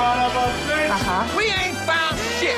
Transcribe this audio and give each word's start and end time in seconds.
Aha. 0.00 1.26
We 1.36 1.44
ain't 1.52 1.76
found 1.84 2.18
shit. 2.40 2.56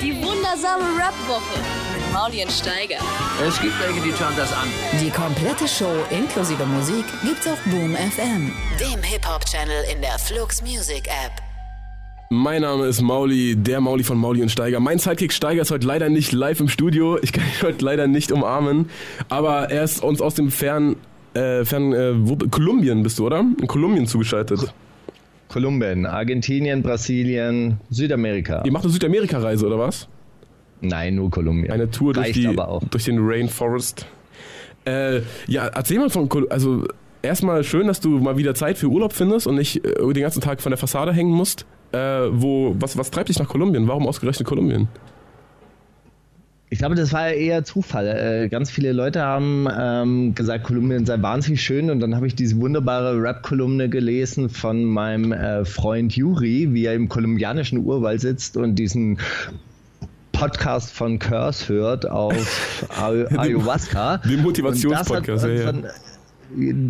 Die 0.00 0.14
wundersame 0.22 0.84
Rap-Woche 0.98 1.58
mit 1.94 2.12
Maulien 2.12 2.48
Steiger. 2.48 2.96
Es 3.46 3.60
gibt 3.60 3.74
welche, 3.80 4.00
die 4.00 4.12
schauen 4.12 4.32
das 4.36 4.52
an. 4.52 4.68
Die 5.00 5.10
komplette 5.10 5.68
Show 5.68 5.92
inklusive 6.10 6.64
Musik 6.64 7.04
gibt's 7.22 7.46
auf 7.46 7.58
Boom 7.64 7.94
FM, 7.94 8.50
dem 8.80 9.02
Hip-Hop-Channel 9.02 9.84
in 9.92 10.00
der 10.00 10.18
Flux 10.18 10.62
Music 10.62 11.06
App. 11.06 11.32
Mein 12.30 12.62
Name 12.62 12.86
ist 12.86 13.02
Mauli, 13.02 13.54
der 13.56 13.82
Mauli 13.82 14.02
von 14.02 14.16
Mauli 14.16 14.40
und 14.40 14.48
Steiger. 14.48 14.80
Mein 14.80 14.98
Sidekick 14.98 15.32
Steiger 15.34 15.62
ist 15.62 15.70
heute 15.70 15.86
leider 15.86 16.08
nicht 16.08 16.32
live 16.32 16.60
im 16.60 16.68
Studio. 16.68 17.18
Ich 17.20 17.32
kann 17.32 17.44
ihn 17.44 17.62
heute 17.62 17.84
leider 17.84 18.06
nicht 18.06 18.32
umarmen. 18.32 18.88
Aber 19.28 19.70
er 19.70 19.84
ist 19.84 20.02
uns 20.02 20.22
aus 20.22 20.34
dem 20.34 20.50
fern, 20.50 20.96
äh, 21.34 21.64
fern 21.66 21.92
äh, 21.92 22.12
wo, 22.26 22.36
Kolumbien 22.36 23.02
bist 23.02 23.18
du, 23.18 23.26
oder? 23.26 23.40
In 23.40 23.66
Kolumbien 23.66 24.06
zugeschaltet. 24.06 24.72
Kolumbien, 25.54 26.04
Argentinien, 26.04 26.82
Brasilien, 26.82 27.78
Südamerika. 27.88 28.64
Ihr 28.64 28.72
macht 28.72 28.82
eine 28.82 28.92
Südamerika-Reise, 28.92 29.64
oder 29.68 29.78
was? 29.78 30.08
Nein, 30.80 31.14
nur 31.14 31.30
Kolumbien. 31.30 31.70
Eine 31.70 31.88
Tour 31.88 32.12
durch, 32.12 32.26
Reicht 32.26 32.36
die, 32.38 32.58
durch 32.90 33.04
den 33.04 33.18
Rainforest. 33.20 34.04
Äh, 34.84 35.20
ja, 35.46 35.68
erzähl 35.68 36.00
mal 36.00 36.10
von 36.10 36.28
Kol 36.28 36.48
Also, 36.48 36.88
erstmal 37.22 37.62
schön, 37.62 37.86
dass 37.86 38.00
du 38.00 38.18
mal 38.18 38.36
wieder 38.36 38.56
Zeit 38.56 38.78
für 38.78 38.88
Urlaub 38.88 39.12
findest 39.12 39.46
und 39.46 39.54
nicht 39.54 39.76
äh, 39.84 40.12
den 40.12 40.22
ganzen 40.22 40.40
Tag 40.40 40.60
von 40.60 40.70
der 40.70 40.76
Fassade 40.76 41.12
hängen 41.12 41.30
musst. 41.30 41.66
Äh, 41.92 41.98
wo, 42.32 42.74
was, 42.80 42.98
was 42.98 43.12
treibt 43.12 43.28
dich 43.28 43.38
nach 43.38 43.48
Kolumbien? 43.48 43.86
Warum 43.86 44.08
ausgerechnet 44.08 44.48
Kolumbien? 44.48 44.88
Ich 46.74 46.80
glaube, 46.80 46.96
das 46.96 47.12
war 47.12 47.28
eher 47.28 47.62
Zufall. 47.62 48.08
Äh, 48.08 48.48
ganz 48.48 48.68
viele 48.68 48.90
Leute 48.90 49.22
haben 49.22 49.68
ähm, 49.78 50.34
gesagt, 50.34 50.64
Kolumbien 50.64 51.06
sei 51.06 51.22
wahnsinnig 51.22 51.62
schön 51.62 51.88
und 51.88 52.00
dann 52.00 52.16
habe 52.16 52.26
ich 52.26 52.34
diese 52.34 52.56
wunderbare 52.56 53.16
Rap-Kolumne 53.16 53.88
gelesen 53.88 54.48
von 54.48 54.82
meinem 54.82 55.30
äh, 55.30 55.64
Freund 55.64 56.16
Juri, 56.16 56.70
wie 56.72 56.86
er 56.86 56.94
im 56.94 57.08
kolumbianischen 57.08 57.78
Urwald 57.78 58.22
sitzt 58.22 58.56
und 58.56 58.74
diesen 58.74 59.20
Podcast 60.32 60.90
von 60.90 61.20
Curse 61.20 61.68
hört 61.68 62.10
auf 62.10 62.88
Ay 63.00 63.24
Ayahuasca. 63.36 64.16
Den 64.16 64.42
Motivationspodcast, 64.42 65.44
ja, 65.44 65.72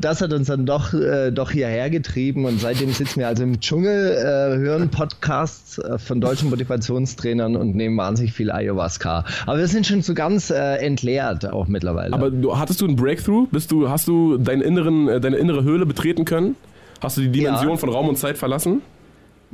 das 0.00 0.20
ja. 0.20 0.26
hat 0.26 0.32
uns 0.32 0.46
dann- 0.46 0.64
das 0.66 0.80
hat 0.80 0.80
uns 0.84 0.88
dann 0.88 0.92
doch, 0.92 0.94
äh, 0.94 1.30
doch 1.30 1.50
hierher 1.50 1.90
getrieben 1.90 2.44
und 2.44 2.60
seitdem 2.60 2.90
sitzen 2.92 3.20
wir 3.20 3.28
also 3.28 3.42
im 3.42 3.60
Dschungel, 3.60 4.12
äh, 4.12 4.58
hören 4.58 4.88
Podcasts 4.90 5.78
äh, 5.78 5.98
von 5.98 6.20
deutschen 6.20 6.50
Motivationstrainern 6.50 7.56
und 7.56 7.74
nehmen 7.74 7.96
wahnsinnig 7.96 8.32
viel 8.32 8.50
Ayahuasca. 8.50 9.24
Aber 9.46 9.58
wir 9.58 9.66
sind 9.68 9.86
schon 9.86 10.02
so 10.02 10.14
ganz 10.14 10.50
äh, 10.50 10.76
entleert 10.76 11.50
auch 11.52 11.66
mittlerweile. 11.68 12.12
Aber 12.12 12.30
du, 12.30 12.56
hattest 12.58 12.80
du 12.80 12.86
einen 12.86 12.96
Breakthrough? 12.96 13.46
Bist 13.50 13.70
du, 13.70 13.88
hast 13.88 14.08
du 14.08 14.38
deinen 14.38 14.62
inneren, 14.62 15.08
äh, 15.08 15.20
deine 15.20 15.36
innere 15.36 15.64
Höhle 15.64 15.86
betreten 15.86 16.24
können? 16.24 16.56
Hast 17.00 17.16
du 17.16 17.20
die 17.22 17.30
Dimension 17.30 17.70
Ja. 17.70 17.76
von 17.76 17.88
Raum 17.88 18.08
und 18.08 18.16
Zeit 18.16 18.38
verlassen? 18.38 18.80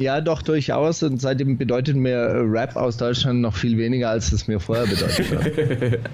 Ja, 0.00 0.20
doch 0.20 0.42
durchaus 0.42 1.02
und 1.02 1.20
seitdem 1.20 1.58
bedeutet 1.58 1.94
mir 1.94 2.16
äh, 2.16 2.38
Rap 2.40 2.74
aus 2.76 2.96
Deutschland 2.96 3.40
noch 3.42 3.54
viel 3.54 3.76
weniger, 3.76 4.10
als 4.10 4.32
es 4.32 4.48
mir 4.48 4.58
vorher 4.58 4.86
bedeutet 4.86 5.30
hat. 5.30 6.00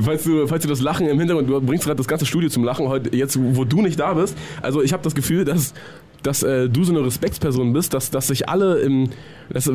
Falls 0.00 0.24
du, 0.24 0.46
falls 0.46 0.62
du 0.62 0.68
das 0.68 0.80
Lachen 0.80 1.06
im 1.08 1.18
Hintergrund, 1.18 1.48
du 1.50 1.60
bringst 1.60 1.84
gerade 1.84 1.98
das 1.98 2.06
ganze 2.06 2.24
Studio 2.24 2.48
zum 2.48 2.64
Lachen 2.64 2.88
heute, 2.88 3.14
jetzt 3.14 3.38
wo 3.38 3.64
du 3.64 3.82
nicht 3.82 3.98
da 3.98 4.14
bist. 4.14 4.38
Also 4.62 4.80
ich 4.82 4.92
habe 4.92 5.02
das 5.02 5.14
Gefühl, 5.14 5.44
dass, 5.44 5.74
dass 6.22 6.42
äh, 6.42 6.68
du 6.70 6.84
so 6.84 6.92
eine 6.92 7.04
Respektsperson 7.04 7.72
bist, 7.72 7.92
dass, 7.92 8.10
dass 8.10 8.28
sich 8.28 8.48
alle 8.48 8.78
im, 8.78 9.10
dass, 9.50 9.66
äh, 9.66 9.72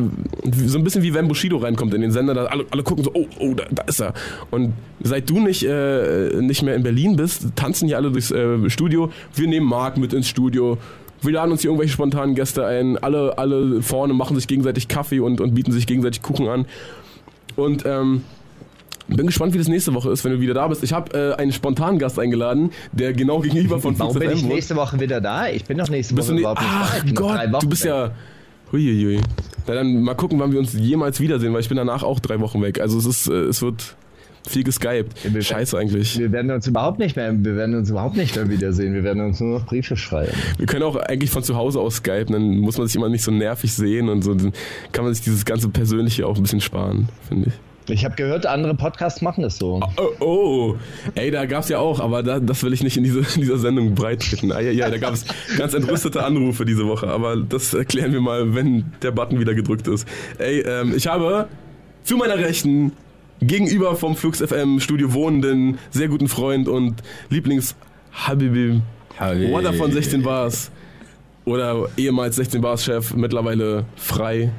so 0.66 0.78
ein 0.78 0.84
bisschen 0.84 1.04
wie 1.04 1.14
wenn 1.14 1.28
Bushido 1.28 1.58
reinkommt 1.58 1.94
in 1.94 2.02
den 2.02 2.12
Sender, 2.12 2.34
da 2.34 2.46
alle, 2.46 2.66
alle 2.72 2.84
gucken 2.84 3.04
so, 3.04 3.12
oh, 3.14 3.28
oh, 3.38 3.54
da, 3.54 3.66
da 3.70 3.84
ist 3.84 4.00
er. 4.00 4.14
Und 4.50 4.74
seit 5.02 5.30
du 5.30 5.40
nicht, 5.40 5.64
äh, 5.64 6.42
nicht 6.42 6.64
mehr 6.64 6.76
in 6.76 6.82
Berlin 6.82 7.16
bist, 7.16 7.48
tanzen 7.56 7.88
hier 7.88 7.98
alle 7.98 8.12
durchs 8.12 8.32
äh, 8.32 8.70
Studio. 8.70 9.12
Wir 9.36 9.48
nehmen 9.48 9.68
Marc 9.68 9.98
mit 9.98 10.14
ins 10.14 10.28
Studio. 10.28 10.78
Wir 11.22 11.34
laden 11.34 11.52
uns 11.52 11.62
hier 11.62 11.70
irgendwelche 11.70 11.94
spontanen 11.94 12.36
Gäste 12.36 12.66
ein. 12.66 12.98
Alle, 12.98 13.38
alle 13.38 13.82
vorne 13.82 14.14
machen 14.14 14.36
sich 14.36 14.48
gegenseitig 14.48 14.88
Kaffee 14.88 15.20
und, 15.20 15.42
und 15.42 15.54
bieten 15.54 15.72
sich 15.72 15.88
gegenseitig 15.88 16.22
Kuchen 16.22 16.48
an. 16.48 16.66
Und 17.56 17.86
ähm, 17.86 18.24
bin 19.08 19.26
gespannt, 19.26 19.54
wie 19.54 19.58
das 19.58 19.68
nächste 19.68 19.94
Woche 19.94 20.12
ist, 20.12 20.24
wenn 20.24 20.32
du 20.32 20.40
wieder 20.40 20.54
da 20.54 20.68
bist. 20.68 20.84
Ich 20.84 20.94
habe 20.94 21.18
äh, 21.18 21.42
einen 21.42 21.52
spontanen 21.52 22.00
Gast 22.00 22.20
eingeladen, 22.20 22.72
der 22.92 23.14
genau 23.14 23.40
gegenüber 23.40 23.80
von 23.80 23.98
Warum 23.98 24.18
bin 24.18 24.32
ich 24.32 24.44
nächste 24.44 24.76
Woche 24.76 25.00
wieder 25.00 25.20
da? 25.20 25.50
Ich 25.50 25.66
bin 25.66 25.78
doch 25.78 25.90
nächste 25.90 26.16
Bist 26.16 26.30
Woche 26.30 26.40
überhaupt 26.40 26.62
nicht 26.62 26.72
da. 26.72 26.82
Ach 26.82 27.06
noch 27.06 27.16
Gott, 27.16 27.52
Wochen 27.52 27.60
du 27.62 27.70
bist 27.70 27.86
ja. 27.86 28.12
Huiuiui. 28.72 29.20
Na 29.68 29.74
dann 29.74 30.02
mal 30.02 30.14
gucken, 30.14 30.40
wann 30.40 30.52
wir 30.52 30.60
uns 30.60 30.74
jemals 30.74 31.20
wiedersehen, 31.20 31.54
weil 31.54 31.62
ich 31.62 31.70
bin 31.70 31.78
danach 31.78 32.04
auch 32.04 32.20
drei 32.20 32.40
Wochen 32.40 32.62
weg. 32.62 32.80
Also 32.80 33.00
es 33.00 33.06
ist, 33.06 33.28
äh, 33.28 33.34
es 33.34 33.62
wird 33.62 33.96
viel 34.48 34.64
geskypt. 34.64 35.34
wir- 35.34 35.42
Scheiße 35.42 35.78
eigentlich. 35.78 36.18
Wir 36.18 36.32
werden 36.32 36.52
uns 36.52 36.68
überhaupt 36.68 37.00
nicht 37.00 37.16
mehr, 37.16 37.34
wir 37.36 37.56
werden 37.56 37.76
uns 37.76 37.90
überhaupt 37.90 38.18
nicht 38.18 38.36
mehr 38.36 38.50
wiedersehen. 38.50 38.94
Wir 38.94 39.04
werden 39.04 39.22
uns 39.24 39.40
nur 39.40 39.60
noch 39.60 39.66
Briefe 39.66 39.96
schreiben. 39.98 40.32
Wir 40.58 40.66
können 40.66 40.84
auch 40.84 40.96
eigentlich 40.96 41.30
von 41.30 41.44
zu 41.44 41.56
Hause 41.56 41.80
aus 41.80 41.96
skypen, 41.98 42.34
dann 42.34 42.58
muss 42.60 42.78
man 42.78 42.88
sich 42.88 42.96
immer 42.96 43.10
nicht 43.10 43.24
so 43.24 43.32
nervig 43.32 43.74
sehen 43.74 44.10
und 44.10 44.24
so. 44.24 44.34
Dann 44.34 44.54
kann 44.92 45.04
man 45.06 45.14
sich 45.14 45.24
dieses 45.24 45.46
ganze 45.46 45.70
Persönliche 45.70 46.26
auch 46.28 46.36
ein 46.38 46.42
bisschen 46.44 46.62
sparen, 46.62 47.10
finde 47.28 47.50
ich. 47.50 47.54
Ich 47.92 48.06
habe 48.06 48.14
gehört, 48.16 48.46
andere 48.46 48.76
Podcasts 48.76 49.20
machen 49.24 49.42
das 49.42 49.58
so. 49.58 49.80
Oh, 49.98 50.24
oh, 50.24 50.76
ey, 51.16 51.32
da 51.32 51.48
gab's 51.48 51.70
ja 51.70 51.80
auch, 51.80 52.00
aber 52.00 52.22
da, 52.22 52.40
das 52.40 52.62
will 52.64 52.72
ich 52.72 52.84
nicht 52.84 52.98
in, 52.98 53.04
diese, 53.04 53.20
in 53.22 53.42
dieser 53.42 53.58
Sendung 53.58 53.96
breittreten. 53.96 54.52
Ah, 54.52 54.60
ja, 54.60 54.70
ja, 54.72 54.92
da 54.92 55.00
gab's 55.00 55.26
ganz 55.58 55.74
entrüstete 55.74 56.24
Anrufe 56.24 56.66
diese 56.66 56.86
Woche, 56.86 57.08
aber 57.08 57.36
das 57.38 57.74
erklären 57.74 58.14
wir 58.14 58.22
mal, 58.22 58.54
wenn 58.54 58.86
der 59.02 59.10
Button 59.10 59.40
wieder 59.40 59.56
gedrückt 59.56 59.88
ist. 59.88 60.08
Ey, 60.38 60.60
ähm, 60.60 60.94
ich 60.96 61.08
habe 61.08 61.48
zu 62.04 62.16
meiner 62.18 62.38
Rechten 62.38 62.92
gegenüber 63.42 63.96
vom 63.96 64.16
Flux 64.16 64.40
FM 64.42 64.80
Studio 64.80 65.14
wohnenden, 65.14 65.78
sehr 65.92 66.08
guten 66.08 66.28
Freund 66.28 66.68
und 66.68 67.02
Lieblings 67.30 67.76
Habibi 68.12 68.82
Habibi. 69.18 69.52
Water 69.52 69.74
von 69.74 69.92
16 69.92 70.22
Bars 70.24 70.72
oder 71.46 71.88
ehemals 71.98 72.36
16 72.36 72.62
Bars 72.62 72.84
Chef, 72.84 73.14
mittlerweile 73.16 73.86
frei 73.96 74.52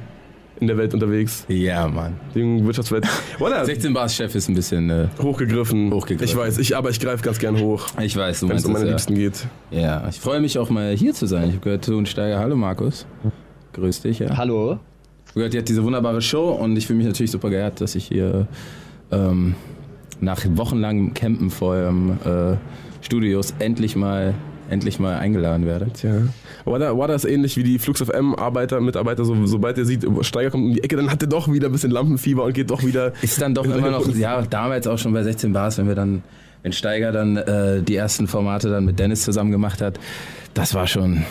in 0.59 0.67
der 0.67 0.77
Welt 0.77 0.93
unterwegs, 0.93 1.43
Ja, 1.47 1.87
Mann. 1.87 2.19
den 2.35 2.63
Wirtschaftswelt. 2.65 3.07
Water, 3.39 3.65
16 3.65 3.93
Bars 3.93 4.15
Chef 4.15 4.35
ist 4.35 4.47
ein 4.47 4.53
bisschen. 4.53 4.89
Äh, 4.91 5.07
Hochgegriffen. 5.19 5.91
Hochgegriffen. 5.91 6.27
Ich 6.27 6.37
weiß, 6.37 6.59
ich, 6.59 6.75
aber 6.77 6.91
ich 6.91 6.99
greife 6.99 7.23
ganz 7.23 7.39
gern 7.39 7.59
hoch, 7.59 7.87
ich 7.99 8.15
weiß, 8.15 8.41
du 8.41 8.49
wenn 8.49 8.57
es 8.57 8.65
um 8.65 8.73
meine 8.73 8.85
ja. 8.85 8.91
Liebsten 8.91 9.15
geht. 9.15 9.47
Ja, 9.71 10.07
ich 10.07 10.19
freue 10.19 10.39
mich 10.39 10.59
auch 10.59 10.69
mal 10.69 10.95
hier 10.95 11.13
zu 11.15 11.25
sein. 11.25 11.45
Ich 11.45 11.55
habe 11.55 11.63
gehört, 11.63 11.85
Ton 11.85 12.05
Steiger. 12.05 12.37
Hallo 12.37 12.55
Markus. 12.55 13.07
Grüß 13.73 14.01
dich, 14.01 14.19
ja. 14.19 14.37
Hallo? 14.37 14.77
Habe 15.31 15.39
gehört, 15.39 15.53
ihr 15.53 15.59
habt 15.59 15.69
diese 15.69 15.83
wunderbare 15.83 16.21
Show 16.21 16.51
und 16.51 16.75
ich 16.77 16.87
fühle 16.87 16.97
mich 16.97 17.07
natürlich 17.07 17.31
super 17.31 17.49
geehrt, 17.49 17.81
dass 17.81 17.95
ich 17.95 18.05
hier 18.05 18.47
ähm, 19.11 19.55
nach 20.19 20.41
wochenlangem 20.55 21.13
Campen 21.13 21.49
vor 21.49 21.73
eurem 21.73 22.11
äh, 22.25 22.55
Studios 23.01 23.53
endlich 23.59 23.95
mal, 23.95 24.33
endlich 24.69 24.99
mal 24.99 25.15
eingeladen 25.17 25.65
werde. 25.65 25.87
Tja. 25.93 26.11
Wada, 26.65 26.97
Wada 26.97 27.15
ist 27.15 27.25
ähnlich 27.25 27.57
wie 27.57 27.63
die 27.63 27.79
Flux 27.79 28.01
FM 28.01 28.35
Arbeiter, 28.35 28.79
Mitarbeiter, 28.81 29.25
so, 29.25 29.45
sobald 29.47 29.77
er 29.77 29.85
sieht, 29.85 30.05
Steiger 30.21 30.51
kommt 30.51 30.65
um 30.65 30.73
die 30.73 30.83
Ecke, 30.83 30.95
dann 30.97 31.09
hat 31.09 31.21
er 31.23 31.27
doch 31.29 31.51
wieder 31.51 31.67
ein 31.69 31.71
bisschen 31.71 31.91
Lampenfieber 31.91 32.43
und 32.43 32.53
geht 32.53 32.69
doch 32.69 32.83
wieder. 32.83 33.13
Ist 33.21 33.41
dann 33.41 33.55
doch 33.55 33.65
immer 33.65 33.89
noch, 33.89 34.07
ja, 34.15 34.41
damals 34.43 34.85
auch 34.87 34.97
schon 34.97 35.13
bei 35.13 35.23
16 35.23 35.53
Bars, 35.53 35.77
wenn 35.77 35.87
wir 35.87 35.95
dann, 35.95 36.23
wenn 36.61 36.73
Steiger 36.73 37.11
dann 37.11 37.37
äh, 37.37 37.81
die 37.81 37.95
ersten 37.95 38.27
Formate 38.27 38.69
dann 38.69 38.85
mit 38.85 38.99
Dennis 38.99 39.23
zusammen 39.23 39.51
gemacht 39.51 39.81
hat, 39.81 39.99
das 40.53 40.73
war 40.75 40.85
schon, 40.87 41.23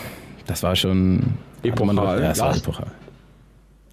das 0.47 0.63
war 0.63 0.75
schon 0.75 1.21
Epochal. 1.63 1.95
hat 1.97 2.19
Ja, 2.19 2.27
das 2.29 2.39
war 2.39 2.51
Ja. 2.51 2.57
epochal. 2.57 2.87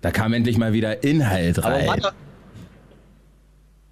Da 0.00 0.10
kam 0.10 0.32
endlich 0.32 0.58
mal 0.58 0.72
wieder 0.72 1.02
Inhalt 1.02 1.58
Aber 1.58 1.74
rein. 1.74 1.86
warte, 1.88 2.12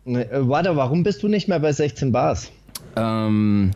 Ne, 0.04 0.30
äh, 0.30 0.48
warte, 0.48 0.76
warum 0.76 1.02
bist 1.02 1.22
du 1.24 1.28
nicht 1.28 1.48
mehr 1.48 1.58
bei 1.58 1.72
16 1.72 2.12
Bars? 2.12 2.52
Ähm, 2.94 3.72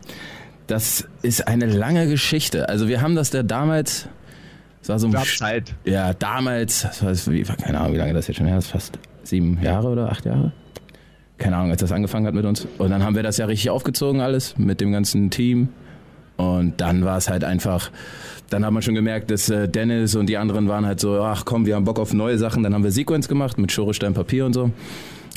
das 0.67 1.05
ist 1.21 1.45
eine 1.47 1.65
lange 1.65 2.07
Geschichte. 2.07 2.69
Also 2.69 2.87
wir 2.87 3.01
haben 3.01 3.15
das 3.15 3.31
da 3.31 3.43
damals, 3.43 4.07
das 4.79 4.89
war 4.89 4.99
so 4.99 5.07
ein 5.07 5.11
Gab 5.11 5.25
Zeit. 5.25 5.73
Ja, 5.83 6.13
damals, 6.13 6.83
das 6.83 7.03
war, 7.27 7.33
wie, 7.33 7.43
keine 7.43 7.81
Ahnung, 7.81 7.93
wie 7.93 7.97
lange 7.97 8.13
das 8.13 8.27
jetzt 8.27 8.37
schon 8.37 8.47
her 8.47 8.57
ist, 8.59 8.67
fast 8.67 8.97
sieben 9.23 9.61
Jahre 9.61 9.89
oder 9.89 10.09
acht 10.09 10.23
Jahre? 10.25 10.53
Keine 11.37 11.57
Ahnung, 11.57 11.71
als 11.71 11.81
das 11.81 11.91
angefangen 11.91 12.25
hat 12.25 12.33
mit 12.33 12.45
uns. 12.45 12.65
Und 12.77 12.91
dann 12.91 13.03
haben 13.03 13.15
wir 13.15 13.23
das 13.23 13.35
ja 13.37 13.45
richtig 13.45 13.69
aufgezogen 13.69 14.21
alles 14.21 14.57
mit 14.57 14.79
dem 14.79 14.93
ganzen 14.93 15.31
Team. 15.31 15.67
Und 16.37 16.79
dann 16.79 17.03
war 17.03 17.17
es 17.17 17.29
halt 17.29 17.43
einfach, 17.43 17.91
dann 18.51 18.65
hat 18.65 18.71
man 18.71 18.81
schon 18.81 18.95
gemerkt, 18.95 19.31
dass 19.31 19.49
äh, 19.49 19.67
Dennis 19.67 20.15
und 20.15 20.27
die 20.27 20.37
anderen 20.37 20.67
waren 20.67 20.85
halt 20.85 20.99
so, 20.99 21.21
ach 21.21 21.45
komm, 21.45 21.65
wir 21.65 21.75
haben 21.75 21.85
Bock 21.85 21.99
auf 21.99 22.13
neue 22.13 22.37
Sachen. 22.37 22.63
Dann 22.63 22.73
haben 22.73 22.83
wir 22.83 22.91
Sequence 22.91 23.27
gemacht 23.27 23.57
mit 23.57 23.71
Schure, 23.71 23.93
Stein, 23.93 24.13
Papier 24.13 24.45
und 24.45 24.53
so. 24.53 24.71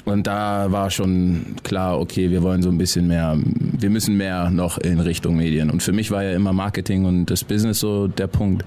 Und 0.05 0.26
da 0.26 0.66
war 0.70 0.90
schon 0.90 1.56
klar, 1.62 1.99
okay, 1.99 2.31
wir 2.31 2.43
wollen 2.43 2.62
so 2.62 2.69
ein 2.69 2.76
bisschen 2.76 3.06
mehr, 3.06 3.38
wir 3.38 3.88
müssen 3.88 4.16
mehr 4.16 4.50
noch 4.50 4.78
in 4.78 5.00
Richtung 5.00 5.37
Medien. 5.37 5.70
Und 5.70 5.82
für 5.82 5.93
mich 5.93 6.11
war 6.11 6.22
ja 6.25 6.32
immer 6.32 6.52
Marketing 6.52 7.06
und 7.06 7.26
das 7.26 7.44
Business 7.44 7.81
so 7.81 8.08
der 8.08 8.26
Punkt. 8.26 8.64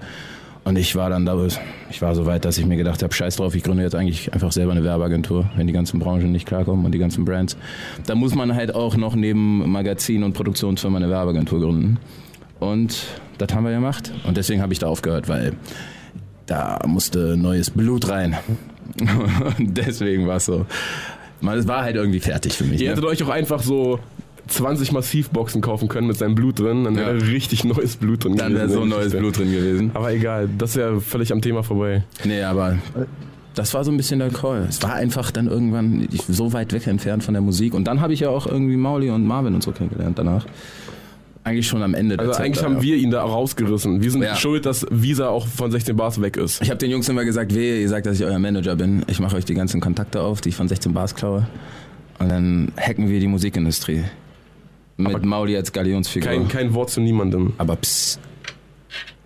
Und 0.64 0.76
ich 0.76 0.96
war 0.96 1.10
dann 1.10 1.24
da, 1.24 1.38
ich 1.90 2.02
war 2.02 2.14
so 2.14 2.26
weit, 2.26 2.44
dass 2.44 2.58
ich 2.58 2.66
mir 2.66 2.76
gedacht 2.76 3.02
habe, 3.02 3.14
scheiß 3.14 3.36
drauf, 3.36 3.54
ich 3.54 3.62
gründe 3.62 3.82
jetzt 3.82 3.94
eigentlich 3.94 4.32
einfach 4.32 4.50
selber 4.50 4.72
eine 4.72 4.82
Werbeagentur, 4.82 5.48
wenn 5.56 5.66
die 5.66 5.72
ganzen 5.72 6.00
Branchen 6.00 6.32
nicht 6.32 6.46
klarkommen 6.46 6.84
und 6.84 6.92
die 6.92 6.98
ganzen 6.98 7.24
Brands. 7.24 7.56
Da 8.06 8.14
muss 8.14 8.34
man 8.34 8.54
halt 8.54 8.74
auch 8.74 8.96
noch 8.96 9.14
neben 9.14 9.70
Magazin 9.70 10.24
und 10.24 10.32
Produktionsfirma 10.32 10.96
eine 10.96 11.08
Werbeagentur 11.08 11.60
gründen. 11.60 11.98
Und 12.60 13.04
das 13.38 13.54
haben 13.54 13.64
wir 13.64 13.72
gemacht. 13.72 14.12
Und 14.26 14.36
deswegen 14.36 14.62
habe 14.62 14.72
ich 14.72 14.78
da 14.78 14.86
aufgehört, 14.88 15.28
weil 15.28 15.52
da 16.46 16.78
musste 16.86 17.36
neues 17.36 17.70
Blut 17.70 18.08
rein. 18.08 18.36
Und 19.58 19.76
deswegen 19.76 20.26
war 20.26 20.36
es 20.36 20.46
so. 20.46 20.66
Man, 21.40 21.56
es 21.58 21.68
war 21.68 21.82
halt 21.82 21.94
irgendwie 21.96 22.20
fertig 22.20 22.54
für 22.54 22.64
mich. 22.64 22.80
Ihr 22.80 22.86
Ne? 22.88 22.96
hättet 22.96 23.04
euch 23.04 23.22
auch 23.22 23.28
einfach 23.28 23.62
so 23.62 24.00
20 24.48 24.92
Massivboxen 24.92 25.60
kaufen 25.60 25.88
können 25.88 26.06
mit 26.08 26.16
seinem 26.16 26.34
Blut 26.34 26.58
drin, 26.58 26.82
dann 26.84 26.96
wäre 26.96 27.16
Ja. 27.18 27.24
richtig 27.26 27.64
neues 27.64 27.96
Blut 27.96 28.24
drin 28.24 28.36
Dann 28.36 28.54
wäre 28.54 28.68
so 28.68 28.80
der 28.80 28.88
neues. 28.88 29.14
Blut 29.14 29.36
drin 29.38 29.52
gewesen. 29.52 29.90
Aber 29.94 30.10
egal, 30.12 30.48
das 30.58 30.70
ist 30.70 30.76
ja 30.76 30.98
völlig 30.98 31.32
am 31.32 31.42
Thema 31.42 31.62
vorbei. 31.62 32.02
Nee, 32.24 32.42
aber 32.42 32.78
das 33.54 33.72
war 33.74 33.84
so 33.84 33.90
ein 33.92 33.96
bisschen 33.98 34.18
der 34.20 34.30
Call. 34.30 34.66
Es 34.68 34.82
war 34.82 34.94
einfach 34.94 35.30
dann 35.30 35.46
irgendwann 35.48 36.08
so 36.28 36.52
weit 36.54 36.72
weg 36.72 36.86
entfernt 36.86 37.22
von 37.22 37.34
der 37.34 37.40
Musik. 37.42 37.74
Und 37.74 37.84
dann 37.84 38.00
habe 38.00 38.14
ich 38.14 38.20
ja 38.20 38.30
auch 38.30 38.46
irgendwie 38.46 38.76
Mauli 38.76 39.10
und 39.10 39.26
Marvin 39.26 39.54
und 39.54 39.62
so 39.62 39.70
kennengelernt 39.70 40.18
danach. 40.18 40.46
Eigentlich 41.44 41.66
schon 41.68 41.82
am 41.82 41.94
Ende 41.94 42.16
der 42.16 42.26
Also 42.26 42.36
Zeit. 42.36 42.46
eigentlich 42.46 42.58
da, 42.58 42.64
haben 42.66 42.76
ja. 42.76 42.82
wir 42.82 42.96
ihn 42.96 43.10
da 43.10 43.22
rausgerissen. 43.22 44.02
Wir 44.02 44.10
sind 44.10 44.22
Ja. 44.22 44.36
schuld, 44.36 44.66
dass 44.66 44.86
Visa 44.90 45.28
auch 45.28 45.46
von 45.46 45.70
16 45.70 45.96
Bars 45.96 46.20
weg 46.20 46.36
ist. 46.36 46.60
Ich 46.60 46.68
habe 46.68 46.78
den 46.78 46.90
Jungs 46.90 47.08
immer 47.08 47.24
gesagt, 47.24 47.54
wehe, 47.54 47.80
ihr 47.80 47.88
sagt, 47.88 48.06
dass 48.06 48.18
ich 48.20 48.26
euer 48.26 48.38
Manager 48.38 48.76
bin. 48.76 49.02
Ich 49.06 49.18
mache 49.20 49.36
euch 49.36 49.44
die 49.46 49.54
ganzen 49.54 49.80
Kontakte 49.80 50.20
auf, 50.20 50.40
die 50.42 50.50
ich 50.50 50.56
von 50.56 50.68
16 50.68 50.92
Bars 50.92 51.14
klaue. 51.14 51.46
Und 52.18 52.28
dann 52.30 52.72
hacken 52.76 53.08
wir 53.08 53.20
die 53.20 53.28
Musikindustrie. 53.28 54.04
Mit 54.98 55.14
Aber 55.14 55.24
Mauli 55.24 55.56
als 55.56 55.72
Galionsfigur. 55.72 56.28
Kein, 56.28 56.48
kein 56.48 56.74
Wort 56.74 56.90
zu 56.90 57.00
niemandem. 57.00 57.52
Aber 57.56 57.76
psst. 57.76 58.18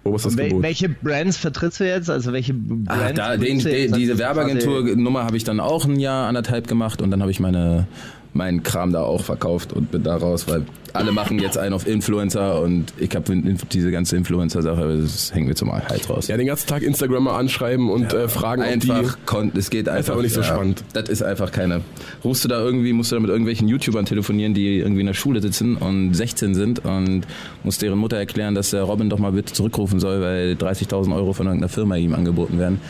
Oberstes 0.04 0.36
Wel 0.36 0.48
Gebot. 0.48 0.62
welche 0.64 0.88
Brands 0.88 1.36
vertrittst 1.38 1.80
du 1.80 1.86
jetzt? 1.86 2.10
Also 2.10 2.32
welche 2.32 2.52
Brands? 2.54 2.88
Ach, 2.88 3.12
da, 3.12 3.36
den, 3.36 3.58
den, 3.60 3.92
diese 3.92 4.18
Werbeagentur-Nummer 4.18 5.24
habe 5.24 5.36
ich 5.36 5.44
dann 5.44 5.60
auch 5.60 5.84
ein 5.86 5.98
Jahr, 5.98 6.26
anderthalb 6.28 6.66
gemacht 6.66 7.00
und 7.00 7.10
dann 7.10 7.20
habe 7.22 7.30
ich 7.30 7.38
meine, 7.40 7.86
meinen 8.34 8.62
Kram 8.62 8.92
da 8.92 9.02
auch 9.02 9.24
verkauft 9.24 9.72
und 9.72 9.90
bin 9.90 10.02
da 10.02 10.16
raus, 10.16 10.46
weil 10.48 10.64
alle 10.94 11.12
machen 11.12 11.38
jetzt 11.38 11.56
einen 11.58 11.74
auf 11.74 11.86
Influencer 11.86 12.60
und 12.60 12.92
ich 12.98 13.14
habe 13.14 13.34
diese 13.72 13.90
ganze 13.90 14.16
Influencer-Sache, 14.16 14.98
das 15.00 15.34
hängt 15.34 15.48
mir 15.48 15.54
zum 15.54 15.72
Hals 15.72 16.08
raus. 16.08 16.28
Ja, 16.28 16.36
den 16.36 16.46
ganzen 16.46 16.66
Tag 16.66 16.82
Instagrammer 16.82 17.32
anschreiben 17.32 17.90
und 17.90 18.12
äh, 18.12 18.28
fragen, 18.28 18.62
die... 18.80 18.90
Einfach, 18.90 19.16
es 19.54 19.70
geht 19.70 19.88
einfach. 19.88 20.14
aber 20.14 20.22
nicht 20.22 20.34
so 20.34 20.42
spannend. 20.42 20.84
Das 20.92 21.08
ist 21.08 21.22
einfach 21.22 21.50
keine. 21.50 21.80
Rufst 22.24 22.44
du 22.44 22.48
da 22.48 22.60
irgendwie, 22.60 22.92
musst 22.92 23.10
du 23.10 23.16
da 23.16 23.20
mit 23.20 23.30
irgendwelchen 23.30 23.68
YouTubern 23.68 24.04
telefonieren, 24.04 24.54
die 24.54 24.78
irgendwie 24.78 25.00
in 25.00 25.06
der 25.06 25.14
Schule 25.14 25.40
sitzen 25.40 25.76
und 25.76 26.14
16 26.14 26.54
sind 26.54 26.84
und 26.84 27.26
musst 27.64 27.82
deren 27.82 27.98
Mutter 27.98 28.16
erklären, 28.16 28.54
dass 28.54 28.70
der 28.70 28.82
Robin 28.82 29.08
doch 29.08 29.18
mal 29.18 29.32
bitte 29.32 29.52
zurückrufen 29.52 30.00
soll, 30.00 30.20
weil 30.20 30.52
30.000 30.54 31.14
Euro 31.14 31.32
von 31.32 31.46
irgendeiner 31.46 31.70
Firma 31.70 31.96
ihm 31.96 32.14
angeboten 32.14 32.58
werden. 32.58 32.80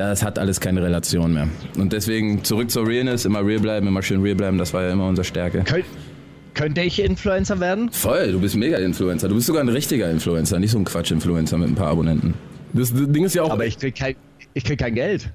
Das 0.00 0.22
hat 0.22 0.38
alles 0.38 0.60
keine 0.60 0.82
Relation 0.82 1.34
mehr. 1.34 1.48
Und 1.76 1.92
deswegen 1.92 2.42
zurück 2.42 2.70
zur 2.70 2.86
Realness, 2.86 3.26
immer 3.26 3.44
real 3.44 3.60
bleiben, 3.60 3.86
immer 3.86 4.02
schön 4.02 4.22
real 4.22 4.34
bleiben, 4.34 4.56
das 4.56 4.72
war 4.72 4.82
ja 4.82 4.92
immer 4.92 5.06
unsere 5.06 5.24
Stärke. 5.24 5.62
Könnt, 5.64 5.84
könnte 6.54 6.80
ich 6.80 7.02
Influencer 7.02 7.60
werden? 7.60 7.90
Voll, 7.92 8.32
du 8.32 8.40
bist 8.40 8.56
mega 8.56 8.78
Influencer. 8.78 9.28
Du 9.28 9.34
bist 9.34 9.46
sogar 9.46 9.62
ein 9.62 9.68
richtiger 9.68 10.10
Influencer, 10.10 10.58
nicht 10.58 10.70
so 10.70 10.78
ein 10.78 10.86
Quatsch-Influencer 10.86 11.58
mit 11.58 11.68
ein 11.68 11.74
paar 11.74 11.88
Abonnenten. 11.88 12.32
Das, 12.72 12.94
das 12.94 13.12
Ding 13.12 13.24
ist 13.24 13.34
ja 13.34 13.42
auch... 13.42 13.50
Aber 13.50 13.66
ich 13.66 13.78
krieg 13.78 13.94
kein, 13.94 14.16
ich 14.54 14.64
krieg 14.64 14.78
kein 14.78 14.94
Geld. 14.94 15.30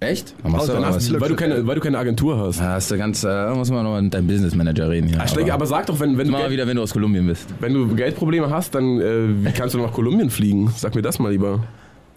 Echt? 0.00 0.34
Du 0.44 0.52
weil, 0.52 1.28
du 1.28 1.36
keine, 1.36 1.66
weil 1.66 1.76
du 1.76 1.80
keine 1.80 1.96
Agentur 1.96 2.36
hast. 2.38 2.60
Da 2.60 2.72
hast 2.72 2.90
du 2.90 2.98
ganz, 2.98 3.24
äh, 3.24 3.54
muss 3.54 3.70
man 3.70 3.82
noch 3.82 3.98
mit 3.98 4.12
deinem 4.12 4.26
Business 4.26 4.54
Manager 4.54 4.90
reden 4.90 5.08
hier. 5.08 5.18
Ach, 5.22 5.28
Steiger, 5.28 5.54
aber 5.54 5.64
sag 5.64 5.86
doch, 5.86 6.00
wenn, 6.00 6.18
wenn, 6.18 6.26
du 6.26 6.32
mal 6.32 6.40
Geld, 6.40 6.50
wieder, 6.50 6.66
wenn 6.66 6.76
du 6.76 6.82
aus 6.82 6.92
Kolumbien 6.92 7.26
bist. 7.26 7.46
wenn 7.60 7.72
du 7.72 7.94
Geldprobleme 7.94 8.50
hast, 8.50 8.74
dann 8.74 9.00
äh, 9.00 9.46
wie 9.46 9.52
kannst 9.52 9.74
du 9.74 9.78
nach 9.78 9.92
Kolumbien 9.92 10.28
fliegen? 10.28 10.70
Sag 10.76 10.94
mir 10.96 11.02
das 11.02 11.18
mal 11.18 11.30
lieber. 11.30 11.60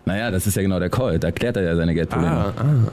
Naja, 0.05 0.29
das 0.31 0.45
ist 0.47 0.55
ja 0.55 0.61
genau 0.61 0.79
der 0.79 0.89
Call. 0.89 1.19
Da 1.19 1.31
klärt 1.31 1.57
er 1.57 1.63
ja 1.63 1.75
seine 1.75 1.93
Geldprobleme. 1.93 2.53
ah. 2.57 2.63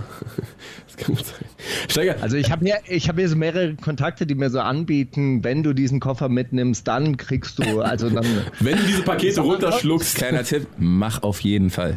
Das 0.86 0.96
kann 1.06 1.14
gut 1.14 1.24
sein. 1.24 1.44
Steiger, 1.88 2.16
Also 2.20 2.36
ich 2.36 2.50
habe 2.50 2.64
hier, 2.66 2.76
ich 2.86 3.08
habe 3.08 3.20
hier 3.20 3.28
so 3.28 3.36
mehrere 3.36 3.74
Kontakte, 3.76 4.26
die 4.26 4.34
mir 4.34 4.50
so 4.50 4.60
anbieten, 4.60 5.42
wenn 5.42 5.62
du 5.62 5.72
diesen 5.72 6.00
Koffer 6.00 6.28
mitnimmst, 6.28 6.86
dann 6.86 7.16
kriegst 7.16 7.58
du, 7.58 7.80
also 7.80 8.10
dann. 8.10 8.26
wenn 8.60 8.76
du 8.76 8.82
diese 8.84 9.02
Pakete 9.02 9.40
runterschluckst, 9.40 10.16
Kleiner 10.16 10.44
Tipp, 10.44 10.66
mach 10.78 11.22
auf 11.22 11.40
jeden 11.40 11.70
Fall. 11.70 11.96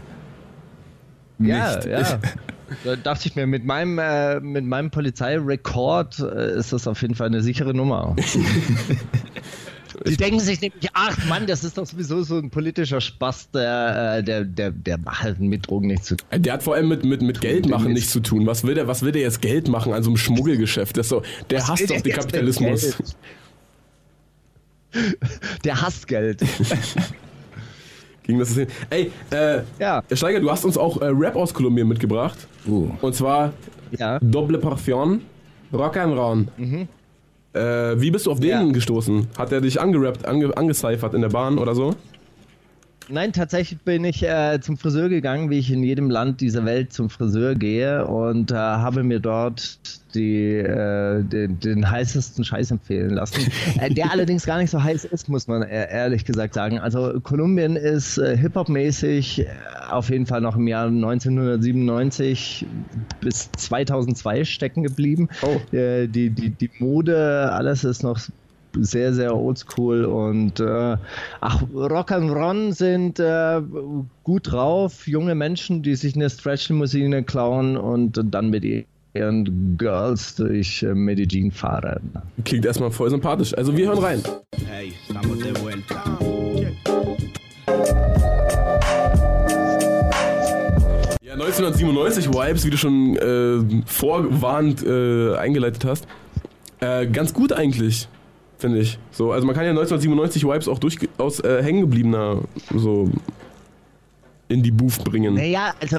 ja, 1.39 1.75
Nicht. 1.75 1.88
ja. 1.88 2.19
Da 2.83 2.95
dachte 2.95 3.27
ich 3.27 3.35
mir, 3.35 3.45
mit 3.45 3.63
meinem, 3.63 4.00
äh, 4.00 4.39
mit 4.39 4.65
meinem 4.65 4.89
Polizeirekord 4.89 6.18
äh, 6.19 6.57
ist 6.57 6.73
das 6.73 6.88
auf 6.88 7.00
jeden 7.03 7.13
Fall 7.13 7.27
eine 7.27 7.41
sichere 7.41 7.75
Nummer. 7.75 8.15
Sie 10.03 10.18
denken 10.18 10.39
sich 10.39 10.59
nämlich, 10.62 10.89
ach 10.94 11.18
Mann, 11.27 11.47
das 11.47 11.63
ist 11.63 11.77
doch 11.77 11.86
sowieso 11.86 12.24
so 12.24 12.38
ein 12.38 12.50
politischer 12.50 13.00
Spaß, 13.00 13.51
der, 13.51 14.18
äh, 14.18 14.24
der, 14.24 14.44
der, 14.44 14.71
der 14.71 14.97
hat 15.06 15.39
mit 15.39 15.68
Drogen 15.68 15.88
nichts 15.88 16.07
zu 16.07 16.18
tun. 16.18 16.27
der 16.42 16.53
hat 16.53 16.63
vor 16.63 16.75
allem 16.75 16.89
mit, 16.89 17.06
mit, 17.06 17.21
mit 17.21 17.42
Geld 17.42 17.68
machen 17.69 17.94
nichts 17.94 18.12
zu 18.12 18.19
tun. 18.19 18.45
Was 18.45 18.63
will 18.63 18.75
der, 18.75 18.88
was 18.88 19.01
will 19.03 19.12
der 19.12 19.21
jetzt 19.21 19.42
Geld 19.42 19.68
machen 19.68 19.94
an 19.94 20.03
so 20.03 20.09
einem 20.09 20.18
Schmuggelgeschäft? 20.18 20.97
Das 20.97 21.06
ist 21.06 21.09
so, 21.09 21.21
der 21.50 21.59
Was 21.59 21.69
hasst 21.69 21.89
doch 21.89 22.01
den 22.01 22.13
Kapitalismus. 22.13 22.97
Der 25.63 25.81
hasst 25.81 26.07
Geld. 26.07 26.42
Gegen 28.24 28.39
das 28.39 28.50
System. 28.50 28.68
Ey, 28.89 29.12
äh, 29.31 29.62
Ja. 29.80 30.01
Steiger, 30.12 30.39
du 30.39 30.50
hast 30.50 30.65
uns 30.65 30.77
auch 30.77 31.01
äh, 31.01 31.07
Rap 31.07 31.36
aus 31.36 31.53
Kolumbien 31.53 31.88
mitgebracht. 31.88 32.47
Uh. 32.68 32.89
Und 33.01 33.13
zwar 33.13 33.53
Ja. 33.97 34.19
Doble 34.19 34.57
Parfum, 34.57 35.21
Rock 35.71 35.97
and 35.97 36.18
Roll. 36.18 36.47
Äh, 37.56 38.00
wie 38.02 38.12
bist 38.12 38.25
du 38.25 38.31
auf 38.31 38.40
den 38.40 38.50
Ja. 38.50 38.63
gestoßen? 38.63 39.28
Hat 39.38 39.52
er 39.52 39.62
dich 39.62 39.80
angerappt, 39.80 40.25
ange, 40.25 40.56
angecyphert 40.57 41.13
in 41.13 41.22
der 41.22 41.30
Bahn 41.30 41.57
oder 41.57 41.74
so? 41.74 41.96
Nein, 43.07 43.34
tatsächlich 43.34 43.80
bin 43.81 44.04
ich 44.04 44.24
äh, 44.24 44.60
zum 44.62 44.78
Friseur 44.78 45.10
gegangen, 45.10 45.50
wie 45.50 45.60
ich 45.60 45.72
in 45.72 45.84
jedem 45.84 46.10
Land 46.10 46.42
dieser 46.42 46.66
Welt 46.66 46.92
zum 46.92 47.10
Friseur 47.10 47.54
gehe 47.54 48.06
und 48.07 48.52
äh, 48.52 48.56
habe 48.56 49.04
mir 49.04 49.19
dort 49.19 49.80
die, 50.16 50.56
äh, 50.56 51.24
den, 51.24 51.60
den 51.60 51.90
heißesten 51.90 52.44
Scheiß 52.44 52.72
empfehlen 52.72 53.12
lassen, 53.12 53.52
äh, 53.80 53.94
der 53.94 54.12
allerdings 54.12 54.46
gar 54.46 54.57
nicht 54.57 54.72
so 54.72 54.81
heiß 54.81 55.06
ist, 55.06 55.30
muss 55.30 55.48
man 55.48 55.62
e- 55.62 55.68
ehrlich 55.68 56.25
gesagt 56.25 56.56
sagen. 56.56 56.80
Also 56.80 57.19
Kolumbien 57.22 57.75
ist 57.75 58.18
äh, 58.18 58.36
Hip-Hop-mäßig 58.38 59.42
äh, 59.42 59.48
auf 59.90 60.10
jeden 60.10 60.25
Fall 60.25 60.42
noch 60.42 60.56
im 60.56 60.68
Jahr 60.68 60.88
1997 60.88 62.66
bis 63.22 63.52
2002 63.52 64.46
stecken 64.46 64.84
geblieben. 64.84 65.30
Oh. 65.44 65.75
Äh, 65.75 66.07
die, 66.07 66.31
die, 66.31 66.50
die 66.50 66.72
Mode, 66.80 67.52
alles 67.52 67.84
ist 67.84 68.02
noch 68.02 68.19
sehr, 68.80 69.13
sehr 69.13 69.36
oldschool 69.36 70.06
und 70.06 70.60
äh, 70.60 70.98
ach, 71.42 71.63
Rock 71.74 72.12
and 72.12 72.31
Ron 72.31 72.72
sind 72.74 73.19
äh, 73.19 73.62
gut 74.24 74.51
drauf, 74.51 75.07
junge 75.07 75.36
Menschen, 75.36 75.83
die 75.83 75.95
sich 75.95 76.16
eine 76.16 76.30
Stretch-Limousine 76.30 77.24
klauen 77.24 77.77
und 77.77 78.22
dann 78.24 78.50
mit 78.50 78.66
ihren 79.16 79.77
Girls 79.77 80.36
durch 80.36 80.83
äh, 80.83 80.94
Medellin 80.94 81.51
fahren. 81.51 82.12
Klingt 82.44 82.66
erstmal 82.66 82.92
voll 82.92 83.10
sympathisch. 83.10 83.57
Also 83.57 83.75
wir 83.75 83.88
hören 83.88 84.00
rein. 84.00 84.24
Hey, 84.68 84.94
estamos 85.07 85.39
de 85.39 85.54
vuelta. 85.62 86.04
Ja, 91.21 91.33
1997 91.33 92.30
Vibes, 92.30 92.66
wie 92.66 92.69
du 92.69 92.78
schon 92.78 93.16
äh, 93.18 93.83
vorgewarnt 93.86 94.86
äh, 94.86 95.36
eingeleitet 95.38 95.86
hast. 95.86 96.07
Äh, 96.81 97.07
ganz 97.07 97.33
gut 97.33 97.54
eigentlich, 97.54 98.07
finde 98.57 98.80
ich. 98.80 98.98
So, 99.12 99.31
also 99.31 99.46
man 99.46 99.56
kann 99.56 99.66
ja 99.66 99.72
1997 99.72 100.44
Vibes 100.44 100.68
auch 100.68 100.80
durchaus 100.80 101.40
äh, 101.40 101.62
hängengebliebener 101.63 102.42
so 102.74 103.10
in 104.48 104.63
die 104.63 104.72
Booth 104.72 105.04
bringen. 105.04 105.36
Naja, 105.36 105.74
also, 105.80 105.98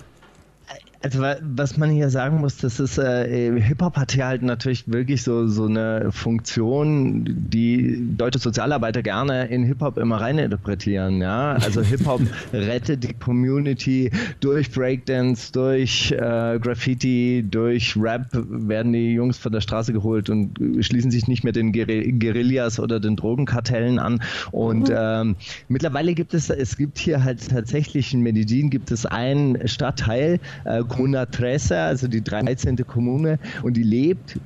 also 1.07 1.21
wa- 1.23 1.37
was 1.43 1.77
man 1.77 1.91
hier 1.91 2.11
sagen 2.11 2.39
muss, 2.41 2.57
das 2.59 2.81
ist, 2.81 2.99
äh, 2.99 3.61
Hip-Hop 3.61 3.97
hat 3.97 4.13
hier 4.13 4.27
halt 4.27 4.43
natürlich 4.43 4.91
wirklich 4.91 5.23
so, 5.23 5.47
so 5.47 5.67
eine 5.67 6.11
Funktion, 6.11 7.25
die 7.27 7.99
deutsche 8.17 8.39
Sozialarbeiter 8.39 9.03
gerne 9.03 9.47
in 9.47 9.65
Hip-Hop 9.65 9.99
immer 9.99 10.21
reininterpretieren, 10.21 11.21
ja. 11.21 11.53
Also 11.53 11.81
Hip-Hop 11.83 12.21
rettet 12.53 13.05
die 13.05 13.13
Community 13.15 14.11
durch 14.41 14.71
Breakdance, 14.73 15.53
durch 15.53 16.11
äh, 16.13 16.59
Graffiti, 16.61 17.45
durch 17.49 17.97
Rap 17.97 18.27
werden 18.33 18.93
die 18.93 19.13
Jungs 19.15 19.39
von 19.39 19.53
der 19.53 19.61
Straße 19.61 19.93
geholt 19.93 20.29
und 20.31 20.59
schließen 20.81 21.11
sich 21.11 21.29
nicht 21.29 21.45
mehr 21.45 21.53
den 21.53 21.73
Gueri- 21.73 22.13
Guerillas 22.19 22.81
oder 22.81 22.99
den 23.01 23.17
Drogenkartellen 23.17 23.99
an. 23.99 24.21
Und 24.51 24.91
ähm, 24.95 25.37
mittlerweile 25.69 26.15
gibt 26.15 26.35
es, 26.35 26.51
es 26.51 26.77
gibt 26.77 26.99
hier 26.99 27.23
halt 27.23 27.49
tatsächlich 27.49 28.13
in 28.13 28.21
Medellin 28.23 28.71
gibt 28.71 28.91
es 28.91 29.07
einen 29.07 29.67
Stadtteil, 29.69 30.41
äh, 30.65 30.83
Comuna 30.97 31.27
Trece, 31.27 31.73
also 31.73 32.09
die 32.09 32.23
13. 32.23 32.77
Kommune, 32.87 33.39
und 33.63 33.77
die 33.77 33.83
lebt 33.83 34.39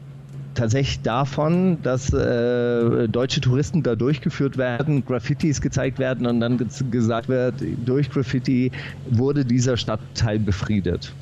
tatsächlich 0.55 1.01
davon, 1.03 1.79
dass 1.83 2.13
äh, 2.13 3.09
deutsche 3.09 3.41
Touristen 3.41 3.83
da 3.83 3.95
durchgeführt 3.95 4.57
werden, 4.57 5.05
Graffitis 5.05 5.61
gezeigt 5.61 5.99
werden 5.99 6.27
und 6.27 6.41
dann 6.41 6.59
gesagt 6.91 7.29
wird, 7.29 7.55
durch 7.85 8.11
Graffiti 8.11 8.71
wurde 9.09 9.45
dieser 9.45 9.77
Stadtteil 9.77 10.39
befriedet. 10.39 11.13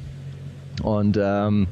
Und 0.83 1.19
ähm, 1.21 1.67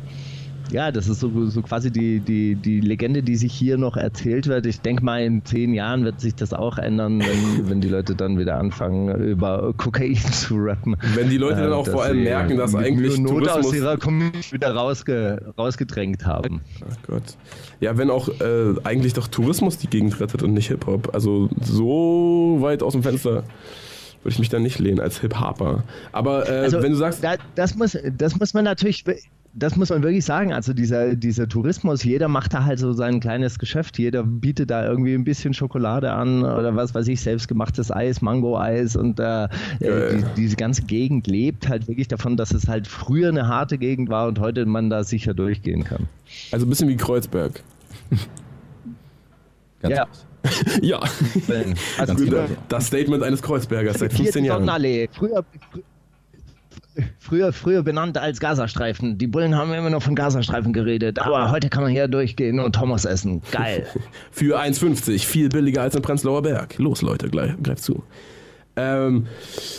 ja, 0.70 0.90
das 0.90 1.08
ist 1.08 1.20
so, 1.20 1.46
so 1.46 1.62
quasi 1.62 1.90
die, 1.90 2.20
die, 2.20 2.54
die 2.56 2.80
Legende, 2.80 3.23
die 3.23 3.37
sich 3.37 3.52
hier 3.52 3.78
noch 3.78 3.96
erzählt 3.96 4.46
wird. 4.46 4.66
Ich 4.66 4.80
denke 4.80 5.04
mal, 5.04 5.23
in 5.23 5.44
zehn 5.44 5.75
Jahren 5.75 6.04
wird 6.04 6.20
sich 6.20 6.35
das 6.35 6.52
auch 6.52 6.78
ändern, 6.78 7.20
wenn, 7.20 7.68
wenn 7.70 7.80
die 7.80 7.88
Leute 7.88 8.14
dann 8.14 8.38
wieder 8.38 8.58
anfangen, 8.58 9.14
über 9.23 9.73
Kokain 9.76 10.16
zu 10.16 10.56
rappen. 10.56 10.96
Wenn 11.14 11.30
die 11.30 11.38
Leute 11.38 11.62
dann 11.62 11.73
auch 11.73 11.85
dass 11.85 11.94
vor 11.94 12.04
allem 12.04 12.18
sie 12.18 12.25
merken, 12.25 12.56
dass 12.56 12.75
eigentlich 12.75 13.16
und 13.18 13.25
Not 13.25 13.49
aus 13.49 13.54
Tourismus- 13.62 13.76
ihrer 13.76 13.96
Community 13.96 14.52
wieder 14.52 14.75
rausge, 14.75 15.52
rausgedrängt 15.58 16.26
haben. 16.26 16.61
Ach 16.88 16.96
Gott. 17.06 17.37
Ja, 17.80 17.96
wenn 17.99 18.11
auch 18.11 18.28
äh, 18.28 18.75
eigentlich 18.85 19.12
doch 19.12 19.28
Tourismus 19.28 19.78
die 19.78 19.88
Gegend 19.88 20.18
rettet 20.20 20.42
und 20.42 20.54
nicht 20.54 20.68
Hip-Hop. 20.68 21.14
Also 21.14 21.49
so 21.61 22.56
weit 22.61 22.82
aus 22.82 22.92
dem 22.92 23.02
Fenster 23.02 23.44
würde 24.23 24.32
ich 24.32 24.38
mich 24.40 24.49
da 24.49 24.58
nicht 24.58 24.78
lehnen 24.80 24.99
als 24.99 25.20
Hip-Hopper. 25.20 25.85
Aber 26.11 26.49
äh, 26.49 26.62
Also, 26.64 26.82
wenn 26.82 26.92
du 26.92 26.99
sagst, 26.99 27.23
da, 27.23 27.35
das, 27.54 27.76
muss, 27.76 27.96
das 28.16 28.38
muss 28.38 28.54
man 28.54 28.64
natürlich. 28.64 29.04
Das 29.58 29.75
muss 29.75 29.88
man 29.88 30.02
wirklich 30.02 30.25
sagen. 30.25 30.52
Also 30.52 30.75
dieser, 30.75 31.16
dieser 31.16 31.48
Tourismus, 31.48 32.04
jeder 32.04 32.28
macht 32.28 32.52
da 32.52 32.64
halt 32.64 32.78
so 32.78 32.92
sein 32.92 33.20
kleines 33.20 33.58
Geschäft. 33.58 33.98
Jeder 33.98 34.22
bietet 34.22 34.70
da 34.70 34.86
irgendwie 34.86 35.14
ein 35.14 35.25
bisschen 35.25 35.54
Schokolade 35.54 36.12
an 36.12 36.44
oder 36.44 36.76
was 36.76 36.94
weiß 36.94 37.08
ich, 37.08 37.22
selbstgemachtes 37.22 37.90
Eis, 37.90 38.20
Mango-Eis 38.20 38.96
und 38.96 39.18
äh, 39.18 39.44
äh, 39.80 40.18
die, 40.18 40.25
diese 40.36 40.56
ganze 40.56 40.82
Gegend 40.82 41.26
lebt 41.26 41.70
halt 41.70 41.88
wirklich 41.88 42.06
davon, 42.06 42.36
dass 42.36 42.52
es 42.52 42.68
halt 42.68 42.86
früher 42.86 43.30
eine 43.30 43.48
harte 43.48 43.78
Gegend 43.78 44.10
war 44.10 44.28
und 44.28 44.38
heute 44.40 44.66
man 44.66 44.90
da 44.90 45.04
sicher 45.04 45.32
durchgehen 45.32 45.84
kann. 45.84 46.06
Also 46.52 46.66
ein 46.66 46.68
bisschen 46.68 46.88
wie 46.88 46.96
Kreuzberg. 46.96 47.62
Ganz 49.80 49.94
Ja. 49.94 50.06
Ja. 50.80 51.00
Also 51.98 52.14
Gut, 52.14 52.28
früher, 52.28 52.46
das 52.68 52.86
Statement 52.86 53.25
eines 53.25 53.42
Kreuzbergers 53.42 53.98
seit 53.98 54.12
15 54.12 54.42
die 54.42 54.48
Jahren. 54.48 54.58
Sonnenallee. 54.58 55.08
Früher, 55.10 55.44
früher, 57.18 57.52
früher 57.52 57.82
benannt 57.82 58.18
als 58.18 58.40
Gazastreifen. 58.40 59.18
Die 59.18 59.26
Bullen 59.26 59.54
haben 59.56 59.72
immer 59.72 59.90
noch 59.90 60.02
von 60.02 60.14
Gazastreifen 60.14 60.72
geredet, 60.72 61.18
aber 61.18 61.50
heute 61.50 61.68
kann 61.68 61.82
man 61.82 61.92
hier 61.92 62.08
durchgehen 62.08 62.60
und 62.60 62.74
Thomas 62.74 63.04
essen. 63.04 63.42
Geil. 63.52 63.86
Für 64.30 64.58
1,50. 64.60 65.20
Viel 65.20 65.48
billiger 65.48 65.82
als 65.82 65.94
im 65.94 66.02
Prenzlauer 66.02 66.42
Berg. 66.42 66.78
Los, 66.78 67.02
Leute, 67.02 67.28
gleich, 67.28 67.52
greift 67.62 67.82
zu. 67.82 68.02
Ähm, 68.76 69.26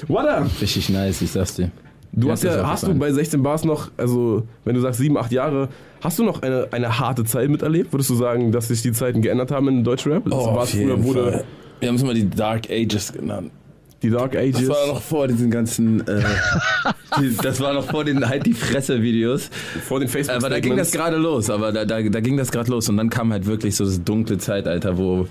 Wada, 0.08 0.48
Richtig 0.60 0.90
nice, 0.90 1.22
ich 1.22 1.32
sag's 1.32 1.56
dir. 1.56 1.72
du 2.14 2.32
hast 2.32 2.44
ja, 2.44 2.68
hast 2.68 2.88
du 2.88 2.94
bei 2.96 3.12
16 3.12 3.44
Bars 3.44 3.64
noch, 3.64 3.92
also 3.96 4.44
wenn 4.66 4.74
du 4.74 4.82
sagst 4.82 5.00
7, 5.00 5.16
8 5.18 5.32
Jahre, 5.32 5.70
hast 6.02 6.18
du 6.18 6.24
noch 6.24 6.42
eine, 6.42 6.68
eine 6.72 7.00
harte 7.00 7.24
Zeit 7.24 7.50
miterlebt? 7.50 7.94
Würdest 7.94 8.10
du 8.10 8.16
sagen, 8.16 8.52
dass 8.52 8.70
sich 8.70 8.82
die 8.82 8.94
Zeiten 8.94 9.22
geändert 9.22 9.52
haben 9.52 9.68
in 9.68 9.84
Deutschrap? 9.84 10.24
Oh, 10.32 10.48
war 10.48 10.64
auf 10.64 10.74
jeden 10.74 10.90
früher, 10.90 11.04
wurde 11.04 11.32
Fall. 11.32 11.44
Wir 11.80 11.90
haben 11.90 11.96
es 11.96 12.04
mal 12.04 12.16
die 12.16 12.28
Dark 12.28 12.72
Ages 12.72 13.14
genannt. 13.14 13.52
Die 14.04 14.10
Dark 14.10 14.34
Das 14.34 14.42
Ages. 14.42 14.70
war 14.70 14.88
noch 14.88 15.02
vor 15.02 15.28
diesen 15.28 15.50
ganzen, 15.50 16.06
äh, 16.08 16.22
das 17.44 17.60
war 17.60 17.74
noch 17.74 17.86
vor 17.90 18.04
den 18.06 18.28
halt 18.28 18.46
die 18.46 18.54
Fresse-Videos. 18.54 19.50
vor 19.86 20.00
den 20.00 20.08
facebook 20.10 20.36
Aber 20.38 20.50
da 20.50 20.60
ging 20.60 20.78
das 20.78 20.92
gerade 20.92 21.18
los, 21.18 21.50
aber 21.50 21.72
da, 21.72 21.86
da, 21.86 22.02
da 22.02 22.20
ging 22.20 22.38
das 22.38 22.52
gerade 22.52 22.70
los 22.70 22.88
und 22.90 22.98
dann 22.98 23.10
kam 23.10 23.32
halt 23.34 23.46
wirklich 23.46 23.76
so 23.76 23.86
das 23.86 24.04
dunkle 24.04 24.38
Zeitalter, 24.38 24.98
wo 24.98 25.28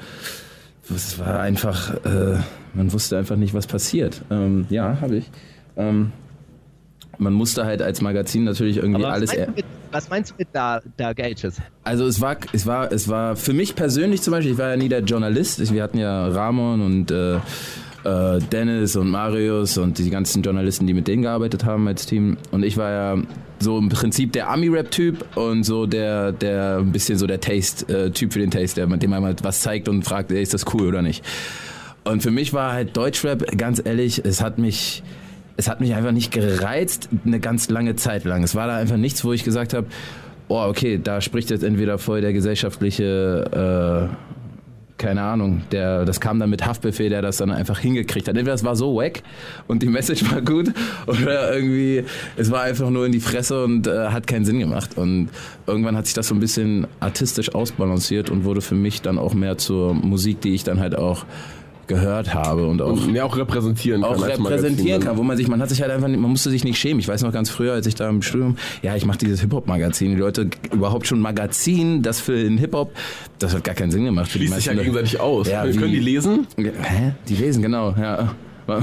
es 0.95 1.19
war 1.19 1.41
einfach, 1.41 1.95
äh, 2.05 2.39
man 2.75 2.93
wusste 2.93 3.19
einfach 3.19 3.37
nicht, 3.37 3.55
was 3.55 3.67
passiert. 3.67 4.23
Ähm, 4.31 4.67
ja, 4.71 4.99
habe 5.01 5.17
ich. 5.17 5.31
Ähm, 5.77 6.13
man 7.19 7.33
musste 7.33 7.65
halt 7.65 7.83
als 7.83 8.01
Magazin 8.03 8.45
natürlich 8.45 8.77
irgendwie 8.77 9.03
Aber 9.05 9.13
was, 9.15 9.31
alles. 9.31 9.37
meinst 9.37 9.57
mit, 9.57 9.65
was 9.91 10.11
meinst 10.11 10.31
du 10.33 10.35
mit 10.39 10.49
Dark, 10.53 10.85
Dark 10.97 11.19
Ages? 11.21 11.57
Also 11.83 12.07
es 12.07 12.21
war, 12.21 12.37
es 12.53 12.67
war, 12.67 12.93
es 12.93 13.09
war 13.09 13.37
für 13.37 13.53
mich 13.53 13.75
persönlich 13.75 14.23
zum 14.23 14.33
Beispiel, 14.33 14.53
ich 14.53 14.59
war 14.59 14.71
ja 14.71 14.77
nie 14.77 14.89
der 14.89 15.01
Journalist. 15.01 15.59
Ich, 15.61 15.73
wir 15.73 15.83
hatten 15.83 15.99
ja 15.99 16.29
Ramon 16.29 16.83
und 16.83 17.11
äh, 17.11 17.39
äh, 18.07 18.39
Dennis 18.39 18.97
und 18.97 19.11
Marius 19.11 19.79
und 19.79 19.99
die 19.99 20.11
ganzen 20.11 20.43
Journalisten, 20.43 20.87
die 20.87 20.95
mit 20.95 21.09
denen 21.09 21.23
gearbeitet 21.23 21.65
haben 21.65 21.89
als 21.89 22.07
Team. 22.07 22.37
Und 22.53 22.65
ich 22.65 22.77
war 22.77 22.91
ja 22.91 23.23
so 23.59 23.79
im 23.79 23.89
Prinzip 23.89 24.33
der 24.33 24.49
Ami-Rap-Typ 24.51 25.37
und 25.37 25.65
so 25.65 25.87
der, 25.87 26.33
der 26.33 26.79
ein 26.79 26.93
bisschen 26.93 27.19
so 27.19 27.27
der 27.27 27.41
Taste-Typ 27.41 28.33
für 28.33 28.39
den 28.39 28.51
Taste, 28.51 28.87
der, 28.87 28.97
dem 28.97 29.11
man 29.11 29.23
mal 29.23 29.35
was 29.43 29.61
zeigt 29.61 29.89
und 29.89 30.05
fragt, 30.05 30.31
ey, 30.31 30.43
ist 30.43 30.55
das 30.55 30.65
cool 30.75 30.87
oder 30.87 31.03
nicht. 31.03 31.25
Und 32.05 32.23
für 32.23 32.31
mich 32.31 32.53
war 32.53 32.73
halt 32.73 32.97
Deutschrap, 32.97 33.59
ganz 33.59 33.83
ehrlich, 33.85 34.25
es 34.25 34.41
hat 34.41 34.59
mich, 34.59 35.03
es 35.57 35.69
hat 35.69 35.81
mich 35.81 35.95
einfach 35.95 36.13
nicht 36.13 36.33
gereizt, 36.33 37.09
eine 37.25 37.41
ganz 37.41 37.69
lange 37.69 37.97
Zeit 37.97 38.25
lang. 38.25 38.45
Es 38.45 38.55
war 38.55 38.69
da 38.69 38.77
einfach 38.77 38.97
nichts, 38.97 39.25
wo 39.25 39.33
ich 39.33 39.43
gesagt 39.43 39.75
habe, 39.75 39.89
oh, 40.49 40.65
okay, 40.69 41.01
da 41.03 41.21
spricht 41.21 41.51
jetzt 41.51 41.65
entweder 41.65 41.99
voll 41.99 42.21
der 42.21 42.33
gesellschaftliche, 42.33 44.11
äh, 44.13 44.36
keine 44.99 45.23
Ahnung, 45.23 45.63
der, 45.73 46.05
das 46.05 46.21
kam 46.21 46.39
dann 46.39 46.49
mit 46.49 46.65
Haftbefehl, 46.65 47.11
der 47.11 47.23
das 47.23 47.37
dann 47.37 47.51
einfach 47.51 47.79
hingekriegt 47.79 48.29
hat. 48.29 48.37
Entweder 48.37 48.55
es 48.55 48.65
war 48.65 48.77
so 48.77 48.97
wack 48.97 49.23
und 49.67 49.83
die 49.83 49.89
Message 49.89 50.31
war 50.31 50.41
gut 50.41 50.73
oder 51.07 51.55
irgendwie, 51.55 52.05
es 52.37 52.51
war 52.51 52.63
einfach 52.63 52.89
nur 52.91 53.05
in 53.05 53.13
die 53.13 53.21
Fresse 53.21 53.65
und 53.65 53.87
äh, 53.87 54.09
hat 54.09 54.27
keinen 54.27 54.45
Sinn 54.45 54.59
gemacht. 54.59 54.97
Und 54.97 55.29
irgendwann 55.67 55.97
hat 55.97 56.07
sich 56.07 56.15
das 56.15 56.29
so 56.29 56.35
ein 56.35 56.41
bisschen 56.41 56.87
artistisch 57.01 57.55
ausbalanciert 57.55 58.31
und 58.31 58.45
wurde 58.45 58.61
für 58.61 58.75
mich 58.75 59.03
dann 59.03 59.19
auch 59.19 59.35
mehr 59.35 59.59
zur 59.59 59.95
Musik, 59.95 60.41
die 60.41 60.55
ich 60.55 60.65
dann 60.65 60.81
halt 60.81 60.97
auch 60.97 61.27
gehört 61.87 62.35
habe 62.35 62.67
und 62.67 62.83
auch 62.83 62.99
ja, 63.09 63.25
auch 63.25 63.37
repräsentieren 63.37 64.03
kann. 64.03 64.11
auch 64.15 64.23
repräsentieren 64.27 64.77
Magazin. 64.85 65.01
kann, 65.01 65.17
wo 65.19 65.23
man 65.23 65.37
sich, 65.37 65.49
man 65.49 65.61
hat 65.61 65.69
sich 65.69 65.81
halt 65.83 65.91
einfach, 65.93 66.09
man 66.09 66.21
musste 66.21 66.51
sich 66.51 66.65
nicht 66.65 66.79
schämen. 66.79 66.99
Ich 67.01 67.09
weiß 67.09 67.23
noch 67.23 67.33
ganz 67.33 67.49
früher, 67.51 67.73
als 67.75 67.87
ich 67.87 67.95
da 67.95 68.09
im 68.09 68.23
Studium, 68.23 68.57
ja, 68.83 68.97
ich 68.97 69.05
mache 69.07 69.19
dieses 69.19 69.41
Hip-Hop-Magazin. 69.41 70.11
Die 70.13 70.17
Leute 70.21 70.49
überhaupt 70.73 71.07
schon 71.07 71.21
Magazin, 71.21 72.03
das 72.03 72.21
für 72.21 72.37
den 72.37 72.59
Hip-Hop, 72.59 72.93
das 73.39 73.55
hat 73.55 73.65
gar 73.65 73.75
keinen 73.75 73.91
Sinn 73.91 74.05
gemacht. 74.05 74.29
Für 74.31 74.39
die 74.39 74.47
Schließt 74.47 74.63
sich 74.63 74.67
ja 74.67 74.75
gegenseitig 74.75 75.21
aus. 75.21 75.49
Ja, 75.49 75.63
Können 75.63 75.93
die 75.93 76.01
lesen? 76.01 76.47
Hä? 76.57 77.13
Die 77.29 77.37
lesen, 77.37 77.63
genau, 77.63 77.95
ja. 77.99 78.35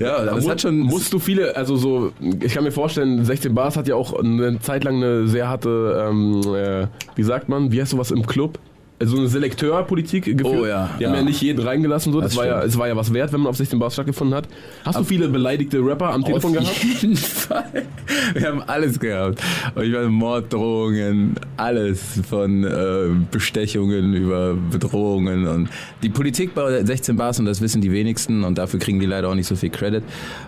ja, 0.00 0.34
Mu- 0.34 0.48
hat 0.50 0.60
schon. 0.60 0.78
Musst 0.78 1.12
du 1.12 1.18
viele, 1.18 1.56
also 1.56 1.76
so, 1.76 2.12
ich 2.42 2.52
kann 2.54 2.64
mir 2.64 2.70
vorstellen, 2.72 3.24
16 3.24 3.54
Bars 3.54 3.76
hat 3.76 3.88
ja 3.88 3.94
auch 3.94 4.12
eine 4.18 4.60
Zeit 4.60 4.84
lang 4.84 4.96
eine 4.96 5.26
sehr 5.26 5.48
harte, 5.48 6.06
ähm, 6.08 6.42
äh, 6.54 6.86
wie 7.16 7.22
sagt 7.22 7.48
man, 7.48 7.72
wie 7.72 7.80
heißt 7.80 7.90
sowas 7.92 8.10
im 8.10 8.26
Club? 8.26 8.58
Also 9.00 9.16
eine 9.16 9.28
Selekteurpolitik 9.28 10.24
geführt. 10.24 10.44
Oh 10.44 10.66
ja, 10.66 10.90
Die 10.98 11.06
haben 11.06 11.12
ja. 11.12 11.20
ja 11.20 11.24
nicht 11.24 11.40
jeden 11.40 11.64
reingelassen, 11.64 12.12
so. 12.12 12.20
Das, 12.20 12.30
Das 12.30 12.38
war 12.38 12.46
ja, 12.46 12.62
es 12.64 12.76
war 12.76 12.88
ja 12.88 12.96
was 12.96 13.14
wert, 13.14 13.32
wenn 13.32 13.40
man 13.40 13.50
auf 13.50 13.56
16 13.56 13.78
Bars 13.78 13.92
stattgefunden 13.92 14.36
hat. 14.36 14.48
Hast 14.84 14.98
du 14.98 15.04
viele 15.04 15.28
beleidigte 15.28 15.78
Rapper 15.78 16.12
am 16.12 16.24
Telefon 16.24 16.58
Auf 16.58 16.64
gehabt? 16.64 16.82
jeden 16.82 17.16
Fall. 17.16 17.86
Wir 18.34 18.48
haben 18.48 18.62
alles 18.62 18.98
gehabt. 18.98 19.40
Und 19.76 19.84
ich 19.84 19.92
meine, 19.92 20.08
Morddrohungen, 20.08 21.36
alles 21.56 22.20
von 22.28 22.64
äh, 22.64 23.10
Bestechungen 23.30 24.14
über 24.14 24.54
Bedrohungen 24.54 25.46
und 25.46 25.68
die 26.02 26.08
Politik 26.08 26.54
bei 26.56 26.84
16 26.84 27.16
Bars 27.16 27.38
und 27.38 27.46
das 27.46 27.60
wissen 27.60 27.80
die 27.80 27.92
wenigsten 27.92 28.42
und 28.42 28.58
dafür 28.58 28.80
kriegen 28.80 28.98
die 28.98 29.06
leider 29.06 29.28
auch 29.28 29.34
nicht 29.36 29.46
so 29.46 29.54
viel 29.54 29.70
Credit. 29.70 30.02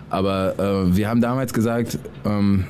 Aber 0.09 0.55
äh, 0.59 0.95
wir 0.95 1.07
haben 1.07 1.21
damals 1.21 1.53
gesagt, 1.53 1.97
ähm, 2.25 2.65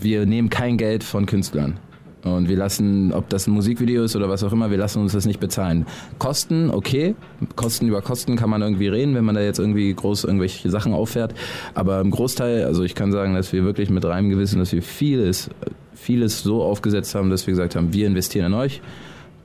wir 0.00 0.24
nehmen 0.24 0.50
kein 0.50 0.76
Geld 0.76 1.02
von 1.02 1.26
Künstlern. 1.26 1.78
Und 2.24 2.48
wir 2.48 2.56
lassen, 2.56 3.12
ob 3.12 3.28
das 3.30 3.46
ein 3.46 3.52
Musikvideo 3.52 4.04
ist 4.04 4.14
oder 4.14 4.28
was 4.28 4.44
auch 4.44 4.52
immer, 4.52 4.70
wir 4.70 4.76
lassen 4.76 5.00
uns 5.00 5.12
das 5.12 5.24
nicht 5.24 5.40
bezahlen. 5.40 5.86
Kosten, 6.18 6.70
okay. 6.70 7.14
Kosten 7.56 7.88
über 7.88 8.02
Kosten 8.02 8.36
kann 8.36 8.50
man 8.50 8.60
irgendwie 8.60 8.88
reden, 8.88 9.14
wenn 9.14 9.24
man 9.24 9.34
da 9.34 9.40
jetzt 9.40 9.58
irgendwie 9.58 9.92
groß 9.94 10.24
irgendwelche 10.24 10.68
Sachen 10.68 10.92
auffährt. 10.92 11.34
Aber 11.74 12.00
im 12.00 12.10
Großteil, 12.10 12.64
also 12.64 12.82
ich 12.82 12.94
kann 12.94 13.10
sagen, 13.10 13.34
dass 13.34 13.52
wir 13.52 13.64
wirklich 13.64 13.88
mit 13.88 14.04
reinem 14.04 14.28
Gewissen, 14.28 14.58
dass 14.58 14.72
wir 14.72 14.82
vieles, 14.82 15.48
vieles 15.94 16.42
so 16.42 16.62
aufgesetzt 16.62 17.14
haben, 17.14 17.30
dass 17.30 17.46
wir 17.46 17.52
gesagt 17.52 17.74
haben, 17.74 17.94
wir 17.94 18.06
investieren 18.06 18.46
in 18.46 18.54
euch. 18.54 18.82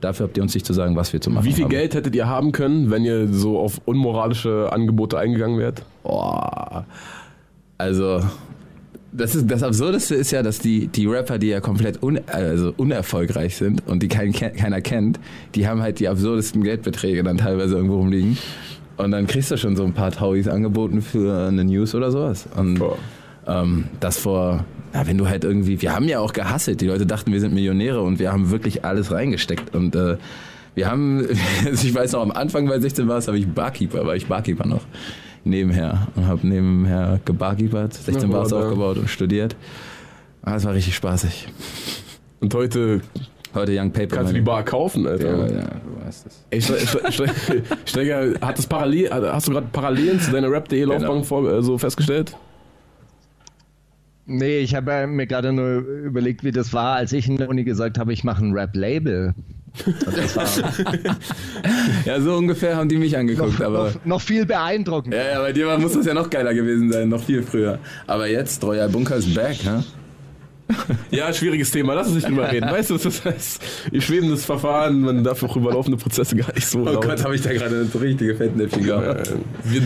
Dafür 0.02 0.26
habt 0.26 0.36
ihr 0.36 0.42
uns 0.42 0.52
nicht 0.52 0.66
zu 0.66 0.74
sagen, 0.74 0.94
was 0.96 1.14
wir 1.14 1.22
zu 1.22 1.30
machen 1.30 1.46
Wie 1.46 1.52
viel 1.52 1.64
haben. 1.64 1.70
Geld 1.70 1.94
hättet 1.94 2.14
ihr 2.14 2.28
haben 2.28 2.52
können, 2.52 2.90
wenn 2.90 3.04
ihr 3.04 3.28
so 3.28 3.58
auf 3.58 3.80
unmoralische 3.86 4.68
Angebote 4.70 5.18
eingegangen 5.18 5.58
wärt? 5.58 5.82
Boah. 6.02 6.84
Also, 7.78 8.20
das, 9.16 9.34
ist, 9.34 9.50
das 9.50 9.62
Absurdeste 9.62 10.14
ist 10.14 10.30
ja, 10.30 10.42
dass 10.42 10.58
die, 10.58 10.88
die 10.88 11.06
Rapper, 11.06 11.38
die 11.38 11.48
ja 11.48 11.60
komplett 11.60 12.02
un, 12.02 12.20
also 12.26 12.72
unerfolgreich 12.76 13.56
sind 13.56 13.82
und 13.86 14.02
die 14.02 14.08
kein, 14.08 14.32
ke- 14.32 14.50
keiner 14.50 14.80
kennt, 14.80 15.18
die 15.54 15.66
haben 15.66 15.82
halt 15.82 15.98
die 16.00 16.08
absurdesten 16.08 16.62
Geldbeträge 16.62 17.22
dann 17.22 17.38
teilweise 17.38 17.74
irgendwo 17.76 17.96
rumliegen. 17.96 18.36
Und 18.96 19.10
dann 19.10 19.26
kriegst 19.26 19.50
du 19.50 19.56
schon 19.58 19.76
so 19.76 19.84
ein 19.84 19.92
paar 19.92 20.10
Tauis 20.10 20.48
angeboten 20.48 21.02
für 21.02 21.48
eine 21.48 21.64
News 21.64 21.94
oder 21.94 22.10
sowas. 22.10 22.48
Und 22.56 22.80
ähm, 23.46 23.84
das 24.00 24.18
vor, 24.18 24.64
ja, 24.94 25.06
wenn 25.06 25.18
du 25.18 25.28
halt 25.28 25.44
irgendwie, 25.44 25.82
wir 25.82 25.94
haben 25.94 26.08
ja 26.08 26.20
auch 26.20 26.32
gehasselt. 26.32 26.80
Die 26.80 26.86
Leute 26.86 27.04
dachten, 27.06 27.30
wir 27.32 27.40
sind 27.40 27.52
Millionäre 27.54 28.00
und 28.00 28.18
wir 28.18 28.32
haben 28.32 28.50
wirklich 28.50 28.84
alles 28.84 29.10
reingesteckt. 29.12 29.74
Und 29.74 29.94
äh, 29.94 30.16
wir 30.74 30.90
haben, 30.90 31.26
ich 31.72 31.94
weiß 31.94 32.12
noch, 32.12 32.22
am 32.22 32.30
Anfang 32.30 32.66
bei 32.68 32.80
16 32.80 33.06
war 33.06 33.18
es, 33.18 33.28
habe 33.28 33.38
ich 33.38 33.46
Barkeeper, 33.46 34.06
war 34.06 34.16
ich 34.16 34.26
Barkeeper 34.26 34.66
noch 34.66 34.82
nebenher 35.46 36.08
und 36.16 36.26
habe 36.26 36.46
nebenher 36.46 37.20
gebarkeepert, 37.24 37.94
16 37.94 38.28
Na, 38.28 38.36
Bars 38.38 38.50
ja. 38.50 38.58
aufgebaut 38.58 38.98
und 38.98 39.08
studiert. 39.08 39.56
Ah, 40.42 40.54
Das 40.54 40.64
war 40.64 40.74
richtig 40.74 40.94
spaßig. 40.94 41.48
Und 42.40 42.54
heute 42.54 43.00
Heute 43.54 43.72
Young 43.80 43.90
Paper. 43.90 44.16
kannst 44.16 44.32
du 44.32 44.34
die 44.34 44.42
Bar 44.42 44.62
kaufen, 44.64 45.06
Alter. 45.06 45.30
Ja, 45.30 45.46
ja, 45.46 45.62
du 45.62 46.04
weißt 46.06 46.26
es. 46.26 46.44
Ey, 46.50 46.60
Ste- 46.60 46.78
Ste- 47.10 47.10
Ste- 47.10 47.62
Steiger, 47.86 48.34
hat 48.42 48.58
das 48.58 48.66
parallel, 48.66 49.10
hast 49.10 49.48
du 49.48 49.52
gerade 49.52 49.66
Parallelen 49.72 50.20
zu 50.20 50.30
deiner 50.30 50.50
Rap.de 50.50 50.84
Laufbahn 50.84 51.22
Genau. 51.22 51.48
äh, 51.58 51.62
so 51.62 51.78
festgestellt? 51.78 52.36
Nee, 54.26 54.58
ich 54.58 54.74
habe 54.74 54.92
äh, 54.92 55.06
mir 55.06 55.26
gerade 55.26 55.52
nur 55.52 55.78
überlegt, 55.78 56.42
wie 56.44 56.50
das 56.50 56.72
war, 56.74 56.96
als 56.96 57.12
ich 57.12 57.28
in 57.28 57.36
der 57.38 57.48
Uni 57.48 57.64
gesagt 57.64 57.98
habe, 57.98 58.12
ich 58.12 58.24
mache 58.24 58.44
ein 58.44 58.52
Rap-Label. 58.52 59.34
Ja, 62.04 62.20
so 62.20 62.34
ungefähr 62.36 62.76
haben 62.76 62.88
die 62.88 62.96
mich 62.96 63.16
angeguckt, 63.16 63.58
noch, 63.58 63.66
aber. 63.66 63.84
noch, 63.90 64.04
noch 64.04 64.20
viel 64.20 64.46
beeindruckender. 64.46 65.16
Ja, 65.16 65.32
ja, 65.34 65.40
bei 65.40 65.52
dir 65.52 65.66
war- 65.66 65.78
muss 65.78 65.92
das 65.92 66.06
ja 66.06 66.14
noch 66.14 66.30
geiler 66.30 66.54
gewesen 66.54 66.90
sein, 66.92 67.08
noch 67.08 67.22
viel 67.22 67.42
früher. 67.42 67.78
Aber 68.06 68.26
jetzt, 68.28 68.62
Royal 68.64 68.88
Bunker 68.88 69.16
ist 69.16 69.34
back, 69.34 69.56
hä? 69.64 69.82
Ja, 71.12 71.32
schwieriges 71.32 71.70
Thema, 71.70 71.94
lass 71.94 72.08
uns 72.08 72.16
nicht 72.16 72.28
drüber 72.28 72.50
reden. 72.50 72.68
Weißt 72.68 72.90
du, 72.90 72.96
das 72.98 73.24
heißt, 73.24 73.62
schwebendes 74.00 74.44
Verfahren, 74.44 75.00
man 75.00 75.22
darf 75.22 75.40
auch 75.44 75.54
über 75.56 75.70
laufende 75.72 75.96
Prozesse 75.96 76.34
gar 76.34 76.52
nicht 76.54 76.66
so 76.66 76.80
Oh 76.80 76.84
laut. 76.86 77.04
Gott, 77.04 77.22
habe 77.22 77.36
ich 77.36 77.42
da 77.42 77.52
gerade 77.52 77.84
so 77.84 77.98
richtige 77.98 78.34
Fettnäpfchen 78.34 78.82
gehabt. 78.84 79.32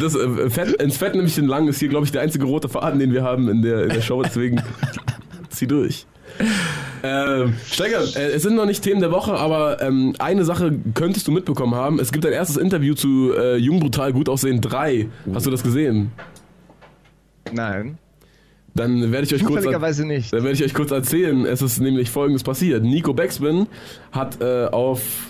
das, 0.00 0.14
äh, 0.14 0.48
Fett, 0.48 0.80
ins 0.80 0.96
Fettnäpfchen 0.96 1.46
lang 1.46 1.68
ist 1.68 1.80
hier, 1.80 1.88
glaube 1.90 2.06
ich, 2.06 2.12
der 2.12 2.22
einzige 2.22 2.46
rote 2.46 2.70
Faden, 2.70 2.98
den 2.98 3.12
wir 3.12 3.22
haben 3.22 3.48
in 3.50 3.60
der, 3.60 3.82
in 3.84 3.88
der 3.90 4.00
Show, 4.00 4.22
deswegen 4.22 4.62
zieh 5.50 5.66
durch. 5.66 6.06
Ähm, 7.02 7.54
Steiger, 7.70 8.00
äh, 8.16 8.32
es 8.32 8.42
sind 8.42 8.54
noch 8.56 8.66
nicht 8.66 8.82
Themen 8.82 9.00
der 9.00 9.10
Woche, 9.10 9.32
aber 9.32 9.80
ähm, 9.82 10.14
eine 10.18 10.44
Sache 10.44 10.78
könntest 10.94 11.26
du 11.28 11.32
mitbekommen 11.32 11.74
haben. 11.74 11.98
Es 11.98 12.12
gibt 12.12 12.26
ein 12.26 12.32
erstes 12.32 12.56
Interview 12.56 12.94
zu 12.94 13.32
äh, 13.34 13.56
Jung 13.56 13.80
Brutal 13.80 14.12
Gut 14.12 14.28
Aussehen 14.28 14.60
3. 14.60 15.06
Hast 15.32 15.46
du 15.46 15.50
das 15.50 15.62
gesehen? 15.62 16.12
Nein. 17.52 17.98
Dann 18.74 19.10
werde 19.10 19.26
ich 19.26 19.34
euch 19.34 19.44
kurz 19.44 19.64
nicht. 19.64 20.32
dann 20.32 20.44
werde 20.44 20.52
ich 20.52 20.62
euch 20.62 20.74
kurz 20.74 20.90
erzählen. 20.90 21.44
Es 21.44 21.60
ist 21.60 21.80
nämlich 21.80 22.10
folgendes 22.10 22.44
passiert. 22.44 22.84
Nico 22.84 23.12
Backspin 23.12 23.66
hat 24.12 24.40
äh, 24.40 24.66
auf 24.66 25.29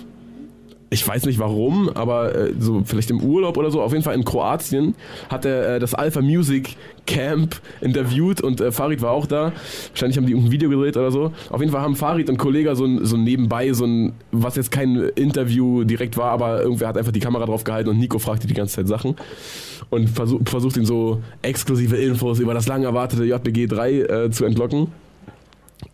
ich 0.90 1.06
weiß 1.06 1.24
nicht 1.26 1.38
warum, 1.38 1.88
aber 1.88 2.34
äh, 2.34 2.52
so 2.58 2.82
vielleicht 2.84 3.10
im 3.10 3.22
Urlaub 3.22 3.56
oder 3.56 3.70
so, 3.70 3.80
auf 3.80 3.92
jeden 3.92 4.02
Fall 4.02 4.16
in 4.16 4.24
Kroatien, 4.24 4.94
hat 5.28 5.44
er 5.44 5.76
äh, 5.76 5.78
das 5.78 5.94
Alpha 5.94 6.20
Music 6.20 6.76
Camp 7.06 7.60
interviewt 7.80 8.40
und 8.40 8.60
äh, 8.60 8.72
Farid 8.72 9.00
war 9.00 9.12
auch 9.12 9.26
da. 9.26 9.52
Wahrscheinlich 9.90 10.16
haben 10.16 10.26
die 10.26 10.32
irgendein 10.32 10.52
Video 10.52 10.68
gedreht 10.68 10.96
oder 10.96 11.12
so. 11.12 11.32
Auf 11.48 11.60
jeden 11.60 11.72
Fall 11.72 11.82
haben 11.82 11.94
Farid 11.94 12.28
und 12.28 12.38
Kollege 12.38 12.74
so, 12.74 12.84
ein, 12.84 13.04
so 13.04 13.16
nebenbei, 13.16 13.72
so 13.72 13.84
ein, 13.84 14.14
was 14.32 14.56
jetzt 14.56 14.72
kein 14.72 14.96
Interview 15.14 15.84
direkt 15.84 16.16
war, 16.16 16.32
aber 16.32 16.62
irgendwer 16.62 16.88
hat 16.88 16.98
einfach 16.98 17.12
die 17.12 17.20
Kamera 17.20 17.46
drauf 17.46 17.62
gehalten 17.62 17.88
und 17.88 17.98
Nico 17.98 18.18
fragte 18.18 18.48
die 18.48 18.54
ganze 18.54 18.76
Zeit 18.76 18.88
Sachen 18.88 19.14
und 19.90 20.10
versuch, 20.10 20.40
versucht 20.44 20.76
ihn 20.76 20.86
so 20.86 21.20
exklusive 21.42 21.96
Infos 21.96 22.40
über 22.40 22.52
das 22.52 22.66
lang 22.66 22.82
erwartete 22.82 23.24
JBG 23.24 23.68
3 23.68 23.92
äh, 23.92 24.30
zu 24.30 24.44
entlocken. 24.44 24.88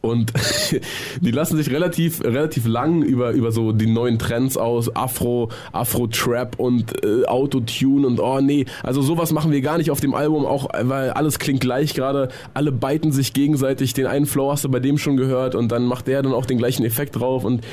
Und 0.07 0.33
die 1.21 1.31
lassen 1.31 1.57
sich 1.57 1.71
relativ, 1.71 2.23
relativ 2.25 2.67
lang 2.67 3.03
über, 3.03 3.33
über 3.33 3.53
so 3.53 3.73
die 3.73 3.87
neuen 3.87 4.19
Trends 4.19 4.57
aus, 4.57 4.95
Afro, 4.95 5.51
Afro-Trap 5.73 6.59
und 6.59 7.05
äh, 7.05 7.25
Autotune 7.27 8.07
und 8.07 8.21
oh 8.21 8.41
nee, 8.41 8.67
also 8.83 9.03
sowas 9.03 9.33
machen 9.33 9.53
wir 9.53 9.61
gar 9.61 9.79
nicht 9.79 9.91
auf 9.91 10.01
dem 10.01 10.15
Album, 10.15 10.47
auch 10.47 10.69
weil 10.83 11.11
alles 11.11 11.39
klingt 11.39 11.61
gleich 11.61 11.95
gerade, 11.95 12.29
alle 12.55 12.73
beiten 12.73 13.13
sich 13.13 13.33
gegenseitig, 13.33 13.95
den 13.95 14.07
einen 14.07 14.27
Flow 14.27 14.51
hast 14.51 14.65
du 14.65 14.69
bei 14.69 14.81
dem 14.81 14.99
schon 14.99 15.17
gehört 15.17 15.55
und 15.55 15.73
dann 15.73 15.85
macht 15.85 16.07
der 16.07 16.23
dann 16.23 16.33
auch 16.33 16.47
den 16.47 16.59
gleichen 16.59 16.85
Effekt 16.85 17.17
drauf 17.17 17.45
und 17.45 17.65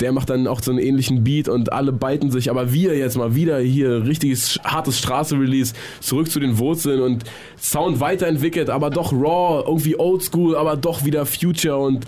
der 0.00 0.12
macht 0.12 0.30
dann 0.30 0.46
auch 0.46 0.62
so 0.62 0.70
einen 0.70 0.80
ähnlichen 0.80 1.24
Beat 1.24 1.48
und 1.48 1.72
alle 1.72 1.92
beiten 1.92 2.30
sich, 2.30 2.50
aber 2.50 2.72
wir 2.72 2.96
jetzt 2.96 3.16
mal 3.16 3.34
wieder 3.34 3.58
hier 3.58 4.06
richtiges 4.06 4.58
hartes 4.64 4.98
Straße-Release, 4.98 5.74
zurück 6.00 6.30
zu 6.30 6.40
den 6.40 6.58
Wurzeln 6.58 7.00
und 7.00 7.24
Sound 7.60 8.00
weiterentwickelt, 8.00 8.70
aber 8.70 8.90
doch 8.90 9.12
raw, 9.12 9.64
irgendwie 9.66 9.98
oldschool, 9.98 10.56
aber 10.56 10.76
doch 10.76 11.04
wieder 11.04 11.26
Future 11.26 11.73
und 11.78 12.06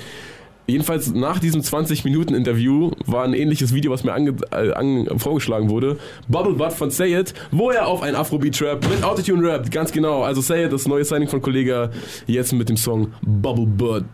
jedenfalls 0.66 1.12
nach 1.12 1.38
diesem 1.38 1.60
20-Minuten-Interview 1.60 2.90
war 3.06 3.24
ein 3.24 3.34
ähnliches 3.34 3.72
Video, 3.74 3.92
was 3.92 4.04
mir 4.04 4.12
ange 4.12 4.36
äh, 4.50 4.72
an 4.72 5.18
vorgeschlagen 5.18 5.70
wurde. 5.70 5.98
Bubble 6.28 6.54
Butt 6.54 6.72
von 6.72 6.90
Say 6.90 7.18
It, 7.18 7.34
wo 7.50 7.70
er 7.70 7.86
auf 7.86 8.02
ein 8.02 8.14
Afrobeat-Trap 8.14 8.88
mit 8.88 9.04
Autotune-Rap, 9.04 9.70
ganz 9.70 9.92
genau. 9.92 10.22
Also 10.22 10.40
Say 10.40 10.64
It, 10.66 10.72
das 10.72 10.86
neue 10.86 11.04
Signing 11.04 11.28
von 11.28 11.40
Kollege, 11.40 11.90
jetzt 12.26 12.52
mit 12.52 12.68
dem 12.68 12.76
Song 12.76 13.12
Bubble 13.22 13.66
Butt. 13.66 14.04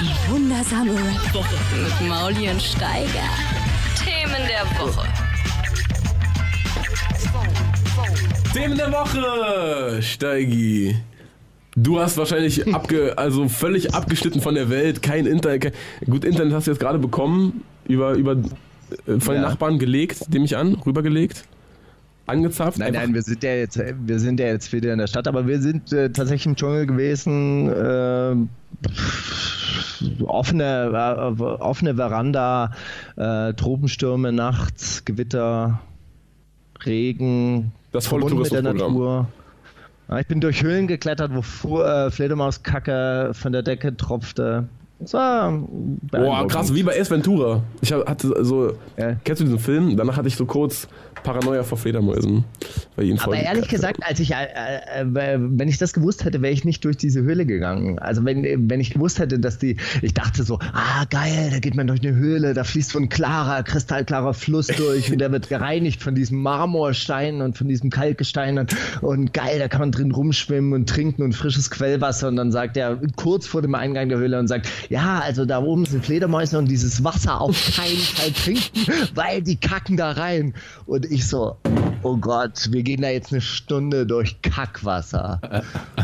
Die 0.00 0.32
wundersame 0.32 0.92
Rap-Woche 0.92 1.54
mit 1.82 2.08
Mauli 2.08 2.48
und 2.48 2.62
Steiger. 2.62 3.28
Themen 4.02 4.48
der 4.48 4.64
Woche. 4.80 5.06
Themen 8.54 8.76
der 8.76 8.90
Woche, 8.90 10.02
Steigi. 10.02 10.96
Du 11.82 11.98
hast 12.00 12.16
wahrscheinlich 12.18 12.66
abge, 12.74 13.16
also 13.16 13.48
völlig 13.48 13.94
abgeschnitten 13.94 14.40
von 14.40 14.54
der 14.54 14.68
Welt, 14.70 15.02
kein 15.02 15.26
Internet. 15.26 15.62
Kein, 15.62 15.72
gut, 16.06 16.24
Internet 16.24 16.52
hast 16.52 16.66
du 16.66 16.72
jetzt 16.72 16.80
gerade 16.80 16.98
bekommen, 16.98 17.62
über, 17.86 18.12
über 18.14 18.32
äh, 18.32 18.36
von 19.20 19.34
den 19.34 19.42
Ja. 19.42 19.48
Nachbarn 19.48 19.78
gelegt, 19.78 20.28
nehme 20.32 20.44
ich 20.44 20.56
an, 20.56 20.74
rübergelegt, 20.74 21.44
angezapft. 22.26 22.78
Nein, 22.78 22.88
einfach- 22.88 23.02
nein, 23.06 23.14
wir 23.14 23.22
sind 23.22 23.42
ja 23.42 23.54
jetzt, 23.54 23.78
wir 23.78 24.18
sind 24.18 24.40
ja 24.40 24.46
jetzt 24.46 24.72
wieder 24.72 24.92
in 24.92 24.98
der 24.98 25.06
Stadt, 25.06 25.26
aber 25.28 25.46
wir 25.46 25.60
sind 25.60 25.92
äh, 25.92 26.10
tatsächlich 26.10 26.46
im 26.46 26.56
Dschungel 26.56 26.86
gewesen. 26.86 27.68
Äh, 27.70 28.36
offene, 30.24 31.34
äh, 31.38 31.42
offene 31.42 31.94
Veranda, 31.94 32.72
äh, 33.16 33.52
Tropenstürme 33.54 34.32
nachts, 34.32 35.04
Gewitter, 35.04 35.80
Regen, 36.84 37.72
Das 37.92 38.06
volle 38.06 38.26
Tourismusprogramm. 38.26 39.26
Ja, 40.10 40.18
ich 40.18 40.26
bin 40.26 40.40
durch 40.40 40.64
Höhlen 40.64 40.88
geklettert, 40.88 41.30
wo 41.32 41.82
äh, 41.82 42.10
Fledermauskacke 42.10 43.30
von 43.32 43.52
der 43.52 43.62
Decke 43.62 43.96
tropfte. 43.96 44.68
Das 45.00 45.14
war 45.14 45.66
Boah, 46.10 46.46
krass, 46.46 46.74
wie 46.74 46.82
bei 46.82 46.98
Ace 47.00 47.10
Ventura. 47.10 47.62
Ich 47.80 47.92
hatte 47.92 48.44
so, 48.44 48.74
Ja. 48.98 49.16
kennst 49.24 49.40
du 49.40 49.44
diesen 49.44 49.58
Film? 49.58 49.96
Danach 49.96 50.16
hatte 50.16 50.28
ich 50.28 50.36
so 50.36 50.44
kurz 50.44 50.88
Paranoia 51.22 51.62
vor 51.62 51.78
Fledermäusen. 51.78 52.44
Weil 52.96 53.06
ihn 53.06 53.18
Aber 53.18 53.36
ehrlich 53.36 53.68
gesagt, 53.68 54.00
als 54.02 54.20
ich, 54.20 54.32
äh, 54.32 54.44
äh, 54.44 55.02
äh, 55.02 55.38
wenn 55.38 55.68
ich 55.68 55.78
das 55.78 55.92
gewusst 55.92 56.24
hätte, 56.24 56.42
wäre 56.42 56.52
ich 56.52 56.64
nicht 56.64 56.84
durch 56.84 56.96
diese 56.96 57.22
Höhle 57.22 57.46
gegangen. 57.46 57.98
Also 57.98 58.24
wenn, 58.24 58.70
wenn 58.70 58.80
ich 58.80 58.90
gewusst 58.90 59.18
hätte, 59.18 59.38
dass 59.38 59.58
die, 59.58 59.76
ich 60.02 60.14
dachte 60.14 60.42
so, 60.42 60.58
ah 60.72 61.04
geil, 61.10 61.48
da 61.50 61.58
geht 61.58 61.74
man 61.74 61.86
durch 61.86 62.02
eine 62.02 62.14
Höhle, 62.16 62.54
da 62.54 62.64
fließt 62.64 62.90
so 62.90 62.98
ein 62.98 63.08
klarer, 63.08 63.62
kristallklarer 63.62 64.34
Fluss 64.34 64.68
durch 64.68 65.12
und 65.12 65.18
der 65.18 65.32
wird 65.32 65.48
gereinigt 65.48 66.02
von 66.02 66.14
diesem 66.14 66.42
Marmorstein 66.42 67.42
und 67.42 67.56
von 67.56 67.68
diesem 67.68 67.90
Kalkgestein 67.90 68.58
und, 68.58 68.76
und 69.02 69.32
geil, 69.34 69.58
da 69.58 69.68
kann 69.68 69.80
man 69.80 69.92
drin 69.92 70.12
rumschwimmen 70.12 70.72
und 70.72 70.88
trinken 70.88 71.22
und 71.22 71.34
frisches 71.34 71.70
Quellwasser 71.70 72.28
und 72.28 72.36
dann 72.36 72.52
sagt 72.52 72.76
er 72.76 72.98
kurz 73.16 73.46
vor 73.46 73.62
dem 73.62 73.74
Eingang 73.74 74.08
der 74.08 74.18
Höhle 74.18 74.38
und 74.38 74.48
sagt, 74.48 74.68
ja, 74.90 75.20
also 75.20 75.44
da 75.44 75.62
oben 75.62 75.86
sind 75.86 76.04
Fledermäuse 76.04 76.58
und 76.58 76.68
dieses 76.68 77.02
Wasser 77.04 77.40
auf 77.40 77.56
keinen 77.76 77.96
Fall 77.96 78.32
trinken, 78.32 79.08
weil 79.14 79.40
die 79.40 79.56
kacken 79.56 79.96
da 79.96 80.10
rein. 80.10 80.52
Und 80.84 81.06
ich 81.06 81.28
so, 81.28 81.56
oh 82.02 82.16
Gott, 82.16 82.68
wir 82.72 82.82
gehen 82.82 83.00
da 83.00 83.08
jetzt 83.08 83.32
eine 83.32 83.40
Stunde 83.40 84.04
durch 84.04 84.42
Kackwasser. 84.42 85.40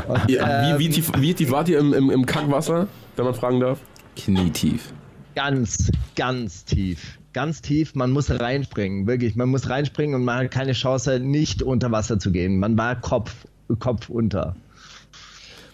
Und, 0.06 0.28
Ja, 0.30 0.76
wie, 0.76 0.78
wie, 0.78 0.86
ähm, 0.86 0.92
tief, 0.92 1.12
wie 1.18 1.34
tief 1.34 1.50
wart 1.50 1.68
ihr 1.68 1.80
im, 1.80 1.92
im, 1.92 2.10
im 2.10 2.26
Kackwasser, 2.26 2.86
wenn 3.16 3.24
man 3.24 3.34
fragen 3.34 3.58
darf? 3.58 3.80
Knietief. 4.14 4.92
Ganz, 5.34 5.90
ganz 6.14 6.64
tief. 6.64 7.18
Ganz 7.32 7.60
tief, 7.60 7.96
man 7.96 8.12
muss 8.12 8.30
reinspringen, 8.30 9.08
wirklich. 9.08 9.34
Man 9.34 9.48
muss 9.48 9.68
reinspringen 9.68 10.14
und 10.14 10.24
man 10.24 10.44
hat 10.44 10.52
keine 10.52 10.72
Chance, 10.72 11.18
nicht 11.18 11.60
unter 11.60 11.90
Wasser 11.90 12.20
zu 12.20 12.30
gehen. 12.30 12.60
Man 12.60 12.78
war 12.78 12.94
Kopf, 13.00 13.46
Kopf 13.80 14.08
unter. 14.08 14.54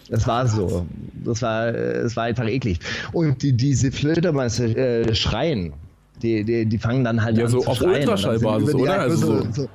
Das 0.09 0.27
war 0.27 0.47
so. 0.47 0.85
Das 1.23 1.41
war, 1.41 1.67
es 1.73 2.15
war 2.15 2.25
einfach 2.25 2.47
eklig. 2.47 2.79
Und 3.13 3.41
die, 3.41 3.53
diese 3.53 3.91
Fledermäuse 3.91 4.65
äh, 4.75 5.15
schreien. 5.15 5.73
Die, 6.21 6.43
die, 6.43 6.65
die 6.65 6.77
fangen 6.77 7.03
dann 7.03 7.23
halt 7.23 7.37
Ja, 7.37 7.45
an 7.45 7.51
so 7.51 7.59
zu 7.61 7.69
auf 7.69 7.77
schreien. 7.77 8.07
Und 8.07 8.09
dann 8.09 8.17
sind 8.17 8.45
Ultraschallbasis, 8.45 8.75
oder? 8.75 8.99
Also 9.01 9.51
so- 9.51 9.69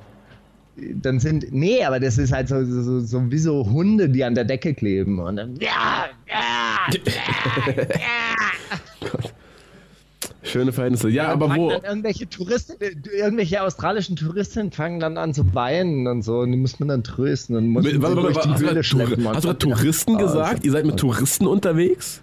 dann 1.01 1.19
sind, 1.19 1.51
nee, 1.51 1.83
aber 1.83 1.99
das 1.99 2.17
ist 2.17 2.31
halt 2.31 2.47
so, 2.47 2.63
so, 2.63 3.01
so 3.01 3.29
wie 3.31 3.37
so 3.37 3.69
Hunde, 3.69 4.07
die 4.07 4.23
an 4.23 4.33
der 4.33 4.45
Decke 4.45 4.73
kleben. 4.73 5.19
Und 5.19 5.35
dann, 5.35 5.55
ja, 5.57 6.05
ja, 6.27 6.89
Schöne 10.49 10.71
Verhältnisse. 10.71 11.09
Ja, 11.09 11.23
Dann 11.27 11.41
aber 11.41 11.55
wo? 11.55 11.71
Irgendwelche 11.71 12.27
Touristen, 12.29 12.73
äh, 12.81 12.91
irgendwelche 13.17 13.61
australischen 13.61 14.15
Touristen 14.15 14.71
fangen 14.71 14.99
dann 14.99 15.17
an 15.17 15.33
zu 15.33 15.53
weinen 15.53 16.07
und 16.07 16.23
so. 16.23 16.39
Und 16.39 16.51
die 16.51 16.57
muss 16.57 16.79
man 16.79 16.89
dann 16.89 17.03
trösten 17.03 17.55
und 17.55 17.67
muss 17.69 17.83
Mit, 17.83 17.93
man 17.93 18.15
warte, 18.15 18.35
warte, 18.35 18.49
warte, 18.49 18.65
hast, 18.65 18.75
du 18.75 18.83
schleppen. 18.83 19.27
hast 19.27 19.45
du. 19.45 19.53
Touristen 19.53 20.13
Ja, 20.13 20.19
gesagt? 20.19 20.65
Ihr 20.65 20.71
seid 20.71 20.85
mit 20.85 20.97
Touristen 20.97 21.45
unterwegs? 21.47 22.21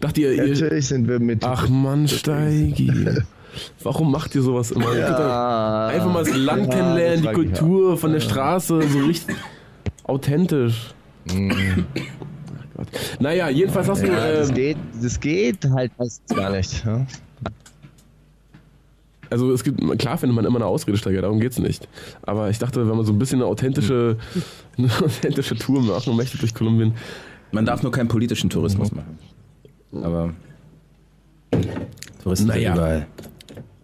Dachte 0.00 0.20
ihr, 0.22 0.32
ihr 0.32 0.48
Natürlich 0.48 0.88
sind 0.88 1.08
wir 1.08 1.18
mit. 1.18 1.44
Ach 1.44 1.68
Mann, 1.68 2.08
Steigi. 2.08 2.90
Warum 3.82 4.12
macht 4.12 4.34
ihr 4.34 4.42
sowas 4.42 4.70
immer? 4.70 4.96
Ja, 4.96 5.88
Einfach 5.88 6.12
mal 6.12 6.24
das 6.24 6.36
Land 6.36 6.66
ja, 6.66 6.72
kennenlernen, 6.72 7.24
das 7.24 7.32
die 7.34 7.34
Kultur 7.34 7.96
von 7.96 8.12
der 8.12 8.20
Straße, 8.20 8.80
so 8.82 8.98
richtig 9.00 9.36
authentisch. 10.04 10.94
Mm. 11.26 11.50
Gott. 12.80 13.20
Naja, 13.20 13.48
jedenfalls 13.48 13.88
hast 13.88 14.02
du. 14.02 14.08
Ja, 14.08 14.32
das, 14.32 14.48
ähm, 14.48 14.54
geht, 14.54 14.76
das 15.02 15.20
geht 15.20 15.64
halt 15.70 15.92
meistens 15.98 16.36
gar 16.36 16.50
nicht. 16.50 16.84
Ja? 16.84 17.06
also 19.30 19.52
es 19.52 19.62
gibt, 19.62 19.80
klar 19.98 20.18
findet 20.18 20.34
man 20.34 20.44
immer 20.44 20.56
eine 20.56 20.66
Ausrede, 20.66 20.98
Steiger, 20.98 21.22
darum 21.22 21.40
geht's 21.40 21.58
nicht. 21.58 21.88
Aber 22.22 22.50
ich 22.50 22.58
dachte, 22.58 22.88
wenn 22.88 22.96
man 22.96 23.06
so 23.06 23.12
ein 23.12 23.18
bisschen 23.18 23.40
eine 23.40 23.46
authentische, 23.46 24.16
eine 24.76 24.88
authentische 25.04 25.54
Tour 25.56 25.82
machen 25.82 26.16
möchte 26.16 26.36
durch 26.38 26.54
Kolumbien. 26.54 26.94
Man 27.52 27.64
darf 27.64 27.82
nur 27.82 27.92
keinen 27.92 28.08
politischen 28.08 28.50
Tourismus 28.50 28.92
machen. 28.92 29.18
Aber 30.02 30.32
Touristen 32.22 32.48
Naja. 32.48 32.74
sind 32.74 32.82
überall. 32.82 33.06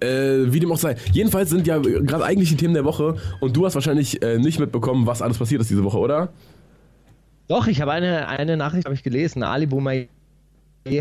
Äh, 0.01 0.53
wie 0.53 0.61
dem 0.61 0.71
auch 0.71 0.79
sei. 0.79 0.97
Jedenfalls 1.13 1.51
sind 1.51 1.67
ja 1.67 1.79
gerade 1.79 2.25
eigentlich 2.25 2.51
die 2.51 2.57
Themen 2.57 2.75
der 2.75 2.85
Woche 2.85 3.17
und 3.41 3.57
du 3.57 3.65
hast 3.65 3.75
wahrscheinlich 3.75 4.23
äh, 4.23 4.39
nicht 4.39 4.61
mitbekommen, 4.61 5.07
was 5.07 5.23
alles 5.23 5.39
passiert 5.39 5.63
ist 5.63 5.71
diese 5.71 5.83
Woche, 5.85 5.99
oder? 5.99 6.29
Doch, 7.49 7.67
ich 7.67 7.81
habe 7.81 7.93
eine, 7.93 8.29
eine 8.29 8.57
Nachricht 8.57 8.87
habe 8.87 8.95
ich 8.95 9.03
gelesen. 9.03 9.43
Ali 9.43 9.67
Boumaier 9.67 10.09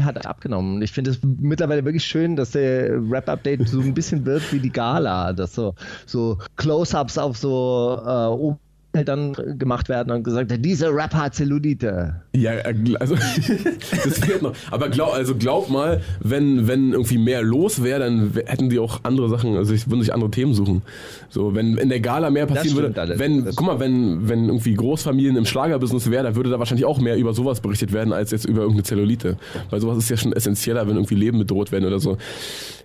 hat 0.01 0.25
abgenommen. 0.25 0.81
Ich 0.81 0.91
finde 0.91 1.11
es 1.11 1.19
mittlerweile 1.23 1.85
wirklich 1.85 2.05
schön, 2.05 2.35
dass 2.35 2.51
der 2.51 2.91
Rap-Update 3.09 3.67
so 3.67 3.79
ein 3.79 3.93
bisschen 3.93 4.25
wird 4.25 4.51
wie 4.51 4.59
die 4.59 4.71
Gala, 4.71 5.33
dass 5.33 5.55
so, 5.55 5.75
so 6.05 6.37
Close-Ups 6.55 7.17
auf 7.17 7.37
so 7.37 7.99
äh, 8.03 8.55
dann 9.03 9.33
gemacht 9.57 9.89
werden 9.89 10.11
und 10.11 10.23
gesagt, 10.23 10.53
dieser 10.63 10.93
Rapper 10.95 11.23
hat 11.23 11.35
Zellulite. 11.35 12.21
Ja, 12.33 12.53
äh, 12.53 12.75
also 12.99 13.15
das 14.03 14.19
fehlt 14.19 14.41
noch. 14.41 14.53
Aber 14.71 14.89
glaub, 14.89 15.13
also 15.13 15.35
glaub 15.35 15.69
mal, 15.69 16.01
wenn, 16.19 16.67
wenn 16.67 16.93
irgendwie 16.93 17.17
mehr 17.17 17.41
los 17.41 17.83
wäre, 17.83 17.99
dann 17.99 18.31
hätten 18.45 18.69
die 18.69 18.79
auch 18.79 19.01
andere 19.03 19.29
Sachen, 19.29 19.55
also 19.57 19.73
ich 19.73 19.89
würden 19.89 20.01
sich 20.01 20.13
andere 20.13 20.31
Themen 20.31 20.53
suchen. 20.53 20.81
So, 21.29 21.55
wenn 21.55 21.77
in 21.77 21.89
der 21.89 21.99
Gala 21.99 22.29
mehr 22.29 22.45
passieren 22.45 22.77
würde, 22.77 23.01
alles. 23.01 23.19
wenn, 23.19 23.45
Das 23.45 23.55
guck 23.55 23.67
mal, 23.67 23.79
wenn, 23.79 24.29
wenn 24.29 24.45
irgendwie 24.45 24.73
Großfamilien 24.73 25.35
im 25.35 25.45
Schlagerbusiness 25.45 26.09
wäre, 26.09 26.23
dann 26.23 26.35
würde 26.35 26.49
da 26.49 26.59
wahrscheinlich 26.59 26.85
auch 26.85 26.99
mehr 26.99 27.17
über 27.17 27.33
sowas 27.33 27.61
berichtet 27.61 27.91
werden, 27.93 28.13
als 28.13 28.31
jetzt 28.31 28.45
über 28.45 28.61
irgendeine 28.61 28.83
Zellulite. 28.83 29.37
Weil 29.69 29.81
sowas 29.81 29.97
ist 29.97 30.09
ja 30.09 30.17
schon 30.17 30.33
essentieller, 30.33 30.87
wenn 30.87 30.95
irgendwie 30.95 31.15
Leben 31.15 31.39
bedroht 31.39 31.71
werden 31.71 31.85
oder 31.85 31.99
so. 31.99 32.17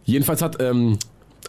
Jedenfalls 0.05 0.43
hat 0.43 0.57
ähm, 0.61 0.99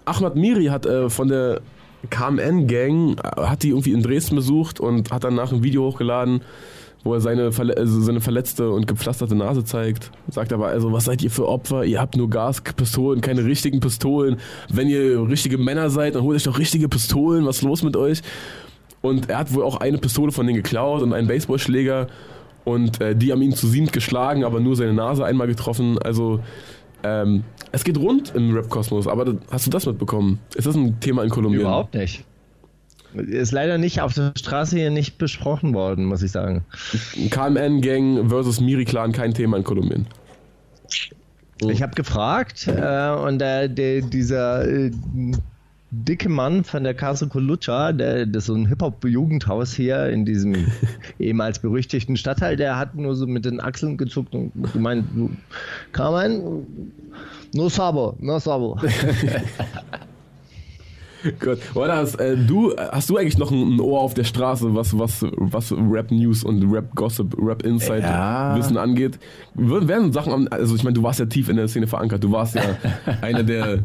Ahmad 0.05 0.35
Miri 0.35 0.65
hat 0.65 0.85
äh, 0.85 1.09
von 1.09 1.27
der 1.27 1.61
KMN 2.09 2.67
Gang 2.67 3.21
hat 3.23 3.63
die 3.63 3.69
irgendwie 3.69 3.93
in 3.93 4.01
Dresden 4.01 4.35
besucht 4.35 4.79
und 4.79 5.11
hat 5.11 5.23
danach 5.23 5.51
ein 5.51 5.63
Video 5.63 5.83
hochgeladen, 5.83 6.41
wo 7.03 7.13
er 7.13 7.21
seine, 7.21 7.43
also 7.43 8.01
seine 8.01 8.21
verletzte 8.21 8.69
und 8.71 8.87
gepflasterte 8.87 9.35
Nase 9.35 9.63
zeigt. 9.63 10.11
Sagt 10.29 10.53
aber 10.53 10.67
also, 10.67 10.91
was 10.91 11.05
seid 11.05 11.21
ihr 11.21 11.31
für 11.31 11.47
Opfer? 11.47 11.83
Ihr 11.85 11.99
habt 11.99 12.15
nur 12.15 12.29
Gaspistolen, 12.29 13.21
keine 13.21 13.45
richtigen 13.45 13.79
Pistolen. 13.79 14.37
Wenn 14.69 14.87
ihr 14.87 15.27
richtige 15.27 15.57
Männer 15.57 15.89
seid, 15.89 16.15
dann 16.15 16.23
holt 16.23 16.35
euch 16.35 16.43
doch 16.43 16.59
richtige 16.59 16.89
Pistolen. 16.89 17.45
Was 17.45 17.57
ist 17.57 17.63
los 17.63 17.83
mit 17.83 17.95
euch? 17.95 18.21
Und 19.01 19.29
er 19.29 19.39
hat 19.39 19.53
wohl 19.53 19.63
auch 19.63 19.77
eine 19.77 19.97
Pistole 19.97 20.31
von 20.31 20.45
denen 20.45 20.57
geklaut 20.57 21.01
und 21.01 21.13
einen 21.13 21.27
Baseballschläger. 21.27 22.07
Und 22.63 23.01
äh, 23.01 23.15
die 23.15 23.31
haben 23.31 23.41
ihn 23.41 23.53
zu 23.53 23.67
siebt 23.67 23.91
geschlagen, 23.91 24.43
aber 24.43 24.59
nur 24.59 24.75
seine 24.75 24.93
Nase 24.93 25.25
einmal 25.25 25.47
getroffen. 25.47 25.97
Also 25.97 26.39
ähm, 27.03 27.43
es 27.71 27.83
geht 27.83 27.97
rund 27.97 28.33
im 28.35 28.53
Rap-Kosmos, 28.53 29.07
aber 29.07 29.35
hast 29.51 29.65
du 29.65 29.69
das 29.69 29.85
mitbekommen? 29.85 30.39
Ist 30.55 30.67
das 30.67 30.75
ein 30.75 30.99
Thema 30.99 31.23
in 31.23 31.29
Kolumbien? 31.29 31.61
Überhaupt 31.61 31.93
nicht. 31.93 32.25
Ist 33.13 33.51
leider 33.51 33.77
nicht 33.77 34.01
auf 34.01 34.13
der 34.13 34.31
Straße 34.37 34.77
hier 34.77 34.89
nicht 34.89 35.17
besprochen 35.17 35.73
worden, 35.73 36.05
muss 36.05 36.21
ich 36.21 36.31
sagen. 36.31 36.63
KMN-Gang 37.29 38.29
versus 38.29 38.61
Miri-Clan, 38.61 39.11
kein 39.11 39.33
Thema 39.33 39.57
in 39.57 39.63
Kolumbien. 39.63 40.07
Ich 41.69 41.81
habe 41.81 41.93
gefragt 41.93 42.67
äh, 42.67 43.09
und 43.09 43.39
der, 43.39 43.67
der, 43.67 44.01
dieser 44.01 44.67
äh, 44.67 44.91
dicke 45.91 46.29
Mann 46.29 46.63
von 46.63 46.83
der 46.85 46.93
Casa 46.93 47.25
Colucha, 47.25 47.91
der, 47.91 48.25
das 48.25 48.43
ist 48.43 48.47
so 48.47 48.55
ein 48.55 48.65
Hip-Hop-Jugendhaus 48.67 49.73
hier 49.73 50.07
in 50.09 50.25
diesem 50.25 50.55
ehemals 51.19 51.59
berüchtigten 51.59 52.15
Stadtteil, 52.15 52.55
der 52.55 52.77
hat 52.77 52.95
nur 52.95 53.13
so 53.15 53.27
mit 53.27 53.43
den 53.45 53.59
Achseln 53.59 53.97
gezuckt 53.97 54.33
und 54.33 54.51
gemeint, 54.73 55.05
du, 55.13 55.29
Carmen, 55.91 56.91
no 57.53 57.67
sabo, 57.69 58.15
no 58.19 58.39
sabo. 58.39 58.79
Gut. 61.39 61.59
Oder 61.75 61.97
hast, 61.97 62.15
äh, 62.15 62.35
du, 62.35 62.73
hast 62.75 63.07
du 63.11 63.17
eigentlich 63.17 63.37
noch 63.37 63.51
ein, 63.51 63.75
ein 63.75 63.79
Ohr 63.79 63.99
auf 64.01 64.15
der 64.15 64.23
Straße, 64.23 64.73
was, 64.73 64.97
was, 64.97 65.23
was 65.37 65.71
Rap-News 65.71 66.43
und 66.43 66.63
Rap-Gossip, 66.71 67.35
Rap-Insight-Wissen 67.37 68.75
Ja. 68.75 68.81
angeht? 68.81 69.19
W- 69.53 69.87
Werden 69.87 70.11
Sachen, 70.13 70.33
am- 70.33 70.47
also 70.49 70.73
ich 70.73 70.83
meine, 70.83 70.95
du 70.95 71.03
warst 71.03 71.19
ja 71.19 71.27
tief 71.27 71.47
in 71.49 71.57
der 71.57 71.67
Szene 71.67 71.85
verankert. 71.85 72.23
Du 72.23 72.31
warst 72.31 72.55
ja 72.55 72.63
einer 73.21 73.43
der, 73.43 73.83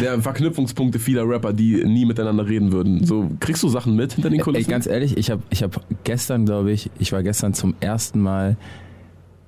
der 0.00 0.20
Verknüpfungspunkte 0.20 0.98
vieler 0.98 1.28
Rapper, 1.28 1.52
die 1.52 1.84
nie 1.84 2.04
miteinander 2.04 2.46
reden 2.48 2.72
würden. 2.72 3.04
So, 3.04 3.30
kriegst 3.40 3.62
du 3.62 3.68
Sachen 3.68 3.96
mit 3.96 4.12
hinter 4.12 4.30
den 4.30 4.38
Ey, 4.38 4.44
Kulissen? 4.44 4.70
ganz 4.70 4.86
ehrlich, 4.86 5.16
ich 5.16 5.30
habe 5.30 5.42
ich 5.50 5.62
hab 5.62 5.80
gestern, 6.04 6.46
glaube 6.46 6.72
ich, 6.72 6.90
ich 6.98 7.12
war 7.12 7.22
gestern 7.22 7.54
zum 7.54 7.74
ersten 7.80 8.20
Mal, 8.20 8.56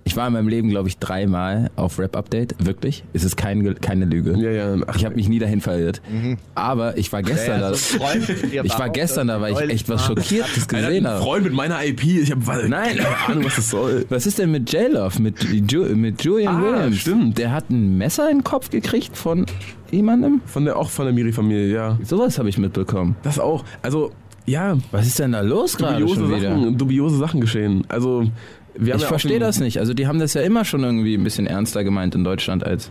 ich 0.08 0.16
war 0.16 0.26
in 0.26 0.32
meinem 0.32 0.48
Leben, 0.48 0.68
glaube 0.70 0.88
ich, 0.88 0.98
dreimal 0.98 1.70
auf 1.76 1.98
Rap-Update, 1.98 2.56
wirklich. 2.64 3.04
Es 3.12 3.24
ist 3.24 3.36
kein, 3.36 3.78
keine 3.80 4.04
Lüge. 4.06 4.32
ja, 4.38 4.50
ja. 4.50 4.76
Ach, 4.86 4.96
Ich 4.96 5.04
habe 5.04 5.14
mich 5.14 5.28
nie 5.28 5.38
dahin 5.38 5.60
verirrt. 5.60 6.00
Aber 6.54 6.96
ich 6.98 7.12
war 7.12 7.22
gestern 7.22 7.60
Ja, 7.60 7.70
da. 7.70 7.74
so 7.74 7.94
ein 7.96 8.00
Freund 8.00 8.24
von 8.24 8.50
dir 8.50 8.64
ich 8.64 8.78
war 8.78 8.88
gestern 8.88 9.28
da, 9.28 9.40
weil 9.40 9.52
ich 9.52 9.60
echt 9.70 9.88
was. 9.88 10.04
Schockiertes 10.06 10.66
gesehen 10.66 11.06
habe. 11.06 11.22
Freund 11.22 11.44
mit 11.44 11.52
meiner 11.52 11.84
IP. 11.84 12.02
Ich 12.04 12.30
habe 12.30 12.40
Nein. 12.68 12.96
keine 12.96 13.06
Ahnung, 13.28 13.44
was 13.44 13.56
das 13.56 13.70
soll. 13.70 14.06
Was 14.08 14.26
ist 14.26 14.38
denn 14.38 14.50
mit 14.50 14.72
J-Love, 14.72 15.20
mit, 15.22 15.44
Ju 15.70 15.84
mit 15.94 16.24
Julian 16.24 16.56
Ah, 16.56 16.62
Williams? 16.62 16.96
stimmt. 16.98 17.38
Der 17.38 17.52
hat 17.52 17.70
ein 17.70 17.98
Messer 17.98 18.30
in 18.30 18.38
den 18.38 18.44
Kopf 18.44 18.70
gekriegt 18.70 19.16
von 19.16 19.46
jemandem? 19.90 20.40
Von 20.46 20.64
der, 20.64 20.76
auch 20.76 20.88
von 20.90 21.04
der 21.04 21.14
Miri-Familie, 21.14 21.72
ja. 21.72 21.98
Sowas 22.02 22.38
habe 22.38 22.48
ich 22.48 22.58
mitbekommen. 22.58 23.16
Das 23.22 23.38
auch. 23.38 23.64
Also, 23.82 24.12
ja, 24.46 24.78
Was 24.92 25.06
ist 25.06 25.18
denn 25.18 25.32
da 25.32 25.42
los 25.42 25.76
gerade 25.76 26.00
dubiose 26.00 26.20
schon 26.20 26.30
wieder? 26.36 26.40
Sachen, 26.56 26.78
dubiose 26.78 27.16
Sachen 27.18 27.40
geschehen. 27.42 27.84
Also, 27.88 28.24
Ich 28.80 28.88
ja 28.88 28.98
verstehe 28.98 29.38
das 29.38 29.60
nicht. 29.60 29.78
Also 29.78 29.94
die 29.94 30.06
haben 30.06 30.18
das 30.18 30.34
ja 30.34 30.42
immer 30.42 30.64
schon 30.64 30.84
irgendwie 30.84 31.14
ein 31.14 31.24
bisschen 31.24 31.46
ernster 31.46 31.84
gemeint 31.84 32.14
in 32.14 32.24
Deutschland 32.24 32.64
als 32.64 32.90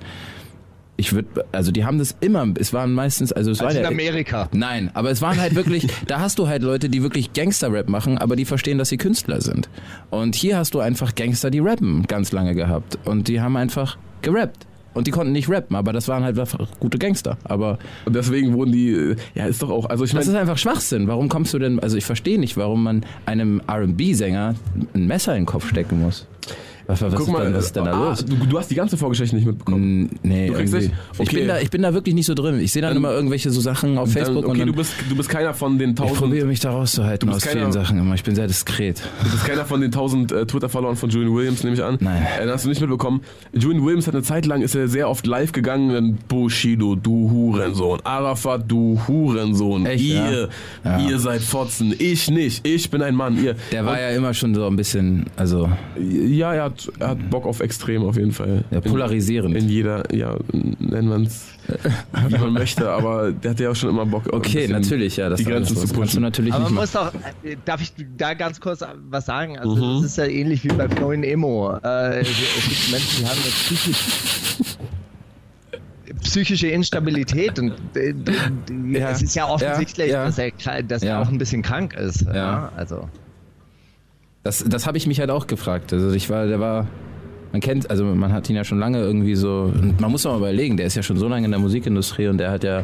ich 0.99 1.13
würde, 1.13 1.45
also 1.51 1.71
die 1.71 1.85
haben 1.85 1.99
das 1.99 2.15
immer, 2.19 2.45
es 2.59 2.73
waren 2.73 2.91
meistens, 2.91 3.31
also 3.31 3.51
es 3.51 3.61
Als 3.61 3.75
war 3.75 3.77
in 3.77 3.83
ja, 3.83 3.89
Amerika. 3.89 4.49
Nein, 4.51 4.89
aber 4.95 5.11
es 5.11 5.21
waren 5.21 5.39
halt 5.39 5.53
wirklich, 5.55 5.87
da 6.07 6.19
hast 6.19 6.39
du 6.39 6.47
halt 6.47 6.63
Leute, 6.63 6.89
die 6.89 7.03
wirklich 7.03 7.33
Gangster-Rap 7.33 7.87
machen, 7.87 8.17
aber 8.17 8.35
die 8.35 8.45
verstehen, 8.45 8.79
dass 8.79 8.89
sie 8.89 8.97
Künstler 8.97 9.39
sind. 9.39 9.69
Und 10.09 10.35
hier 10.35 10.57
hast 10.57 10.73
du 10.73 10.79
einfach 10.79 11.13
Gangster, 11.13 11.51
die 11.51 11.59
rappen, 11.59 12.03
ganz 12.07 12.31
lange 12.31 12.55
gehabt. 12.55 12.97
Und 13.05 13.27
die 13.27 13.39
haben 13.39 13.55
einfach 13.57 13.97
gerappt. 14.23 14.66
Und 14.97 15.05
die 15.05 15.11
konnten 15.11 15.31
nicht 15.31 15.47
rappen, 15.47 15.75
aber 15.75 15.93
das 15.93 16.07
waren 16.07 16.23
halt 16.23 16.39
einfach 16.39 16.59
gute 16.79 16.97
Gangster. 16.97 17.37
Aber 17.43 17.77
Und 18.05 18.15
deswegen 18.15 18.53
wurden 18.53 18.71
die, 18.71 18.91
äh, 18.91 19.15
ja, 19.35 19.45
ist 19.45 19.61
doch 19.61 19.69
auch, 19.69 19.85
also 19.85 20.03
ich 20.03 20.11
das 20.11 20.25
meine, 20.25 20.35
ist 20.35 20.41
einfach 20.41 20.57
Schwachsinn. 20.57 21.07
Warum 21.07 21.29
kommst 21.29 21.53
du 21.53 21.59
denn, 21.59 21.79
also 21.79 21.97
ich 21.97 22.05
verstehe 22.05 22.39
nicht, 22.39 22.57
warum 22.57 22.83
man 22.83 23.05
einem 23.27 23.61
R&B-Sänger 23.67 24.55
ein 24.95 25.05
Messer 25.05 25.33
in 25.33 25.41
den 25.41 25.45
Kopf 25.45 25.67
stecken 25.69 26.01
muss. 26.01 26.25
Was, 26.87 27.01
was, 27.01 27.13
guck 27.15 27.27
ist, 27.27 27.33
mal, 27.33 27.43
denn, 27.45 27.53
was 27.53 27.65
ist 27.65 27.75
denn 27.75 27.83
da 27.85 27.91
ah, 27.91 28.09
los? 28.11 28.23
Du, 28.25 28.35
du 28.37 28.57
hast 28.57 28.71
die 28.71 28.75
ganze 28.75 28.95
Vorgeschichte 28.95 29.35
nicht 29.35 29.45
mitbekommen. 29.45 30.03
Mm, 30.03 30.09
Nee, 30.23 30.47
Du 30.49 30.57
nicht? 30.57 30.73
Ich, 31.13 31.19
Okay. 31.19 31.35
bin 31.39 31.47
da, 31.49 31.59
ich 31.59 31.69
bin 31.69 31.81
da 31.81 31.93
wirklich 31.93 32.15
nicht 32.15 32.25
so 32.25 32.33
drin. 32.33 32.59
Ich 32.61 32.71
sehe 32.71 32.81
dann, 32.81 32.91
Dann- 32.91 32.97
immer 32.97 33.11
irgendwelche 33.11 33.49
so 33.51 33.59
Sachen 33.59 33.97
auf 33.97 34.11
Facebook 34.13 34.43
Dann, 34.43 34.51
okay, 34.51 34.61
und 34.61 34.67
du 34.67 34.71
dann, 34.73 34.75
bist, 34.77 34.93
du 35.09 35.15
bist 35.17 35.27
keiner 35.29 35.53
von 35.53 35.77
den 35.77 35.89
ich 35.89 35.95
probiere 35.95 36.17
tausend, 36.19 36.47
mich 36.47 36.59
da 36.61 36.71
rauszuhalten 36.71 37.27
Du 37.29 37.35
aus 37.35 37.41
bist 37.41 37.51
vielen 37.51 37.69
keiner- 37.69 37.73
Sachen 37.73 37.99
immer. 37.99 38.15
Ich 38.15 38.23
bin 38.23 38.35
sehr 38.35 38.47
diskret. 38.47 39.01
du 39.23 39.29
bist 39.31 39.45
keiner 39.45 39.65
von 39.65 39.81
den 39.81 39.91
tausend 39.91 40.31
äh, 40.31 40.45
Twitter-Followern 40.45 40.95
von 40.95 41.09
Julian 41.09 41.35
Williams, 41.35 41.63
nehme 41.63 41.75
ich 41.75 41.83
an. 41.83 41.97
Nein. 41.99 42.25
Äh, 42.39 42.45
das 42.45 42.53
hast 42.55 42.63
du 42.65 42.69
nicht 42.69 42.79
mitbekommen. 42.79 43.21
Julian 43.53 43.83
Williams 43.85 44.07
hat 44.07 44.13
eine 44.15 44.23
Zeit 44.23 44.45
lang, 44.45 44.61
ist 44.61 44.73
er 44.73 44.87
sehr 44.87 45.09
oft 45.09 45.27
live 45.27 45.51
gegangen, 45.51 45.89
dann 45.93 46.17
Bushido, 46.29 46.95
du 46.95 47.29
Hurensohn, 47.29 47.99
Arafat, 48.05 48.63
du 48.71 48.97
Hurensohn, 49.07 49.85
Echt, 49.85 50.05
ihr, 50.05 50.49
ja? 50.85 50.99
Ja. 50.99 51.09
ihr 51.09 51.19
seid 51.19 51.41
Fotzen, 51.41 51.93
ich 51.99 52.29
nicht, 52.31 52.65
ich 52.65 52.89
bin 52.89 53.01
ein 53.01 53.15
Mann, 53.15 53.43
ihr. 53.43 53.55
Der 53.73 53.85
war 53.85 53.99
ja 53.99 54.09
immer 54.11 54.33
schon 54.33 54.55
so 54.55 54.65
ein 54.67 54.77
bisschen, 54.77 55.25
also 55.35 55.69
Ja, 55.99 56.53
er 56.53 56.63
hat, 56.87 56.91
er 56.99 57.07
hat 57.09 57.29
Bock 57.29 57.45
auf 57.45 57.59
Extrem 57.59 58.03
auf 58.03 58.15
jeden 58.17 58.31
Fall. 58.31 58.63
ja, 58.71 58.81
polarisierend. 58.81 59.55
In 59.55 59.67
jeder, 59.69 60.03
ja, 60.13 60.35
nennen 60.51 61.07
man 61.09 61.23
es, 61.23 61.47
wie 62.27 62.37
man 62.37 62.53
möchte, 62.53 62.89
aber 62.89 63.31
der 63.31 63.51
hat 63.51 63.59
ja 63.59 63.71
auch 63.71 63.75
schon 63.75 63.89
immer 63.89 64.05
Bock. 64.05 64.23
okay, 64.33 64.67
natürlich, 64.67 65.17
ja. 65.17 65.29
Das 65.29 65.39
die 65.39 65.45
Grenzen 65.45 65.75
zu 65.75 65.81
kannst 65.81 65.95
du 65.95 65.99
pushen. 66.01 66.21
natürlich 66.21 66.53
Aber 66.53 66.63
nicht 66.63 66.73
man 66.73 66.81
muss 66.83 66.91
doch, 66.91 67.13
äh, 67.43 67.55
darf 67.65 67.81
ich 67.81 67.93
da 68.17 68.33
ganz 68.33 68.59
kurz 68.61 68.81
was 69.09 69.25
sagen? 69.25 69.57
Also 69.57 69.75
Mhm. 69.75 69.97
es 69.99 70.05
ist 70.11 70.17
ja 70.17 70.25
ähnlich 70.25 70.63
wie 70.63 70.69
bei 70.69 70.87
Florian 70.89 71.23
Emo. 71.23 71.71
Äh, 71.83 72.21
es 72.21 72.27
gibt 72.27 72.91
Menschen, 72.91 73.19
die 73.19 73.25
haben 73.25 73.39
eine 73.41 73.51
psychisch, 73.51 74.77
psychische 76.23 76.67
Instabilität 76.67 77.59
und 77.59 77.73
äh, 77.95 78.13
Ja. 78.97 79.09
es 79.11 79.21
ist 79.21 79.35
ja 79.35 79.47
offensichtlich, 79.47 80.11
Ja. 80.11 80.25
dass 80.25 80.37
er, 80.37 80.51
dass 80.83 81.03
Ja. 81.03 81.09
er 81.17 81.21
auch 81.21 81.27
ein 81.29 81.37
bisschen 81.37 81.61
krank 81.61 81.93
ist. 81.95 82.21
Ja. 82.21 82.33
Ja. 82.35 82.71
Also 82.75 83.07
Das, 84.47 84.63
das 84.63 84.87
habe 84.87 84.97
ich 84.97 85.05
mich 85.07 85.19
halt 85.19 85.29
auch 85.29 85.45
gefragt. 85.47 85.91
Also 85.93 86.11
ich 86.11 86.29
war, 86.29 86.45
der 86.47 86.59
war, 86.59 86.87
man 87.51 87.59
kennt, 87.61 87.89
also 87.89 88.05
man 88.05 88.31
hat 88.31 88.49
ihn 88.49 88.55
ja 88.55 88.63
schon 88.63 88.79
lange 88.79 88.99
irgendwie 88.99 89.35
so, 89.35 89.71
und 89.73 89.99
man 89.99 90.09
muss 90.11 90.23
doch 90.23 90.31
mal 90.31 90.37
überlegen, 90.37 90.77
der 90.77 90.85
ist 90.85 90.95
ja 90.95 91.03
schon 91.03 91.17
so 91.17 91.27
lange 91.27 91.45
in 91.45 91.51
der 91.51 91.59
Musikindustrie 91.59 92.27
und 92.27 92.37
der 92.37 92.51
hat 92.51 92.63
ja, 92.63 92.83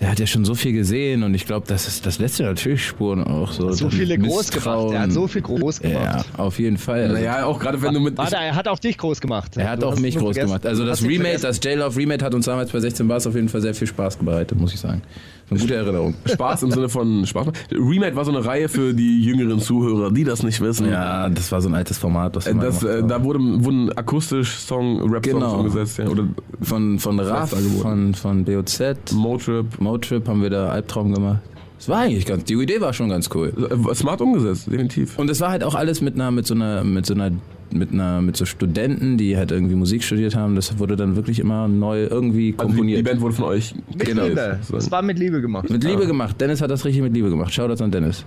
der 0.00 0.10
hat 0.10 0.18
ja 0.18 0.26
schon 0.26 0.44
so 0.44 0.54
viel 0.54 0.72
gesehen 0.72 1.22
und 1.22 1.32
ich 1.34 1.46
glaube, 1.46 1.66
das 1.66 1.88
ist, 1.88 2.04
das 2.04 2.18
lässt 2.18 2.38
ja 2.38 2.46
natürlich 2.46 2.84
Spuren 2.86 3.24
auch 3.24 3.50
so. 3.52 3.70
so 3.72 3.88
viele 3.88 4.18
groß 4.18 4.50
gemacht. 4.50 4.92
Er 4.92 5.00
hat 5.00 5.12
so 5.12 5.26
viel 5.26 5.40
groß 5.42 5.80
Ja, 5.82 5.88
gemacht. 5.88 6.26
auf 6.36 6.58
jeden 6.58 6.76
Fall. 6.76 7.02
Also, 7.02 7.14
Naja, 7.14 7.46
auch 7.46 7.58
gerade 7.58 7.80
wenn 7.80 7.94
du 7.94 8.00
mit. 8.00 8.16
Warte, 8.18 8.36
er 8.36 8.54
hat 8.54 8.68
auch 8.68 8.78
dich 8.78 8.98
groß 8.98 9.20
gemacht. 9.22 9.56
Er 9.56 9.70
hat 9.70 9.82
Du 9.82 9.86
auch 9.86 9.98
mich 9.98 10.14
groß 10.16 10.34
vergessen- 10.36 10.46
gemacht. 10.48 10.66
Also 10.66 10.84
das 10.84 11.02
Remake, 11.02 11.38
das 11.40 11.60
J-Love 11.64 11.96
Remake 11.96 12.22
hat 12.24 12.34
uns 12.34 12.44
damals 12.44 12.72
bei 12.72 12.80
16 12.80 13.08
Bars 13.08 13.26
auf 13.26 13.34
jeden 13.34 13.48
Fall 13.48 13.62
sehr 13.62 13.74
viel 13.74 13.86
Spaß 13.88 14.16
bereitet, 14.18 14.58
muss 14.60 14.74
ich 14.74 14.80
sagen. 14.80 15.00
Eine 15.48 15.60
gute 15.60 15.74
Erinnerung. 15.76 16.14
Spaß 16.24 16.64
im 16.64 16.72
Sinne 16.72 16.88
von 16.88 17.24
Spaß. 17.24 17.46
Remake 17.70 18.16
war 18.16 18.24
so 18.24 18.32
eine 18.32 18.44
Reihe 18.44 18.68
für 18.68 18.92
die 18.92 19.22
jüngeren 19.22 19.60
Zuhörer, 19.60 20.10
die 20.10 20.24
das 20.24 20.42
nicht 20.42 20.60
wissen. 20.60 20.90
Ja, 20.90 21.28
das 21.28 21.52
war 21.52 21.60
so 21.60 21.68
ein 21.68 21.74
altes 21.74 21.98
Format, 21.98 22.34
Äh, 22.36 22.54
Das, 22.54 22.80
gemacht 22.80 22.82
äh, 22.84 23.06
da 23.06 23.22
wurde, 23.22 23.38
wurden 23.64 23.92
akustisch 23.96 24.56
Song, 24.56 25.00
Rap-Songs 25.02 25.24
Genau. 25.44 25.58
umgesetzt, 25.60 25.98
ja. 25.98 26.08
Oder 26.08 26.24
von, 26.62 26.98
von 26.98 27.20
RAF, 27.20 27.54
angeboten. 27.54 28.14
von, 28.14 28.14
von 28.14 28.44
BOZ, 28.44 29.12
Motrip. 29.12 29.80
Motrip 29.80 30.26
haben 30.28 30.42
wir 30.42 30.50
da 30.50 30.68
Albtraum 30.70 31.14
gemacht. 31.14 31.38
Es 31.78 31.88
war 31.88 31.98
eigentlich 31.98 32.26
ganz, 32.26 32.42
die 32.44 32.54
Idee 32.54 32.80
war 32.80 32.92
schon 32.92 33.08
ganz 33.10 33.28
cool. 33.34 33.52
Äh, 33.70 33.94
Smart 33.94 34.20
umgesetzt, 34.20 34.66
definitiv. 34.66 35.16
Und 35.18 35.30
es 35.30 35.40
war 35.40 35.50
halt 35.50 35.62
auch 35.62 35.74
alles 35.76 36.00
mit 36.00 36.14
einer, 36.14 36.30
mit 36.32 36.46
so 36.46 36.54
einer, 36.54 36.82
mit 36.82 37.06
so 37.06 37.14
einer, 37.14 37.30
mit 37.72 37.92
einer, 37.92 38.20
mit 38.22 38.36
so 38.36 38.44
Studenten, 38.44 39.16
die 39.18 39.36
halt 39.36 39.50
irgendwie 39.50 39.74
Musik 39.74 40.02
studiert 40.04 40.34
haben. 40.34 40.54
Das 40.54 40.78
wurde 40.78 40.96
dann 40.96 41.16
wirklich 41.16 41.38
immer 41.38 41.68
neu 41.68 42.04
irgendwie 42.04 42.16
Also 42.16 42.32
die, 42.36 42.42
die 42.52 42.52
komponiert. 42.52 43.04
Band 43.04 43.20
wurde 43.20 43.34
von 43.34 43.44
euch 43.46 43.74
Mit 43.96 44.06
Genau. 44.06 44.24
Liebe. 44.26 44.58
Das 44.70 44.90
war 44.90 45.02
mit 45.02 45.18
Liebe 45.18 45.40
gemacht. 45.40 45.68
mit 45.70 45.84
Liebe 45.84 46.06
gemacht. 46.06 46.40
Dennis 46.40 46.60
hat 46.60 46.70
das 46.70 46.84
richtig 46.84 47.02
mit 47.02 47.12
Liebe 47.14 47.28
gemacht. 47.30 47.52
Shoutouts 47.52 47.82
an 47.82 47.90
Dennis. 47.90 48.24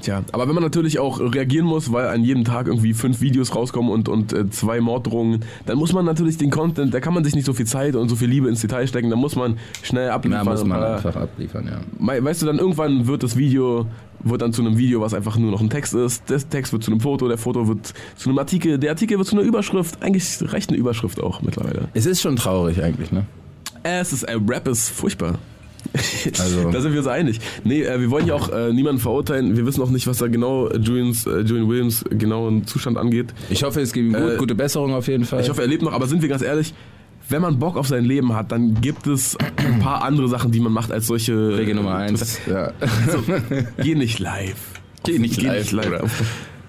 Tja, 0.00 0.22
aber 0.30 0.46
wenn 0.46 0.54
man 0.54 0.62
natürlich 0.62 1.00
auch 1.00 1.18
reagieren 1.20 1.66
muss, 1.66 1.92
weil 1.92 2.06
an 2.06 2.22
jedem 2.22 2.44
Tag 2.44 2.68
irgendwie 2.68 2.94
fünf 2.94 3.20
Videos 3.20 3.54
rauskommen 3.56 3.90
und, 3.90 4.08
und 4.08 4.32
äh, 4.32 4.48
zwei 4.50 4.80
Morddrohungen, 4.80 5.40
dann 5.66 5.76
muss 5.78 5.92
man 5.92 6.04
natürlich 6.04 6.38
den 6.38 6.50
Content, 6.50 6.94
da 6.94 7.00
kann 7.00 7.12
man 7.12 7.24
sich 7.24 7.34
nicht 7.34 7.44
so 7.46 7.52
viel 7.52 7.66
Zeit 7.66 7.96
und 7.96 8.08
so 8.08 8.14
viel 8.14 8.28
Liebe 8.28 8.48
ins 8.48 8.60
Detail 8.60 8.86
stecken, 8.86 9.10
da 9.10 9.16
muss 9.16 9.34
man 9.34 9.56
schnell 9.82 10.10
abliefern. 10.10 10.44
Ja, 10.46 10.50
muss 10.52 10.64
man 10.64 10.82
einfach 10.82 11.16
abliefern, 11.16 11.68
ja. 11.68 12.22
Weißt 12.24 12.42
du, 12.42 12.46
dann 12.46 12.58
irgendwann 12.60 13.08
wird 13.08 13.24
das 13.24 13.36
Video, 13.36 13.86
wird 14.24 14.42
dann 14.42 14.52
zu 14.52 14.62
einem 14.62 14.76
Video, 14.78 15.00
was 15.00 15.14
einfach 15.14 15.36
nur 15.36 15.50
noch 15.50 15.60
ein 15.60 15.70
Text 15.70 15.94
ist. 15.94 16.28
Der 16.30 16.38
Text 16.48 16.72
wird 16.72 16.84
zu 16.84 16.90
einem 16.90 17.00
Foto, 17.00 17.28
der 17.28 17.38
Foto 17.38 17.68
wird 17.68 17.92
zu 18.16 18.28
einem 18.28 18.38
Artikel, 18.38 18.78
der 18.78 18.90
Artikel 18.90 19.18
wird 19.18 19.26
zu 19.28 19.36
einer 19.36 19.44
Überschrift. 19.44 20.02
Eigentlich 20.02 20.38
reicht 20.52 20.70
eine 20.70 20.78
Überschrift 20.78 21.20
auch 21.20 21.42
mittlerweile. 21.42 21.88
Es 21.94 22.06
ist 22.06 22.20
schon 22.20 22.36
traurig 22.36 22.82
eigentlich, 22.82 23.12
ne? 23.12 23.26
Es 23.82 24.12
ist, 24.12 24.22
äh, 24.24 24.38
Rap 24.48 24.68
ist 24.68 24.88
furchtbar. 24.90 25.38
Also- 26.38 26.70
da 26.70 26.80
sind 26.80 26.92
wir 26.92 27.00
uns 27.00 27.08
einig. 27.08 27.40
Nee, 27.64 27.82
äh, 27.82 28.00
wir 28.00 28.10
wollen 28.10 28.26
ja 28.26 28.34
auch 28.34 28.48
äh, 28.50 28.72
niemanden 28.72 29.00
verurteilen. 29.00 29.56
Wir 29.56 29.66
wissen 29.66 29.82
auch 29.82 29.90
nicht, 29.90 30.06
was 30.06 30.18
da 30.18 30.28
genau 30.28 30.68
äh, 30.68 30.78
Julians, 30.78 31.26
äh, 31.26 31.40
Julian 31.40 31.68
Williams 31.68 32.04
genauen 32.10 32.66
Zustand 32.66 32.96
angeht. 32.96 33.34
Ich 33.50 33.62
hoffe, 33.64 33.80
es 33.80 33.92
geht 33.92 34.04
ihm 34.04 34.12
gut. 34.12 34.22
Äh, 34.34 34.36
Gute 34.36 34.54
Besserung 34.54 34.94
auf 34.94 35.08
jeden 35.08 35.24
Fall. 35.24 35.40
Ich 35.40 35.50
hoffe, 35.50 35.62
er 35.62 35.66
lebt 35.66 35.82
noch, 35.82 35.92
aber 35.92 36.06
sind 36.06 36.22
wir 36.22 36.28
ganz 36.28 36.42
ehrlich, 36.42 36.72
wenn 37.28 37.42
man 37.42 37.58
Bock 37.58 37.76
auf 37.76 37.88
sein 37.88 38.04
Leben 38.04 38.34
hat, 38.34 38.52
dann 38.52 38.80
gibt 38.80 39.06
es 39.06 39.36
ein 39.56 39.78
paar 39.80 40.04
andere 40.04 40.28
Sachen, 40.28 40.52
die 40.52 40.60
man 40.60 40.72
macht 40.72 40.92
als 40.92 41.06
solche. 41.06 41.56
Regel 41.56 41.74
Nummer 41.74 41.96
eins. 41.96 42.38
Ja. 42.46 42.72
Geh 43.82 43.94
nicht 43.94 44.18
live. 44.18 44.56
Geh 45.04 45.18
nicht 45.18 45.38
Geh 45.38 45.46
live, 45.46 45.58
nicht 45.58 45.72
live. 45.72 46.22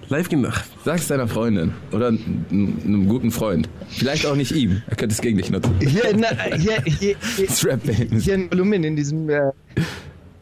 Live 0.08 0.28
gehen. 0.28 0.46
ach, 0.46 0.64
Sag's 0.84 1.08
deiner 1.08 1.28
Freundin 1.28 1.72
oder 1.92 2.08
einem 2.08 3.08
guten 3.08 3.30
Freund. 3.30 3.68
Vielleicht 3.88 4.26
auch 4.26 4.36
nicht 4.36 4.52
ihm. 4.52 4.82
Er 4.86 4.96
könnte 4.96 5.14
es 5.14 5.20
gegen 5.20 5.38
dich 5.38 5.50
nutzen. 5.50 5.74
Hier 5.80 6.10
in, 6.10 6.24
hier, 6.58 6.82
hier, 6.84 7.16
hier, 7.36 7.78
hier 8.20 8.34
in 8.34 8.50
Kolumbien, 8.50 8.84
in 8.84 8.96
diesem. 8.96 9.28
Äh, 9.28 9.52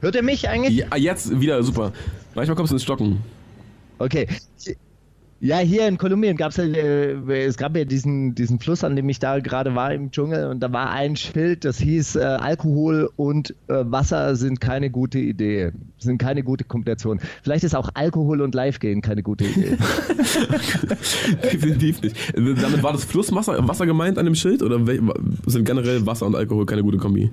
hört 0.01 0.17
er 0.17 0.23
mich 0.23 0.49
eigentlich? 0.49 0.77
Ja, 0.79 0.97
jetzt 0.97 1.41
wieder 1.41 1.63
super. 1.63 1.93
Manchmal 2.35 2.57
kommst 2.57 2.73
du 2.73 2.77
ins 2.77 2.83
Stocken. 2.83 3.19
Okay. 3.99 4.27
Ja, 5.45 5.59
hier 5.59 5.89
in 5.89 5.99
Kolumbien 5.99 6.37
gab 6.37 6.53
es 6.53 6.57
ja, 6.57 6.63
äh, 6.63 7.45
es 7.45 7.57
gab 7.57 7.77
ja 7.77 7.85
diesen, 7.85 8.37
diesen 8.37 8.61
Fluss, 8.61 8.85
an 8.85 8.95
dem 8.95 9.09
ich 9.09 9.19
da 9.19 9.41
gerade 9.41 9.75
war 9.75 9.93
im 9.93 10.13
Dschungel 10.13 10.47
und 10.47 10.61
da 10.61 10.73
war 10.73 10.91
ein 10.91 11.17
Schild, 11.17 11.65
das 11.65 11.79
hieß, 11.79 12.15
äh, 12.15 12.21
Alkohol 12.21 13.11
und 13.17 13.51
äh, 13.67 13.83
Wasser 13.85 14.37
sind 14.37 14.61
keine 14.61 14.89
gute 14.89 15.19
Idee, 15.19 15.73
sind 15.99 16.19
keine 16.19 16.45
gute 16.45 16.63
Kombination. 16.63 17.19
Vielleicht 17.43 17.65
ist 17.65 17.75
auch 17.75 17.91
Alkohol 17.95 18.41
und 18.41 18.55
Live-Gehen 18.55 19.03
keine 19.03 19.25
gute 19.25 19.43
Idee. 19.43 19.77
Definitiv 21.53 22.03
nicht. 22.03 22.17
Damit 22.37 22.85
war 22.85 22.93
das 22.93 23.05
Flusswasser 23.05 23.67
Wasser 23.67 23.87
gemeint 23.87 24.19
an 24.19 24.27
dem 24.27 24.37
Schild 24.37 24.63
oder 24.63 24.79
sind 25.47 25.65
generell 25.65 26.07
Wasser 26.07 26.27
und 26.27 26.37
Alkohol 26.37 26.67
keine 26.67 26.85
gute 26.85 26.99
Kombi? 26.99 27.33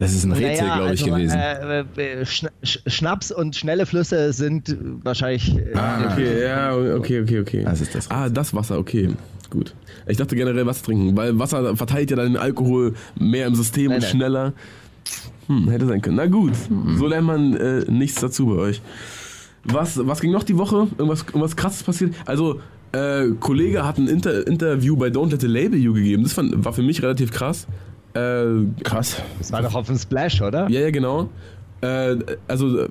Das 0.00 0.12
ist 0.14 0.24
ein 0.24 0.32
Rätsel, 0.32 0.66
Naja, 0.66 0.76
glaube 0.78 0.94
ich, 0.94 1.02
also, 1.02 1.14
gewesen. 1.14 1.38
Äh, 1.38 2.20
äh, 2.20 2.26
Schna 2.26 2.48
Sch 2.64 2.78
Schnaps 2.86 3.30
und 3.30 3.54
schnelle 3.54 3.84
Flüsse 3.84 4.32
sind 4.32 4.76
wahrscheinlich. 5.04 5.54
Äh, 5.56 5.74
Ah. 5.74 6.10
Okay, 6.12 6.42
ja, 6.42 6.74
okay, 6.96 7.20
okay, 7.20 7.40
okay. 7.40 7.62
Das 7.64 7.80
ist 7.82 7.94
das 7.94 8.10
Ah, 8.10 8.28
das 8.30 8.54
Wasser, 8.54 8.78
okay. 8.78 9.10
Gut. 9.50 9.74
Ich 10.06 10.16
dachte 10.16 10.34
generell 10.36 10.64
Wasser 10.64 10.86
trinken, 10.86 11.16
weil 11.16 11.38
Wasser 11.38 11.76
verteilt 11.76 12.10
ja 12.10 12.16
dann 12.16 12.32
den 12.32 12.36
Alkohol 12.38 12.94
mehr 13.18 13.46
im 13.46 13.54
System 13.54 13.86
Nein, 13.88 13.96
und 13.96 14.02
nein. 14.02 14.10
schneller. 14.10 14.52
Hm, 15.48 15.68
hätte 15.68 15.86
sein 15.86 16.00
können. 16.00 16.16
Na 16.16 16.26
gut, 16.26 16.52
so 16.96 17.06
lernt 17.06 17.26
man 17.26 17.54
äh, 17.56 17.84
nichts 17.90 18.20
dazu 18.20 18.46
bei 18.46 18.54
euch. 18.54 18.80
Was, 19.64 20.00
was 20.06 20.20
ging 20.20 20.30
noch 20.30 20.44
die 20.44 20.56
Woche? 20.56 20.86
Irgendwas, 20.96 21.22
irgendwas 21.24 21.56
krasses 21.56 21.82
passiert? 21.82 22.14
Also, 22.24 22.60
äh, 22.92 23.26
Kollege 23.38 23.84
hat 23.84 23.98
ein 23.98 24.08
Inter 24.08 24.46
Interview 24.46 24.96
bei 24.96 25.08
Don't 25.08 25.30
Let 25.30 25.42
the 25.42 25.46
Label 25.46 25.78
You 25.78 25.92
gegeben. 25.92 26.22
Das 26.22 26.32
fand, 26.32 26.64
war 26.64 26.72
für 26.72 26.82
mich 26.82 27.02
relativ 27.02 27.30
krass. 27.32 27.66
Äh, 28.14 28.82
Krass. 28.82 29.22
das 29.38 29.52
war 29.52 29.62
doch 29.62 29.74
auf 29.74 29.86
dem 29.86 29.98
Splash, 29.98 30.40
oder? 30.40 30.68
ja, 30.68 30.80
ja, 30.80 30.90
genau. 30.90 31.28
Äh, 31.80 32.16
also, 32.48 32.78
äh, 32.80 32.88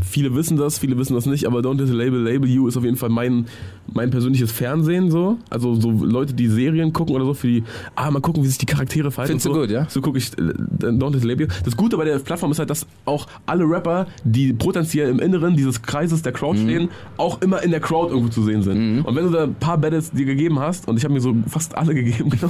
viele 0.00 0.34
wissen 0.34 0.56
das, 0.56 0.78
viele 0.78 0.96
wissen 0.98 1.14
das 1.14 1.26
nicht, 1.26 1.46
aber 1.46 1.60
Don't 1.60 1.78
Let 1.78 1.88
the 1.88 1.94
Label 1.94 2.20
Label 2.22 2.48
You 2.48 2.68
ist 2.68 2.76
auf 2.76 2.84
jeden 2.84 2.96
Fall 2.96 3.08
mein, 3.08 3.46
mein 3.94 4.10
persönliches 4.10 4.52
Fernsehen 4.52 5.10
so. 5.10 5.38
Also 5.50 5.74
so 5.74 5.90
Leute, 5.90 6.34
die 6.34 6.48
Serien 6.48 6.92
gucken 6.92 7.14
oder 7.14 7.24
so, 7.24 7.34
für 7.34 7.46
die, 7.46 7.64
ah, 7.94 8.10
mal 8.10 8.20
gucken, 8.20 8.42
wie 8.42 8.48
sich 8.48 8.58
die 8.58 8.66
Charaktere 8.66 9.10
verhalten. 9.10 9.40
Findest 9.40 9.46
und 9.46 9.54
du 9.54 9.60
so. 9.60 9.66
gut, 9.66 9.70
ja? 9.70 9.86
So 9.88 10.00
gucke 10.00 10.18
ich 10.18 10.32
äh, 10.38 10.42
Don't 10.42 11.40
You. 11.40 11.46
Das 11.64 11.76
Gute 11.76 11.96
bei 11.96 12.04
der 12.04 12.18
Plattform 12.18 12.50
ist 12.52 12.58
halt, 12.58 12.70
dass 12.70 12.86
auch 13.04 13.26
alle 13.46 13.64
Rapper, 13.64 14.06
die 14.24 14.52
potenziell 14.52 15.08
im 15.08 15.18
Inneren 15.18 15.56
dieses 15.56 15.80
Kreises 15.82 16.22
der 16.22 16.32
Mhm. 16.32 16.36
Crowd 16.36 16.58
stehen, 16.58 16.88
auch 17.16 17.40
immer 17.42 17.62
in 17.62 17.70
der 17.70 17.80
Crowd 17.80 18.10
irgendwo 18.10 18.30
zu 18.30 18.42
sehen 18.42 18.62
sind. 18.62 19.02
Und 19.04 19.14
wenn 19.16 19.24
du 19.24 19.30
da 19.30 19.44
ein 19.44 19.54
paar 19.54 19.78
Battles 19.78 20.10
dir 20.10 20.24
gegeben 20.24 20.58
hast, 20.58 20.88
und 20.88 20.96
ich 20.96 21.04
habe 21.04 21.14
mir 21.14 21.20
so 21.20 21.34
fast 21.48 21.76
alle 21.76 21.94
gegeben, 22.02 22.30
ich, 22.34 22.42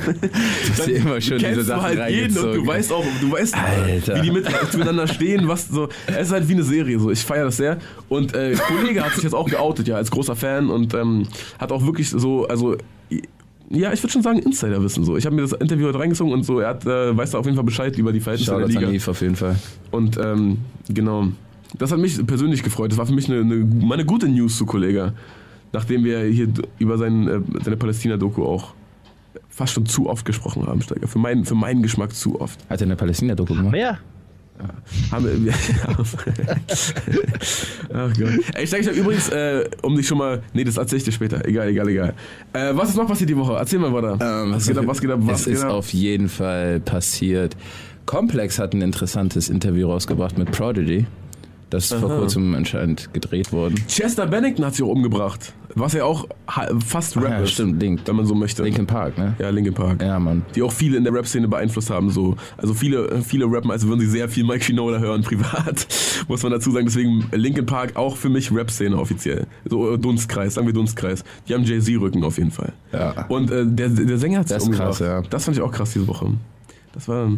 hast 0.71 0.87
dir 0.87 0.97
immer 0.97 1.21
schon 1.21 1.39
kennst 1.39 1.45
diese 1.45 1.61
du 1.61 1.65
Sachen 1.65 1.83
halt 1.83 2.11
jeden 2.11 2.37
und 2.39 2.55
du 2.55 2.67
weißt 2.67 2.93
auch, 2.93 3.05
du 3.21 3.33
weißt, 3.33 3.55
Alter. 3.55 4.17
wie 4.17 4.21
die 4.23 4.31
mit, 4.31 4.47
miteinander 4.73 5.07
stehen, 5.07 5.49
was 5.49 5.69
so. 5.69 5.89
Es 6.07 6.29
ist 6.29 6.33
halt 6.33 6.49
wie 6.49 6.55
eine 6.55 6.63
Serie, 6.63 6.99
so. 6.99 7.11
Ich 7.11 7.21
feiere 7.21 7.47
das 7.47 7.57
sehr. 7.57 7.79
Und 8.09 8.35
äh, 8.35 8.55
Kollege 8.55 9.05
hat 9.05 9.15
sich 9.15 9.25
jetzt 9.25 9.35
auch 9.35 9.49
geoutet, 9.49 9.89
ja, 9.89 9.97
als 9.97 10.11
großer 10.11 10.37
Fan 10.37 10.71
und 10.71 10.95
ähm, 10.95 11.27
hat 11.59 11.73
auch 11.73 11.85
wirklich 11.85 12.11
so, 12.11 12.47
also. 12.47 12.77
Ja, 13.71 13.91
ich 13.91 14.03
würde 14.03 14.13
schon 14.13 14.23
sagen 14.23 14.39
Insiderwissen 14.41 15.03
so. 15.05 15.17
Ich 15.17 15.25
habe 15.25 15.35
mir 15.35 15.43
das 15.43 15.53
Interview 15.53 15.87
heute 15.87 15.99
reingezogen 15.99 16.33
und 16.35 16.43
so, 16.45 16.61
er 16.61 16.69
hat, 16.71 16.85
äh, 16.85 17.17
weiß 17.17 17.31
da 17.31 17.39
auf 17.39 17.47
jeden 17.47 17.57
Fall 17.57 17.65
Bescheid 17.65 17.97
über 17.97 18.13
die 18.13 18.21
Verhältnisse 18.21 18.51
Shoutout 18.51 18.69
der 18.69 18.77
an 18.77 18.83
Liga. 18.83 18.93
Eve 18.93 19.11
auf 19.11 19.21
jeden 19.23 19.37
Fall. 19.37 19.57
Und 19.91 20.19
ähm, 20.19 20.59
genau, 20.89 21.29
das 21.79 21.91
hat 21.91 21.99
mich 21.99 22.25
persönlich 22.27 22.63
gefreut. 22.63 22.91
Das 22.91 22.99
war 22.99 23.07
für 23.07 23.15
mich 23.15 23.31
eine, 23.31 23.41
eine, 23.41 23.57
mal 23.57 23.95
eine 23.95 24.05
gute 24.05 24.29
News 24.29 24.59
zu 24.59 24.67
Kollege. 24.67 25.15
Nachdem 25.73 26.05
wir 26.05 26.21
hier 26.25 26.49
über 26.79 26.99
sein, 26.99 27.29
äh, 27.29 27.41
seine 27.65 27.79
Palästina-Doku 27.79 28.45
auch 28.45 28.75
fast 29.49 29.73
schon 29.73 29.87
zu 29.87 30.09
oft 30.09 30.27
gesprochen 30.27 30.67
haben, 30.67 30.83
Steiger. 30.83 31.09
Für, 31.09 31.19
meinen 31.19 31.47
für 31.47 31.55
meinen 31.55 31.83
Geschmack 31.83 32.15
zu 32.15 32.41
oft. 32.41 32.61
Hat 32.69 32.81
er 32.81 32.87
eine 32.87 32.97
Palästina-Doku 32.97 33.55
gemacht? 33.55 33.77
Ja. 33.77 33.99
Haben 35.11 35.45
wir, 35.45 35.55
Ach 37.95 38.13
Gott. 38.19 38.31
Ey, 38.55 38.67
Steiger, 38.67 38.83
ich 38.83 38.89
hab 38.89 38.97
übrigens, 38.97 39.29
äh, 39.29 39.69
um 39.83 39.97
dich 39.97 40.07
schon 40.07 40.19
mal. 40.19 40.43
Nee, 40.53 40.65
das 40.65 40.77
erzähl 40.77 40.99
ich 40.99 41.05
dir 41.05 41.13
später. 41.13 41.45
Egal, 41.47 41.69
egal, 41.69 41.89
egal. 41.89 42.15
Äh, 42.53 42.71
was 42.75 42.91
ist 42.91 42.97
noch 42.97 43.07
passiert 43.07 43.31
die 43.31 43.37
Woche? 43.37 43.55
Erzähl 43.55 43.79
mal, 43.79 43.91
Bruder. 43.91 44.19
Ähm, 44.21 44.53
was 44.53 44.67
geht 44.67 44.79
ab, 44.79 44.87
was 44.87 45.01
geht 45.01 45.11
ab, 45.11 45.19
was 45.23 45.41
es 45.41 45.45
geht 45.47 45.55
ist 45.55 45.65
ab? 45.65 45.73
auf 45.73 45.93
jeden 45.93 46.29
Fall 46.29 46.81
passiert. 46.81 47.57
Complex 48.07 48.59
hat 48.59 48.75
ein 48.75 48.83
interessantes 48.83 49.49
Interview 49.49 49.89
rausgebracht 49.89 50.37
mit 50.39 50.51
Prodigy. 50.51 51.07
Das 51.73 51.91
ist 51.91 51.95
vor 51.95 52.11
kurzem 52.11 52.55
anscheinend 52.55 53.15
gedreht 53.15 53.51
worden. 53.51 53.77
Chester 53.89 54.27
Bennington 54.27 54.67
hat 54.67 54.75
sich 54.75 54.85
auch 54.85 54.91
umgebracht. 54.91 55.55
Was 55.75 55.95
ja 55.95 56.05
auch 56.05 56.29
fast 56.87 57.17
Rap 57.17 57.31
ja, 57.31 57.39
ist. 57.39 57.53
stimmt, 57.53 57.81
Link. 57.81 58.03
Wenn 58.05 58.17
man 58.17 58.27
so 58.27 58.35
möchte. 58.35 58.63
Linkin 58.63 58.87
Park, 58.87 59.17
ne? 59.17 59.35
Ja, 59.39 59.49
Linkin 59.49 59.73
Park. 59.73 60.03
Ja, 60.03 60.19
Mann. 60.19 60.45
die 60.55 60.63
auch 60.63 60.71
viele 60.71 60.99
in 60.99 61.05
der 61.05 61.15
Rap-Szene 61.15 61.49
beeinflusst 61.49 61.89
haben. 61.89 62.11
So. 62.11 62.37
Also 62.59 62.75
viele, 62.75 63.23
viele 63.23 63.47
rappen, 63.47 63.71
als 63.71 63.87
würden 63.87 64.01
sie 64.01 64.07
sehr 64.07 64.29
viel 64.29 64.45
Mike 64.45 64.63
Shinoda 64.63 64.99
hören, 64.99 65.23
privat, 65.23 65.87
muss 66.29 66.43
man 66.43 66.53
dazu 66.53 66.73
sagen. 66.73 66.85
Deswegen 66.85 67.25
Linkin 67.33 67.65
Park 67.65 67.97
auch 67.97 68.19
für 68.19 68.29
mich 68.29 68.53
Rap-Szene 68.53 68.99
offiziell. 68.99 69.47
So 69.65 69.95
äh, 69.95 69.99
Dunstkreis, 69.99 70.53
sagen 70.53 70.67
wir 70.67 70.75
Dunstkreis. 70.75 71.25
Die 71.49 71.55
haben 71.55 71.65
Jay-Z-Rücken 71.65 72.23
auf 72.23 72.37
jeden 72.37 72.51
Fall. 72.51 72.75
Ja. 72.93 73.25
Und 73.29 73.51
äh, 73.51 73.65
der, 73.65 73.89
der 73.89 74.19
Sänger 74.19 74.41
hat 74.41 74.51
ist 74.51 74.63
umgebracht. 74.63 74.89
krass, 74.89 74.99
ja. 74.99 75.23
Das 75.23 75.47
fand 75.47 75.57
ich 75.57 75.63
auch 75.63 75.73
krass 75.73 75.95
diese 75.95 76.07
Woche. 76.07 76.35
Das 76.93 77.09
war 77.09 77.31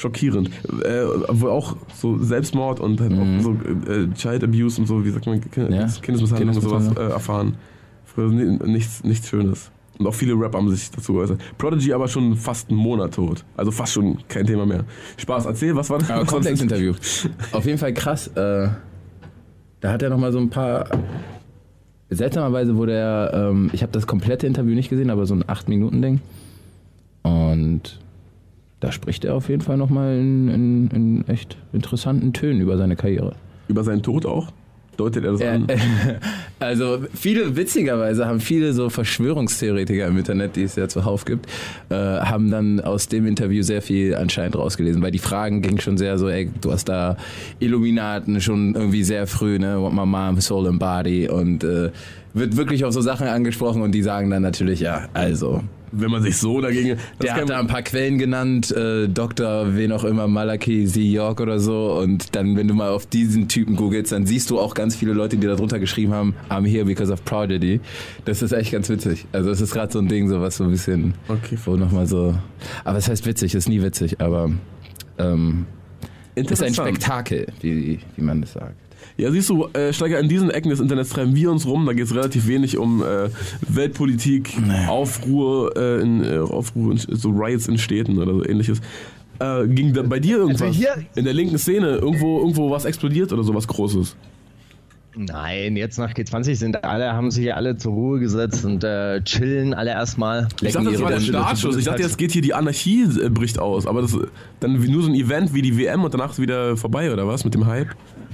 schockierend. 0.00 0.50
Äh, 0.84 1.04
wohl 1.28 1.50
auch 1.50 1.76
so 1.94 2.18
Selbstmord 2.18 2.80
und 2.80 3.00
halt 3.00 3.12
auch 3.12 3.42
so 3.42 3.52
äh, 3.90 4.08
Child 4.14 4.44
Abuse 4.44 4.80
und 4.80 4.86
so, 4.86 5.04
wie 5.04 5.10
sagt 5.10 5.26
man, 5.26 5.40
Kind- 5.40 5.70
Mhm. 5.70 5.74
Ja. 5.76 5.86
Kindesmisshandlung 6.02 6.54
und 6.56 6.60
sowas 6.62 6.88
äh, 6.96 7.00
erfahren. 7.10 7.56
Früher 8.04 8.28
ni- 8.30 8.58
nichts, 8.70 9.04
nichts 9.04 9.28
Schönes. 9.28 9.70
Und 9.98 10.06
auch 10.06 10.14
viele 10.14 10.32
Rapper 10.34 10.56
haben 10.58 10.70
sich 10.70 10.90
dazu 10.90 11.12
geäußert. 11.12 11.40
Prodigy 11.58 11.92
aber 11.92 12.08
schon 12.08 12.34
fast 12.34 12.70
einen 12.70 12.78
Monat 12.78 13.14
tot. 13.14 13.44
Also 13.56 13.70
fast 13.70 13.92
schon 13.92 14.16
kein 14.28 14.46
Thema 14.46 14.64
mehr. 14.64 14.84
Spaß, 15.18 15.44
erzähl, 15.44 15.76
was 15.76 15.90
war 15.90 15.98
das? 15.98 16.10
Aber 16.10 16.24
Complex-Interview. 16.24 16.94
Auf 17.52 17.66
jeden 17.66 17.76
Fall 17.78 17.92
krass. 17.92 18.28
Äh, 18.28 18.68
da 19.80 19.92
hat 19.92 20.02
er 20.02 20.08
nochmal 20.10 20.32
so 20.32 20.38
ein 20.38 20.48
paar. 20.50 20.86
Seltsamerweise 22.08 22.76
wurde 22.76 22.92
er. 22.94 23.32
Ähm, 23.50 23.70
ich 23.74 23.82
habe 23.82 23.92
das 23.92 24.06
komplette 24.06 24.46
Interview 24.46 24.74
nicht 24.74 24.88
gesehen, 24.88 25.10
aber 25.10 25.26
so 25.26 25.34
ein 25.34 25.44
8-Minuten-Ding. 25.44 26.20
Und 27.22 28.00
da 28.80 28.92
spricht 28.92 29.24
er 29.24 29.34
auf 29.34 29.48
jeden 29.48 29.62
Fall 29.62 29.76
nochmal 29.76 30.16
in, 30.18 30.48
in, 30.48 30.88
in 30.88 31.28
echt 31.28 31.56
interessanten 31.72 32.32
Tönen 32.32 32.60
über 32.60 32.76
seine 32.76 32.96
Karriere. 32.96 33.34
Über 33.68 33.84
seinen 33.84 34.02
Tod 34.02 34.26
auch? 34.26 34.48
Deutet 34.96 35.24
er 35.24 35.32
das 35.32 35.40
Ja, 35.40 35.52
an? 35.54 35.68
äh, 35.68 35.78
also 36.58 36.98
viele, 37.14 37.56
witzigerweise 37.56 38.26
haben 38.26 38.40
viele 38.40 38.74
so 38.74 38.90
Verschwörungstheoretiker 38.90 40.06
im 40.06 40.18
Internet, 40.18 40.56
die 40.56 40.64
es 40.64 40.76
ja 40.76 40.88
zuhauf 40.88 41.24
gibt, 41.24 41.46
äh, 41.88 41.94
haben 41.94 42.50
dann 42.50 42.80
aus 42.80 43.08
dem 43.08 43.26
Interview 43.26 43.62
sehr 43.62 43.80
viel 43.80 44.14
anscheinend 44.14 44.56
rausgelesen, 44.56 45.00
weil 45.00 45.10
die 45.12 45.18
Fragen 45.18 45.62
gingen 45.62 45.80
schon 45.80 45.96
sehr 45.96 46.18
so, 46.18 46.28
ey, 46.28 46.50
du 46.60 46.72
hast 46.72 46.88
da 46.90 47.16
Illuminaten 47.60 48.40
schon 48.40 48.74
irgendwie 48.74 49.02
sehr 49.02 49.26
früh, 49.26 49.58
ne, 49.58 49.80
what 49.80 49.92
my 49.92 50.04
mom, 50.04 50.40
soul 50.40 50.66
and 50.68 50.78
body 50.78 51.28
und 51.28 51.64
äh, 51.64 51.90
wird 52.34 52.56
wirklich 52.56 52.84
auf 52.84 52.92
so 52.92 53.00
Sachen 53.00 53.26
angesprochen 53.26 53.82
und 53.82 53.92
die 53.92 54.02
sagen 54.02 54.30
dann 54.30 54.42
natürlich, 54.42 54.80
ja, 54.80 55.08
also, 55.14 55.62
Wenn 55.92 56.10
man 56.12 56.22
sich 56.22 56.36
so 56.36 56.60
dagegen. 56.60 56.96
der 57.20 57.34
hat 57.34 57.50
da 57.50 57.58
ein 57.58 57.66
paar 57.66 57.82
Quellen 57.82 58.18
genannt, 58.18 58.70
äh, 58.70 59.08
Dr. 59.08 59.74
wen 59.76 59.90
auch 59.90 60.04
immer, 60.04 60.28
Malaki 60.28 60.86
Z. 60.86 61.02
York 61.02 61.40
oder 61.40 61.58
so. 61.58 61.92
Und 62.00 62.36
dann, 62.36 62.56
wenn 62.56 62.68
du 62.68 62.74
mal 62.74 62.90
auf 62.90 63.06
diesen 63.06 63.48
Typen 63.48 63.74
googelst, 63.74 64.12
dann 64.12 64.26
siehst 64.26 64.50
du 64.50 64.60
auch 64.60 64.74
ganz 64.74 64.94
viele 64.94 65.12
Leute, 65.12 65.36
die 65.36 65.46
da 65.48 65.56
drunter 65.56 65.80
geschrieben 65.80 66.12
haben, 66.12 66.34
I'm 66.48 66.64
here 66.66 66.84
because 66.84 67.12
of 67.12 67.24
Prodigy. 67.24 67.80
Das 68.24 68.42
ist 68.42 68.52
echt 68.52 68.70
ganz 68.70 68.88
witzig. 68.88 69.26
Also 69.32 69.50
es 69.50 69.60
ist 69.60 69.72
gerade 69.72 69.92
so 69.92 69.98
ein 69.98 70.06
Ding, 70.06 70.28
so 70.28 70.40
was 70.40 70.56
so 70.58 70.64
ein 70.64 70.70
bisschen, 70.70 71.14
Okay. 71.26 71.58
wo 71.64 71.74
nochmal 71.76 72.06
so, 72.06 72.36
aber 72.84 72.98
es 72.98 73.08
heißt 73.08 73.26
witzig, 73.26 73.56
ist 73.56 73.68
nie 73.68 73.82
witzig, 73.82 74.20
aber 74.20 74.50
ähm, 75.18 75.66
ist 76.36 76.62
ein. 76.62 76.72
Spektakel, 76.72 77.46
wie, 77.60 77.98
wie 78.16 78.22
man 78.22 78.40
das 78.40 78.52
sagt. 78.52 78.74
Ja, 79.16 79.30
siehst 79.30 79.48
du, 79.50 79.66
äh, 79.74 79.92
Steiger, 79.92 80.18
in 80.18 80.28
diesen 80.28 80.50
Ecken 80.50 80.70
des 80.70 80.80
Internets 80.80 81.10
treiben 81.10 81.34
wir 81.36 81.50
uns 81.50 81.66
rum. 81.66 81.84
Da 81.86 81.92
geht 81.92 82.04
es 82.06 82.14
relativ 82.14 82.46
wenig 82.46 82.78
um 82.78 83.02
äh, 83.02 83.28
Weltpolitik, 83.68 84.52
Aufruhr, 84.88 85.76
äh, 85.76 86.00
in, 86.00 86.24
äh, 86.24 86.38
Aufruhr 86.38 86.92
in, 86.92 86.98
so 86.98 87.30
Riots 87.30 87.68
in 87.68 87.78
Städten 87.78 88.18
oder 88.18 88.32
so 88.34 88.44
ähnliches. 88.44 88.80
Äh, 89.38 89.66
ging 89.68 89.92
da 89.92 90.02
bei 90.02 90.20
dir 90.20 90.38
irgendwas 90.38 90.62
Also 90.62 90.78
hier- 90.78 91.04
in 91.14 91.24
der 91.24 91.32
linken 91.34 91.58
Szene 91.58 91.96
irgendwo 91.96 92.38
irgendwo 92.40 92.70
was 92.70 92.84
explodiert 92.84 93.32
oder 93.32 93.42
sowas 93.42 93.66
Großes? 93.66 94.16
Nein, 95.16 95.76
jetzt 95.76 95.98
nach 95.98 96.12
G20 96.12 96.54
sind 96.54 96.84
alle, 96.84 97.12
haben 97.12 97.32
sich 97.32 97.52
alle 97.52 97.76
zur 97.76 97.92
Ruhe 97.92 98.20
gesetzt 98.20 98.64
und 98.64 98.84
äh, 98.84 99.20
chillen 99.24 99.74
alle 99.74 99.90
erstmal. 99.90 100.46
Ich 100.62 100.72
dachte, 100.72 100.92
das 100.92 101.02
war 101.02 101.10
der. 101.10 101.20
Startschuss. 101.20 101.76
Ich 101.76 101.84
dachte, 101.84 102.02
jetzt 102.02 102.16
geht 102.16 102.30
hier 102.30 102.42
die 102.42 102.54
Anarchie 102.54 103.02
äh, 103.20 103.28
bricht 103.28 103.58
aus. 103.58 103.86
Aber 103.88 104.02
das 104.02 104.16
dann 104.60 104.80
wie- 104.84 104.88
nur 104.88 105.02
so 105.02 105.08
ein 105.08 105.16
Event 105.16 105.52
wie 105.52 105.62
die 105.62 105.76
WM 105.76 106.04
und 106.04 106.14
danach 106.14 106.30
ist 106.30 106.40
wieder 106.40 106.76
vorbei 106.76 107.12
oder 107.12 107.26
was 107.26 107.44
mit 107.44 107.54
dem 107.54 107.66
Hype? 107.66 107.88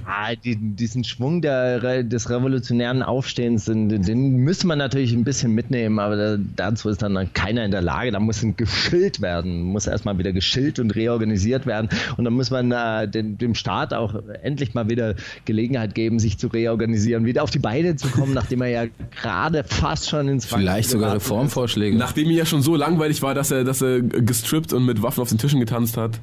Ah, 0.08 0.36
die, 0.36 0.56
diesen 0.56 1.02
Schwung 1.02 1.42
der, 1.42 2.04
des 2.04 2.30
revolutionären 2.30 3.02
Aufstehens, 3.02 3.64
den, 3.64 3.88
den 3.88 4.36
müsste 4.36 4.68
man 4.68 4.78
natürlich 4.78 5.12
ein 5.12 5.24
bisschen 5.24 5.52
mitnehmen, 5.52 5.98
aber 5.98 6.16
da, 6.16 6.36
dazu 6.54 6.88
ist 6.88 7.02
dann 7.02 7.32
keiner 7.32 7.64
in 7.64 7.72
der 7.72 7.82
Lage. 7.82 8.12
Da 8.12 8.20
muss 8.20 8.40
ein 8.42 8.56
geschillt 8.56 9.20
werden, 9.20 9.62
muss 9.62 9.88
erstmal 9.88 10.16
wieder 10.18 10.32
geschillt 10.32 10.78
und 10.78 10.94
reorganisiert 10.94 11.66
werden. 11.66 11.88
Und 12.16 12.24
dann 12.24 12.34
muss 12.34 12.50
man 12.50 12.70
äh, 12.70 13.08
den, 13.08 13.36
dem 13.38 13.56
Staat 13.56 13.92
auch 13.92 14.14
endlich 14.42 14.74
mal 14.74 14.88
wieder 14.88 15.16
Gelegenheit 15.44 15.96
geben, 15.96 16.20
sich 16.20 16.38
zu 16.38 16.46
reorganisieren, 16.46 17.24
wieder 17.24 17.42
auf 17.42 17.50
die 17.50 17.58
Beine 17.58 17.96
zu 17.96 18.08
kommen, 18.08 18.32
nachdem 18.34 18.62
er 18.62 18.68
ja 18.68 18.84
gerade 19.20 19.64
fast 19.64 20.08
schon 20.08 20.28
ins 20.28 20.50
Wanken 20.52 20.66
Vielleicht 20.66 20.90
sogar 20.90 21.08
geraten 21.08 21.20
ist. 21.20 21.30
Reformvorschläge. 21.30 21.96
Nachdem 21.96 22.30
ihm 22.30 22.36
ja 22.36 22.46
schon 22.46 22.62
so 22.62 22.76
langweilig 22.76 23.22
war, 23.22 23.34
dass 23.34 23.50
er, 23.50 23.64
dass 23.64 23.82
er 23.82 24.02
gestrippt 24.02 24.72
und 24.72 24.84
mit 24.84 25.02
Waffen 25.02 25.20
auf 25.20 25.30
den 25.30 25.38
Tischen 25.38 25.58
getanzt 25.58 25.96
hat. 25.96 26.20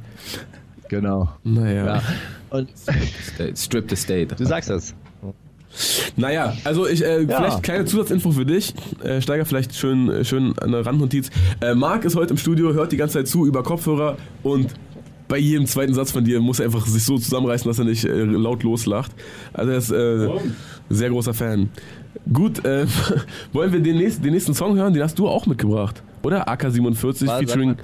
Genau. 0.87 1.29
Naja. 1.43 1.85
Ja. 1.85 2.01
Und 2.53 2.69
Strip 3.57 3.89
the 3.89 3.95
State. 3.95 4.35
du 4.35 4.45
sagst 4.45 4.69
das. 4.69 4.93
Naja, 6.15 6.53
also 6.63 6.87
ich, 6.87 7.03
äh, 7.03 7.25
vielleicht 7.25 7.63
kleine 7.63 7.85
Zusatzinfo 7.85 8.31
für 8.31 8.45
dich. 8.45 8.75
Äh, 9.03 9.21
Steiger, 9.21 9.43
vielleicht 9.43 9.73
schön, 9.73 10.07
äh, 10.07 10.23
schön 10.23 10.57
eine 10.59 10.85
Randnotiz. 10.85 11.31
Äh, 11.61 11.73
Marc 11.73 12.05
ist 12.05 12.15
heute 12.15 12.31
im 12.31 12.37
Studio, 12.37 12.73
hört 12.73 12.91
die 12.91 12.97
ganze 12.97 13.17
Zeit 13.17 13.27
zu 13.27 13.47
über 13.47 13.63
Kopfhörer 13.63 14.17
und 14.43 14.75
bei 15.27 15.39
jedem 15.39 15.65
zweiten 15.65 15.95
Satz 15.95 16.11
von 16.11 16.23
dir 16.23 16.39
muss 16.41 16.59
er 16.59 16.65
einfach 16.65 16.85
sich 16.85 17.03
so 17.03 17.17
zusammenreißen, 17.17 17.67
dass 17.67 17.79
er 17.79 17.85
nicht 17.85 18.05
äh, 18.05 18.23
laut 18.23 18.61
loslacht. 18.61 19.11
Also 19.51 19.71
er 19.71 19.77
ist 19.79 19.91
äh, 19.91 20.29
sehr 20.91 21.09
großer 21.09 21.33
Fan. 21.33 21.69
Gut, 22.31 22.63
äh, 22.65 22.85
wollen 23.53 23.73
wir 23.73 23.79
den 23.79 23.97
nächsten, 23.97 24.21
den 24.21 24.33
nächsten 24.33 24.53
Song 24.53 24.75
hören? 24.77 24.93
Den 24.93 25.01
hast 25.01 25.17
du 25.17 25.27
auch 25.27 25.47
mitgebracht, 25.47 26.03
oder? 26.21 26.47
AK47 26.47 27.25
Sag 27.25 27.39
featuring 27.39 27.77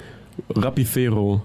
Rapifero. 0.54 1.42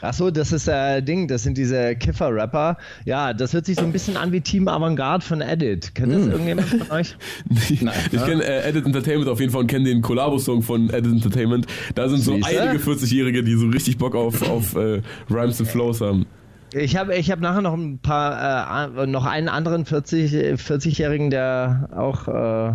Achso, 0.00 0.30
das 0.30 0.52
ist 0.52 0.68
äh, 0.68 1.02
Ding, 1.02 1.26
das 1.26 1.42
sind 1.42 1.58
diese 1.58 1.96
Kiffer-Rapper. 1.96 2.76
Ja, 3.04 3.34
das 3.34 3.52
hört 3.52 3.66
sich 3.66 3.76
so 3.76 3.82
ein 3.82 3.92
bisschen 3.92 4.16
an 4.16 4.30
wie 4.30 4.40
Team 4.40 4.68
Avantgarde 4.68 5.24
von 5.24 5.40
Edit. 5.40 5.94
Kennt 5.94 6.12
das 6.12 6.26
irgendjemand 6.26 6.68
von 6.68 6.90
euch? 6.90 7.16
Ich, 7.70 7.82
ich 7.82 8.24
kenne 8.24 8.44
äh, 8.44 8.68
Edit 8.68 8.86
Entertainment 8.86 9.28
auf 9.28 9.40
jeden 9.40 9.52
Fall 9.52 9.62
und 9.62 9.66
kenne 9.66 9.84
den 9.84 10.00
Collabo-Song 10.00 10.62
von 10.62 10.90
Edit 10.90 11.12
Entertainment. 11.12 11.66
Da 11.94 12.08
sind 12.08 12.20
so 12.20 12.34
Siehste? 12.34 12.62
einige 12.62 12.82
40-Jährige, 12.82 13.42
die 13.42 13.54
so 13.54 13.66
richtig 13.66 13.98
Bock 13.98 14.14
auf, 14.14 14.48
auf 14.48 14.74
äh, 14.74 15.02
Rhymes 15.30 15.60
and 15.60 15.68
Flows 15.68 16.00
haben. 16.00 16.26
Ich 16.72 16.96
habe 16.96 17.14
ich 17.16 17.30
hab 17.30 17.40
nachher 17.40 17.62
noch 17.62 17.74
ein 17.74 17.98
paar, 17.98 18.88
äh, 18.98 19.06
noch 19.06 19.24
einen 19.24 19.48
anderen 19.48 19.86
40, 19.86 20.34
äh, 20.34 20.52
40-Jährigen, 20.54 21.30
der 21.30 21.88
auch, 21.96 22.28
äh, 22.28 22.72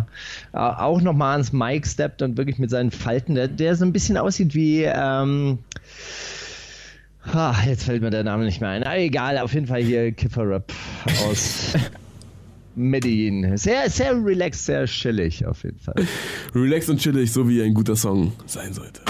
auch 0.52 1.00
nochmal 1.00 1.32
ans 1.32 1.52
Mic 1.52 1.86
steppt 1.86 2.22
und 2.22 2.36
wirklich 2.36 2.58
mit 2.58 2.70
seinen 2.70 2.90
Falten, 2.90 3.34
der, 3.34 3.48
der 3.48 3.76
so 3.76 3.84
ein 3.84 3.92
bisschen 3.92 4.16
aussieht 4.16 4.54
wie, 4.54 4.82
ähm, 4.84 5.58
ah, 7.32 7.54
jetzt 7.66 7.84
fällt 7.84 8.02
mir 8.02 8.10
der 8.10 8.24
Name 8.24 8.44
nicht 8.44 8.60
mehr 8.60 8.70
ein. 8.70 8.84
Ah, 8.84 8.96
egal, 8.96 9.38
auf 9.38 9.54
jeden 9.54 9.66
Fall 9.66 9.82
hier 9.82 10.12
Kiffer-Rap 10.12 10.72
aus 11.26 11.72
Medellin. 12.74 13.56
Sehr, 13.56 13.88
sehr 13.88 14.12
relaxed, 14.24 14.66
sehr 14.66 14.86
chillig 14.86 15.46
auf 15.46 15.62
jeden 15.62 15.78
Fall. 15.78 15.94
Relax 16.54 16.88
und 16.88 16.98
chillig, 17.00 17.32
so 17.32 17.48
wie 17.48 17.62
ein 17.62 17.74
guter 17.74 17.96
Song 17.96 18.32
sein 18.46 18.72
sollte. 18.72 19.00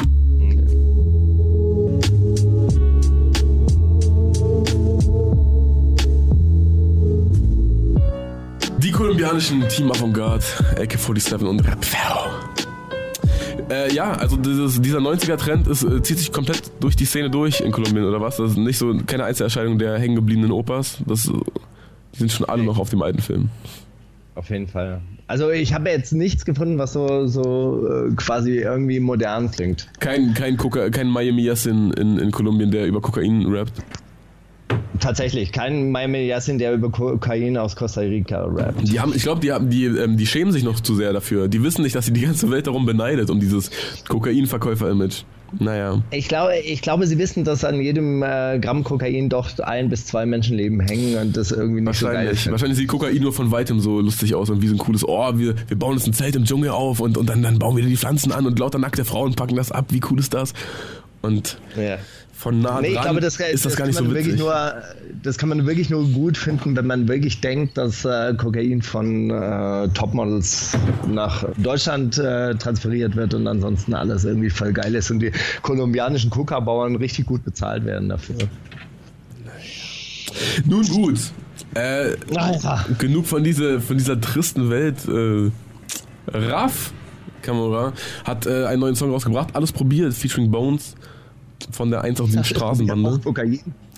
Die 8.78 8.90
kolumbianischen 8.90 9.66
Team 9.68 9.90
Avantgarde, 9.90 10.44
AK-47 10.76 11.44
und 11.44 11.66
Rapfero. 11.66 12.43
Äh, 13.70 13.92
ja, 13.94 14.12
also 14.12 14.36
dieses, 14.36 14.80
dieser 14.80 14.98
90er-Trend 14.98 15.66
ist, 15.68 15.82
äh, 15.84 16.02
zieht 16.02 16.18
sich 16.18 16.32
komplett 16.32 16.70
durch 16.80 16.96
die 16.96 17.04
Szene 17.04 17.30
durch 17.30 17.60
in 17.60 17.72
Kolumbien, 17.72 18.04
oder 18.04 18.20
was? 18.20 18.36
Das 18.36 18.52
ist 18.52 18.56
nicht 18.58 18.78
so 18.78 18.94
keine 19.06 19.24
Einzelerscheinung 19.24 19.78
der 19.78 19.98
hängengebliebenen 19.98 20.52
Opas. 20.52 20.98
Das, 21.06 21.24
die 21.24 22.18
sind 22.18 22.30
schon 22.30 22.46
alle 22.46 22.62
noch 22.62 22.78
auf 22.78 22.90
dem 22.90 23.02
alten 23.02 23.20
Film. 23.20 23.48
Auf 24.34 24.50
jeden 24.50 24.66
Fall. 24.66 25.00
Also 25.26 25.50
ich 25.50 25.72
habe 25.72 25.88
jetzt 25.88 26.12
nichts 26.12 26.44
gefunden, 26.44 26.76
was 26.76 26.92
so, 26.92 27.26
so 27.26 27.86
äh, 27.88 28.14
quasi 28.14 28.58
irgendwie 28.58 29.00
modern 29.00 29.50
klingt. 29.50 29.88
Kein, 30.00 30.34
kein, 30.34 30.56
Coca 30.56 30.90
kein 30.90 31.08
Miami 31.08 31.42
Yassin 31.42 31.92
in, 31.92 32.18
in 32.18 32.30
Kolumbien, 32.30 32.70
der 32.70 32.86
über 32.86 33.00
Kokain 33.00 33.46
rappt. 33.46 33.82
Tatsächlich, 35.00 35.52
kein 35.52 35.90
Miami 35.90 36.26
Yassin, 36.26 36.58
der 36.58 36.72
über 36.74 36.90
Kokain 36.90 37.56
aus 37.56 37.76
Costa 37.76 38.00
Rica 38.02 38.44
rappt. 38.44 38.88
Die 38.88 39.00
haben, 39.00 39.12
ich 39.14 39.22
glaube, 39.22 39.40
die, 39.40 39.52
haben- 39.52 39.68
die, 39.70 39.84
ähm, 39.86 40.16
die 40.16 40.26
schämen 40.26 40.52
sich 40.52 40.62
noch 40.64 40.80
zu 40.80 40.94
sehr 40.94 41.12
dafür. 41.12 41.48
Die 41.48 41.62
wissen 41.62 41.82
nicht, 41.82 41.94
dass 41.94 42.06
sie 42.06 42.12
die 42.12 42.22
ganze 42.22 42.50
Welt 42.50 42.66
darum 42.66 42.86
beneidet, 42.86 43.30
um 43.30 43.40
dieses 43.40 43.70
Kokainverkäufer-Image. 44.08 45.22
Naja. 45.60 46.02
Ich 46.10 46.26
glaube, 46.26 46.56
ich 46.58 46.82
glaube, 46.82 47.06
sie 47.06 47.16
wissen, 47.18 47.44
dass 47.44 47.64
an 47.64 47.80
jedem 47.80 48.22
äh, 48.24 48.58
Gramm 48.58 48.82
Kokain 48.82 49.28
doch 49.28 49.56
ein 49.60 49.88
bis 49.88 50.04
zwei 50.06 50.26
Menschenleben 50.26 50.80
hängen 50.80 51.16
und 51.16 51.36
das 51.36 51.52
irgendwie 51.52 51.80
nicht 51.80 51.96
so 51.98 52.06
geil 52.06 52.14
Wahrscheinlich. 52.16 52.40
ist. 52.46 52.50
Wahrscheinlich 52.50 52.78
sieht 52.78 52.88
Kokain 52.88 53.16
nur 53.22 53.32
von 53.32 53.50
weitem 53.52 53.78
so 53.78 54.00
lustig 54.00 54.34
aus 54.34 54.50
und 54.50 54.62
wie 54.62 54.66
so 54.68 54.74
ein 54.74 54.78
cooles, 54.78 55.06
oh, 55.06 55.38
wir, 55.38 55.54
wir 55.68 55.78
bauen 55.78 55.92
uns 55.92 56.06
ein 56.08 56.12
Zelt 56.12 56.34
im 56.34 56.44
Dschungel 56.44 56.70
auf 56.70 56.98
und, 56.98 57.16
und 57.16 57.28
dann, 57.28 57.42
dann 57.42 57.60
bauen 57.60 57.76
wir 57.76 57.84
die 57.84 57.96
Pflanzen 57.96 58.32
an 58.32 58.46
und 58.46 58.58
lauter 58.58 58.78
nackte 58.80 59.04
Frauen 59.04 59.34
packen 59.34 59.54
das 59.54 59.70
ab. 59.70 59.86
Wie 59.90 60.00
cool 60.10 60.18
ist 60.18 60.34
das? 60.34 60.54
Und 61.22 61.58
Ja. 61.76 61.98
Von 62.34 62.60
nah 62.60 62.80
Nee, 62.80 62.88
ich 62.88 62.94
dran 62.94 63.04
glaube, 63.04 63.20
das, 63.20 63.38
ist 63.38 63.64
das, 63.64 63.76
gar 63.76 63.86
nicht 63.86 63.96
so 63.96 64.12
witzig. 64.12 64.38
nur, 64.38 64.74
das 65.22 65.38
kann 65.38 65.48
man 65.48 65.66
wirklich 65.66 65.88
nur 65.90 66.06
gut 66.08 66.36
finden, 66.36 66.76
wenn 66.76 66.86
man 66.86 67.08
wirklich 67.08 67.40
denkt, 67.40 67.78
dass 67.78 68.04
äh, 68.04 68.34
Kokain 68.34 68.82
von 68.82 69.30
äh, 69.30 69.88
Topmodels 69.88 70.76
nach 71.08 71.44
Deutschland 71.56 72.18
äh, 72.18 72.54
transferiert 72.56 73.16
wird 73.16 73.34
und 73.34 73.46
ansonsten 73.46 73.94
alles 73.94 74.24
irgendwie 74.24 74.50
voll 74.50 74.72
geil 74.72 74.94
ist 74.94 75.10
und 75.10 75.20
die 75.20 75.32
kolumbianischen 75.62 76.30
Coca-Bauern 76.30 76.96
richtig 76.96 77.26
gut 77.26 77.44
bezahlt 77.44 77.84
werden 77.84 78.08
dafür. 78.08 78.36
Nun 80.66 80.86
gut. 80.86 81.18
Äh, 81.74 82.16
genug 82.98 83.26
von, 83.26 83.44
diese, 83.44 83.80
von 83.80 83.96
dieser 83.96 84.20
tristen 84.20 84.70
Welt. 84.70 84.96
Äh, 85.08 85.50
Raff 86.32 86.92
Kamera 87.42 87.92
hat 88.24 88.46
äh, 88.46 88.64
einen 88.66 88.80
neuen 88.80 88.96
Song 88.96 89.10
rausgebracht. 89.10 89.54
Alles 89.54 89.70
probiert, 89.70 90.14
featuring 90.14 90.50
Bones 90.50 90.94
von 91.70 91.90
der 91.90 92.02
187 92.02 92.56
Straßenbande. 92.56 93.20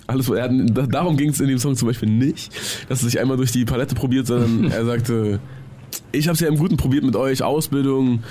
Alles, 0.07 0.29
er 0.29 0.47
darum 0.47 1.17
ging 1.17 1.29
es 1.29 1.39
in 1.41 1.49
dem 1.49 1.59
Song 1.59 1.75
zum 1.75 1.89
Beispiel 1.89 2.09
nicht, 2.09 2.51
dass 2.87 3.03
er 3.03 3.09
sich 3.09 3.19
einmal 3.19 3.35
durch 3.35 3.51
die 3.51 3.65
Palette 3.65 3.93
probiert, 3.93 4.27
sondern 4.27 4.71
er 4.71 4.85
sagte, 4.85 5.39
ich 6.13 6.27
habe 6.27 6.35
es 6.35 6.39
ja 6.39 6.47
im 6.47 6.57
Guten 6.57 6.77
probiert 6.77 7.03
mit 7.03 7.15
euch, 7.15 7.43
Ausbildung, 7.43 8.23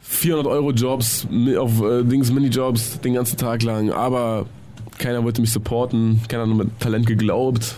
400 0.00 0.46
Euro 0.46 0.72
Jobs, 0.72 1.26
auf 1.58 1.82
äh, 1.82 2.02
Dings 2.04 2.32
Minijobs 2.32 3.00
den 3.00 3.14
ganzen 3.14 3.36
Tag 3.36 3.62
lang, 3.62 3.90
aber 3.90 4.46
keiner 4.98 5.22
wollte 5.22 5.42
mich 5.42 5.52
supporten, 5.52 6.22
keiner 6.28 6.48
hat 6.48 6.56
mit 6.56 6.80
Talent 6.80 7.06
geglaubt 7.06 7.76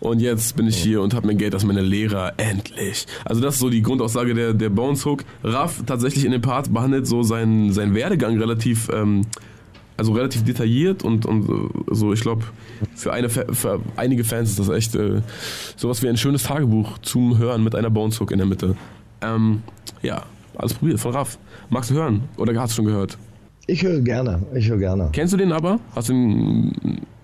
und 0.00 0.20
jetzt 0.20 0.56
bin 0.56 0.68
ich 0.68 0.76
hier 0.76 1.02
und 1.02 1.14
habe 1.14 1.26
mein 1.26 1.38
Geld 1.38 1.54
aus 1.54 1.64
meiner 1.64 1.82
Lehrer, 1.82 2.34
endlich. 2.36 3.06
Also 3.24 3.40
das 3.40 3.54
ist 3.54 3.60
so 3.60 3.70
die 3.70 3.82
Grundaussage 3.82 4.34
der, 4.34 4.54
der 4.54 4.70
Bones 4.70 5.04
Hook. 5.04 5.24
Raff 5.42 5.82
tatsächlich 5.84 6.24
in 6.24 6.32
dem 6.32 6.42
Part 6.42 6.72
behandelt 6.72 7.06
so 7.06 7.22
seinen, 7.22 7.72
seinen 7.72 7.94
Werdegang 7.94 8.38
relativ... 8.38 8.88
Ähm, 8.92 9.26
also 10.02 10.14
relativ 10.14 10.42
detailliert 10.42 11.04
und, 11.04 11.26
und 11.26 11.48
äh, 11.48 11.94
so, 11.94 12.12
ich 12.12 12.22
glaube, 12.22 12.42
für, 12.96 13.12
eine, 13.12 13.28
für 13.28 13.80
einige 13.94 14.24
Fans 14.24 14.50
ist 14.50 14.58
das 14.58 14.68
echt 14.68 14.96
äh, 14.96 15.22
sowas 15.76 16.02
wie 16.02 16.08
ein 16.08 16.16
schönes 16.16 16.42
Tagebuch 16.42 16.98
zum 16.98 17.38
Hören 17.38 17.62
mit 17.62 17.76
einer 17.76 17.88
Bones 17.88 18.20
Hook 18.20 18.32
in 18.32 18.38
der 18.38 18.46
Mitte. 18.48 18.74
Ähm, 19.20 19.62
ja, 20.02 20.24
alles 20.56 20.74
probiert 20.74 20.98
von 20.98 21.12
Raff. 21.12 21.38
Magst 21.70 21.90
du 21.90 21.94
hören 21.94 22.22
oder 22.36 22.52
hast 22.60 22.72
du 22.72 22.76
schon 22.76 22.86
gehört? 22.86 23.16
Ich 23.68 23.84
höre 23.84 24.00
gerne, 24.00 24.42
ich 24.56 24.68
höre 24.68 24.78
gerne. 24.78 25.08
Kennst 25.12 25.34
du 25.34 25.36
den 25.36 25.52
aber? 25.52 25.78
Hast 25.94 26.08
du 26.08 26.14
ihn 26.14 26.72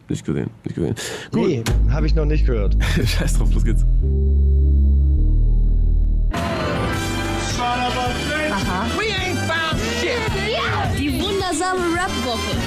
nicht 0.08 0.24
gesehen? 0.24 0.50
Nicht 0.62 0.76
gesehen. 0.76 0.94
Gut, 1.32 1.48
Nee, 1.48 1.64
habe 1.90 2.06
ich 2.06 2.14
noch 2.14 2.26
nicht 2.26 2.46
gehört. 2.46 2.76
scheiß 3.04 3.38
drauf, 3.38 3.52
los 3.52 3.64
geht's. 3.64 3.84
We 8.96 9.06
ain't 9.10 9.38
found 9.48 9.80
shit. 10.00 10.16
Die 10.96 11.12
wundersame 11.20 11.80
Rap-Woche 11.96 12.57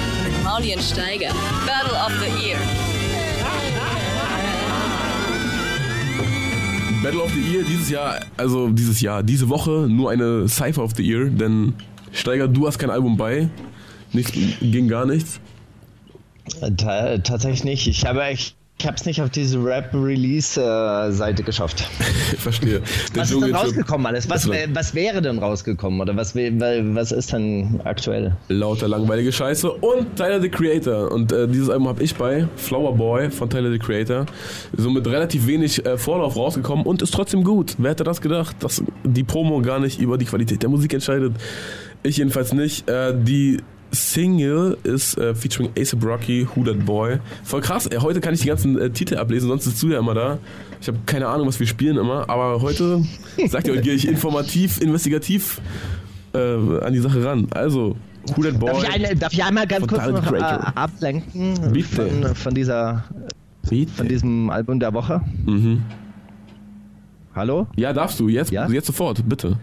mit 0.52 0.64
Mauli 0.64 0.74
und 0.74 0.82
Steiger. 0.82 1.32
Battle 1.66 1.96
of 1.96 2.12
the 2.20 2.46
Year. 2.46 2.58
Battle 7.02 7.22
of 7.22 7.32
the 7.32 7.40
Year 7.40 7.64
dieses 7.64 7.90
Jahr, 7.90 8.20
also 8.36 8.68
dieses 8.68 9.00
Jahr, 9.00 9.22
diese 9.22 9.48
Woche 9.48 9.86
nur 9.88 10.10
eine 10.10 10.48
Cypher 10.48 10.84
of 10.84 10.92
the 10.96 11.02
Year, 11.02 11.28
denn 11.30 11.74
Steiger, 12.12 12.48
du 12.48 12.66
hast 12.66 12.78
kein 12.78 12.90
Album 12.90 13.16
bei. 13.16 13.48
Nichts, 14.12 14.32
ging 14.32 14.88
gar 14.88 15.06
nichts. 15.06 15.40
Ta 16.76 17.18
tatsächlich 17.18 17.64
nicht. 17.64 17.86
Ich 17.88 18.04
habe 18.04 18.22
ich, 18.30 18.54
ich 18.82 18.88
habe 18.88 18.96
es 18.96 19.04
nicht 19.06 19.22
auf 19.22 19.30
diese 19.30 19.64
Rap-Release-Seite 19.64 21.44
geschafft. 21.44 21.88
Ich 22.32 22.40
verstehe. 22.40 22.82
Was 23.14 23.30
ist 23.30 23.40
denn 23.40 23.54
rausgekommen 23.54 24.08
alles? 24.08 24.28
Was, 24.28 24.48
was 24.48 24.92
wäre 24.92 25.22
denn 25.22 25.38
rausgekommen? 25.38 26.00
Oder 26.00 26.16
was, 26.16 26.34
was 26.34 27.12
ist 27.12 27.32
denn 27.32 27.80
aktuell? 27.84 28.36
Lauter 28.48 28.88
langweilige 28.88 29.30
Scheiße 29.30 29.70
und 29.70 30.16
Tyler 30.16 30.40
the 30.40 30.48
Creator. 30.48 31.12
Und 31.12 31.30
äh, 31.30 31.46
dieses 31.46 31.70
Album 31.70 31.86
habe 31.86 32.02
ich 32.02 32.16
bei 32.16 32.48
Flower 32.56 32.96
Boy 32.96 33.30
von 33.30 33.48
Tyler 33.48 33.70
the 33.70 33.78
Creator. 33.78 34.26
So 34.76 34.90
mit 34.90 35.06
relativ 35.06 35.46
wenig 35.46 35.86
äh, 35.86 35.96
Vorlauf 35.96 36.34
rausgekommen 36.34 36.84
und 36.84 37.02
ist 37.02 37.14
trotzdem 37.14 37.44
gut. 37.44 37.76
Wer 37.78 37.92
hätte 37.92 38.02
das 38.02 38.20
gedacht, 38.20 38.56
dass 38.64 38.82
die 39.04 39.22
Promo 39.22 39.62
gar 39.62 39.78
nicht 39.78 40.00
über 40.00 40.18
die 40.18 40.24
Qualität 40.24 40.60
der 40.60 40.70
Musik 40.70 40.92
entscheidet? 40.92 41.34
Ich 42.02 42.16
jedenfalls 42.16 42.52
nicht. 42.52 42.90
Äh, 42.90 43.14
die 43.16 43.58
Single 43.92 44.78
ist 44.84 45.18
äh, 45.18 45.34
featuring 45.34 45.70
Ace 45.78 45.94
Rocky, 46.02 46.46
Who 46.54 46.64
That 46.64 46.84
Boy. 46.84 47.18
Voll 47.44 47.60
krass, 47.60 47.86
ey, 47.86 47.98
heute 47.98 48.20
kann 48.20 48.32
ich 48.34 48.40
die 48.40 48.48
ganzen 48.48 48.78
äh, 48.78 48.90
Titel 48.90 49.16
ablesen, 49.16 49.48
sonst 49.48 49.66
ist 49.66 49.82
du 49.82 49.88
ja 49.88 49.98
immer 49.98 50.14
da. 50.14 50.38
Ich 50.80 50.88
habe 50.88 50.98
keine 51.06 51.28
Ahnung, 51.28 51.46
was 51.46 51.60
wir 51.60 51.66
spielen 51.66 51.96
immer, 51.98 52.28
aber 52.28 52.60
heute 52.62 53.04
sagt 53.48 53.68
ihr, 53.68 53.80
gehe 53.80 53.94
ich 53.94 54.08
informativ, 54.08 54.80
investigativ 54.80 55.60
äh, 56.34 56.38
an 56.38 56.92
die 56.92 57.00
Sache 57.00 57.24
ran. 57.24 57.46
Also, 57.50 57.96
Who 58.34 58.42
That 58.42 58.58
Boy. 58.58 58.70
Darf 58.70 58.82
ich, 58.96 59.10
ein, 59.10 59.18
darf 59.18 59.32
ich 59.32 59.44
einmal 59.44 59.66
ganz 59.66 59.86
kurz 59.86 60.02
Tyler 60.04 60.20
noch 60.22 60.32
äh, 60.32 60.42
ablenken 60.74 61.84
von, 61.84 62.34
von 62.34 62.54
dieser 62.54 63.04
Bitte. 63.68 63.92
von 63.92 64.08
diesem 64.08 64.48
Album 64.50 64.80
der 64.80 64.94
Woche? 64.94 65.20
Mhm. 65.44 65.82
Hallo? 67.34 67.66
Ja, 67.76 67.92
darfst 67.92 68.20
du, 68.20 68.28
jetzt, 68.28 68.50
Ja? 68.52 68.68
jetzt 68.68 68.86
sofort, 68.86 69.26
bitte. 69.28 69.58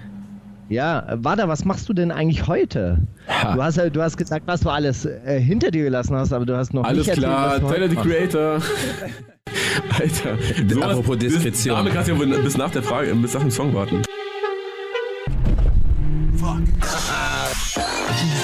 Ja, 0.70 1.04
Wada, 1.18 1.48
was 1.48 1.66
machst 1.66 1.90
du 1.90 1.94
denn 1.94 2.12
eigentlich 2.12 2.46
heute? 2.48 3.00
Ha. 3.28 3.56
Du 3.56 3.64
hast, 3.64 3.78
du 3.78 4.02
hast 4.02 4.18
gesagt, 4.18 4.44
was 4.46 4.62
du 4.62 4.70
alles 4.70 5.04
äh, 5.06 5.40
hinter 5.42 5.72
dir 5.72 5.84
gelassen 5.84 6.16
hast, 6.16 6.32
aber 6.32 6.46
du 6.46 6.56
hast 6.56 6.74
noch 6.74 6.84
Alles 6.84 7.08
nicht 7.08 7.18
klar, 7.18 7.56
erzählt, 7.56 7.64
was 7.64 7.70
du 7.70 7.76
Tyler, 7.76 7.90
the. 7.90 7.96
Creator. 7.96 8.62
Alter. 10.00 10.38
sowas- 10.70 10.90
Apropos 10.92 11.18
Diskretion. 11.18 11.76
Damit 11.78 11.94
kannst 11.94 12.10
du 12.10 12.14
ja 12.24 12.38
bis 12.40 12.56
nach 12.58 12.70
der 12.72 12.84
Frage, 12.84 13.14
bis 13.16 13.34
nach 13.34 13.42
dem 13.42 13.50
Song 13.52 13.74
warten. 13.74 14.02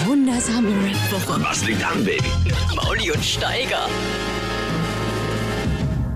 Wundersame 0.05 0.69
Rap-Woche. 0.69 1.41
Was 1.43 1.65
liegt 1.67 1.84
an, 1.86 2.03
Baby? 2.03 2.23
Mauli 2.76 3.11
und 3.11 3.23
Steiger. 3.23 3.88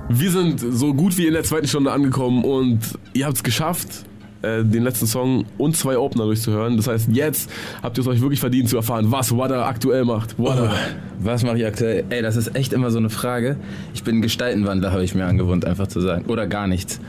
Wir 0.10 0.32
sind 0.32 0.60
so 0.60 0.93
gut 0.93 1.18
wie 1.18 1.28
in 1.28 1.34
der 1.34 1.43
zweiten 1.43 1.68
Stunde 1.68 1.91
angekommen 1.91 2.43
und 2.43 2.80
ihr 3.14 3.26
habt 3.26 3.38
es 3.38 3.43
geschafft, 3.43 4.05
äh, 4.42 4.64
den 4.64 4.84
letzten 4.84 5.08
Song 5.08 5.46
und 5.58 5.76
zwei 5.76 5.98
Opener 5.98 6.26
durchzuhören. 6.26 6.78
Das 6.78 6.88
heißt, 6.88 7.10
jetzt 7.12 7.50
habt 7.84 7.98
ihr 7.98 8.02
es 8.02 8.08
euch 8.08 8.22
wirklich 8.22 8.40
verdient 8.40 8.70
zu 8.70 8.78
erfahren, 8.78 9.12
was 9.12 9.36
Wada 9.36 9.68
aktuell 9.68 10.06
macht. 10.06 10.38
Wada. 10.38 10.72
Was 11.20 11.44
mache 11.44 11.58
ich 11.58 11.66
aktuell? 11.66 12.06
Ey, 12.10 12.22
das 12.22 12.36
ist 12.36 12.56
echt 12.56 12.72
immer 12.72 12.92
so 12.92 12.98
eine 12.98 13.10
Frage. 13.10 13.58
Ich 13.94 14.04
bin 14.04 14.22
Gestaltenwandler, 14.22 14.92
habe 14.92 15.04
ich 15.04 15.16
mir 15.16 15.26
angewohnt, 15.26 15.66
einfach 15.66 15.88
zu 15.88 16.00
sagen. 16.00 16.26
Oder 16.28 16.48
gar 16.48 16.68
nichts. 16.68 17.00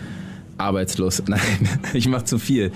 Arbeitslos. 0.60 1.22
Nein, 1.26 1.40
ich 1.92 2.08
mache 2.08 2.24
zu 2.24 2.38
viel. 2.38 2.72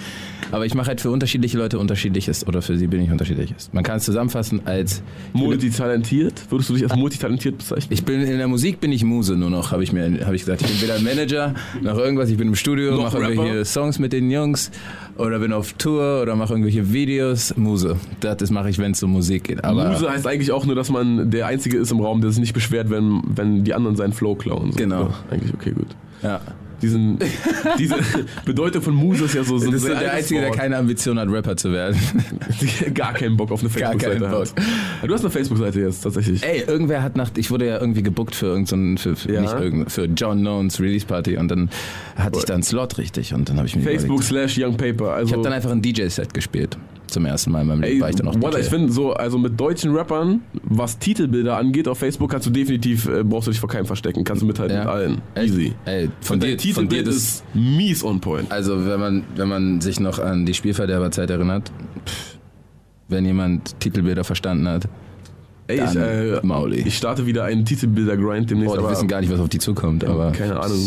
Aber 0.50 0.66
ich 0.66 0.74
mache 0.74 0.88
halt 0.88 1.00
für 1.00 1.10
unterschiedliche 1.10 1.58
Leute 1.58 1.78
unterschiedliches. 1.78 2.46
Oder 2.46 2.62
für 2.62 2.76
sie 2.76 2.86
bin 2.86 3.02
ich 3.02 3.10
unterschiedliches. 3.10 3.70
Man 3.72 3.82
kann 3.82 3.96
es 3.96 4.04
zusammenfassen 4.04 4.66
als 4.66 5.02
Multitalentiert? 5.32 6.50
Würdest 6.50 6.70
du 6.70 6.74
dich 6.74 6.84
als 6.84 6.96
multitalentiert 6.96 7.58
bezeichnen? 7.58 7.92
ich 7.92 8.04
bin 8.04 8.20
in 8.20 8.38
der 8.38 8.48
Musik 8.48 8.80
bin 8.80 8.92
ich 8.92 9.04
Muse 9.04 9.36
nur 9.36 9.50
noch, 9.50 9.72
habe 9.72 9.82
ich 9.82 9.92
mir 9.92 10.24
habe 10.24 10.36
ich 10.36 10.42
gesagt. 10.42 10.62
Ich 10.62 10.68
bin 10.68 10.80
weder 10.82 11.00
Manager 11.00 11.54
noch 11.82 11.98
irgendwas. 11.98 12.30
Ich 12.30 12.36
bin 12.36 12.48
im 12.48 12.54
Studio, 12.54 13.00
mache 13.00 13.18
irgendwelche 13.18 13.64
Songs 13.64 13.98
mit 13.98 14.12
den 14.12 14.30
Jungs 14.30 14.70
oder 15.16 15.38
bin 15.38 15.52
auf 15.52 15.72
Tour 15.74 16.22
oder 16.22 16.36
mache 16.36 16.52
irgendwelche 16.52 16.92
Videos. 16.92 17.56
Muse. 17.56 17.96
Das, 18.20 18.36
das 18.38 18.50
mache 18.50 18.70
ich, 18.70 18.78
wenn 18.78 18.92
es 18.92 19.02
um 19.02 19.12
Musik 19.12 19.44
geht. 19.44 19.64
Aber 19.64 19.90
Muse 19.90 20.10
heißt 20.10 20.26
eigentlich 20.26 20.52
auch 20.52 20.66
nur, 20.66 20.74
dass 20.74 20.90
man 20.90 21.30
der 21.30 21.46
Einzige 21.46 21.78
ist 21.78 21.92
im 21.92 22.00
Raum, 22.00 22.20
der 22.20 22.30
sich 22.30 22.40
nicht 22.40 22.54
beschwert, 22.54 22.90
wenn, 22.90 23.22
wenn 23.24 23.64
die 23.64 23.74
anderen 23.74 23.96
seinen 23.96 24.12
Flow 24.12 24.34
klauen. 24.34 24.72
So. 24.72 24.78
Genau. 24.78 25.02
Ja, 25.02 25.14
eigentlich 25.30 25.54
okay, 25.54 25.72
gut. 25.72 25.88
ja. 26.22 26.40
Diesen, 26.84 27.18
diese 27.78 27.96
Bedeutung 28.44 28.82
von 28.82 28.94
Muse 28.94 29.24
ist 29.24 29.34
ja 29.34 29.42
so, 29.42 29.56
so 29.58 29.66
ein 29.66 29.72
Das 29.72 29.82
ist 29.82 29.88
so 29.88 29.94
der 29.98 30.12
Einzige, 30.12 30.40
der 30.40 30.50
Wort. 30.50 30.58
keine 30.58 30.76
Ambition 30.76 31.18
hat, 31.18 31.28
Rapper 31.30 31.56
zu 31.56 31.72
werden. 31.72 31.98
Gar 32.94 33.14
keinen 33.14 33.36
Bock 33.36 33.50
auf 33.50 33.60
eine 33.60 33.70
Facebook-Seite 33.70 34.28
hat. 34.28 34.54
Du 35.06 35.14
hast 35.14 35.20
eine 35.20 35.30
Facebook-Seite 35.30 35.80
jetzt, 35.80 36.02
tatsächlich. 36.02 36.42
Ey, 36.42 36.64
irgendwer 36.66 37.02
hat 37.02 37.16
nach, 37.16 37.30
ich 37.36 37.50
wurde 37.50 37.66
ja 37.66 37.80
irgendwie 37.80 38.02
gebuckt 38.02 38.34
für 38.34 38.46
irgendeinen, 38.46 38.98
für, 38.98 39.16
für, 39.16 39.32
Ja. 39.32 39.40
nicht 39.40 39.90
für 39.90 40.04
John 40.04 40.40
Knowns 40.40 40.78
Release 40.80 41.06
Party 41.06 41.36
und 41.36 41.48
dann 41.48 41.70
hatte 42.16 42.38
ich 42.38 42.44
da 42.44 42.54
einen 42.54 42.62
Slot 42.62 42.98
richtig 42.98 43.32
und 43.32 43.48
dann 43.48 43.56
habe 43.56 43.66
ich 43.66 43.76
mir 43.76 43.82
Facebook 43.82 44.22
überlegt, 44.22 44.52
slash 44.52 44.58
Young 44.58 44.76
Paper. 44.76 45.12
Also, 45.14 45.26
ich 45.28 45.32
habe 45.32 45.42
dann 45.42 45.52
einfach 45.52 45.70
ein 45.70 45.80
DJ-Set 45.82 46.34
gespielt. 46.34 46.76
Zum 47.14 47.26
ersten 47.26 47.52
Mal 47.52 47.60
in 47.62 47.68
meinem 47.68 47.80
Leben 47.82 47.94
Ey, 47.94 48.00
war 48.00 48.10
ich 48.10 48.16
dann 48.16 48.26
auch 48.26 48.34
DJ. 48.34 48.58
ich 48.60 48.66
finde 48.68 48.92
so, 48.92 49.12
also 49.12 49.38
mit 49.38 49.58
deutschen 49.58 49.94
Rappern, 49.94 50.40
was 50.64 50.98
Titelbilder 50.98 51.56
angeht 51.56 51.86
auf 51.86 51.98
Facebook, 51.98 52.28
kannst 52.30 52.46
du 52.48 52.50
definitiv, 52.50 53.06
äh, 53.06 53.22
brauchst 53.22 53.46
du 53.46 53.52
dich 53.52 53.60
vor 53.60 53.68
keinem 53.68 53.86
verstecken, 53.86 54.24
kannst 54.24 54.42
du 54.42 54.46
mithalten 54.46 54.76
Ja. 54.76 54.82
mit 54.84 54.92
allen. 54.92 55.20
Ey, 55.36 55.44
Easy. 55.46 55.74
Ey, 55.84 56.10
von 56.20 56.40
dir, 56.40 56.58
von 56.58 56.88
dir 56.88 57.06
ist 57.06 57.44
mies 57.54 58.02
on 58.02 58.20
point. 58.20 58.50
also 58.50 58.84
wenn 58.84 58.98
man, 58.98 59.22
wenn 59.36 59.48
man 59.48 59.80
sich 59.80 60.00
noch 60.00 60.18
an 60.18 60.44
die 60.44 60.54
Spielverderberzeit 60.54 61.30
erinnert, 61.30 61.70
pff, 62.04 62.36
wenn 63.08 63.24
jemand 63.24 63.78
Titelbilder 63.80 64.24
verstanden 64.24 64.66
hat, 64.68 64.88
Ey, 65.66 65.82
ich, 65.82 65.96
äh, 65.96 66.40
Mauli. 66.42 66.80
ich 66.80 66.94
starte 66.94 67.24
wieder 67.24 67.44
einen 67.44 67.64
Titelbilder-Grind 67.64 68.50
demnächst. 68.50 68.76
Boah, 68.76 68.82
die 68.82 68.90
wissen 68.90 69.08
gar 69.08 69.22
nicht, 69.22 69.32
was 69.32 69.40
auf 69.40 69.48
die 69.48 69.58
zukommt, 69.58 70.04
aber 70.04 70.32
keine 70.32 70.60
Ahnung. 70.60 70.78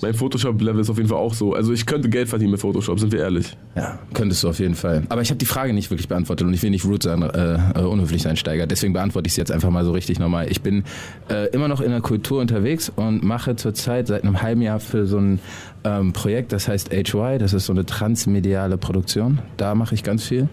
Mein 0.00 0.14
Photoshop-Level 0.14 0.80
ist 0.80 0.88
auf 0.88 0.96
jeden 0.96 1.10
Fall 1.10 1.18
auch 1.18 1.34
so. 1.34 1.52
Also 1.52 1.74
ich 1.74 1.84
könnte 1.84 2.08
Geld 2.08 2.30
verdienen 2.30 2.52
mit 2.52 2.60
Photoshop, 2.60 2.98
sind 2.98 3.12
wir 3.12 3.20
ehrlich. 3.20 3.54
Ja, 3.76 3.98
könntest 4.14 4.42
du 4.42 4.48
auf 4.48 4.58
jeden 4.58 4.74
Fall. 4.74 5.02
Aber 5.10 5.20
ich 5.20 5.28
habe 5.28 5.36
die 5.36 5.44
Frage 5.44 5.74
nicht 5.74 5.90
wirklich 5.90 6.08
beantwortet 6.08 6.46
und 6.46 6.54
ich 6.54 6.62
will 6.62 6.70
nicht 6.70 6.86
rude 6.86 7.00
sein, 7.02 7.20
äh, 7.22 7.78
äh, 7.78 7.84
unhöflich 7.84 8.22
sein, 8.22 8.36
Steiger. 8.36 8.66
Deswegen 8.66 8.94
beantworte 8.94 9.26
ich 9.26 9.34
sie 9.34 9.40
jetzt 9.42 9.52
einfach 9.52 9.68
mal 9.68 9.84
so 9.84 9.92
richtig 9.92 10.18
normal. 10.18 10.50
Ich 10.50 10.62
bin 10.62 10.84
äh, 11.28 11.48
immer 11.50 11.68
noch 11.68 11.82
in 11.82 11.90
der 11.90 12.00
Kultur 12.00 12.40
unterwegs 12.40 12.90
und 12.94 13.22
mache 13.22 13.56
zurzeit 13.56 14.06
seit 14.06 14.22
einem 14.22 14.40
halben 14.40 14.62
Jahr 14.62 14.80
für 14.80 15.06
so 15.06 15.18
ein 15.18 15.40
ähm, 15.84 16.14
Projekt, 16.14 16.52
das 16.52 16.68
heißt 16.68 16.90
HY. 16.90 17.36
Das 17.38 17.52
ist 17.52 17.66
so 17.66 17.74
eine 17.74 17.84
transmediale 17.84 18.78
Produktion. 18.78 19.40
Da 19.58 19.74
mache 19.74 19.94
ich 19.94 20.02
ganz 20.02 20.24
viel. 20.24 20.48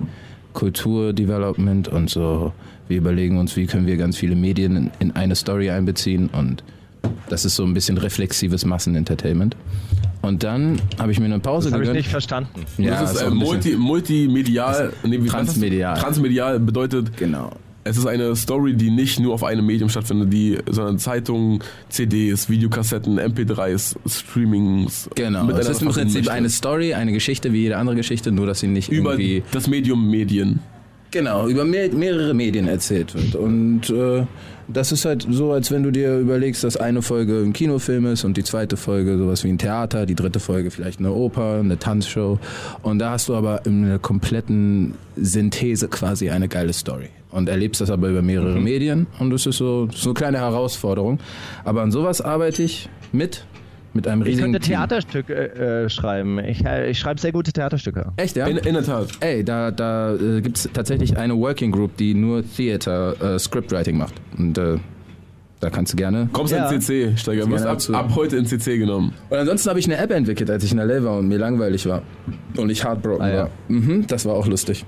Kulturdevelopment 0.54 1.88
und 1.88 2.10
so. 2.10 2.54
Wir 2.88 2.98
überlegen 2.98 3.38
uns, 3.38 3.56
wie 3.56 3.66
können 3.68 3.86
wir 3.88 3.98
ganz 3.98 4.18
viele 4.18 4.36
Medien 4.36 4.76
in, 4.76 4.92
in 5.00 5.16
eine 5.16 5.36
Story 5.36 5.70
einbeziehen 5.70 6.30
und 6.32 6.64
das 7.30 7.46
ist 7.46 7.56
so 7.56 7.64
ein 7.64 7.74
bisschen 7.74 7.98
reflexives 7.98 8.66
Massenentertainment. 8.66 9.56
Und 10.22 10.44
dann 10.44 10.82
habe 11.00 11.12
ich 11.12 11.20
mir 11.20 11.26
eine 11.26 11.40
Pause 11.40 11.68
Das 11.70 11.74
habe 11.74 11.84
ich 11.84 11.88
gegönnt. 11.90 12.04
nicht 12.06 12.10
verstanden. 12.12 12.66
Ja, 12.78 13.02
das 13.02 13.14
ist 13.14 13.22
äh, 13.22 13.30
multi, 13.30 13.78
multimedial. 13.78 14.92
Nee, 15.04 15.20
Transmedial. 15.20 15.98
Transmedial 15.98 16.60
bedeutet, 16.60 17.16
Genau. 17.18 17.52
Es 17.84 17.98
ist 17.98 18.06
eine 18.06 18.36
Story, 18.36 18.74
die 18.76 18.92
nicht 18.92 19.20
nur 19.20 19.34
auf 19.34 19.44
einem 19.44 19.66
Medium 19.66 19.90
stattfindet, 19.90 20.32
die, 20.34 20.58
sondern 20.70 21.00
Zeitungen, 21.00 21.60
CDs, 21.90 22.50
Videokassetten, 22.50 23.20
MP3s, 23.20 23.96
Streamings. 24.08 25.10
Genau. 25.16 25.42
Es 25.42 25.48
miteinander 25.48 25.72
ist 25.72 25.82
im 25.82 25.90
Prinzip 25.90 26.30
eine 26.30 26.50
Story, 26.50 26.94
eine 26.94 27.12
Geschichte 27.14 27.54
wie 27.54 27.62
jede 27.62 27.78
andere 27.78 27.96
Geschichte, 27.96 28.32
nur 28.32 28.46
dass 28.48 28.60
sie 28.60 28.68
nicht 28.68 28.90
über 28.90 29.12
irgendwie 29.14 29.44
das 29.52 29.68
Medium 29.68 30.10
Medien. 30.10 30.60
genau 31.12 31.48
über 31.48 31.66
mehr, 31.66 31.92
mehrere 31.92 32.34
Medien 32.34 32.68
erzählt 32.68 33.16
wird. 33.16 33.36
Und 33.36 33.90
äh, 33.90 34.26
das 34.72 34.92
ist 34.92 35.06
halt 35.06 35.26
so, 35.30 35.52
als 35.52 35.72
wenn 35.72 35.84
du 35.84 35.92
dir 35.92 36.18
überlegst, 36.18 36.64
dass 36.64 36.78
eine 36.78 37.02
Folge 37.02 37.40
ein 37.40 37.54
Kinofilm 37.54 38.06
ist 38.06 38.24
und 38.24 38.38
die 38.38 38.44
zweite 38.44 38.78
Folge 38.78 39.18
sowas 39.18 39.44
wie 39.44 39.50
ein 39.50 39.58
Theater, 39.58 40.06
die 40.06 40.16
dritte 40.16 40.40
Folge 40.40 40.70
vielleicht 40.70 41.00
eine 41.00 41.12
Oper, 41.12 41.60
eine 41.60 41.80
Tanzshow. 41.80 42.40
Und 42.84 43.00
da 43.00 43.12
hast 43.12 43.30
du 43.30 43.36
aber 43.36 43.66
in 43.66 43.86
einer 43.86 44.00
kompletten 44.00 44.94
Synthese 45.16 45.88
quasi 45.88 46.30
eine 46.30 46.48
geile 46.48 46.74
Story. 46.74 47.10
Und 47.32 47.50
erlebst 47.50 47.82
das 47.82 47.90
aber 47.92 48.10
über 48.10 48.22
mehrere 48.22 48.60
Medien 48.60 49.06
und 49.20 49.30
das 49.30 49.46
ist 49.46 49.58
so, 49.58 49.88
so 49.94 50.10
eine 50.10 50.14
kleine 50.16 50.40
Herausforderung. 50.40 51.20
Aber 51.64 51.84
an 51.84 51.92
sowas 51.92 52.22
arbeite 52.22 52.64
ich 52.64 52.90
mit, 53.12 53.46
mit 53.94 54.08
einem 54.08 54.22
Ich 54.22 54.28
riesigen 54.30 54.52
könnte 54.54 54.60
Team. 54.68 54.76
Theaterstücke 54.76 55.34
äh, 55.86 55.90
schreiben. 55.90 56.40
Ich, 56.40 56.64
äh, 56.66 56.90
ich 56.92 57.00
schreibe 57.00 57.20
sehr 57.20 57.32
gute 57.32 57.52
Theaterstücke. 57.52 58.12
Echt, 58.18 58.36
ja? 58.36 58.48
In, 58.48 58.58
in 58.58 58.74
der 58.76 58.84
Tat. 58.84 59.08
Ey, 59.20 59.44
da, 59.44 59.72
da 59.72 60.16
äh, 60.16 60.42
gibt 60.42 60.58
es 60.58 60.70
tatsächlich 60.74 61.18
eine 61.18 61.36
Working 61.38 61.72
Group, 61.72 61.98
die 61.98 62.14
nur 62.14 62.44
Theater 62.44 63.36
äh, 63.36 63.40
Scriptwriting 63.40 63.98
macht. 63.98 64.14
Und 64.38 64.58
äh, 64.58 64.78
da 65.60 65.70
kannst 65.70 65.92
du 65.94 65.98
gerne. 65.98 66.30
Kommst 66.32 66.54
Ja. 66.54 66.70
ins 66.70 66.86
CC, 66.86 67.18
Steiger. 67.18 67.46
Du 67.46 67.52
wirst 67.52 67.66
ab, 67.66 67.80
ab 67.92 68.12
heute 68.16 68.38
ins 68.38 68.50
CC 68.50 68.78
genommen. 68.78 69.14
Und 69.30 69.38
ansonsten 69.38 69.70
habe 69.70 69.80
ich 69.80 69.86
eine 69.88 69.98
App 69.98 70.12
entwickelt, 70.12 70.50
als 70.50 70.64
ich 70.64 70.72
in 70.72 70.78
LA 70.78 71.04
war 71.04 71.18
und 71.18 71.28
mir 71.28 71.38
langweilig 71.38 71.86
war. 71.88 72.02
Und 72.58 72.70
ich 72.70 72.84
heartbroken 72.86 73.22
Ah, 73.26 73.30
ja. 73.30 73.38
war. 73.44 73.50
Mhm, 73.68 74.08
das 74.08 74.26
war 74.26 74.36
auch 74.36 74.48
lustig. 74.48 74.86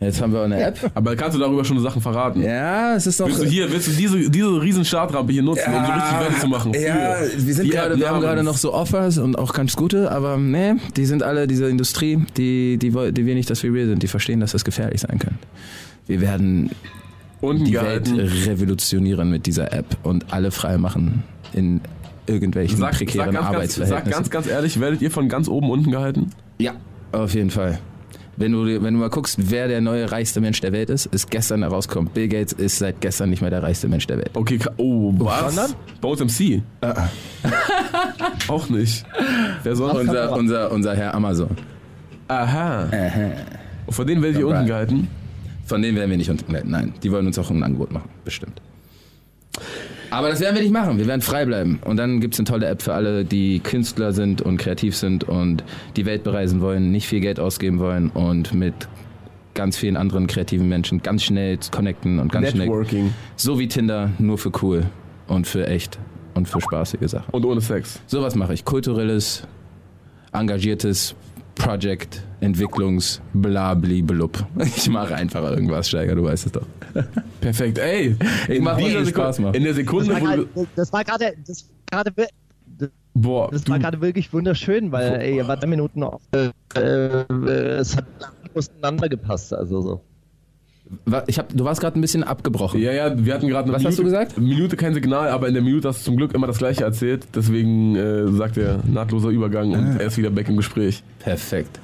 Jetzt 0.00 0.20
haben 0.20 0.32
wir 0.32 0.42
eine 0.42 0.60
App. 0.60 0.78
Aber 0.94 1.16
kannst 1.16 1.36
du 1.36 1.40
darüber 1.40 1.64
schon 1.64 1.80
Sachen 1.80 2.02
verraten? 2.02 2.42
ja, 2.42 2.94
es 2.94 3.06
ist 3.06 3.20
doch. 3.20 3.26
Willst 3.26 3.42
du 3.42 3.46
hier, 3.46 3.70
willst 3.70 3.88
du 3.88 3.92
diese, 3.92 4.30
diese 4.30 4.60
riesen 4.60 4.84
Startrampe 4.84 5.32
hier 5.32 5.42
nutzen, 5.42 5.72
um 5.72 5.84
so 5.84 5.92
richtig 5.92 6.20
Welle 6.20 6.40
zu 6.40 6.48
machen? 6.48 6.74
Ja, 6.74 7.14
für 7.14 7.46
wir, 7.46 7.54
sind 7.54 7.70
gerade, 7.70 7.96
wir 7.98 8.08
haben 8.08 8.20
gerade 8.20 8.42
noch 8.42 8.56
so 8.56 8.74
Offers 8.74 9.18
und 9.18 9.38
auch 9.38 9.52
ganz 9.52 9.76
gute, 9.76 10.10
aber 10.10 10.36
nee, 10.36 10.74
die 10.96 11.06
sind 11.06 11.22
alle 11.22 11.46
diese 11.46 11.68
Industrie, 11.68 12.24
die, 12.36 12.78
die, 12.78 12.90
die 12.90 13.26
will 13.26 13.34
nicht, 13.34 13.48
dass 13.50 13.62
wir 13.62 13.72
real 13.72 13.86
sind. 13.86 14.02
Die 14.02 14.08
verstehen, 14.08 14.40
dass 14.40 14.52
das 14.52 14.64
gefährlich 14.64 15.00
sein 15.00 15.18
kann. 15.18 15.38
Wir 16.06 16.20
werden 16.20 16.70
unten 17.40 17.64
die 17.64 17.74
Welt 17.74 18.04
gehalten. 18.04 18.20
revolutionieren 18.46 19.30
mit 19.30 19.46
dieser 19.46 19.72
App 19.72 19.96
und 20.02 20.32
alle 20.32 20.50
frei 20.50 20.76
machen 20.76 21.22
in 21.52 21.80
irgendwelchen 22.26 22.78
Sag, 22.78 22.92
sag, 22.92 22.98
prekären 22.98 23.26
ganz, 23.26 23.34
ganz, 23.34 23.44
sag 23.44 23.54
Arbeitsverhältnissen. 23.54 24.10
ganz, 24.10 24.30
ganz 24.30 24.46
ehrlich, 24.46 24.80
werdet 24.80 25.02
ihr 25.02 25.10
von 25.10 25.28
ganz 25.28 25.48
oben 25.48 25.70
unten 25.70 25.90
gehalten? 25.90 26.30
ja, 26.58 26.72
auf 27.12 27.34
jeden 27.34 27.50
Fall. 27.50 27.78
Wenn 28.36 28.52
du, 28.52 28.64
wenn 28.82 28.94
du 28.94 29.00
mal 29.00 29.10
guckst, 29.10 29.50
wer 29.50 29.68
der 29.68 29.80
neue 29.80 30.10
reichste 30.10 30.40
Mensch 30.40 30.60
der 30.60 30.72
Welt 30.72 30.90
ist, 30.90 31.06
ist 31.06 31.30
gestern 31.30 31.62
herauskommt. 31.62 32.14
Bill 32.14 32.28
Gates 32.28 32.52
ist 32.52 32.78
seit 32.78 33.00
gestern 33.00 33.30
nicht 33.30 33.40
mehr 33.42 33.50
der 33.50 33.62
reichste 33.62 33.88
Mensch 33.88 34.06
der 34.06 34.18
Welt. 34.18 34.30
Okay, 34.34 34.58
oh, 34.76 35.12
was? 35.18 35.54
Sondern? 35.54 35.76
Uns 36.02 36.20
MC? 36.20 36.62
Auch 38.48 38.68
nicht. 38.68 39.04
Wer 39.62 39.76
sonst? 39.76 39.94
Unser, 39.94 40.32
unser, 40.32 40.72
unser 40.72 40.96
Herr 40.96 41.14
Amazon. 41.14 41.50
Aha. 42.28 42.88
Und 43.86 43.92
von 43.92 44.06
denen 44.06 44.22
ihr 44.22 44.28
Alright. 44.30 44.44
unten 44.44 44.66
gehalten? 44.66 45.08
Von 45.66 45.82
denen 45.82 45.96
werden 45.96 46.10
wir 46.10 46.18
nicht 46.18 46.30
unten 46.30 46.44
bleiben. 46.46 46.70
Nein, 46.70 46.94
die 47.02 47.10
wollen 47.10 47.26
uns 47.26 47.38
auch 47.38 47.50
ein 47.50 47.62
Angebot 47.62 47.92
machen, 47.92 48.10
bestimmt. 48.24 48.60
Aber 50.14 50.28
das 50.28 50.40
werden 50.40 50.54
wir 50.54 50.62
nicht 50.62 50.72
machen. 50.72 50.96
Wir 50.96 51.06
werden 51.06 51.22
frei 51.22 51.44
bleiben. 51.44 51.80
Und 51.84 51.96
dann 51.96 52.20
gibt 52.20 52.34
es 52.34 52.40
eine 52.40 52.46
tolle 52.46 52.66
App 52.66 52.82
für 52.82 52.94
alle, 52.94 53.24
die 53.24 53.58
Künstler 53.58 54.12
sind 54.12 54.42
und 54.42 54.58
kreativ 54.58 54.96
sind 54.96 55.24
und 55.24 55.64
die 55.96 56.06
Welt 56.06 56.22
bereisen 56.22 56.60
wollen, 56.60 56.92
nicht 56.92 57.08
viel 57.08 57.20
Geld 57.20 57.40
ausgeben 57.40 57.80
wollen 57.80 58.10
und 58.10 58.54
mit 58.54 58.74
ganz 59.54 59.76
vielen 59.76 59.96
anderen 59.96 60.28
kreativen 60.28 60.68
Menschen 60.68 61.02
ganz 61.02 61.24
schnell 61.24 61.58
connecten 61.72 62.20
und 62.20 62.30
ganz 62.30 62.50
schnell. 62.50 62.66
Networking. 62.66 63.12
So 63.34 63.58
wie 63.58 63.66
Tinder, 63.66 64.10
nur 64.18 64.38
für 64.38 64.52
cool 64.62 64.84
und 65.26 65.48
für 65.48 65.66
echt 65.66 65.98
und 66.34 66.48
für 66.48 66.60
spaßige 66.60 67.08
Sachen. 67.08 67.30
Und 67.32 67.44
ohne 67.44 67.60
Sex. 67.60 68.00
Sowas 68.06 68.36
mache 68.36 68.54
ich. 68.54 68.64
Kulturelles, 68.64 69.46
engagiertes 70.32 71.16
Project, 71.54 72.22
Entwicklungs, 72.40 73.20
blabli, 73.32 74.02
blub. 74.02 74.44
Ich 74.76 74.88
mache 74.88 75.14
einfach 75.14 75.42
irgendwas, 75.50 75.88
Steiger, 75.88 76.14
du 76.14 76.24
weißt 76.24 76.46
es 76.46 76.52
doch. 76.52 76.66
Perfekt. 77.40 77.78
Ey, 77.78 78.16
Ich 78.48 78.56
in 78.56 78.64
mach, 78.64 78.76
dieser 78.76 79.04
Spaß 79.06 79.38
macht. 79.40 79.56
in 79.56 79.62
der 79.62 79.72
Das 79.72 79.76
Sekunde, 79.76 80.12
war 80.20 80.38
wo 80.54 80.66
das 80.76 80.92
war 80.92 81.04
gerade, 81.04 81.34
das 81.46 81.68
war 81.92 82.04
gerade, 82.04 82.28
boah, 83.14 83.50
das 83.50 83.64
du, 83.64 83.72
war 83.72 83.78
gerade 83.78 84.00
wirklich 84.00 84.32
wunderschön, 84.32 84.90
weil 84.92 85.20
ey, 85.20 85.36
ihr 85.36 85.48
wart 85.48 85.62
drei 85.62 85.68
Minuten 85.68 86.02
auf, 86.02 86.22
äh, 86.32 86.50
äh, 86.76 87.24
es 87.78 87.96
hat 87.96 88.04
auseinander 88.54 89.08
gepasst, 89.08 89.52
also 89.54 89.80
so. 89.80 90.00
Ich 91.26 91.38
hab, 91.38 91.48
du 91.48 91.64
warst 91.64 91.80
gerade 91.80 91.98
ein 91.98 92.02
bisschen 92.02 92.22
abgebrochen. 92.22 92.80
ja, 92.80 92.92
ja, 92.92 93.24
wir 93.24 93.34
hatten 93.34 93.48
gerade 93.48 93.64
eine 93.64 93.72
Was 93.72 93.78
Minute, 93.82 93.88
hast 93.88 93.98
du 93.98 94.04
gesagt? 94.04 94.38
Minute 94.38 94.76
kein 94.76 94.94
Signal, 94.94 95.28
aber 95.28 95.48
in 95.48 95.54
der 95.54 95.62
Minute 95.62 95.88
hast 95.88 96.00
du 96.00 96.04
zum 96.04 96.16
Glück 96.16 96.34
immer 96.34 96.46
das 96.46 96.58
Gleiche 96.58 96.84
erzählt. 96.84 97.26
Deswegen 97.34 97.96
äh, 97.96 98.28
sagt 98.32 98.56
er 98.58 98.80
nahtloser 98.86 99.28
Übergang 99.30 99.74
Ah. 99.74 99.78
und 99.78 100.00
er 100.00 100.06
ist 100.06 100.18
wieder 100.18 100.30
back 100.30 100.48
im 100.48 100.56
Gespräch. 100.56 101.02
Perfekt. 101.20 101.80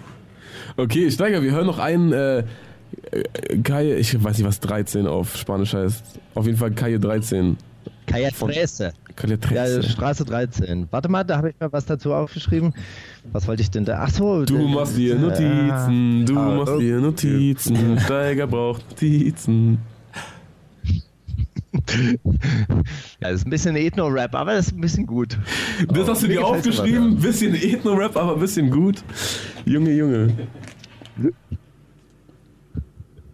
Okay, 0.76 1.10
Steiger, 1.10 1.42
wir 1.42 1.50
hören 1.52 1.66
noch 1.66 1.78
einen 1.78 2.12
äh, 2.12 2.38
äh, 3.10 3.58
Kai, 3.64 3.94
ich 3.96 4.22
weiß 4.22 4.36
nicht, 4.38 4.46
was 4.46 4.60
13 4.60 5.06
auf 5.06 5.36
Spanisch 5.36 5.74
heißt. 5.74 6.04
Auf 6.34 6.46
jeden 6.46 6.58
Fall 6.58 6.70
Kai 6.72 6.96
13. 6.98 7.56
Calle 8.06 8.30
Von- 8.32 8.50
13. 8.50 8.90
Kai 8.90 8.94
Ja, 9.28 9.36
13. 9.36 9.82
Straße 9.82 10.24
13. 10.24 10.88
Warte 10.90 11.08
mal, 11.08 11.24
da 11.24 11.36
habe 11.36 11.50
ich 11.50 11.56
mir 11.60 11.72
was 11.72 11.86
dazu 11.86 12.12
aufgeschrieben. 12.12 12.72
Was 13.32 13.46
wollte 13.46 13.62
ich 13.62 13.70
denn 13.70 13.84
da? 13.84 13.98
Ach 14.00 14.10
so. 14.10 14.44
Du 14.44 14.56
äh, 14.56 14.68
machst 14.68 14.96
dir 14.96 15.16
Notizen, 15.16 16.24
du 16.26 16.38
Ah, 16.38 16.54
machst 16.56 16.80
dir 16.80 17.00
Notizen, 17.00 17.98
Steiger 18.00 18.46
braucht 18.46 18.88
Notizen. 18.90 19.78
Ja, 23.20 23.30
das 23.30 23.40
ist 23.40 23.46
ein 23.46 23.50
bisschen 23.50 23.76
Ethno-Rap, 23.76 24.34
aber 24.34 24.54
das 24.54 24.68
ist 24.68 24.74
ein 24.74 24.80
bisschen 24.80 25.06
gut. 25.06 25.38
Das 25.88 26.08
hast 26.08 26.22
du 26.22 26.28
dir 26.28 26.44
aufgeschrieben, 26.44 27.16
bisschen 27.16 27.54
Ethno-Rap, 27.54 28.16
aber 28.16 28.36
bisschen 28.36 28.70
gut. 28.70 29.02
Junge, 29.64 29.92
Junge. 29.92 30.32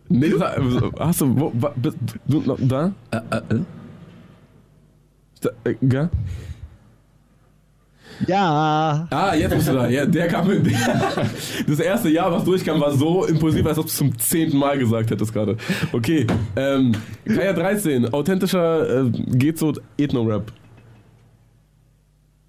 Nee, 0.09 0.31
das, 0.31 0.43
hast 0.99 1.21
du, 1.21 1.39
wo, 1.39 1.53
wa, 1.55 1.73
bist 1.77 1.97
du 2.27 2.41
noch 2.41 2.59
da? 2.61 2.93
Äh, 3.11 3.17
äh, 3.17 3.55
äh? 3.55 3.61
Da, 5.47 5.71
äh, 5.71 5.75
ga? 5.87 6.11
Ja. 8.27 9.07
Ah, 9.11 9.35
jetzt 9.35 9.55
bist 9.55 9.69
du 9.69 9.73
da. 9.75 9.89
Ja, 9.89 10.07
der 10.07 10.29
kam 10.29 10.49
mit, 10.49 10.67
Das 11.69 11.81
erste 11.81 12.09
Jahr, 12.09 12.33
was 12.33 12.45
durchkam, 12.45 12.81
war 12.81 12.93
so 12.93 13.27
impulsiv, 13.27 13.67
als 13.67 13.79
ob 13.79 13.85
du 13.85 13.91
es 13.91 13.97
zum 13.97 14.19
zehnten 14.19 14.57
Mal 14.57 14.79
gesagt 14.79 15.11
hättest 15.11 15.33
gerade. 15.33 15.57
Okay, 15.93 16.27
ähm, 16.57 16.93
Kaya 17.27 17.53
13, 17.53 18.13
authentischer 18.13 19.05
äh, 19.05 19.11
geht 19.11 19.59
so 19.59 19.75
Ethno-Rap. 19.99 20.51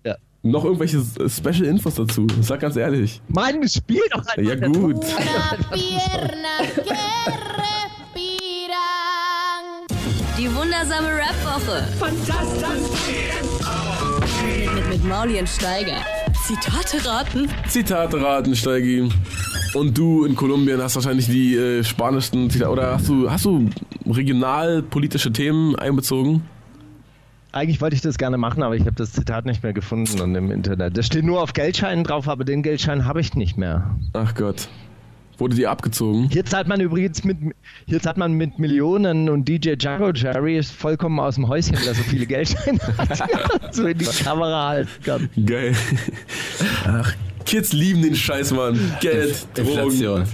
Ja. 0.06 0.16
Noch 0.44 0.64
irgendwelche 0.64 1.04
Special 1.30 1.66
Infos 1.66 1.96
dazu? 1.96 2.28
Sag 2.42 2.62
ganz 2.62 2.78
ehrlich. 2.78 3.22
Mann, 3.28 3.68
spiel 3.68 4.02
doch 4.12 4.26
einfach. 4.26 4.38
Ja 4.38 4.56
gut. 4.56 4.96
Una 4.96 5.74
pierna 5.74 7.47
Die 10.48 10.56
wundersame 10.56 11.10
Rap-Woche. 11.10 11.84
Fantastisch. 12.00 12.64
Mit, 14.46 14.76
mit, 14.76 14.90
mit 14.90 15.06
Mauli 15.06 15.40
und 15.40 15.50
Steiger. 15.50 15.98
Zitate 16.46 17.06
raten. 17.06 17.50
Zitate 17.68 18.22
raten, 18.22 18.56
Steigi. 18.56 19.10
Und 19.74 19.98
du 19.98 20.24
in 20.24 20.38
Kolumbien 20.38 20.82
hast 20.82 20.96
wahrscheinlich 20.96 21.26
die 21.26 21.56
äh, 21.56 21.84
spanischsten 21.84 22.50
Zitate. 22.50 22.72
Oder 22.72 22.94
hast 22.94 23.10
du, 23.10 23.30
hast 23.30 23.44
du 23.44 23.70
regionalpolitische 24.06 25.34
Themen 25.34 25.76
einbezogen? 25.76 26.44
Eigentlich 27.52 27.82
wollte 27.82 27.98
ich 27.98 28.02
das 28.02 28.18
gerne 28.18 28.38
machen, 28.38 28.64
aber 28.64 28.78
ich 28.78 28.84
habe 28.84 28.94
das 28.94 29.12
Zitat 29.12 29.46
nicht 29.46 29.64
mehr 29.64 29.74
gefunden 29.74 30.22
und 30.22 30.34
im 30.34 30.50
Internet. 30.52 30.98
Das 30.98 31.08
steht 31.08 31.26
nur 31.26 31.42
auf 31.42 31.52
Geldscheinen 31.52 32.06
drauf, 32.06 32.30
aber 32.30 32.46
den 32.46 32.64
Geldschein 32.64 33.04
habe 33.04 33.20
ich 33.20 33.34
nicht 33.34 33.58
mehr. 33.58 33.98
Ach 34.14 34.34
Gott. 34.34 34.70
Wurde 35.38 35.56
dir 35.56 35.70
abgezogen? 35.70 36.30
Hier 36.32 36.46
zahlt 36.46 36.68
man 36.68 36.82
übrigens 36.82 37.24
mit, 37.24 37.38
hier 37.86 38.02
zahlt 38.02 38.18
man 38.18 38.34
mit 38.34 38.58
Millionen 38.58 39.30
und 39.30 39.48
DJ 39.48 39.76
Django 39.76 40.12
Jerry 40.12 40.58
ist 40.58 40.72
vollkommen 40.72 41.20
aus 41.20 41.36
dem 41.36 41.48
Häuschen, 41.48 41.76
weil 41.76 41.88
er 41.88 41.96
so 41.96 42.04
viele 42.04 42.26
Geldscheine 42.28 42.80
hat, 42.98 43.76
so 43.76 43.86
in 43.86 43.98
die 43.98 44.06
Kamera 44.06 44.70
halten 44.70 44.90
kann. 45.04 45.30
Geil. 45.46 45.76
Ach, 46.86 47.14
Kids 47.48 47.72
lieben 47.72 48.02
den 48.02 48.16
Scheiß, 48.16 48.52
Mann. 48.52 48.78
Geld, 49.00 49.48
Drogen. 49.54 50.26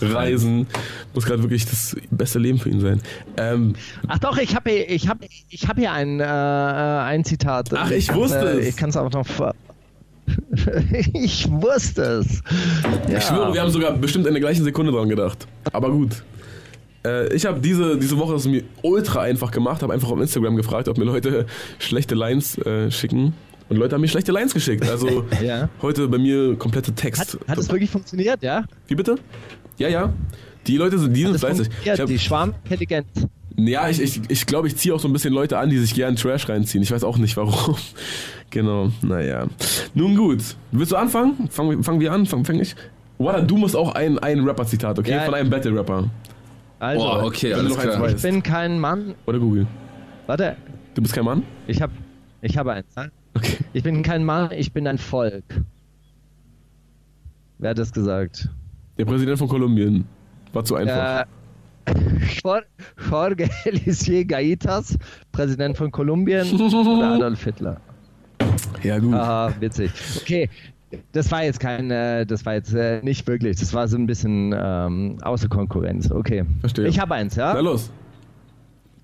Reisen. 0.00 0.66
Muss 1.14 1.24
gerade 1.24 1.42
wirklich 1.42 1.66
das 1.66 1.96
beste 2.10 2.40
Leben 2.40 2.58
für 2.58 2.70
ihn 2.70 2.80
sein. 2.80 3.00
Ähm, 3.36 3.74
Ach 4.08 4.18
doch, 4.18 4.38
ich 4.38 4.56
habe 4.56 4.70
hier, 4.70 4.90
ich 4.90 5.08
hab, 5.08 5.18
ich 5.50 5.68
hab 5.68 5.78
hier 5.78 5.92
ein, 5.92 6.18
äh, 6.18 6.24
ein 6.24 7.24
Zitat. 7.24 7.68
Ach, 7.72 7.90
ich 7.90 8.12
wusste 8.12 8.38
äh, 8.38 8.60
es. 8.60 8.68
Ich 8.68 8.76
kann 8.76 8.90
es 8.90 8.96
auch 8.96 9.10
noch. 9.10 9.26
ich 11.12 11.50
wusste 11.50 12.02
es. 12.02 12.42
Ja. 13.08 13.18
Ich 13.18 13.24
schwöre, 13.24 13.52
wir 13.54 13.60
haben 13.60 13.70
sogar 13.70 13.92
bestimmt 13.96 14.26
in 14.26 14.32
der 14.34 14.40
gleichen 14.40 14.64
Sekunde 14.64 14.92
dran 14.92 15.08
gedacht. 15.08 15.46
Aber 15.72 15.90
gut. 15.90 16.22
Äh, 17.04 17.32
ich 17.34 17.46
habe 17.46 17.60
diese, 17.60 17.98
diese 17.98 18.18
Woche 18.18 18.34
es 18.34 18.46
mir 18.46 18.62
ultra 18.82 19.22
einfach 19.22 19.50
gemacht, 19.50 19.82
habe 19.82 19.92
einfach 19.92 20.10
auf 20.10 20.20
Instagram 20.20 20.56
gefragt, 20.56 20.88
ob 20.88 20.98
mir 20.98 21.04
Leute 21.04 21.46
schlechte 21.78 22.14
Lines 22.14 22.58
äh, 22.58 22.90
schicken. 22.90 23.34
Und 23.68 23.76
Leute 23.76 23.94
haben 23.94 24.00
mir 24.00 24.08
schlechte 24.08 24.32
Lines 24.32 24.54
geschickt. 24.54 24.88
Also 24.88 25.24
Ja. 25.42 25.68
heute 25.82 26.08
bei 26.08 26.18
mir 26.18 26.56
komplette 26.56 26.92
Text. 26.94 27.20
Hat, 27.20 27.48
hat 27.48 27.58
es 27.58 27.68
wirklich 27.70 27.90
funktioniert, 27.90 28.42
ja? 28.42 28.64
Wie 28.86 28.94
bitte? 28.94 29.16
Ja, 29.78 29.88
ja. 29.88 30.12
Die 30.66 30.76
Leute 30.76 30.98
sind, 30.98 31.14
die 31.14 31.24
sind 31.24 31.38
fleißig. 31.38 31.68
Ich 31.84 32.00
hab, 32.00 32.06
die 32.06 32.18
Schwarmintelligenz. 32.18 33.06
Ja, 33.58 33.88
ich, 33.88 34.00
ich, 34.00 34.20
ich 34.28 34.46
glaube, 34.46 34.68
ich 34.68 34.76
ziehe 34.76 34.94
auch 34.94 35.00
so 35.00 35.08
ein 35.08 35.12
bisschen 35.12 35.34
Leute 35.34 35.58
an, 35.58 35.68
die 35.70 35.78
sich 35.78 35.94
gern 35.94 36.16
Trash 36.16 36.48
reinziehen. 36.48 36.82
Ich 36.82 36.90
weiß 36.90 37.04
auch 37.04 37.18
nicht 37.18 37.36
warum. 37.36 37.76
genau, 38.50 38.90
naja. 39.02 39.46
Nun 39.94 40.16
gut. 40.16 40.40
Willst 40.72 40.92
du 40.92 40.96
anfangen? 40.96 41.48
Fangen 41.50 41.82
fangen 41.82 42.00
wir 42.00 42.12
an? 42.12 42.24
Fangen 42.26 42.44
fang 42.44 42.60
ich? 42.60 42.74
Wada, 43.18 43.40
du 43.40 43.56
musst 43.56 43.74
auch 43.74 43.94
ein, 43.94 44.18
ein 44.18 44.40
Rapper-Zitat, 44.40 44.98
okay? 44.98 45.10
Ja. 45.10 45.22
Von 45.22 45.34
einem 45.34 45.50
Battle-Rapper. 45.50 46.08
Also, 46.78 47.04
Boah, 47.04 47.24
okay, 47.24 47.52
alles 47.52 47.76
klar. 47.76 48.08
ich 48.08 48.22
bin 48.22 48.42
kein 48.42 48.78
Mann. 48.78 49.14
Oder 49.26 49.40
Google. 49.40 49.66
Warte, 50.26 50.56
Du 50.94 51.02
bist 51.02 51.14
kein 51.14 51.24
Mann? 51.24 51.42
ich 51.66 51.82
habe 51.82 51.92
ich 52.42 52.56
hab 52.56 52.66
eins. 52.68 52.94
ne? 52.96 53.10
Okay. 53.34 53.56
Ich 53.72 53.82
bin 53.82 54.02
kein 54.02 54.24
Mann, 54.24 54.50
ich 54.52 54.72
bin 54.72 54.86
ein 54.86 54.98
Volk. 54.98 55.44
Wer 57.58 57.70
hat 57.70 57.78
das 57.78 57.92
gesagt? 57.92 58.48
Der 58.96 59.04
Präsident 59.04 59.38
von 59.38 59.48
Kolumbien. 59.48 60.04
War 60.52 60.64
zu 60.64 60.76
einfach. 60.76 61.22
Äh, 61.22 61.24
Jorge 63.10 63.48
Elisier 63.64 64.24
Gaitas, 64.24 64.98
Präsident 65.32 65.76
von 65.76 65.90
Kolumbien 65.90 66.46
oder 66.60 67.14
Adolf 67.14 67.44
Hitler? 67.44 67.80
ja, 68.82 68.98
gut. 68.98 69.14
Aha, 69.14 69.52
witzig. 69.60 69.90
Okay, 70.20 70.48
das 71.12 71.30
war 71.30 71.44
jetzt 71.44 71.60
kein, 71.60 71.90
äh, 71.90 72.24
das 72.24 72.46
war 72.46 72.54
jetzt 72.54 72.74
äh, 72.74 73.00
nicht 73.02 73.26
wirklich, 73.26 73.58
das 73.58 73.74
war 73.74 73.88
so 73.88 73.96
ein 73.96 74.06
bisschen 74.06 74.54
ähm, 74.56 75.18
außer 75.22 75.48
Konkurrenz. 75.48 76.10
Okay. 76.10 76.44
Verstehe. 76.60 76.88
Ich 76.88 76.98
habe 76.98 77.14
eins, 77.14 77.36
Na 77.36 77.54
ja? 77.54 77.60
los. 77.60 77.90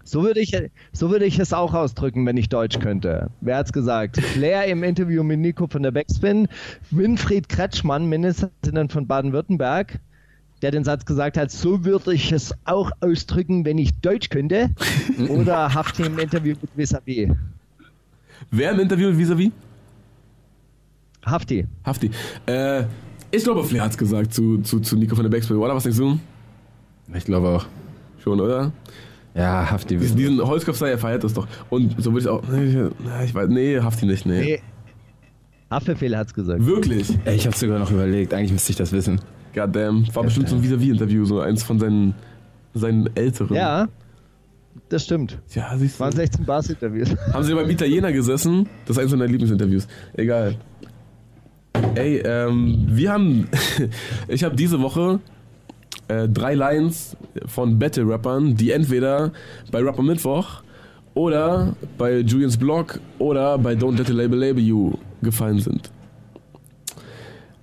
So 0.06 0.22
würde 0.22 0.40
ich, 0.40 0.54
so 0.92 1.10
würde 1.10 1.24
ich 1.24 1.38
es 1.38 1.54
auch 1.54 1.72
ausdrücken, 1.72 2.26
wenn 2.26 2.36
ich 2.36 2.50
Deutsch 2.50 2.78
könnte. 2.78 3.30
Wer 3.40 3.56
hat's 3.56 3.72
gesagt? 3.72 4.20
Flair 4.20 4.66
im 4.66 4.82
Interview 4.82 5.22
mit 5.22 5.40
Nico 5.40 5.66
von 5.66 5.82
der 5.82 5.92
Backspin, 5.92 6.46
Winfried 6.90 7.48
Kretschmann, 7.48 8.06
Ministerpräsident 8.06 8.92
von 8.92 9.06
Baden-Württemberg, 9.06 9.98
der 10.62 10.70
den 10.70 10.84
Satz 10.84 11.04
gesagt 11.04 11.36
hat, 11.36 11.50
so 11.50 11.84
würde 11.84 12.14
ich 12.14 12.32
es 12.32 12.54
auch 12.64 12.90
ausdrücken, 13.00 13.64
wenn 13.64 13.78
ich 13.78 13.92
Deutsch 14.00 14.28
könnte. 14.30 14.70
Oder 15.28 15.74
Hafti 15.74 16.02
im 16.04 16.18
Interview 16.18 16.54
mit 16.60 16.70
Vis-a-vis. 16.76 17.30
Wer 18.50 18.72
im 18.72 18.80
Interview 18.80 19.08
mit 19.10 19.18
Vis-a-vis? 19.18 19.50
Hafti. 21.24 21.66
Hafti. 21.84 22.10
Äh, 22.46 22.84
ich 23.30 23.42
glaube, 23.44 23.64
Flair 23.64 23.82
hat's 23.84 23.96
gesagt 23.98 24.34
zu, 24.34 24.58
zu, 24.58 24.80
zu 24.80 24.96
Nico 24.96 25.14
von 25.16 25.24
der 25.24 25.30
Backspin. 25.30 25.56
Oder 25.56 25.74
was 25.74 25.82
denkst 25.84 25.98
du? 25.98 26.18
Ich 27.14 27.24
glaube 27.24 27.48
auch. 27.48 27.66
Schon, 28.22 28.40
oder? 28.40 28.72
Ja, 29.34 29.70
Hafti. 29.70 29.96
Diesen, 29.96 30.16
diesen 30.16 30.40
Holzkopf 30.40 30.80
er 30.82 30.96
feiert 30.98 31.24
das 31.24 31.34
doch. 31.34 31.46
Und 31.70 32.00
so 32.02 32.12
würde 32.12 32.20
ich 32.20 32.28
auch. 32.28 32.42
Nee, 32.48 32.64
ich- 32.70 33.24
ich 33.28 33.34
weiß, 33.34 33.48
nee, 33.48 33.80
Hafti 33.80 34.06
nicht, 34.06 34.26
nee. 34.26 34.40
Nee. 34.40 34.62
Haftbefehl 35.70 36.16
hat's 36.16 36.32
gesagt. 36.34 36.64
Wirklich? 36.64 37.08
Ey, 37.24 37.34
ich 37.36 37.46
habe 37.46 37.56
sogar 37.56 37.78
noch 37.78 37.90
überlegt. 37.90 38.32
Eigentlich 38.32 38.52
müsste 38.52 38.70
ich 38.70 38.76
das 38.76 38.92
wissen. 38.92 39.20
Goddamn. 39.54 40.06
War 40.14 40.24
bestimmt 40.24 40.48
so 40.48 40.56
ein 40.56 40.62
Vis-a-vis-Interview, 40.62 41.24
so 41.24 41.40
eins 41.40 41.62
von 41.62 41.78
seinen, 41.78 42.14
seinen 42.74 43.14
älteren. 43.16 43.56
Ja, 43.56 43.88
das 44.88 45.04
stimmt. 45.04 45.38
Ja, 45.54 45.76
siehst 45.76 45.96
du. 45.96 46.00
waren 46.00 46.12
16 46.12 46.44
Bars-Interviews. 46.44 47.10
Haben 47.32 47.44
sie 47.44 47.54
beim 47.54 47.70
Italiener 47.70 48.12
gesessen? 48.12 48.68
Das 48.86 48.96
ist 48.96 49.02
eins 49.02 49.12
meiner 49.12 49.26
Lieblingsinterviews. 49.26 49.86
Egal. 50.14 50.56
Ey, 51.94 52.18
ähm, 52.18 52.86
wir 52.88 53.12
haben. 53.12 53.48
ich 54.28 54.44
habe 54.44 54.56
diese 54.56 54.80
Woche 54.80 55.20
äh, 56.08 56.28
drei 56.28 56.54
Lines 56.54 57.16
von 57.46 57.78
Battle-Rappern, 57.78 58.56
die 58.56 58.72
entweder 58.72 59.32
bei 59.70 59.80
Rapper 59.80 60.02
Mittwoch 60.02 60.62
oder 61.14 61.76
bei 61.96 62.18
Julians 62.18 62.56
Blog 62.56 63.00
oder 63.18 63.58
bei 63.58 63.74
Don't 63.74 63.96
Let 63.96 64.08
the 64.08 64.12
Label 64.12 64.38
Label 64.38 64.62
You 64.62 64.94
gefallen 65.22 65.60
sind. 65.60 65.90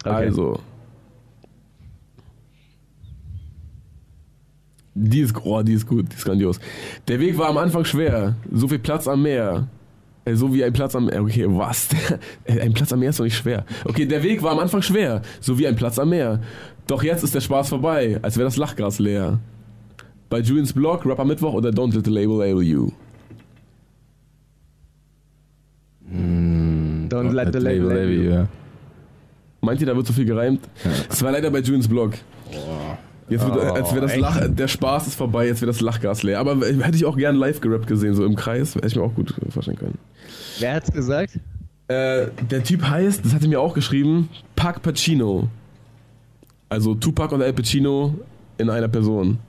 Also. 0.04 0.60
Die 4.94 5.22
ist, 5.22 5.34
oh, 5.44 5.62
die 5.62 5.74
ist 5.74 5.88
gut, 5.88 6.12
die 6.12 6.16
ist 6.16 6.26
grandios. 6.26 6.60
Der 7.08 7.20
Weg 7.20 7.38
war 7.38 7.48
am 7.50 7.58
Anfang 7.58 7.86
schwer. 7.86 8.36
So 8.52 8.68
viel 8.68 8.80
Platz 8.80 9.08
am 9.08 9.22
Meer. 9.24 9.68
Äh, 10.26 10.36
So 10.36 10.54
wie 10.54 10.64
ein 10.64 10.74
Platz 10.74 10.96
am 10.96 11.06
Meer. 11.06 11.22
Okay, 11.24 11.46
was? 11.48 11.90
Äh, 12.46 12.60
Ein 12.60 12.74
Platz 12.74 12.92
am 12.92 13.00
Meer 13.00 13.12
ist 13.12 13.20
doch 13.20 13.24
nicht 13.24 13.38
schwer. 13.38 13.66
Okay, 13.86 14.06
der 14.06 14.22
Weg 14.24 14.44
war 14.44 14.52
am 14.52 14.60
Anfang 14.60 14.82
schwer. 14.82 15.22
So 15.40 15.58
wie 15.58 15.66
ein 15.68 15.76
Platz 15.76 15.98
am 15.98 16.10
Meer. 16.10 16.42
Doch 16.88 17.04
jetzt 17.04 17.24
ist 17.24 17.34
der 17.34 17.42
Spaß 17.42 17.70
vorbei, 17.70 18.20
als 18.22 18.36
wäre 18.38 18.46
das 18.46 18.58
Lachgras 18.58 19.00
leer. 19.00 19.40
Bei 20.30 20.40
Julians 20.40 20.74
Blog, 20.74 21.06
Rapper 21.06 21.26
Mittwoch 21.26 21.54
oder 21.54 21.70
Don't 21.70 21.94
Let 21.96 22.06
the 22.06 22.12
Label 22.12 22.38
Label 22.40 22.64
You. 22.64 22.92
Don't 26.10 27.32
let 27.34 27.54
the 27.54 27.60
label 27.60 27.88
label 27.90 28.12
you. 28.24 28.30
ja. 28.32 28.48
Meint 29.62 29.80
ihr, 29.82 29.88
da 29.88 29.96
wird 29.96 30.08
so 30.08 30.14
viel 30.14 30.26
gereimt? 30.26 30.62
Das 31.08 31.22
war 31.24 31.32
leider 31.32 31.50
bei 31.52 31.60
Julians 31.60 31.88
Blog. 31.88 32.14
Jetzt 33.32 33.46
wird, 33.46 33.58
als 33.58 33.94
wäre 33.94 34.02
das 34.02 34.18
Lach, 34.18 34.42
der 34.50 34.68
Spaß 34.68 35.08
ist 35.08 35.16
vorbei, 35.16 35.48
jetzt 35.48 35.62
wird 35.62 35.70
das 35.70 35.80
Lachgas 35.80 36.22
leer. 36.22 36.40
Aber 36.40 36.56
hätte 36.68 36.98
ich 36.98 37.06
auch 37.06 37.16
gern 37.16 37.36
live 37.38 37.62
gerappt 37.62 37.88
gesehen, 37.88 38.14
so 38.14 38.26
im 38.26 38.36
Kreis. 38.36 38.76
Hätte 38.76 38.88
ich 38.88 38.96
mir 38.98 39.04
auch 39.04 39.16
gut 39.16 39.34
vorstellen 39.50 39.78
können. 39.78 39.98
Wer 40.60 40.74
hat's 40.74 40.92
gesagt? 40.92 41.40
Äh, 41.88 42.28
der 42.50 42.64
Typ 42.64 42.84
heißt, 42.84 43.24
das 43.24 43.34
hat 43.34 43.42
er 43.42 43.48
mir 43.48 43.62
auch 43.62 43.74
geschrieben, 43.74 44.28
Pac 44.58 44.82
Pacino. 44.82 45.48
Also 46.68 46.94
Tupac 46.94 47.34
und 47.34 47.42
Al 47.42 47.54
Pacino 47.54 48.16
in 48.58 48.70
einer 48.70 48.90
Person. 48.90 49.40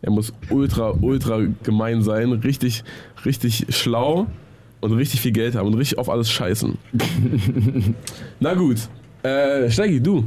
Er 0.00 0.10
muss 0.10 0.32
ultra, 0.50 0.92
ultra 1.00 1.42
gemein 1.62 2.02
sein, 2.02 2.32
richtig, 2.32 2.82
richtig 3.24 3.66
schlau 3.68 4.26
und 4.80 4.92
richtig 4.94 5.20
viel 5.20 5.32
Geld 5.32 5.54
haben 5.54 5.68
und 5.68 5.74
richtig 5.74 5.98
auf 5.98 6.10
alles 6.10 6.28
scheißen. 6.28 6.76
Na 8.40 8.54
gut. 8.54 8.78
Äh, 9.22 9.70
Steigi, 9.70 10.00
du. 10.00 10.24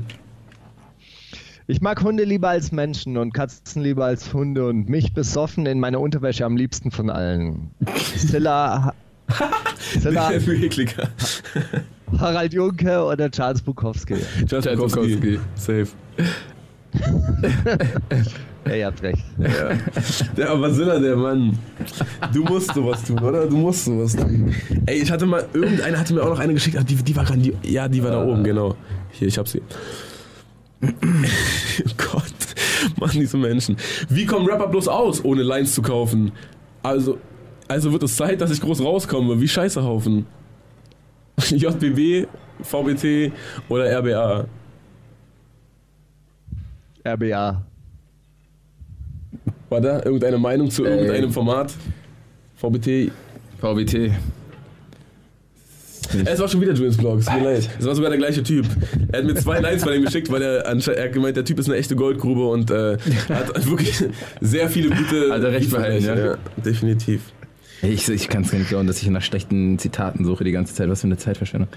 Ich 1.67 1.81
mag 1.81 2.03
Hunde 2.03 2.23
lieber 2.25 2.49
als 2.49 2.71
Menschen 2.71 3.17
und 3.17 3.33
Katzen 3.33 3.81
lieber 3.81 4.05
als 4.05 4.31
Hunde 4.33 4.67
und 4.67 4.87
mich 4.87 5.13
besoffen 5.13 5.65
in 5.65 5.79
meiner 5.79 5.99
Unterwäsche 5.99 6.45
am 6.45 6.55
liebsten 6.55 6.91
von 6.91 7.09
allen. 7.09 7.71
Silla, 8.15 8.93
Der 10.03 10.47
ekliger. 10.47 11.09
Harald 12.19 12.53
Junke 12.53 13.03
oder 13.03 13.31
Charles 13.31 13.63
Bukowski. 13.63 14.13
Charles 14.47 14.65
Charles 14.65 14.79
Bukowski. 14.79 15.15
Bukowski. 15.15 15.39
Safe. 15.55 15.87
Ja, 18.67 18.73
ihr 18.73 18.85
habt 18.87 19.03
recht. 19.03 19.23
Der, 20.35 20.49
aber 20.49 20.71
Silla, 20.73 20.97
der 20.97 21.15
Mann. 21.15 21.55
Du 22.33 22.43
musst 22.45 22.73
sowas 22.73 23.03
tun, 23.03 23.19
oder? 23.19 23.45
Du 23.45 23.57
musst 23.57 23.85
sowas 23.85 24.15
tun. 24.15 24.55
Ey, 24.87 25.03
ich 25.03 25.11
hatte 25.11 25.27
mal, 25.27 25.45
irgendeiner 25.53 25.99
hatte 25.99 26.15
mir 26.15 26.23
auch 26.23 26.29
noch 26.29 26.39
eine 26.39 26.55
geschickt, 26.55 26.75
ach, 26.79 26.83
die, 26.83 26.95
die 26.95 27.15
war 27.15 27.25
grandi 27.25 27.53
Ja, 27.61 27.87
die 27.87 28.03
war 28.03 28.09
da 28.09 28.25
oben, 28.25 28.43
genau. 28.43 28.75
Hier, 29.11 29.27
ich 29.27 29.37
hab 29.37 29.47
sie. 29.47 29.61
Gott, 31.97 32.33
machen 32.99 33.19
diese 33.19 33.37
Menschen. 33.37 33.77
Wie 34.09 34.25
kommen 34.25 34.47
Rapper 34.47 34.67
bloß 34.67 34.87
aus, 34.87 35.23
ohne 35.23 35.43
Lines 35.43 35.73
zu 35.73 35.81
kaufen? 35.81 36.31
Also, 36.83 37.17
also 37.67 37.91
wird 37.91 38.03
es 38.03 38.15
Zeit, 38.15 38.41
dass 38.41 38.51
ich 38.51 38.61
groß 38.61 38.81
rauskomme, 38.83 39.39
wie 39.39 39.47
Scheißehaufen. 39.47 40.25
JBB, 41.49 42.27
VBT 42.61 43.31
oder 43.69 43.99
RBA? 43.99 44.45
RBA. 47.05 47.61
War 49.69 49.81
da 49.81 50.03
irgendeine 50.03 50.37
Meinung 50.37 50.69
zu 50.69 50.85
irgendeinem 50.85 51.31
Format? 51.31 51.73
VBT? 52.55 53.11
VBT. 53.59 54.11
Es 56.25 56.39
war 56.39 56.47
schon 56.47 56.61
wieder 56.61 56.73
Julians 56.73 56.97
Vlog, 56.97 57.19
es 57.19 57.25
tut 57.25 57.41
mir 57.41 57.53
leid. 57.53 57.69
Es 57.79 57.85
war 57.85 57.95
sogar 57.95 58.09
der 58.09 58.19
gleiche 58.19 58.43
Typ. 58.43 58.65
Er 59.11 59.19
hat 59.19 59.25
mir 59.25 59.35
zwei 59.35 59.59
Lines 59.59 59.83
von 59.83 59.93
ihm 59.93 60.03
geschickt, 60.03 60.31
weil 60.31 60.41
er, 60.41 60.65
er 60.65 61.03
hat 61.03 61.13
gemeint, 61.13 61.37
der 61.37 61.45
Typ 61.45 61.59
ist 61.59 61.67
eine 61.67 61.77
echte 61.77 61.95
Goldgrube 61.95 62.45
und 62.47 62.71
äh, 62.71 62.97
hat 63.29 63.65
wirklich 63.69 64.03
sehr 64.41 64.69
viele 64.69 64.89
gute. 64.89 65.31
Hat 65.31 65.43
er 65.43 65.51
recht 65.51 65.71
behalten, 65.71 66.05
ja? 66.05 66.15
ja. 66.15 66.37
Definitiv. 66.57 67.21
Ich, 67.81 68.07
ich 68.09 68.29
kann 68.29 68.43
es 68.43 68.51
gar 68.51 68.57
nicht 68.57 68.69
glauben, 68.69 68.87
dass 68.87 69.01
ich 69.01 69.09
nach 69.09 69.21
schlechten 69.21 69.77
Zitaten 69.79 70.25
suche 70.25 70.43
die 70.43 70.51
ganze 70.51 70.73
Zeit. 70.73 70.89
Was 70.89 71.01
für 71.01 71.07
eine 71.07 71.17
Zeitverschwendung. 71.17 71.69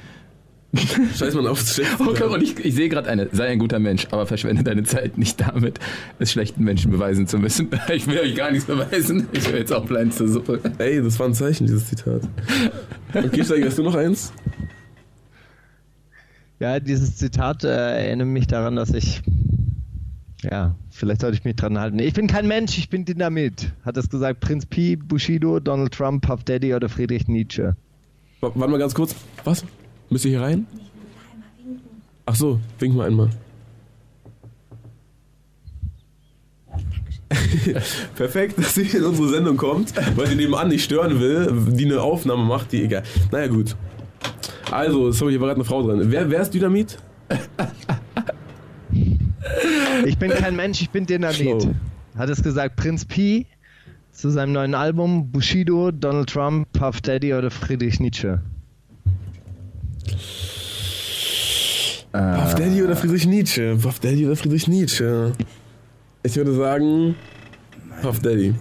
Scheiß 1.17 1.35
mal 1.35 1.47
auf 1.47 1.61
das 1.61 1.75
Schlechte. 1.77 1.97
Oh, 1.99 2.15
komm, 2.17 2.33
und 2.33 2.43
ich, 2.43 2.59
ich 2.63 2.75
sehe 2.75 2.89
gerade 2.91 3.09
eine. 3.09 3.29
Sei 3.33 3.49
ein 3.49 3.59
guter 3.59 3.79
Mensch, 3.79 4.07
aber 4.11 4.27
verschwende 4.27 4.63
deine 4.63 4.83
Zeit 4.83 5.17
nicht 5.17 5.41
damit, 5.41 5.79
es 6.19 6.31
schlechten 6.33 6.63
Menschen 6.63 6.91
beweisen 6.91 7.27
zu 7.27 7.39
müssen. 7.39 7.69
Ich 7.89 8.07
will 8.07 8.19
euch 8.19 8.35
gar 8.35 8.51
nichts 8.51 8.67
beweisen. 8.67 9.29
Ich 9.33 9.51
will 9.51 9.61
jetzt 9.61 9.73
auch 9.73 9.87
bleiben 9.87 10.11
zur 10.13 10.29
Suppe. 10.29 10.61
Ey, 10.79 11.03
das 11.03 11.19
war 11.19 11.27
ein 11.27 11.35
Zeichen, 11.35 11.67
dieses 11.67 11.87
Zitat. 11.89 12.21
Okay, 13.15 13.43
Steiger, 13.45 13.67
hast 13.67 13.79
du 13.79 13.83
noch 13.83 13.95
eins? 13.95 14.33
Ja, 16.61 16.81
dieses 16.81 17.17
Zitat 17.17 17.65
äh, 17.65 17.69
erinnert 18.07 18.29
mich 18.29 18.47
daran, 18.47 18.77
dass 18.77 18.91
ich. 18.93 19.23
Ja, 20.43 20.75
vielleicht 20.91 21.23
sollte 21.23 21.37
ich 21.37 21.45
mich 21.45 21.57
dran 21.57 21.79
halten. 21.79 21.99
Ich 21.99 22.13
bin 22.15 22.27
kein 22.29 22.47
Mensch, 22.47 22.79
ich 22.79 22.89
bin 22.91 23.05
Dynamit. 23.05 23.73
Hat 23.85 23.97
das 23.97 24.09
gesagt 24.09 24.41
Prinz 24.41 24.67
Pi, 24.67 24.97
Bushido, 24.97 25.59
Donald 25.61 25.93
Trump, 25.93 26.25
Puff 26.27 26.45
Daddy 26.45 26.75
oder 26.75 26.89
Friedrich 26.89 27.27
Nietzsche? 27.27 27.75
W- 28.41 28.51
Warte 28.55 28.71
mal 28.71 28.79
ganz 28.79 28.95
kurz. 28.95 29.17
Was? 29.45 29.65
Müsst 30.11 30.25
ihr 30.25 30.31
hier 30.31 30.43
rein? 30.43 30.67
Ach 32.27 32.35
so, 32.35 32.61
wink 32.79 32.95
mal 32.95 33.07
einmal. 33.07 33.31
Perfekt, 38.17 38.59
dass 38.59 38.75
sie 38.75 38.83
in 38.83 39.05
unsere 39.05 39.29
Sendung 39.29 39.57
kommt, 39.57 39.95
weil 40.17 40.27
sie 40.27 40.35
nebenan 40.35 40.69
nicht 40.69 40.85
stören 40.85 41.21
will, 41.21 41.53
die 41.73 41.85
eine 41.85 42.01
Aufnahme 42.01 42.45
macht, 42.45 42.73
die 42.73 42.85
egal. 42.85 43.03
Naja, 43.31 43.49
gut. 43.49 43.77
Also, 44.71 45.13
sorry, 45.13 45.33
hier 45.33 45.41
war 45.41 45.49
gerade 45.49 45.61
eine 45.61 45.65
Frau 45.65 45.83
drin. 45.83 46.11
Wer, 46.11 46.31
wer 46.31 46.41
ist 46.41 46.53
Dynamit? 46.53 46.99
Ich 50.07 50.19
bin 50.19 50.31
kein 50.31 50.57
Mensch, 50.57 50.81
ich 50.81 50.91
bin 50.91 51.07
Dynamit. 51.07 51.63
Schlau. 51.63 51.75
Hat 52.17 52.29
es 52.31 52.43
gesagt 52.43 52.77
Prinz 52.77 53.05
Pi 53.05 53.47
zu 54.13 54.31
seinem 54.31 54.53
neuen 54.53 54.75
Album, 54.75 55.31
Bushido, 55.31 55.91
Donald 55.91 56.31
Trump, 56.31 56.73
Puff 56.73 57.01
Daddy 57.01 57.35
oder 57.35 57.51
Friedrich 57.51 58.01
Nietzsche? 58.01 58.41
Puff 62.13 62.55
Daddy 62.55 62.83
oder 62.83 62.97
Friedrich 62.97 63.27
Nietzsche? 63.27 63.77
Puff 63.81 63.99
Daddy 64.01 64.27
oder 64.27 64.37
Friedrich 64.37 64.67
Nietzsche? 64.69 65.33
Ich 66.23 66.37
würde 66.37 66.55
sagen, 66.55 67.15
Puff 68.03 68.21
Daddy. 68.21 68.55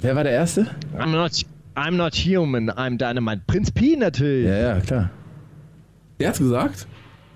Wer 0.00 0.14
war 0.14 0.24
der 0.24 0.32
Erste? 0.32 0.66
I'm 0.98 1.10
not, 1.12 1.32
I'm 1.74 1.92
not 1.96 2.14
human, 2.14 2.70
I'm 2.70 2.98
dynamite. 2.98 3.42
Prinz 3.46 3.70
Pi 3.70 3.96
natürlich. 3.96 4.46
Ja, 4.46 4.56
ja, 4.76 4.80
klar. 4.80 5.10
Der 6.20 6.28
hat's 6.28 6.38
gesagt? 6.38 6.86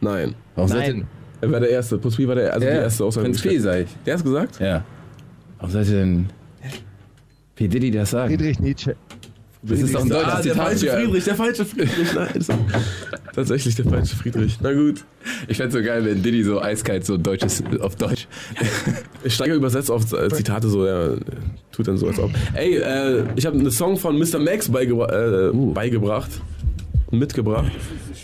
Nein. 0.00 0.34
Warum 0.54 0.70
Nein. 0.70 1.06
Er 1.40 1.50
war 1.50 1.60
der 1.60 1.70
Erste. 1.70 1.96
Puss 1.98 2.16
P 2.16 2.28
war 2.28 2.34
der 2.34 2.52
also 2.52 2.66
Ja, 2.66 2.74
ja. 2.74 2.80
erste 2.82 3.04
Aussage. 3.04 3.24
Prinz 3.24 3.40
Pi, 3.40 3.58
sag 3.58 3.80
ich. 3.80 3.88
Der 4.04 4.14
hat's 4.14 4.24
gesagt? 4.24 4.60
Ja. 4.60 4.84
Warum 5.58 5.70
sollte 5.72 5.92
denn 5.92 6.26
P. 7.54 7.68
Diddy 7.68 7.90
das 7.90 8.10
sagen? 8.10 8.28
Friedrich 8.34 8.60
Nietzsche. 8.60 8.96
Das 9.62 9.78
ist 9.78 9.94
doch 9.94 10.02
ein 10.02 10.08
deutsches 10.08 10.32
ah, 10.32 10.34
der 10.36 10.52
Zitat. 10.52 10.66
falsche 10.66 10.86
ja. 10.86 10.96
Friedrich, 10.96 11.24
der 11.24 11.34
falsche 11.34 11.64
Friedrich. 11.66 12.14
Nein, 12.14 12.44
tatsächlich 13.34 13.74
der 13.74 13.84
falsche 13.84 14.16
Friedrich. 14.16 14.58
Na 14.62 14.72
gut. 14.72 15.04
Ich 15.48 15.58
fänd's 15.58 15.74
so 15.74 15.82
geil, 15.82 16.02
wenn 16.04 16.22
Diddy 16.22 16.42
so 16.42 16.62
eiskalt 16.62 17.04
so 17.04 17.18
deutsches 17.18 17.62
auf 17.80 17.96
Deutsch. 17.96 18.26
Ich 19.22 19.34
steige 19.34 19.52
übersetzt 19.52 19.90
auf 19.90 20.10
äh, 20.14 20.30
Zitate 20.30 20.68
so, 20.68 20.86
er 20.86 21.18
tut 21.72 21.86
dann 21.86 21.98
so 21.98 22.06
als 22.06 22.18
ob. 22.18 22.30
Ey, 22.54 22.76
äh, 22.76 23.24
ich 23.36 23.44
habe 23.44 23.58
einen 23.58 23.70
Song 23.70 23.98
von 23.98 24.18
Mr. 24.18 24.38
Max 24.38 24.70
beigebra 24.70 25.48
äh, 25.48 25.52
beigebracht, 25.52 26.30
mitgebracht, 27.10 27.70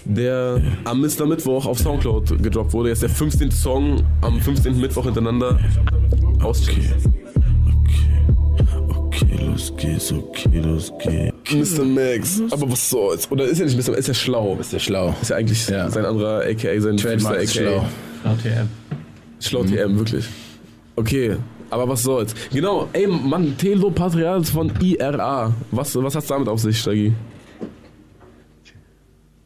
der 0.06 0.62
am 0.84 1.02
Mr. 1.02 1.26
Mittwoch 1.26 1.66
auf 1.66 1.78
Soundcloud 1.78 2.42
gedroppt 2.42 2.72
wurde. 2.72 2.88
Jetzt 2.88 3.02
der 3.02 3.10
15. 3.10 3.50
Song 3.50 4.02
am 4.22 4.40
15. 4.40 4.80
Mittwoch 4.80 5.04
hintereinander 5.04 5.60
aus 6.42 6.62
Okay, 6.62 6.88
los 9.56 9.72
geht's, 9.76 10.12
okay, 10.12 10.60
los 10.60 10.92
geht's. 10.98 11.78
Mr. 11.78 11.84
Max. 11.84 12.42
Aber 12.50 12.70
was 12.70 12.90
soll's? 12.90 13.30
Oder 13.30 13.44
ist 13.44 13.58
er 13.60 13.66
nicht 13.66 13.76
Mr. 13.76 13.92
Max? 13.92 14.00
Ist 14.00 14.08
er 14.08 14.14
schlau? 14.14 14.56
Ist 14.60 14.72
der 14.72 14.78
schlau. 14.78 15.14
Ist 15.22 15.30
ja 15.30 15.36
eigentlich 15.36 15.66
Ja. 15.68 15.88
sein 15.90 16.04
anderer 16.04 16.40
AKA, 16.42 16.80
sein 16.80 16.96
Trademark 16.98 17.36
ist 17.42 17.52
Freestyle 17.56 17.82
schlau. 18.22 18.30
AKA. 18.32 18.66
Schlau 19.40 19.64
TM, 19.64 19.98
wirklich. 19.98 20.26
Okay, 20.96 21.36
aber 21.70 21.88
was 21.88 22.02
soll's. 22.02 22.34
Genau, 22.52 22.88
ey, 22.92 23.06
Mann, 23.06 23.56
Telo 23.56 23.90
Patrials 23.90 24.50
von 24.50 24.72
IRA. 24.80 25.52
Was, 25.70 25.94
was 25.96 26.14
hat's 26.14 26.26
damit 26.26 26.48
auf 26.48 26.60
sich, 26.60 26.78
Stagi? 26.78 27.12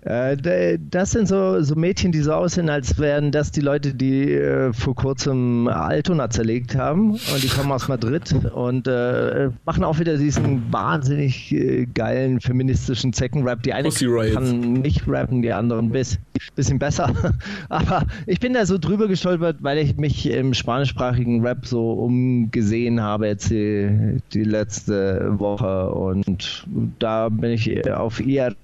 Äh, 0.03 0.78
das 0.90 1.11
sind 1.11 1.28
so, 1.28 1.61
so 1.62 1.74
Mädchen, 1.74 2.11
die 2.11 2.20
so 2.20 2.32
aussehen, 2.32 2.70
als 2.70 2.98
wären 2.98 3.32
das 3.32 3.51
die 3.51 3.61
Leute, 3.61 3.92
die 3.92 4.32
äh, 4.32 4.72
vor 4.72 4.94
kurzem 4.94 5.68
Altona 5.68 6.30
zerlegt 6.30 6.74
haben. 6.74 7.12
Und 7.12 7.42
die 7.42 7.48
kommen 7.48 7.70
aus 7.70 7.88
Madrid 7.88 8.34
und 8.55 8.88
äh, 8.88 9.51
machen 9.66 9.84
auch 9.84 9.98
wieder 9.98 10.16
diesen 10.16 10.72
wahnsinnig 10.72 11.53
äh, 11.53 11.86
geilen 11.86 12.40
feministischen 12.40 13.12
Zeckenrap. 13.12 13.62
Die 13.62 13.74
eine 13.74 13.90
kann 13.90 14.72
nicht 14.72 15.07
rappen, 15.07 15.42
die 15.42 15.53
andere 15.53 15.80
ein 15.80 15.90
bis, 15.90 16.18
bisschen 16.55 16.78
besser. 16.78 17.12
Aber 17.68 18.07
ich 18.26 18.40
bin 18.40 18.55
da 18.55 18.64
so 18.64 18.78
drüber 18.78 19.07
gestolpert, 19.07 19.59
weil 19.61 19.78
ich 19.78 19.96
mich 19.96 20.30
im 20.30 20.55
spanischsprachigen 20.55 21.44
Rap 21.44 21.66
so 21.66 21.92
umgesehen 21.92 23.03
habe 23.03 23.26
jetzt 23.26 23.51
die, 23.51 24.18
die 24.32 24.44
letzte 24.44 25.38
Woche. 25.38 25.90
Und 25.90 26.64
da 26.98 27.28
bin 27.28 27.51
ich 27.51 27.90
auf 27.92 28.20
ihr 28.20 28.55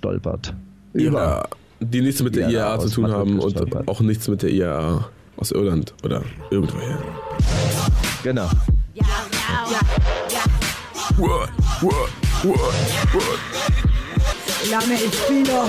stolpert. 0.00 0.54
IRA. 0.94 1.46
Die 1.80 2.00
nichts 2.00 2.22
mit 2.22 2.34
der 2.36 2.48
IRA 2.48 2.74
IRA 2.74 2.80
zu 2.80 2.88
tun 2.88 3.02
Madrid 3.02 3.18
haben 3.18 3.38
und 3.38 3.52
gestolpert. 3.52 3.88
auch 3.88 4.00
nichts 4.00 4.28
mit 4.28 4.42
der 4.42 4.50
IRA 4.50 5.08
aus 5.36 5.50
Irland 5.52 5.94
oder 6.02 6.22
irgendwoher. 6.50 6.98
Genau. 8.22 8.48
What, 11.16 11.48
what, 11.80 11.94
what, 12.42 12.58
what. 13.12 13.89
Lange 14.68 14.92
ist 14.94 15.30
wieder. 15.30 15.64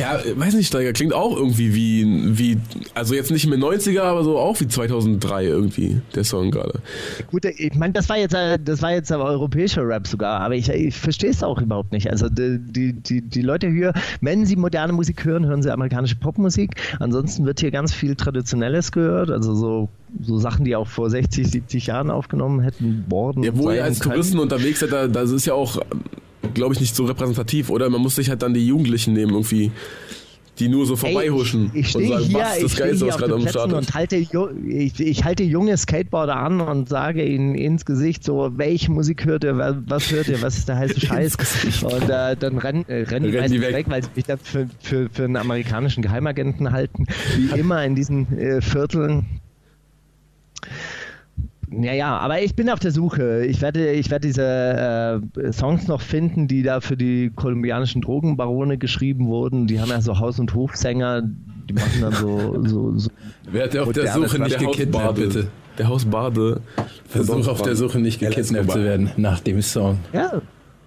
Ja, 0.00 0.20
äh, 0.20 0.38
weiß 0.38 0.54
nicht, 0.54 0.68
Steiger, 0.68 0.92
klingt 0.92 1.12
auch 1.12 1.36
irgendwie 1.36 1.74
wie, 1.74 2.38
wie, 2.38 2.58
also 2.94 3.14
jetzt 3.14 3.32
nicht 3.32 3.48
mehr 3.48 3.58
90er, 3.58 4.02
aber 4.02 4.22
so 4.22 4.38
auch 4.38 4.60
wie 4.60 4.68
2003 4.68 5.44
irgendwie, 5.44 6.00
der 6.14 6.22
Song 6.22 6.52
gerade. 6.52 6.80
Gut, 7.32 7.44
ich 7.44 7.74
meine, 7.74 7.92
das 7.92 8.08
war 8.08 8.16
jetzt, 8.16 8.34
äh, 8.34 8.58
das 8.62 8.80
war 8.80 8.92
jetzt 8.92 9.10
aber 9.10 9.24
europäischer 9.24 9.86
Rap 9.86 10.06
sogar, 10.06 10.40
aber 10.40 10.54
ich, 10.54 10.68
ich 10.68 10.96
verstehe 10.96 11.30
es 11.30 11.42
auch 11.42 11.60
überhaupt 11.60 11.90
nicht. 11.90 12.10
Also 12.10 12.28
die, 12.28 12.58
die, 12.60 12.92
die, 12.92 13.22
die 13.22 13.42
Leute 13.42 13.68
hier, 13.68 13.92
wenn 14.20 14.46
sie 14.46 14.54
moderne 14.54 14.92
Musik 14.92 15.24
hören, 15.24 15.44
hören 15.46 15.62
sie 15.62 15.72
amerikanische 15.72 16.16
Popmusik. 16.16 16.76
Ansonsten 17.00 17.44
wird 17.44 17.58
hier 17.58 17.72
ganz 17.72 17.92
viel 17.92 18.14
Traditionelles 18.14 18.92
gehört, 18.92 19.30
also 19.30 19.54
so, 19.54 19.88
so 20.22 20.38
Sachen, 20.38 20.64
die 20.64 20.76
auch 20.76 20.86
vor 20.86 21.10
60, 21.10 21.50
70 21.50 21.86
Jahren 21.88 22.10
aufgenommen 22.10 22.60
hätten 22.60 23.04
worden. 23.08 23.42
Ja, 23.42 23.50
wo 23.56 23.72
ihr 23.72 23.82
als. 23.82 23.98
Touristen 23.98 24.38
unterwegs 24.38 24.78
seid, 24.80 24.92
da, 24.92 25.08
das 25.08 25.32
ist 25.32 25.46
ja 25.46 25.54
auch, 25.54 25.80
glaube 26.54 26.74
ich, 26.74 26.80
nicht 26.80 26.94
so 26.94 27.04
repräsentativ, 27.04 27.70
oder? 27.70 27.88
Man 27.90 28.00
muss 28.00 28.16
sich 28.16 28.28
halt 28.28 28.42
dann 28.42 28.54
die 28.54 28.66
Jugendlichen 28.66 29.14
nehmen, 29.14 29.32
irgendwie, 29.32 29.70
die 30.58 30.68
nur 30.68 30.84
so 30.84 30.96
vorbeihuschen 30.96 31.70
Ey, 31.72 31.80
ich, 31.80 31.88
ich 31.88 31.96
und 31.96 32.08
sagen, 32.08 32.24
hier, 32.24 32.38
was 32.38 32.56
ich 32.58 32.62
das 32.64 32.76
Geilste, 32.76 33.06
was 33.06 33.16
gerade 33.16 33.34
am 33.34 33.48
Start 33.48 33.68
ist. 33.68 33.74
und 33.74 33.94
halte, 33.94 34.16
ich, 34.16 35.00
ich 35.00 35.24
halte 35.24 35.42
junge 35.44 35.76
Skateboarder 35.78 36.36
an 36.36 36.60
und 36.60 36.90
sage 36.90 37.24
ihnen 37.24 37.54
ins 37.54 37.86
Gesicht 37.86 38.22
so, 38.22 38.50
welche 38.56 38.90
Musik 38.92 39.24
hört 39.24 39.44
ihr, 39.44 39.56
wa- 39.56 39.80
was 39.86 40.10
hört 40.12 40.28
ihr, 40.28 40.42
was 40.42 40.58
ist 40.58 40.68
der 40.68 40.76
heiße 40.76 41.00
Scheiß? 41.06 41.36
Und 41.84 42.10
äh, 42.10 42.36
dann 42.36 42.58
rennen, 42.58 42.84
äh, 42.86 43.02
rennen 43.04 43.30
die 43.30 43.36
Rennen 43.38 43.52
die 43.52 43.60
weg. 43.62 43.72
weg. 43.74 43.86
weil 43.88 44.02
sie 44.02 44.10
mich 44.14 44.24
dann 44.26 44.38
für, 44.38 44.68
für, 44.80 45.08
für 45.10 45.24
einen 45.24 45.36
amerikanischen 45.36 46.02
Geheimagenten 46.02 46.70
halten. 46.70 47.06
Wie 47.36 47.58
immer 47.58 47.82
in 47.84 47.94
diesen 47.94 48.36
äh, 48.38 48.60
Vierteln. 48.60 49.24
Ja, 51.80 51.92
ja, 51.92 52.18
aber 52.18 52.42
ich 52.42 52.54
bin 52.54 52.68
auf 52.68 52.78
der 52.78 52.90
Suche. 52.90 53.44
Ich 53.46 53.62
werde, 53.62 53.92
ich 53.92 54.10
werde 54.10 54.26
diese 54.26 55.22
äh, 55.36 55.52
Songs 55.52 55.88
noch 55.88 56.00
finden, 56.00 56.48
die 56.48 56.62
da 56.62 56.80
für 56.80 56.96
die 56.96 57.30
kolumbianischen 57.34 58.02
Drogenbarone 58.02 58.78
geschrieben 58.78 59.26
wurden. 59.26 59.66
Die 59.66 59.80
haben 59.80 59.90
ja 59.90 60.00
so 60.00 60.18
Haus- 60.18 60.38
und 60.38 60.54
Hofsänger, 60.54 61.22
die 61.22 61.72
machen 61.72 62.00
dann 62.00 62.12
so, 62.12 62.62
so, 62.66 62.98
so 62.98 63.10
Wer 63.50 63.64
hat 63.64 63.76
auf 63.76 63.92
der 63.92 64.12
Suche 64.12 64.42
nicht 64.42 64.58
gekidnappt, 64.58 65.16
bitte? 65.16 65.48
Der 65.78 65.88
Hausbade. 65.88 66.60
Versuch 67.08 67.48
auf 67.48 67.62
der 67.62 67.76
Suche 67.76 67.98
nicht 67.98 68.20
gekidnappt 68.20 68.70
zu 68.72 68.84
werden 68.84 69.10
nach 69.16 69.40
dem 69.40 69.62
Song. 69.62 69.98
Ja. 70.12 70.42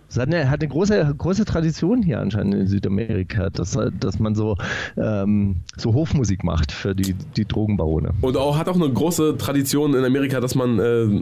Es 0.09 0.17
hat 0.17 0.27
eine, 0.27 0.49
hat 0.49 0.61
eine 0.61 0.69
große, 0.69 1.15
große 1.17 1.45
Tradition 1.45 2.01
hier 2.01 2.19
anscheinend 2.19 2.53
in 2.53 2.67
Südamerika, 2.67 3.49
dass, 3.49 3.77
dass 3.99 4.19
man 4.19 4.35
so, 4.35 4.55
ähm, 4.97 5.57
so 5.77 5.93
Hofmusik 5.93 6.43
macht 6.43 6.71
für 6.71 6.95
die, 6.95 7.15
die 7.35 7.45
Drogenbarone. 7.45 8.11
Und 8.21 8.37
auch 8.37 8.57
hat 8.57 8.69
auch 8.69 8.75
eine 8.75 8.89
große 8.89 9.37
Tradition 9.37 9.93
in 9.95 10.05
Amerika, 10.05 10.39
dass 10.39 10.55
man, 10.55 10.79
äh, 10.79 11.21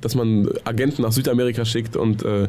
dass 0.00 0.14
man 0.14 0.48
Agenten 0.64 1.02
nach 1.02 1.12
Südamerika 1.12 1.64
schickt 1.64 1.96
und 1.96 2.24
äh, 2.24 2.48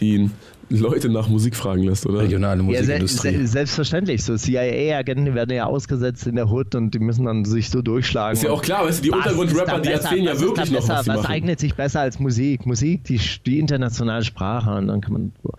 die 0.00 0.30
Leute 0.70 1.08
nach 1.08 1.28
Musik 1.28 1.56
fragen 1.56 1.82
lässt, 1.84 2.04
oder? 2.04 2.18
Regionale 2.20 2.62
Ja, 2.64 2.82
se 2.82 2.98
Musikindustrie. 3.00 3.36
se 3.38 3.46
selbstverständlich. 3.46 4.22
So 4.22 4.36
CIA-Agenten 4.36 5.34
werden 5.34 5.56
ja 5.56 5.64
ausgesetzt 5.64 6.26
in 6.26 6.36
der 6.36 6.50
Hood 6.50 6.74
und 6.74 6.92
die 6.92 6.98
müssen 6.98 7.24
dann 7.24 7.46
sich 7.46 7.70
so 7.70 7.80
durchschlagen. 7.80 8.34
Ist 8.36 8.42
ja 8.42 8.50
auch 8.50 8.60
klar, 8.60 8.84
weißt 8.84 8.98
du, 8.98 9.02
die 9.04 9.10
Untergrundrapper, 9.10 9.80
die 9.80 9.88
erzählen 9.92 10.24
ja 10.24 10.38
wirklich 10.38 10.70
noch, 10.70 10.80
besser? 10.80 10.94
was 10.96 11.04
sie 11.04 11.10
Was 11.10 11.16
machen. 11.22 11.26
eignet 11.32 11.58
sich 11.60 11.74
besser 11.74 12.00
als 12.00 12.18
Musik? 12.18 12.66
Musik, 12.66 13.04
die, 13.04 13.18
die 13.46 13.58
internationale 13.58 14.24
Sprache 14.24 14.70
und 14.74 14.88
dann 14.88 15.00
kann 15.00 15.12
man 15.14 15.32
so, 15.42 15.52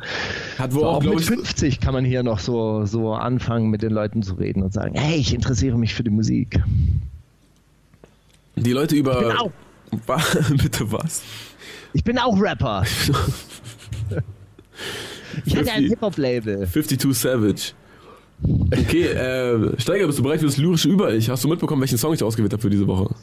Hat 0.60 0.74
wohl 0.76 0.82
so 0.82 0.86
auch, 0.88 0.98
auch 0.98 1.04
mit 1.04 1.20
ich, 1.22 1.26
50 1.26 1.80
kann 1.80 1.94
man 1.96 2.06
hier 2.06 2.22
noch 2.22 2.38
so, 2.38 2.86
so 2.86 3.14
anfangen 3.14 3.70
mit 3.72 3.82
den 3.82 3.92
Leuten 3.92 4.22
zu 4.22 4.36
reden 4.36 4.62
und 4.62 4.74
sagen, 4.74 4.94
hey, 4.96 5.18
ich 5.18 5.34
interessiere 5.34 5.78
mich 5.78 5.96
für 5.96 6.04
die 6.04 6.12
Musik. 6.12 6.60
die 8.56 8.74
Leute 8.74 8.96
über... 8.96 9.50
Wa- 10.06 10.22
Bitte 10.52 10.92
was? 10.92 11.24
ich 11.94 12.04
bin 12.04 12.20
auch 12.20 12.40
Rapper. 12.40 12.84
Ich 15.46 15.56
hatte 15.56 15.72
ein 15.72 15.88
50. 15.88 15.90
Hip-Hop-Label. 15.90 16.68
52 16.68 17.18
Savage. 17.18 17.74
Okay, 18.72 19.04
äh, 19.04 19.80
Steiger, 19.80 20.08
bist 20.08 20.20
du 20.20 20.24
bereit 20.24 20.40
für 20.40 20.46
das 20.46 20.58
lyrische 20.58 20.88
Über-Ich? 20.90 21.30
Hast 21.30 21.44
du 21.44 21.48
mitbekommen, 21.48 21.82
welchen 21.82 21.98
Song 21.98 22.14
ich 22.14 22.24
ausgewählt 22.24 22.54
habe 22.54 22.62
für 22.62 22.70
diese 22.70 22.88
Woche? 22.88 23.14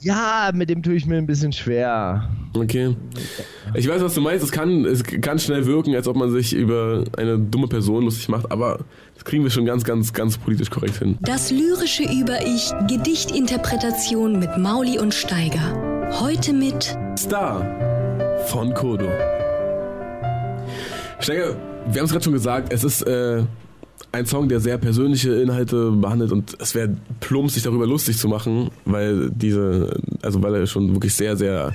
Ja, 0.00 0.50
mit 0.52 0.68
dem 0.68 0.82
tue 0.82 0.94
ich 0.94 1.06
mir 1.06 1.16
ein 1.16 1.26
bisschen 1.26 1.52
schwer. 1.52 2.28
Okay. 2.54 2.96
Ich 3.74 3.88
weiß, 3.88 4.02
was 4.02 4.14
du 4.14 4.20
meinst. 4.20 4.44
Es 4.44 4.50
kann, 4.50 4.84
es 4.84 5.04
kann 5.04 5.38
schnell 5.38 5.64
wirken, 5.66 5.94
als 5.94 6.08
ob 6.08 6.16
man 6.16 6.32
sich 6.32 6.52
über 6.52 7.04
eine 7.16 7.38
dumme 7.38 7.68
Person 7.68 8.04
lustig 8.04 8.28
macht, 8.28 8.50
aber 8.50 8.80
das 9.14 9.24
kriegen 9.24 9.44
wir 9.44 9.50
schon 9.50 9.64
ganz, 9.64 9.84
ganz, 9.84 10.12
ganz 10.12 10.38
politisch 10.38 10.70
korrekt 10.70 10.98
hin. 10.98 11.18
Das 11.20 11.52
lyrische 11.52 12.02
Über-Ich, 12.02 12.72
Gedichtinterpretation 12.88 14.40
mit 14.40 14.58
Mauli 14.58 14.98
und 14.98 15.14
Steiger. 15.14 16.10
Heute 16.20 16.52
mit 16.52 16.98
Star 17.16 17.64
von 18.48 18.74
Kodo. 18.74 19.08
Steiger, 21.22 21.56
wir 21.86 22.00
haben 22.00 22.06
es 22.06 22.10
gerade 22.10 22.24
schon 22.24 22.32
gesagt, 22.32 22.72
es 22.72 22.82
ist 22.82 23.02
äh, 23.02 23.44
ein 24.10 24.26
Song, 24.26 24.48
der 24.48 24.58
sehr 24.60 24.76
persönliche 24.76 25.34
Inhalte 25.34 25.92
behandelt 25.92 26.32
und 26.32 26.56
es 26.58 26.74
wäre 26.74 26.96
plump, 27.20 27.50
sich 27.50 27.62
darüber 27.62 27.86
lustig 27.86 28.18
zu 28.18 28.28
machen, 28.28 28.70
weil 28.84 29.30
diese, 29.30 30.00
also 30.20 30.42
weil 30.42 30.54
er 30.56 30.66
schon 30.66 30.92
wirklich 30.92 31.14
sehr, 31.14 31.36
sehr 31.36 31.74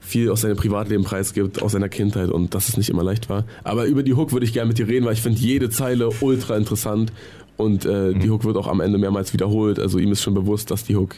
viel 0.00 0.30
aus 0.30 0.40
seinem 0.40 0.56
Privatleben 0.56 1.04
preisgibt, 1.04 1.62
aus 1.62 1.72
seiner 1.72 1.88
Kindheit 1.88 2.30
und 2.30 2.54
dass 2.54 2.68
es 2.68 2.76
nicht 2.76 2.90
immer 2.90 3.04
leicht 3.04 3.28
war. 3.28 3.44
Aber 3.62 3.86
über 3.86 4.02
die 4.02 4.14
Hook 4.14 4.32
würde 4.32 4.44
ich 4.44 4.52
gerne 4.52 4.68
mit 4.68 4.78
dir 4.78 4.88
reden, 4.88 5.06
weil 5.06 5.14
ich 5.14 5.22
finde 5.22 5.38
jede 5.38 5.70
Zeile 5.70 6.10
ultra 6.20 6.56
interessant 6.56 7.12
und 7.56 7.84
äh, 7.84 8.14
die 8.14 8.30
Hook 8.30 8.44
wird 8.44 8.56
auch 8.56 8.66
am 8.66 8.80
Ende 8.80 8.98
mehrmals 8.98 9.32
wiederholt. 9.32 9.78
Also 9.78 9.98
ihm 9.98 10.10
ist 10.10 10.22
schon 10.22 10.34
bewusst, 10.34 10.70
dass 10.70 10.84
die 10.84 10.96
Hook 10.96 11.14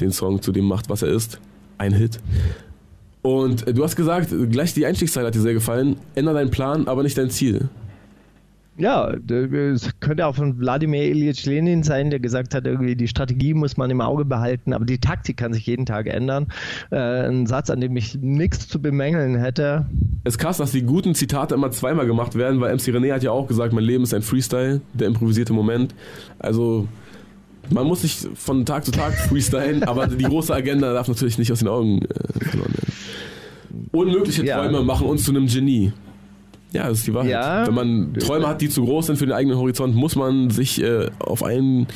den 0.00 0.12
Song 0.12 0.42
zu 0.42 0.52
dem 0.52 0.64
macht, 0.64 0.88
was 0.88 1.02
er 1.02 1.08
ist. 1.08 1.40
Ein 1.78 1.92
Hit. 1.92 2.20
Und 3.26 3.66
äh, 3.66 3.74
du 3.74 3.82
hast 3.82 3.96
gesagt, 3.96 4.32
gleich 4.52 4.72
die 4.72 4.86
Einstiegszeile 4.86 5.26
hat 5.26 5.34
dir 5.34 5.40
sehr 5.40 5.52
gefallen. 5.52 5.96
Änder 6.14 6.32
deinen 6.32 6.52
Plan, 6.52 6.86
aber 6.86 7.02
nicht 7.02 7.18
dein 7.18 7.28
Ziel. 7.28 7.68
Ja, 8.78 9.10
es 9.10 9.90
könnte 9.98 10.26
auch 10.26 10.36
von 10.36 10.60
Wladimir 10.60 11.02
Ilyich 11.02 11.44
Lenin 11.44 11.82
sein, 11.82 12.10
der 12.10 12.20
gesagt 12.20 12.54
hat, 12.54 12.66
irgendwie 12.66 12.94
die 12.94 13.08
Strategie 13.08 13.52
muss 13.52 13.76
man 13.76 13.90
im 13.90 14.00
Auge 14.00 14.24
behalten, 14.24 14.72
aber 14.72 14.84
die 14.84 14.98
Taktik 14.98 15.38
kann 15.38 15.52
sich 15.52 15.66
jeden 15.66 15.86
Tag 15.86 16.06
ändern. 16.06 16.46
Äh, 16.92 17.26
ein 17.28 17.46
Satz, 17.46 17.68
an 17.68 17.80
dem 17.80 17.96
ich 17.96 18.14
nichts 18.14 18.68
zu 18.68 18.80
bemängeln 18.80 19.34
hätte. 19.34 19.86
Es 20.22 20.34
ist 20.34 20.38
krass, 20.38 20.58
dass 20.58 20.70
die 20.70 20.82
guten 20.82 21.16
Zitate 21.16 21.56
immer 21.56 21.72
zweimal 21.72 22.06
gemacht 22.06 22.36
werden, 22.36 22.60
weil 22.60 22.72
MC 22.72 22.94
René 22.94 23.12
hat 23.12 23.24
ja 23.24 23.32
auch 23.32 23.48
gesagt, 23.48 23.72
mein 23.72 23.82
Leben 23.82 24.04
ist 24.04 24.14
ein 24.14 24.22
Freestyle, 24.22 24.82
der 24.92 25.08
improvisierte 25.08 25.52
Moment. 25.52 25.96
Also 26.38 26.86
man 27.70 27.86
muss 27.86 28.02
sich 28.02 28.18
von 28.34 28.64
Tag 28.64 28.84
zu 28.84 28.90
Tag 28.90 29.14
freestylen, 29.14 29.84
aber 29.84 30.06
die 30.06 30.24
große 30.24 30.54
Agenda 30.54 30.92
darf 30.92 31.08
natürlich 31.08 31.38
nicht 31.38 31.52
aus 31.52 31.60
den 31.60 31.68
Augen 31.68 32.02
äh, 32.02 32.44
verloren 32.44 32.72
werden. 32.72 33.88
Unmögliche 33.92 34.44
Ja. 34.44 34.62
Träume 34.62 34.82
machen 34.82 35.06
uns 35.06 35.24
zu 35.24 35.30
einem 35.30 35.46
Genie. 35.46 35.92
Ja, 36.72 36.88
das 36.88 36.98
ist 36.98 37.06
die 37.06 37.14
Wahrheit. 37.14 37.30
Ja. 37.30 37.66
Wenn 37.66 37.74
man 37.74 38.14
Träume 38.14 38.46
hat, 38.48 38.60
die 38.60 38.68
zu 38.68 38.84
groß 38.84 39.06
sind 39.06 39.16
für 39.16 39.26
den 39.26 39.32
eigenen 39.32 39.56
Horizont, 39.58 39.94
muss 39.94 40.16
man 40.16 40.50
sich 40.50 40.82
äh, 40.82 41.08
auf, 41.18 41.42
einen, 41.42 41.86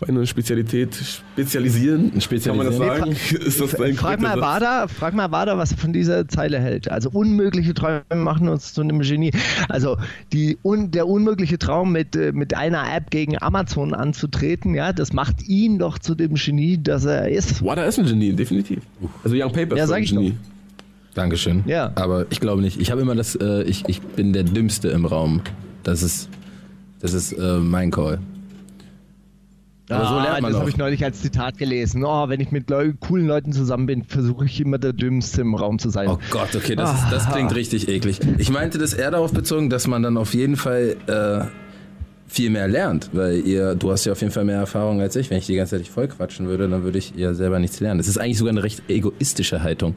auf 0.00 0.08
eine 0.08 0.26
Spezialität 0.26 0.94
spezialisieren. 0.94 2.12
Kann 2.44 2.56
man 2.56 2.66
das 2.66 2.76
sagen? 2.76 3.10
Ist 3.10 3.60
das 3.60 3.74
ein 3.80 3.94
Frag 3.94 4.20
mal? 4.20 4.40
Wada, 4.40 4.86
frag 4.86 5.14
mal 5.14 5.32
Wada, 5.32 5.58
was 5.58 5.72
er 5.72 5.78
von 5.78 5.92
dieser 5.92 6.28
Zeile 6.28 6.60
hält. 6.60 6.88
Also 6.90 7.10
unmögliche 7.10 7.74
Träume 7.74 8.02
machen 8.14 8.48
uns 8.48 8.74
zu 8.74 8.82
einem 8.82 9.00
Genie. 9.00 9.32
Also 9.68 9.96
die, 10.32 10.56
un, 10.62 10.92
der 10.92 11.08
unmögliche 11.08 11.58
Traum 11.58 11.92
mit, 11.92 12.14
äh, 12.14 12.30
mit 12.32 12.54
einer 12.54 12.94
App 12.94 13.10
gegen 13.10 13.40
Amazon 13.42 13.92
anzutreten, 13.92 14.74
ja, 14.74 14.92
das 14.92 15.12
macht 15.12 15.48
ihn 15.48 15.78
doch 15.78 15.98
zu 15.98 16.14
dem 16.14 16.34
Genie, 16.34 16.78
das 16.80 17.04
er 17.04 17.28
ist. 17.28 17.64
Wada 17.64 17.82
ist 17.84 17.98
ein 17.98 18.06
Genie, 18.06 18.32
definitiv. 18.32 18.82
Also 19.24 19.34
Young 19.36 19.52
Paper 19.52 19.76
Ja, 19.76 19.84
ist 19.84 19.90
ein 19.90 20.02
ich 20.04 20.10
Genie. 20.10 20.34
Dankeschön. 21.14 21.64
Ja. 21.66 21.90
Aber 21.96 22.26
ich 22.30 22.38
glaube 22.38 22.62
nicht. 22.62 22.80
Ich 22.80 22.92
habe 22.92 23.00
immer 23.00 23.16
das, 23.16 23.34
äh, 23.34 23.64
ich, 23.64 23.82
ich 23.88 24.00
bin 24.00 24.32
der 24.32 24.44
Dümmste 24.44 24.88
im 24.88 25.04
Raum. 25.04 25.40
Das 25.82 26.02
ist, 26.04 26.28
das 27.00 27.14
ist 27.14 27.32
äh, 27.32 27.58
mein 27.58 27.90
Call. 27.90 28.20
Aber 29.88 30.06
so 30.06 30.14
lernt 30.20 30.42
man 30.42 30.52
das 30.52 30.60
habe 30.60 30.70
ich 30.70 30.76
neulich 30.76 31.04
als 31.04 31.22
Zitat 31.22 31.58
gelesen. 31.58 32.04
Oh, 32.04 32.28
wenn 32.28 32.40
ich 32.40 32.50
mit 32.50 32.68
Leu 32.68 32.92
coolen 33.00 33.26
Leuten 33.26 33.52
zusammen 33.52 33.86
bin, 33.86 34.04
versuche 34.04 34.44
ich 34.44 34.60
immer 34.60 34.78
der 34.78 34.92
Dümmste 34.92 35.40
im 35.40 35.54
Raum 35.54 35.78
zu 35.78 35.90
sein. 35.90 36.08
Oh 36.08 36.18
Gott, 36.30 36.54
okay, 36.54 36.76
das, 36.76 36.92
ist, 36.92 37.10
das 37.10 37.30
klingt 37.30 37.54
richtig 37.54 37.88
eklig. 37.88 38.20
Ich 38.38 38.50
meinte 38.50 38.78
das 38.78 38.92
eher 38.92 39.10
darauf 39.10 39.32
bezogen, 39.32 39.70
dass 39.70 39.86
man 39.86 40.02
dann 40.02 40.16
auf 40.16 40.34
jeden 40.34 40.56
Fall 40.56 40.96
äh, 41.06 41.46
viel 42.26 42.50
mehr 42.50 42.68
lernt, 42.68 43.10
weil 43.12 43.40
ihr, 43.40 43.74
du 43.74 43.90
hast 43.90 44.04
ja 44.04 44.12
auf 44.12 44.20
jeden 44.20 44.32
Fall 44.32 44.44
mehr 44.44 44.58
Erfahrung 44.58 45.00
als 45.00 45.16
ich. 45.16 45.30
Wenn 45.30 45.38
ich 45.38 45.46
die 45.46 45.56
ganze 45.56 45.76
Zeit 45.76 45.88
voll 45.88 46.08
quatschen 46.08 46.46
würde, 46.46 46.68
dann 46.68 46.84
würde 46.84 46.98
ich 46.98 47.14
ja 47.16 47.32
selber 47.32 47.58
nichts 47.58 47.80
lernen. 47.80 47.98
Das 47.98 48.08
ist 48.08 48.18
eigentlich 48.18 48.38
sogar 48.38 48.52
eine 48.52 48.62
recht 48.62 48.82
egoistische 48.88 49.62
Haltung, 49.62 49.94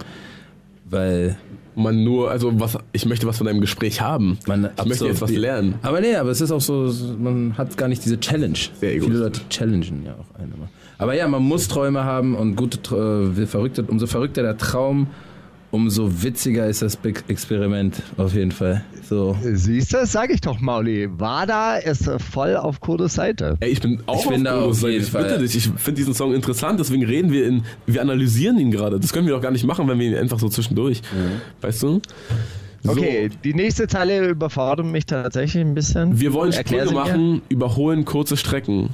weil 0.86 1.38
Man 1.76 2.04
nur, 2.04 2.30
also 2.30 2.60
was, 2.60 2.78
ich 2.92 3.06
möchte 3.06 3.28
was 3.28 3.38
von 3.38 3.48
deinem 3.48 3.62
Gespräch 3.62 4.02
haben. 4.02 4.38
man 4.48 4.70
ich 4.78 4.86
möchte 4.86 5.06
jetzt 5.08 5.22
was 5.22 5.32
lernen. 5.32 5.76
Aber 5.82 6.02
nee, 6.02 6.16
aber 6.16 6.30
es 6.30 6.42
ist 6.42 6.52
auch 6.52 6.62
so, 6.62 6.94
man 7.18 7.58
hat 7.58 7.78
gar 7.78 7.88
nicht 7.88 8.04
diese 8.04 8.20
Challenge. 8.20 8.58
Sehr 8.80 9.02
Viele. 9.02 9.20
Leute 9.20 9.42
challengen 9.50 10.04
ja 10.06 10.14
auch 10.14 10.40
einen 10.40 10.54
immer. 10.54 10.70
Aber 10.98 11.16
ja, 11.16 11.28
man 11.28 11.42
muss 11.42 11.68
Träume 11.68 12.04
haben 12.04 12.36
und 12.36 12.56
gute, 12.56 12.78
äh, 13.36 13.46
verrückte, 13.48 13.84
umso 13.84 14.06
verrückter 14.06 14.44
der 14.44 14.58
Traum, 14.58 15.08
umso 15.72 16.24
witziger 16.24 16.68
ist 16.68 16.82
das 16.82 16.96
Big 16.96 17.24
Experiment 17.28 18.02
auf 18.18 18.34
jeden 18.34 18.52
Fall. 18.52 18.84
So. 19.10 19.38
Siehst 19.42 19.94
du, 19.94 20.06
sag 20.06 20.30
ich 20.30 20.42
doch, 20.42 20.60
Mauli. 20.60 21.10
Wada 21.18 21.78
ist 21.78 22.10
voll 22.32 22.56
auf 22.56 22.80
Kodos 22.80 23.16
Seite. 23.16 23.58
Ey, 23.60 23.72
ich 23.72 23.82
bin 23.82 24.02
auch 24.06 24.24
Ich 24.24 24.30
bin 24.30 24.44
da 24.44 24.54
Kodos 24.54 24.78
auf 24.78 24.82
Seite. 24.82 24.98
Ich 24.98 25.12
bitte 25.12 25.40
dich, 25.40 25.56
ich 25.56 25.70
finde 25.78 26.00
diesen 26.00 26.14
Song 26.14 26.34
interessant, 26.34 26.80
deswegen 26.80 27.06
reden 27.06 27.32
wir 27.32 27.46
in, 27.48 27.64
wir 27.86 28.02
analysieren 28.02 28.60
ihn 28.60 28.72
gerade. 28.72 29.00
Das 29.00 29.12
können 29.14 29.28
wir 29.28 29.34
doch 29.34 29.42
gar 29.42 29.52
nicht 29.52 29.66
machen, 29.66 29.88
wenn 29.88 30.00
wir 30.00 30.08
ihn 30.08 30.16
einfach 30.16 30.40
so 30.40 30.50
zwischendurch, 30.50 31.02
weißt 31.62 31.84
du? 31.84 32.02
So. 32.84 32.92
Okay, 32.94 33.30
die 33.44 33.54
nächste 33.54 33.88
Zeile 33.88 34.28
überfordert 34.30 34.88
mich 34.88 35.06
tatsächlich 35.06 35.64
ein 35.64 35.76
bisschen. 35.76 36.20
Wir 36.20 36.34
wollen 36.34 36.52
Erklär 36.52 36.86
Sprünge 36.86 37.04
sie 37.06 37.12
mir. 37.12 37.18
machen, 37.18 37.42
überholen 37.50 38.06
kurze 38.06 38.38
Strecken. 38.38 38.90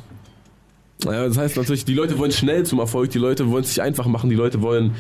Ja, 1.06 1.28
das 1.28 1.38
heißt 1.38 1.58
natürlich, 1.58 1.86
die 1.86 1.94
Leute 1.94 2.18
wollen 2.18 2.32
schnell 2.32 2.66
zum 2.66 2.80
Erfolg, 2.80 3.12
die 3.12 3.20
Leute 3.20 3.50
wollen 3.52 3.64
es 3.64 3.70
sich 3.70 3.82
einfach 3.82 4.08
machen, 4.08 4.30
die 4.30 4.36
Leute 4.36 4.62
wollen, 4.62 4.92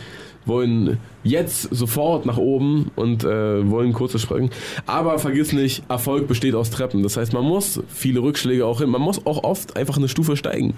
wollen 0.47 0.97
jetzt 1.23 1.63
sofort 1.73 2.25
nach 2.25 2.37
oben 2.37 2.91
und 2.95 3.23
äh, 3.23 3.69
wollen 3.69 3.93
kurze 3.93 4.19
Strecken. 4.19 4.49
Aber 4.85 5.19
vergiss 5.19 5.53
nicht, 5.53 5.83
Erfolg 5.89 6.27
besteht 6.27 6.55
aus 6.55 6.69
Treppen. 6.69 7.03
Das 7.03 7.17
heißt, 7.17 7.33
man 7.33 7.43
muss 7.43 7.81
viele 7.87 8.21
Rückschläge 8.21 8.65
auch 8.65 8.79
hin, 8.79 8.89
man 8.89 9.01
muss 9.01 9.25
auch 9.25 9.43
oft 9.43 9.75
einfach 9.75 9.97
eine 9.97 10.07
Stufe 10.07 10.37
steigen. 10.37 10.73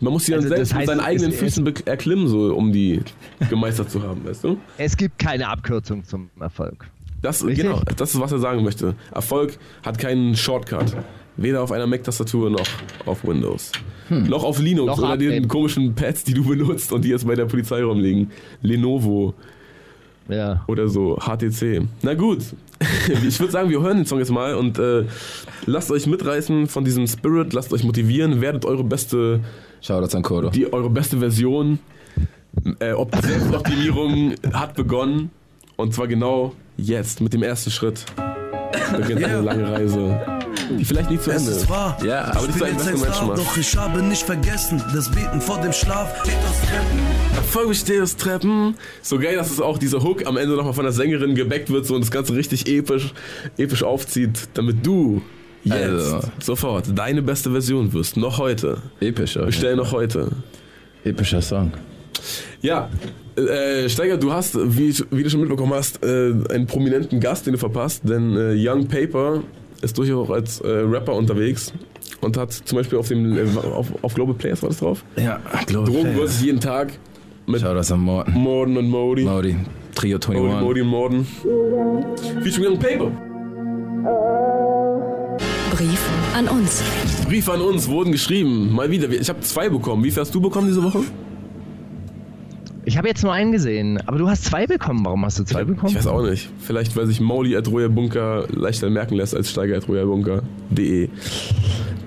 Man 0.00 0.14
muss 0.14 0.24
sie 0.24 0.32
dann 0.32 0.40
Also 0.40 0.48
das 0.48 0.56
selbst 0.56 0.72
mit 0.72 0.78
heißt, 0.80 0.86
seinen 0.88 1.00
eigenen 1.00 1.32
Füßen 1.32 1.74
erklimmen, 1.84 2.26
so, 2.26 2.54
um 2.54 2.72
die 2.72 3.02
gemeistert 3.50 3.90
zu 3.90 4.02
haben, 4.02 4.24
weißt 4.24 4.44
du? 4.44 4.56
Es 4.78 4.96
gibt 4.96 5.18
keine 5.18 5.48
Abkürzung 5.48 6.04
zum 6.04 6.30
Erfolg. 6.40 6.86
Das, 7.22 7.44
Richtig? 7.44 7.64
genau, 7.66 7.82
das 7.96 8.14
ist, 8.14 8.20
was 8.20 8.32
er 8.32 8.38
sagen 8.38 8.64
möchte. 8.64 8.94
Erfolg 9.12 9.58
hat 9.84 9.98
keinen 9.98 10.36
Shortcut. 10.36 10.96
Weder 11.40 11.62
auf 11.62 11.72
einer 11.72 11.86
Mac-Tastatur 11.86 12.50
noch 12.50 12.66
auf 13.06 13.24
Windows. 13.26 13.72
Noch 14.10 14.44
auf 14.44 14.58
Linux 14.60 14.86
Noch 14.88 14.98
oder 14.98 15.16
den 15.16 15.48
komischen 15.48 15.94
Pads, 15.94 16.24
die 16.24 16.34
du 16.34 16.44
benutzt 16.44 16.92
und 16.92 17.02
die 17.04 17.08
jetzt 17.08 17.26
bei 17.26 17.34
der 17.34 17.46
Polizei 17.46 17.82
rumliegen. 17.82 18.30
Lenovo 18.60 19.34
Ja. 20.28 20.62
oder 20.68 20.88
so, 20.88 21.16
HTC. 21.16 21.82
Na 22.02 22.14
gut, 22.14 22.38
ich 23.26 23.38
würde 23.40 23.52
sagen, 23.52 23.70
wir 23.70 23.80
hören 23.80 23.98
den 23.98 24.06
Song 24.06 24.18
jetzt 24.18 24.30
mal 24.32 24.54
und 24.54 24.78
äh, 24.78 25.04
lasst 25.66 25.90
euch 25.90 26.06
mitreißen 26.06 26.66
von 26.66 26.84
diesem 26.84 27.06
Spirit, 27.06 27.52
lasst 27.52 27.72
euch 27.72 27.84
motivieren, 27.84 28.40
werdet 28.40 28.64
eure 28.64 28.84
beste, 28.84 29.40
Shoutouts 29.80 30.14
an 30.14 30.22
Kodo. 30.22 30.50
die, 30.50 30.70
eure 30.72 30.90
beste 30.90 31.18
Version. 31.18 31.78
Äh, 32.80 32.92
ob 32.92 33.12
die 33.12 33.26
Selbstoptimierung 33.26 34.34
hat 34.52 34.74
begonnen 34.74 35.30
und 35.76 35.94
zwar 35.94 36.08
genau 36.08 36.52
jetzt 36.76 37.20
mit 37.20 37.32
dem 37.32 37.42
ersten 37.44 37.70
Schritt 37.70 38.04
beginnt 38.96 39.22
eine 39.24 39.40
lange 39.40 39.70
Reise, 39.70 40.20
die 40.78 40.84
vielleicht 40.84 41.10
nicht 41.10 41.22
zu 41.22 41.30
Es 41.30 41.38
Ende 41.42 41.50
ist 41.52 41.62
ist. 41.62 41.70
wahr. 41.70 41.96
Ja, 42.04 42.24
aber 42.34 42.48
ich 42.48 42.54
die 42.54 42.60
jetzt 42.64 42.88
ein 42.88 43.00
macht. 43.00 43.38
doch 43.38 43.56
ich 43.56 43.76
habe 43.76 44.02
nicht 44.02 44.22
vergessen, 44.22 44.82
das 44.94 45.10
Beten 45.10 45.40
vor 45.40 45.60
dem 45.60 45.72
Schlaf 45.72 46.22
geht 46.24 46.34
aus 46.48 46.60
Treppen. 46.60 46.98
Erfolg 47.36 47.68
besteht 47.68 48.00
aus 48.00 48.16
Treppen. 48.16 48.74
So 49.02 49.18
geil, 49.18 49.36
dass 49.36 49.50
es 49.50 49.60
auch 49.60 49.78
dieser 49.78 50.02
Hook 50.02 50.26
am 50.26 50.36
Ende 50.36 50.56
nochmal 50.56 50.72
von 50.74 50.84
der 50.84 50.92
Sängerin 50.92 51.34
gebackt 51.34 51.70
wird 51.70 51.86
so 51.86 51.94
und 51.94 52.00
das 52.02 52.10
Ganze 52.10 52.34
richtig 52.34 52.66
episch, 52.68 53.12
episch 53.56 53.82
aufzieht, 53.82 54.48
damit 54.54 54.84
du 54.84 55.22
jetzt 55.64 55.74
Also. 55.82 56.20
sofort 56.42 56.86
deine 56.96 57.22
beste 57.22 57.50
Version 57.50 57.92
wirst. 57.92 58.16
Noch 58.16 58.38
heute. 58.38 58.78
Episch, 59.00 59.36
okay. 59.36 59.46
Bestell 59.46 59.76
noch 59.76 59.92
heute. 59.92 60.28
Epischer 61.04 61.42
Song. 61.42 61.72
Ja, 62.60 62.90
äh, 63.36 63.88
Steiger, 63.88 64.18
du 64.18 64.32
hast, 64.32 64.54
wie, 64.56 64.94
wie 65.10 65.22
du 65.22 65.30
schon 65.30 65.40
mitbekommen 65.40 65.72
hast, 65.72 66.04
äh, 66.04 66.34
einen 66.50 66.66
prominenten 66.66 67.18
Gast, 67.20 67.46
den 67.46 67.54
du 67.54 67.58
verpasst, 67.58 68.02
denn 68.04 68.36
äh, 68.36 68.54
Young 68.54 68.86
Paper 68.86 69.42
ist 69.82 69.96
durchaus 69.98 70.28
auch 70.28 70.32
als 70.32 70.60
äh, 70.60 70.68
Rapper 70.68 71.14
unterwegs 71.14 71.72
und 72.20 72.36
hat 72.36 72.52
zum 72.52 72.76
Beispiel 72.76 72.98
auf 72.98 73.08
dem 73.08 73.36
äh, 73.36 73.42
auf, 73.74 73.88
auf 74.02 74.14
Global 74.14 74.34
Players 74.34 74.62
war 74.62 74.68
das 74.68 74.78
drauf? 74.78 75.04
Ja, 75.16 75.40
glaube 75.66 75.90
Drogen 75.90 76.14
versus 76.14 76.42
jeden 76.42 76.60
Tag 76.60 76.98
mit 77.46 77.60
Shoutouts 77.60 77.92
an 77.92 78.00
Morten. 78.00 78.32
Morden 78.32 78.76
und 78.76 78.88
Modi. 78.88 79.24
Maudi. 79.24 79.56
Trio 79.94 80.18
Modi, 80.18 80.36
21. 80.36 80.62
Modi 80.62 80.80
und 80.82 80.88
Morden. 80.88 81.26
Featuring 82.42 82.72
Young 82.72 82.78
Paper. 82.78 83.10
Brief 85.72 86.00
an 86.34 86.48
uns. 86.48 86.82
Briefe 87.26 87.52
an 87.52 87.60
uns 87.60 87.88
wurden 87.88 88.12
geschrieben. 88.12 88.72
Mal 88.72 88.90
wieder. 88.90 89.08
Ich 89.10 89.28
habe 89.28 89.40
zwei 89.40 89.68
bekommen. 89.68 90.04
Wie 90.04 90.10
viel 90.10 90.20
hast 90.20 90.34
du 90.34 90.40
bekommen 90.40 90.68
diese 90.68 90.82
Woche? 90.82 91.00
Ich 92.90 92.98
habe 92.98 93.06
jetzt 93.06 93.22
nur 93.22 93.32
einen 93.32 93.52
gesehen, 93.52 94.02
aber 94.06 94.18
du 94.18 94.28
hast 94.28 94.46
zwei 94.46 94.66
bekommen. 94.66 95.04
Warum 95.04 95.24
hast 95.24 95.38
du 95.38 95.44
zwei 95.44 95.62
bekommen? 95.62 95.92
Ich 95.92 95.96
weiß 95.96 96.08
auch 96.08 96.22
nicht. 96.22 96.50
Vielleicht, 96.58 96.96
weil 96.96 97.06
sich 97.06 97.20
Mauli 97.20 97.56
at 97.56 97.70
Bunker 97.70 98.46
leichter 98.50 98.90
merken 98.90 99.14
lässt 99.14 99.32
als 99.32 99.48
Steiger 99.48 99.76
at 99.76 99.86
Bunker.de. 99.86 101.08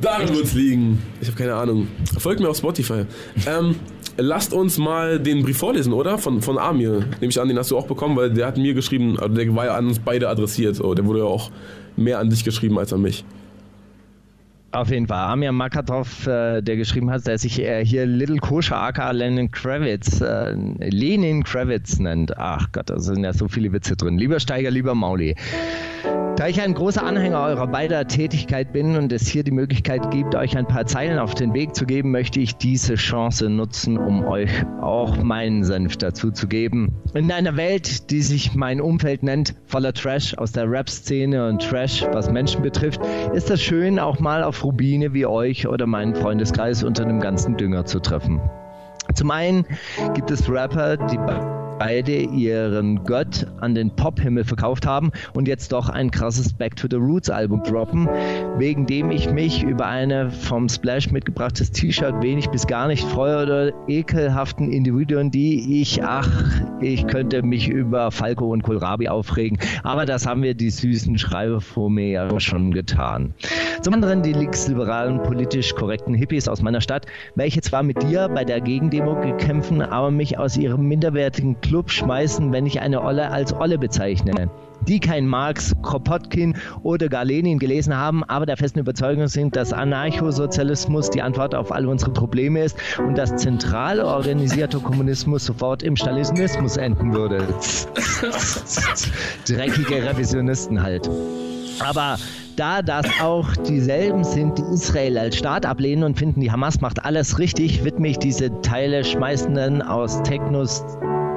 Daran 0.01 0.35
wird's 0.35 0.53
liegen. 0.53 1.01
Ich 1.21 1.29
habe 1.29 1.37
keine 1.37 1.55
Ahnung. 1.55 1.87
Folgt 2.17 2.41
mir 2.41 2.49
auf 2.49 2.57
Spotify. 2.57 3.05
Ähm, 3.47 3.75
lasst 4.17 4.51
uns 4.51 4.77
mal 4.77 5.21
den 5.21 5.43
Brief 5.43 5.57
vorlesen, 5.57 5.93
oder? 5.93 6.17
Von, 6.17 6.41
von 6.41 6.57
Amir. 6.57 7.05
Nehme 7.21 7.29
ich 7.29 7.39
an, 7.39 7.47
den 7.47 7.57
hast 7.57 7.71
du 7.71 7.77
auch 7.77 7.87
bekommen, 7.87 8.17
weil 8.17 8.33
der 8.33 8.47
hat 8.47 8.57
mir 8.57 8.73
geschrieben, 8.73 9.17
also 9.17 9.33
der 9.33 9.55
war 9.55 9.67
ja 9.67 9.75
an 9.75 9.87
uns 9.87 9.99
beide 9.99 10.27
adressiert. 10.27 10.75
So. 10.75 10.93
Der 10.95 11.05
wurde 11.05 11.19
ja 11.19 11.25
auch 11.25 11.49
mehr 11.95 12.19
an 12.19 12.29
dich 12.29 12.43
geschrieben 12.43 12.77
als 12.77 12.91
an 12.91 13.01
mich. 13.01 13.23
Auf 14.73 14.89
jeden 14.89 15.05
Fall. 15.05 15.25
Amir 15.31 15.51
Makatov, 15.51 16.25
äh, 16.25 16.63
der 16.63 16.77
geschrieben 16.77 17.11
hat, 17.11 17.27
der 17.27 17.37
sich 17.37 17.61
äh, 17.61 17.85
hier 17.85 18.07
Little 18.07 18.37
Kosher 18.37 18.75
aka 18.75 19.11
Lenin 19.11 19.51
Kravitz, 19.51 20.19
äh, 20.19 20.55
Lenin 20.55 21.43
Kravitz 21.43 21.99
nennt. 21.99 22.35
Ach 22.39 22.71
Gott, 22.71 22.89
da 22.89 22.99
sind 22.99 23.23
ja 23.23 23.33
so 23.33 23.47
viele 23.47 23.71
Witze 23.71 23.95
drin. 23.95 24.17
Lieber 24.17 24.39
Steiger, 24.39 24.71
lieber 24.71 24.95
Mauli. 24.95 25.35
Da 26.35 26.47
ich 26.47 26.59
ein 26.61 26.73
großer 26.73 27.03
Anhänger 27.03 27.41
eurer 27.41 27.67
beider 27.67 28.07
Tätigkeit 28.07 28.73
bin 28.73 28.97
und 28.97 29.13
es 29.13 29.27
hier 29.27 29.43
die 29.43 29.51
Möglichkeit 29.51 30.11
gibt, 30.11 30.35
euch 30.35 30.57
ein 30.57 30.67
paar 30.67 30.85
Zeilen 30.85 31.19
auf 31.19 31.35
den 31.35 31.53
Weg 31.53 31.75
zu 31.75 31.85
geben, 31.85 32.11
möchte 32.11 32.39
ich 32.39 32.55
diese 32.55 32.95
Chance 32.95 33.49
nutzen, 33.49 33.97
um 33.97 34.25
euch 34.25 34.49
auch 34.81 35.21
meinen 35.23 35.63
Senf 35.63 35.95
dazu 35.97 36.31
zu 36.31 36.47
geben. 36.47 36.93
In 37.13 37.31
einer 37.31 37.55
Welt, 37.55 38.09
die 38.09 38.21
sich 38.21 38.55
mein 38.55 38.81
Umfeld 38.81 39.23
nennt, 39.23 39.55
voller 39.67 39.93
Trash 39.93 40.37
aus 40.37 40.51
der 40.51 40.69
Rap-Szene 40.69 41.47
und 41.47 41.61
Trash, 41.61 42.03
was 42.11 42.29
Menschen 42.29 42.61
betrifft, 42.61 42.99
ist 43.33 43.49
es 43.49 43.61
schön, 43.61 43.99
auch 43.99 44.19
mal 44.19 44.43
auf 44.43 44.63
Rubine 44.63 45.13
wie 45.13 45.25
euch 45.25 45.67
oder 45.67 45.85
meinen 45.85 46.15
Freundeskreis 46.15 46.83
unter 46.83 47.05
dem 47.05 47.19
ganzen 47.19 47.55
Dünger 47.55 47.85
zu 47.85 47.99
treffen. 47.99 48.41
Zum 49.13 49.31
einen 49.31 49.65
gibt 50.15 50.31
es 50.31 50.49
Rapper, 50.49 50.97
die 50.97 51.17
beide 51.79 52.15
ihren 52.15 53.03
Gott 53.03 53.47
an 53.59 53.75
den 53.75 53.95
Pop-Himmel 53.95 54.43
verkauft 54.43 54.85
haben 54.85 55.11
und 55.33 55.47
jetzt 55.47 55.71
doch 55.71 55.89
ein 55.89 56.11
krasses 56.11 56.53
Back 56.53 56.75
to 56.75 56.87
the 56.89 56.97
Roots 56.97 57.29
Album 57.29 57.63
droppen, 57.63 58.07
wegen 58.57 58.85
dem 58.85 59.11
ich 59.11 59.31
mich 59.31 59.63
über 59.63 59.85
eine 59.85 60.31
vom 60.31 60.69
Splash 60.69 61.11
mitgebrachtes 61.11 61.71
T-Shirt 61.71 62.21
wenig 62.21 62.49
bis 62.49 62.67
gar 62.67 62.87
nicht 62.87 63.03
freue 63.03 63.43
oder 63.43 63.71
ekelhaften 63.87 64.71
Individuen, 64.71 65.31
die 65.31 65.81
ich, 65.81 66.03
ach, 66.03 66.29
ich 66.81 67.07
könnte 67.07 67.43
mich 67.43 67.67
über 67.67 68.11
Falco 68.11 68.51
und 68.51 68.63
Kohlrabi 68.63 69.07
aufregen, 69.07 69.57
aber 69.83 70.05
das 70.05 70.25
haben 70.25 70.43
wir 70.43 70.53
die 70.53 70.69
süßen 70.69 71.17
Schreiber 71.17 71.61
vor 71.61 71.89
mir 71.89 72.07
ja 72.07 72.39
schon 72.39 72.71
getan. 72.71 73.33
Zum 73.81 73.93
anderen 73.93 74.23
die 74.23 74.33
linksliberalen, 74.33 75.23
politisch 75.23 75.73
korrekten 75.75 76.13
Hippies 76.13 76.47
aus 76.47 76.61
meiner 76.61 76.81
Stadt, 76.81 77.05
welche 77.35 77.61
zwar 77.61 77.83
mit 77.83 78.01
dir 78.03 78.29
bei 78.29 78.45
der 78.45 78.61
Gegendemo 78.61 79.19
gekämpfen, 79.19 79.81
aber 79.81 80.11
mich 80.11 80.37
aus 80.37 80.55
ihrem 80.55 80.87
minderwertigen 80.87 81.59
Club 81.63 81.89
schmeißen, 81.89 82.51
wenn 82.51 82.67
ich 82.67 82.81
eine 82.81 83.01
Olle 83.01 83.31
als 83.31 83.53
Olle 83.53 83.79
bezeichne. 83.79 84.49
Die 84.87 84.99
kein 84.99 85.25
Marx, 85.25 85.73
Kropotkin 85.81 86.57
oder 86.83 87.07
gar 87.07 87.23
Lenin 87.23 87.57
gelesen 87.57 87.95
haben, 87.95 88.23
aber 88.25 88.45
der 88.45 88.57
festen 88.57 88.79
Überzeugung 88.79 89.27
sind, 89.27 89.55
dass 89.55 89.71
Anarchosozialismus 89.71 91.09
die 91.09 91.21
Antwort 91.21 91.55
auf 91.55 91.71
all 91.71 91.87
unsere 91.87 92.11
Probleme 92.11 92.63
ist 92.63 92.77
und 92.99 93.17
dass 93.17 93.35
zentral 93.37 94.01
organisierter 94.01 94.79
Kommunismus 94.79 95.45
sofort 95.45 95.83
im 95.83 95.95
Stalinismus 95.95 96.75
enden 96.75 97.13
würde. 97.13 97.47
Dreckige 99.47 100.03
Revisionisten 100.03 100.83
halt. 100.83 101.09
Aber 101.79 102.17
da 102.55 102.81
das 102.81 103.05
auch 103.21 103.55
dieselben 103.55 104.23
sind, 104.23 104.57
die 104.57 104.73
Israel 104.73 105.17
als 105.17 105.37
Staat 105.37 105.65
ablehnen 105.65 106.03
und 106.03 106.19
finden, 106.19 106.41
die 106.41 106.51
Hamas 106.51 106.81
macht 106.81 107.03
alles 107.03 107.39
richtig, 107.39 107.83
widme 107.83 108.09
ich 108.09 108.19
diese 108.19 108.61
Teile 108.61 109.03
schmeißenden 109.03 109.81
aus 109.81 110.21
Technos 110.23 110.83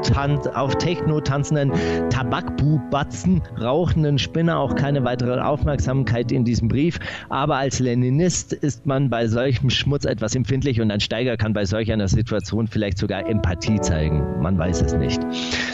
Tan 0.06 0.38
auf 0.54 0.76
Techno 0.76 1.20
tanzenden 1.20 1.72
Tabakbubatzen, 2.10 3.42
rauchenden 3.60 4.18
Spinner 4.18 4.58
auch 4.58 4.74
keine 4.74 5.04
weitere 5.04 5.40
Aufmerksamkeit 5.40 6.30
in 6.30 6.44
diesem 6.44 6.68
Brief. 6.68 6.98
Aber 7.28 7.56
als 7.56 7.80
Leninist 7.80 8.52
ist 8.52 8.86
man 8.86 9.10
bei 9.10 9.26
solchem 9.26 9.70
Schmutz 9.70 10.04
etwas 10.04 10.34
empfindlich 10.34 10.80
und 10.80 10.90
ein 10.90 11.00
Steiger 11.00 11.36
kann 11.36 11.52
bei 11.52 11.64
solch 11.64 11.90
einer 11.90 12.08
Situation 12.08 12.66
vielleicht 12.66 12.98
sogar 12.98 13.28
Empathie 13.28 13.80
zeigen. 13.80 14.40
Man 14.40 14.58
weiß 14.58 14.82
es 14.82 14.94
nicht. 14.94 15.20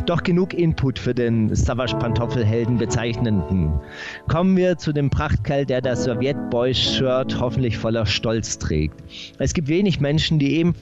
Doch 0.06 0.22
genug 0.22 0.54
Input 0.54 0.98
für 0.98 1.14
den 1.14 1.54
Savage 1.54 1.96
Pantoffelhelden 1.96 2.78
bezeichnenden. 2.78 3.80
Kommen 4.28 4.56
wir 4.56 4.78
zu 4.78 4.92
dem 4.92 5.10
Prachtkerl, 5.10 5.66
der 5.66 5.80
das 5.82 6.04
Sowjetboy-Shirt 6.04 7.38
hoffentlich 7.38 7.76
voller 7.76 8.06
Stolz 8.06 8.58
trägt. 8.58 9.02
Es 9.38 9.52
gibt 9.52 9.68
wenig 9.68 10.00
Menschen, 10.00 10.38
die 10.38 10.56
eben 10.56 10.74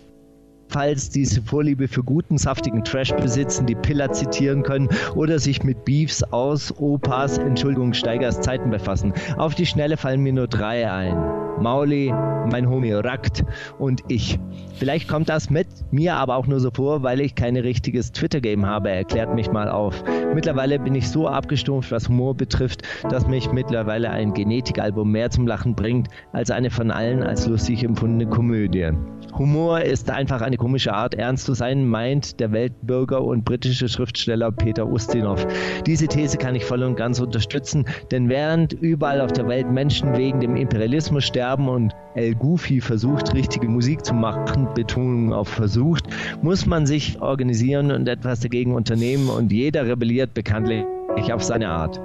falls 0.71 1.11
diese 1.11 1.43
Vorliebe 1.43 1.89
für 1.89 2.03
guten, 2.03 2.39
saftigen 2.39 2.85
Trash 2.85 3.13
besitzen, 3.15 3.67
die 3.67 3.75
Pillar 3.75 4.13
zitieren 4.13 4.63
können 4.63 4.89
oder 5.15 5.39
sich 5.39 5.65
mit 5.65 5.85
Beefs 5.85 6.23
aus 6.23 6.73
Opas, 6.79 7.39
Entschuldigung, 7.39 7.93
Steigers 7.93 8.41
Zeiten 8.41 8.71
befassen. 8.71 9.13
Auf 9.37 9.55
die 9.55 9.67
Schnelle 9.67 9.97
fallen 9.97 10.23
mir 10.23 10.33
nur 10.33 10.47
drei 10.47 10.91
ein. 10.91 11.17
Mauli, 11.61 12.13
mein 12.51 12.69
Homie 12.69 12.93
Rakt 12.93 13.45
und 13.79 14.03
ich. 14.09 14.39
Vielleicht 14.81 15.09
kommt 15.09 15.29
das 15.29 15.51
mit 15.51 15.67
mir 15.91 16.15
aber 16.15 16.37
auch 16.37 16.47
nur 16.47 16.59
so 16.59 16.71
vor, 16.71 17.03
weil 17.03 17.21
ich 17.21 17.35
kein 17.35 17.55
richtiges 17.55 18.13
Twitter-Game 18.13 18.65
habe. 18.65 18.89
Erklärt 18.89 19.35
mich 19.35 19.53
mal 19.53 19.69
auf. 19.69 20.03
Mittlerweile 20.35 20.79
bin 20.79 20.95
ich 20.95 21.11
so 21.11 21.29
abgestumpft, 21.29 21.93
was 21.93 22.09
Humor 22.09 22.35
betrifft, 22.35 22.81
dass 23.11 23.29
mich 23.29 23.53
mittlerweile 23.53 24.09
ein 24.09 24.33
Genetikalbum 24.33 25.13
mehr 25.13 25.29
zum 25.29 25.47
Lachen 25.47 25.75
bringt, 25.75 26.09
als 26.33 26.51
eine 26.51 26.71
von 26.71 26.91
allen 26.91 27.23
als 27.23 27.47
lustig 27.47 27.85
empfundene 27.85 28.31
Komödie. 28.31 28.93
Humor 29.37 29.83
ist 29.83 30.11
einfach 30.11 30.41
eine 30.41 30.57
komische 30.57 30.95
Art, 30.95 31.15
ernst 31.15 31.45
zu 31.45 31.53
sein, 31.53 31.87
meint 31.87 32.41
der 32.41 32.53
Weltbürger 32.53 33.23
und 33.23 33.45
britische 33.45 33.87
Schriftsteller 33.87 34.51
Peter 34.51 34.87
Ustinov. 34.87 35.47
Diese 35.85 36.09
These 36.09 36.39
kann 36.39 36.55
ich 36.55 36.65
voll 36.65 36.83
und 36.83 36.97
ganz 36.97 37.21
unterstützen, 37.21 37.85
denn 38.11 38.31
während 38.31 38.73
überall 38.73 39.21
auf 39.21 39.33
der 39.33 39.47
Welt 39.47 39.71
Menschen 39.71 40.17
wegen 40.17 40.41
dem 40.41 40.57
Imperialismus 40.57 41.25
sterben 41.25 41.69
und 41.69 41.95
El 42.15 42.35
Goofy 42.35 42.81
versucht, 42.81 43.35
richtige 43.35 43.69
Musik 43.69 44.05
zu 44.05 44.15
machen, 44.15 44.69
Betonung 44.75 45.33
auf 45.33 45.49
versucht, 45.49 46.05
muss 46.43 46.67
man 46.67 46.87
sich 46.87 47.21
organisieren 47.23 47.93
und 47.93 48.09
etwas 48.09 48.41
dagegen 48.41 48.75
unternehmen 48.75 49.29
und 49.29 49.53
jeder 49.53 49.87
rebelliert 49.87 50.35
bekanntlich 50.35 50.85
auf 51.33 51.43
seine 51.43 51.69
Art. 51.69 52.01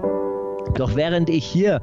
Doch 0.76 0.95
während 0.95 1.30
ich 1.30 1.45
hier 1.45 1.82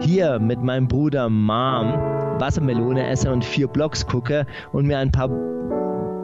hier 0.00 0.38
mit 0.38 0.62
meinem 0.62 0.88
Bruder 0.88 1.28
Mom 1.28 1.92
Wassermelone 2.38 3.06
esse 3.06 3.30
und 3.30 3.44
vier 3.44 3.68
Blocks 3.68 4.06
gucke 4.06 4.46
und 4.72 4.86
mir 4.86 4.98
ein 4.98 5.12
paar 5.12 5.28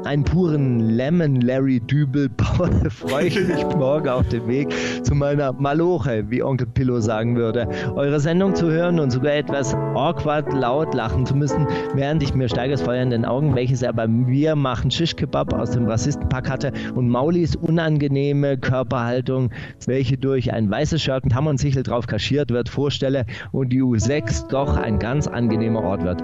einen 0.09 0.24
puren 0.24 0.80
Lemon 0.80 1.42
Larry 1.42 1.80
Dübel 1.80 2.30
freue 2.88 3.26
ich 3.26 3.46
mich 3.46 3.62
morgen 3.76 4.09
auf 4.09 4.26
den 4.28 4.48
Weg 4.48 4.74
zu 5.04 5.14
meiner 5.14 5.52
Maloche, 5.52 6.24
wie 6.30 6.42
Onkel 6.42 6.66
Pillow 6.66 6.98
sagen 6.98 7.36
würde. 7.36 7.68
Eure 7.94 8.18
Sendung 8.18 8.54
zu 8.54 8.70
hören 8.70 9.00
und 9.00 9.11
sogar 9.11 9.34
etwas 9.34 9.74
awkward 9.74 10.50
laut 10.54 10.94
lachen 10.94 11.26
zu 11.26 11.36
müssen, 11.36 11.66
während 11.92 12.22
ich 12.22 12.32
mir 12.32 12.48
Steigers 12.48 12.80
Feuer 12.80 13.02
in 13.02 13.11
den 13.11 13.26
Augen, 13.26 13.54
welches 13.54 13.82
er 13.82 13.92
beim 13.92 14.26
Wir 14.26 14.56
machen 14.56 14.90
Shish-Kebab 14.90 15.52
aus 15.52 15.72
dem 15.72 15.84
Rassistenpack 15.84 16.48
hatte 16.48 16.72
und 16.94 17.11
Maulis 17.11 17.54
unangenehme 17.54 18.56
Körperhaltung, 18.56 19.50
welche 19.84 20.16
durch 20.16 20.54
ein 20.54 20.70
weißes 20.70 21.02
Shirt 21.02 21.24
mit 21.24 21.34
Hammer 21.34 21.50
und 21.50 21.61
Sichel 21.61 21.82
drauf 21.82 22.06
kaschiert 22.06 22.50
wird, 22.50 22.70
vorstelle 22.70 23.26
und 23.52 23.74
die 23.74 23.82
U6 23.82 24.48
doch 24.48 24.74
ein 24.78 24.98
ganz 24.98 25.26
angenehmer 25.26 25.82
Ort 25.82 26.02
wird 26.02 26.22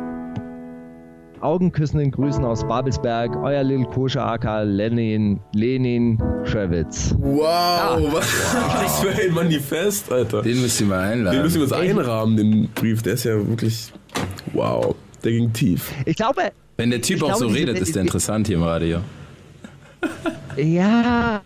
augenküssenden 1.45 2.11
Grüßen 2.11 2.45
aus 2.45 2.67
Babelsberg, 2.67 3.37
euer 3.37 3.63
Lil 3.63 3.85
Koscher 3.85 4.27
aka 4.27 4.63
Lenin, 4.63 5.39
Lenin 5.53 6.19
Schewitz. 6.45 7.15
Wow, 7.19 7.45
ah. 7.45 7.99
was 8.11 9.01
für 9.01 9.11
ein 9.11 9.35
Manifest, 9.35 10.11
Alter. 10.11 10.43
Den 10.43 10.63
müsst 10.63 10.81
ihr 10.81 10.87
mal 10.87 11.01
einladen. 11.01 11.37
Den 11.37 11.43
müssen 11.43 11.57
wir 11.57 11.65
uns 11.65 11.73
einrahmen, 11.73 12.37
den 12.37 12.69
Brief. 12.75 13.03
Der 13.03 13.15
ist 13.15 13.25
ja 13.25 13.35
wirklich, 13.35 13.93
wow, 14.53 14.95
der 15.23 15.33
ging 15.33 15.53
tief. 15.53 15.93
Ich 16.07 16.17
glaube... 16.17 16.53
Wenn 16.77 16.91
der 16.91 17.03
Typ 17.03 17.23
auch 17.23 17.27
glaube, 17.29 17.41
so 17.41 17.47
redet, 17.49 17.79
ist 17.79 17.95
der 17.95 18.03
interessant 18.03 18.47
hier 18.47 18.57
im 18.57 18.63
Radio. 18.63 18.99
Ja, 20.57 21.43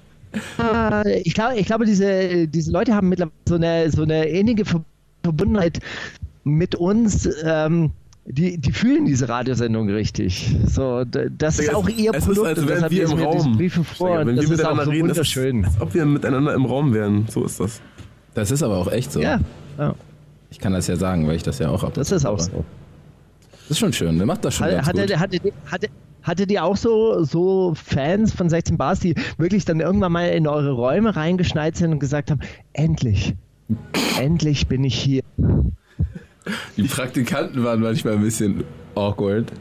ich 1.23 1.35
glaube, 1.35 1.57
ich 1.57 1.67
glaube 1.67 1.85
diese, 1.85 2.47
diese 2.47 2.71
Leute 2.71 2.95
haben 2.95 3.09
mittlerweile 3.09 3.35
so 3.47 3.55
eine, 3.57 3.91
so 3.91 4.03
eine 4.03 4.29
ähnliche 4.29 4.65
Verbundenheit 5.23 5.81
mit 6.45 6.77
uns. 6.77 7.29
Ähm, 7.45 7.91
die, 8.31 8.59
die 8.59 8.73
fühlen 8.73 9.07
diese 9.07 9.29
Radiosendung 9.29 9.89
richtig. 9.89 10.55
So, 10.67 11.05
das 11.05 11.59
ist 11.59 11.75
auch 11.75 11.89
ihr 11.89 12.13
es 12.15 12.25
Produkt. 12.25 12.59
Ist, 12.59 12.59
als 12.59 12.69
wären 12.69 12.91
wir 12.91 13.05
im 13.05 13.13
Raum. 13.13 13.57
Briefe 13.57 13.85
vor. 13.85 14.27
Wenn 14.27 14.37
das 14.37 14.49
wir 14.49 14.55
ist 14.55 14.65
auch 14.65 14.85
so 14.85 14.91
reden, 14.91 15.09
wunderschön. 15.09 15.65
Als 15.65 15.81
ob 15.81 15.95
wir 15.95 16.05
miteinander 16.05 16.53
im 16.55 16.67
Raum 16.67 16.93
wären. 16.93 17.27
So 17.29 17.45
ist 17.45 17.59
das. 17.59 17.81
Das 18.35 18.51
ist 18.51 18.63
aber 18.63 18.77
auch 18.77 18.93
echt 18.93 19.13
so. 19.13 19.21
Ja. 19.21 19.41
ja. 19.79 19.95
Ich 20.51 20.59
kann 20.59 20.73
das 20.73 20.87
ja 20.87 20.97
sagen, 20.97 21.27
weil 21.27 21.37
ich 21.37 21.43
das 21.43 21.59
ja 21.59 21.71
auch 21.71 21.83
habe. 21.83 21.93
Das 21.93 22.13
ist 22.13 22.27
auch 22.27 22.39
so. 22.39 22.65
Das 23.51 23.71
ist 23.71 23.79
schon 23.79 23.93
schön. 23.93 24.19
Der 24.19 24.27
macht 24.27 24.45
das 24.45 24.55
schon 24.55 24.67
hat, 24.67 24.75
ganz 24.75 24.87
hatte, 24.89 25.01
gut. 25.01 25.19
Hatte, 25.19 25.41
hatte, 25.67 25.89
hattet 26.23 26.51
ihr 26.51 26.65
auch 26.65 26.77
so, 26.77 27.25
so 27.25 27.75
Fans 27.75 28.33
von 28.33 28.51
16 28.51 28.77
Bars, 28.77 29.01
die 29.01 29.15
wirklich 29.39 29.65
dann 29.65 29.81
irgendwann 29.81 30.13
mal 30.13 30.29
in 30.29 30.47
eure 30.47 30.73
Räume 30.73 31.17
reingeschneit 31.17 31.77
sind 31.77 31.93
und 31.93 31.99
gesagt 31.99 32.31
haben, 32.31 32.41
endlich, 32.75 33.35
endlich 34.19 34.67
bin 34.69 34.85
ich 34.85 34.95
hier. 34.95 35.23
Die 36.77 36.83
Praktikanten 36.83 37.65
waren 37.65 37.81
manchmal 37.81 38.15
ein 38.15 38.23
bisschen 38.23 38.65
awkward. 38.95 39.53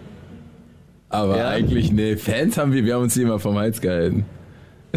Aber 1.09 1.38
ja. 1.38 1.49
eigentlich, 1.49 1.91
nee, 1.91 2.17
Fans 2.17 2.57
haben 2.57 2.73
wir, 2.73 2.83
wir 2.83 2.95
haben 2.95 3.03
uns 3.03 3.15
immer 3.17 3.39
vom 3.39 3.57
Hals 3.57 3.79
gehalten. 3.79 4.25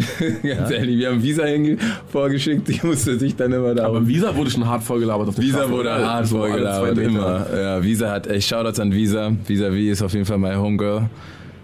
Ganz 0.19 0.43
ja. 0.43 0.69
ehrlich, 0.69 0.97
wir 0.97 1.09
haben 1.09 1.21
Visa 1.21 1.43
vorgeschickt, 2.07 2.67
die 2.67 2.79
musste 2.83 3.19
sich 3.19 3.35
dann 3.35 3.51
immer 3.51 3.75
da. 3.75 3.85
Aber 3.85 4.05
Visa 4.07 4.35
wurde 4.35 4.49
schon 4.49 4.65
hart 4.65 4.83
vorgelabert 4.83 5.29
auf 5.29 5.35
der 5.35 5.43
Visa 5.43 5.57
Straße. 5.59 5.71
wurde 5.71 5.91
hart 5.91 6.27
so 6.27 6.37
vorgelabert, 6.37 6.97
immer. 6.97 7.45
Ja, 7.55 7.83
Visa 7.83 8.09
hat, 8.09 8.27
echt 8.27 8.47
Shoutouts 8.47 8.79
an 8.79 8.93
Visa. 8.93 9.31
Visa 9.45 9.69
V 9.69 9.75
ist 9.75 10.01
auf 10.01 10.13
jeden 10.13 10.25
Fall 10.25 10.37
mein 10.37 10.57
Homegirl. 10.57 11.09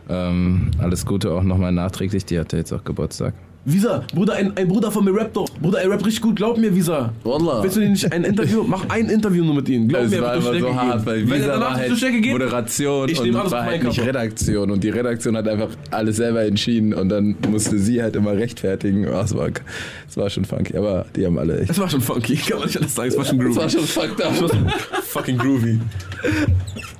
Ähm, 0.09 0.71
alles 0.77 1.05
Gute 1.05 1.31
auch 1.31 1.43
nochmal 1.43 1.71
nachträglich, 1.71 2.25
die 2.25 2.39
hatte 2.39 2.57
jetzt 2.57 2.71
auch 2.71 2.83
Geburtstag. 2.83 3.33
Visa, 3.69 4.01
Bruder, 4.15 4.35
ein, 4.35 4.55
ein 4.55 4.69
Bruder 4.69 4.89
von 4.89 5.03
mir 5.03 5.13
rappt 5.13 5.35
doch. 5.35 5.49
Bruder, 5.61 5.81
er 5.81 5.89
rappt 5.89 6.05
richtig 6.05 6.21
gut, 6.21 6.37
glaub 6.37 6.57
mir, 6.57 6.73
Visa. 6.73 7.11
Wallah. 7.25 7.61
Willst 7.61 7.75
du 7.75 7.81
nicht 7.81 8.09
ein 8.13 8.23
Interview? 8.23 8.63
Mach 8.65 8.87
ein 8.87 9.09
Interview 9.09 9.43
nur 9.43 9.55
mit 9.55 9.67
ihm. 9.67 9.89
Glaub 9.89 10.03
es 10.03 10.11
mir, 10.11 10.21
war 10.21 10.35
immer 10.35 10.57
so 10.57 10.73
hart, 10.73 11.05
weil 11.05 11.29
Wenn 11.29 11.41
Visa 11.41 11.59
war 11.59 11.75
halt 11.75 11.91
Moderation 12.31 13.09
ich 13.09 13.19
und 13.19 13.33
war 13.51 13.65
halt 13.65 13.83
nicht 13.83 13.99
Redaktion. 13.99 14.71
Und 14.71 14.85
die 14.85 14.89
Redaktion 14.89 15.35
hat 15.35 15.49
einfach 15.49 15.67
alles 15.91 16.15
selber 16.15 16.45
entschieden 16.45 16.93
und 16.93 17.09
dann 17.09 17.35
musste 17.49 17.77
sie 17.77 18.01
halt 18.01 18.15
immer 18.15 18.31
rechtfertigen. 18.37 19.05
Oh, 19.05 19.19
es, 19.19 19.35
war, 19.35 19.49
es 20.07 20.15
war 20.15 20.29
schon 20.29 20.45
funky, 20.45 20.77
aber 20.77 21.05
die 21.13 21.25
haben 21.25 21.37
alle 21.37 21.59
echt... 21.59 21.71
Es 21.71 21.77
war 21.77 21.89
schon 21.89 21.99
funky, 21.99 22.35
kann 22.47 22.59
man 22.59 22.67
nicht 22.67 22.77
alles 22.77 22.95
sagen. 22.95 23.09
Es 23.09 23.17
war 23.17 23.25
schon 23.25 23.37
groovy. 23.37 23.51
Es 23.51 23.57
war 23.57 23.69
schon 23.69 23.81
fucked 23.81 24.21
up. 24.21 24.33
fucking 25.03 25.37
groovy. 25.37 25.77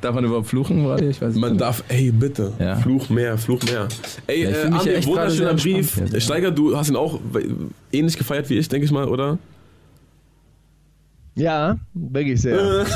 Darf 0.02 0.14
man 0.14 0.26
überhaupt 0.26 0.48
fluchen, 0.48 0.86
Radi? 0.86 1.06
Ich 1.06 1.22
weiß 1.22 1.34
nicht. 1.34 1.42
Man 1.42 1.58
darf, 1.58 1.84
ey, 1.88 2.12
bitte. 2.12 2.54
Ja. 2.60 2.76
Fluch 2.76 3.10
mehr, 3.10 3.38
Fluch 3.38 3.64
mehr. 3.64 3.88
Ey, 4.28 4.44
ja, 4.44 4.50
äh, 4.50 4.64
Andi, 4.66 5.06
wunderschöner 5.06 5.54
Brief. 5.56 6.00
Steiger, 6.20 6.52
du 6.58 6.76
hast 6.76 6.90
ihn 6.90 6.96
auch 6.96 7.20
ähnlich 7.92 8.18
gefeiert 8.18 8.50
wie 8.50 8.58
ich, 8.58 8.68
denke 8.68 8.86
ich 8.86 8.92
mal, 8.92 9.08
oder? 9.08 9.38
Ja, 11.36 11.78
wirklich 11.94 12.42
sehr. 12.42 12.86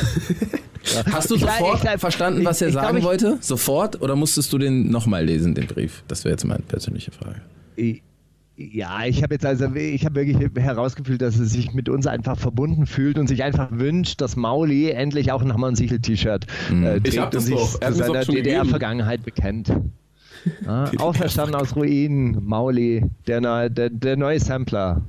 Hast 1.12 1.30
du 1.30 1.38
sofort 1.38 1.84
ich, 1.84 1.92
ich, 1.94 2.00
verstanden, 2.00 2.44
was 2.44 2.60
er 2.60 2.70
ich, 2.70 2.74
sagen 2.74 3.04
wollte? 3.04 3.38
Sofort? 3.40 4.02
Oder 4.02 4.16
musstest 4.16 4.52
du 4.52 4.58
den 4.58 4.90
nochmal 4.90 5.24
lesen, 5.24 5.54
den 5.54 5.68
Brief? 5.68 6.04
Das 6.08 6.26
wäre 6.26 6.34
jetzt 6.34 6.44
meine 6.44 6.64
persönliche 6.64 7.12
Frage. 7.12 7.42
Ja, 8.58 9.06
ich 9.06 9.22
habe 9.22 9.36
jetzt 9.36 9.46
also, 9.46 9.74
ich 9.76 10.06
habe 10.06 10.16
wirklich 10.16 10.38
herausgefühlt, 10.56 11.22
dass 11.22 11.40
er 11.40 11.46
sich 11.46 11.74
mit 11.74 11.88
uns 11.88 12.08
einfach 12.08 12.38
verbunden 12.38 12.88
fühlt 12.88 13.20
und 13.20 13.28
sich 13.28 13.44
einfach 13.44 13.70
wünscht, 13.72 14.22
dass 14.22 14.36
Mauli 14.36 14.90
endlich 14.90 15.32
auch 15.32 15.44
nochmal 15.44 15.72
ein 15.72 15.76
Sichel-T-Shirt 15.76 16.48
mhm. 16.72 16.84
äh, 16.84 17.00
trägt 17.00 17.36
und 17.36 17.42
sich 17.42 17.56
zu 17.56 17.94
seiner 17.94 18.26
DDR-Vergangenheit 18.26 19.24
bekennt. 19.24 19.72
Ja, 20.66 20.90
auferstanden 20.98 21.56
aus 21.56 21.76
Ruinen, 21.76 22.44
Mauli, 22.44 23.04
der, 23.28 23.70
der, 23.70 23.90
der 23.90 24.18
neue 24.18 24.40
Sampler. 24.40 25.02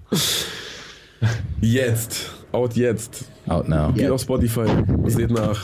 Jetzt, 1.60 2.32
out 2.52 2.74
jetzt. 2.74 3.24
Out 3.46 3.68
now. 3.68 3.92
Geht 3.92 4.10
auf 4.10 4.20
Spotify, 4.20 4.66
seht 5.06 5.30
nach. 5.30 5.60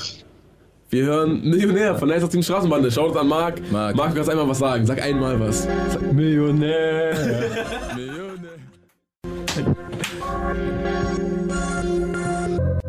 Wir 0.90 1.04
hören 1.04 1.42
Millionär 1.42 1.96
von 1.96 2.08
Nice 2.08 2.22
aus 2.22 2.30
dem 2.30 2.42
Straßenbande. 2.42 2.90
Schaut 2.90 3.14
an 3.16 3.28
Marc. 3.28 3.60
Marc, 3.70 3.94
Marc 3.94 4.08
du 4.08 4.14
kannst 4.14 4.30
einmal 4.30 4.48
was 4.48 4.58
sagen. 4.58 4.86
Sag 4.86 5.02
einmal 5.02 5.38
was. 5.38 5.64
Sag 5.90 6.12
Millionär. 6.12 7.14
Millionär. 7.94 8.28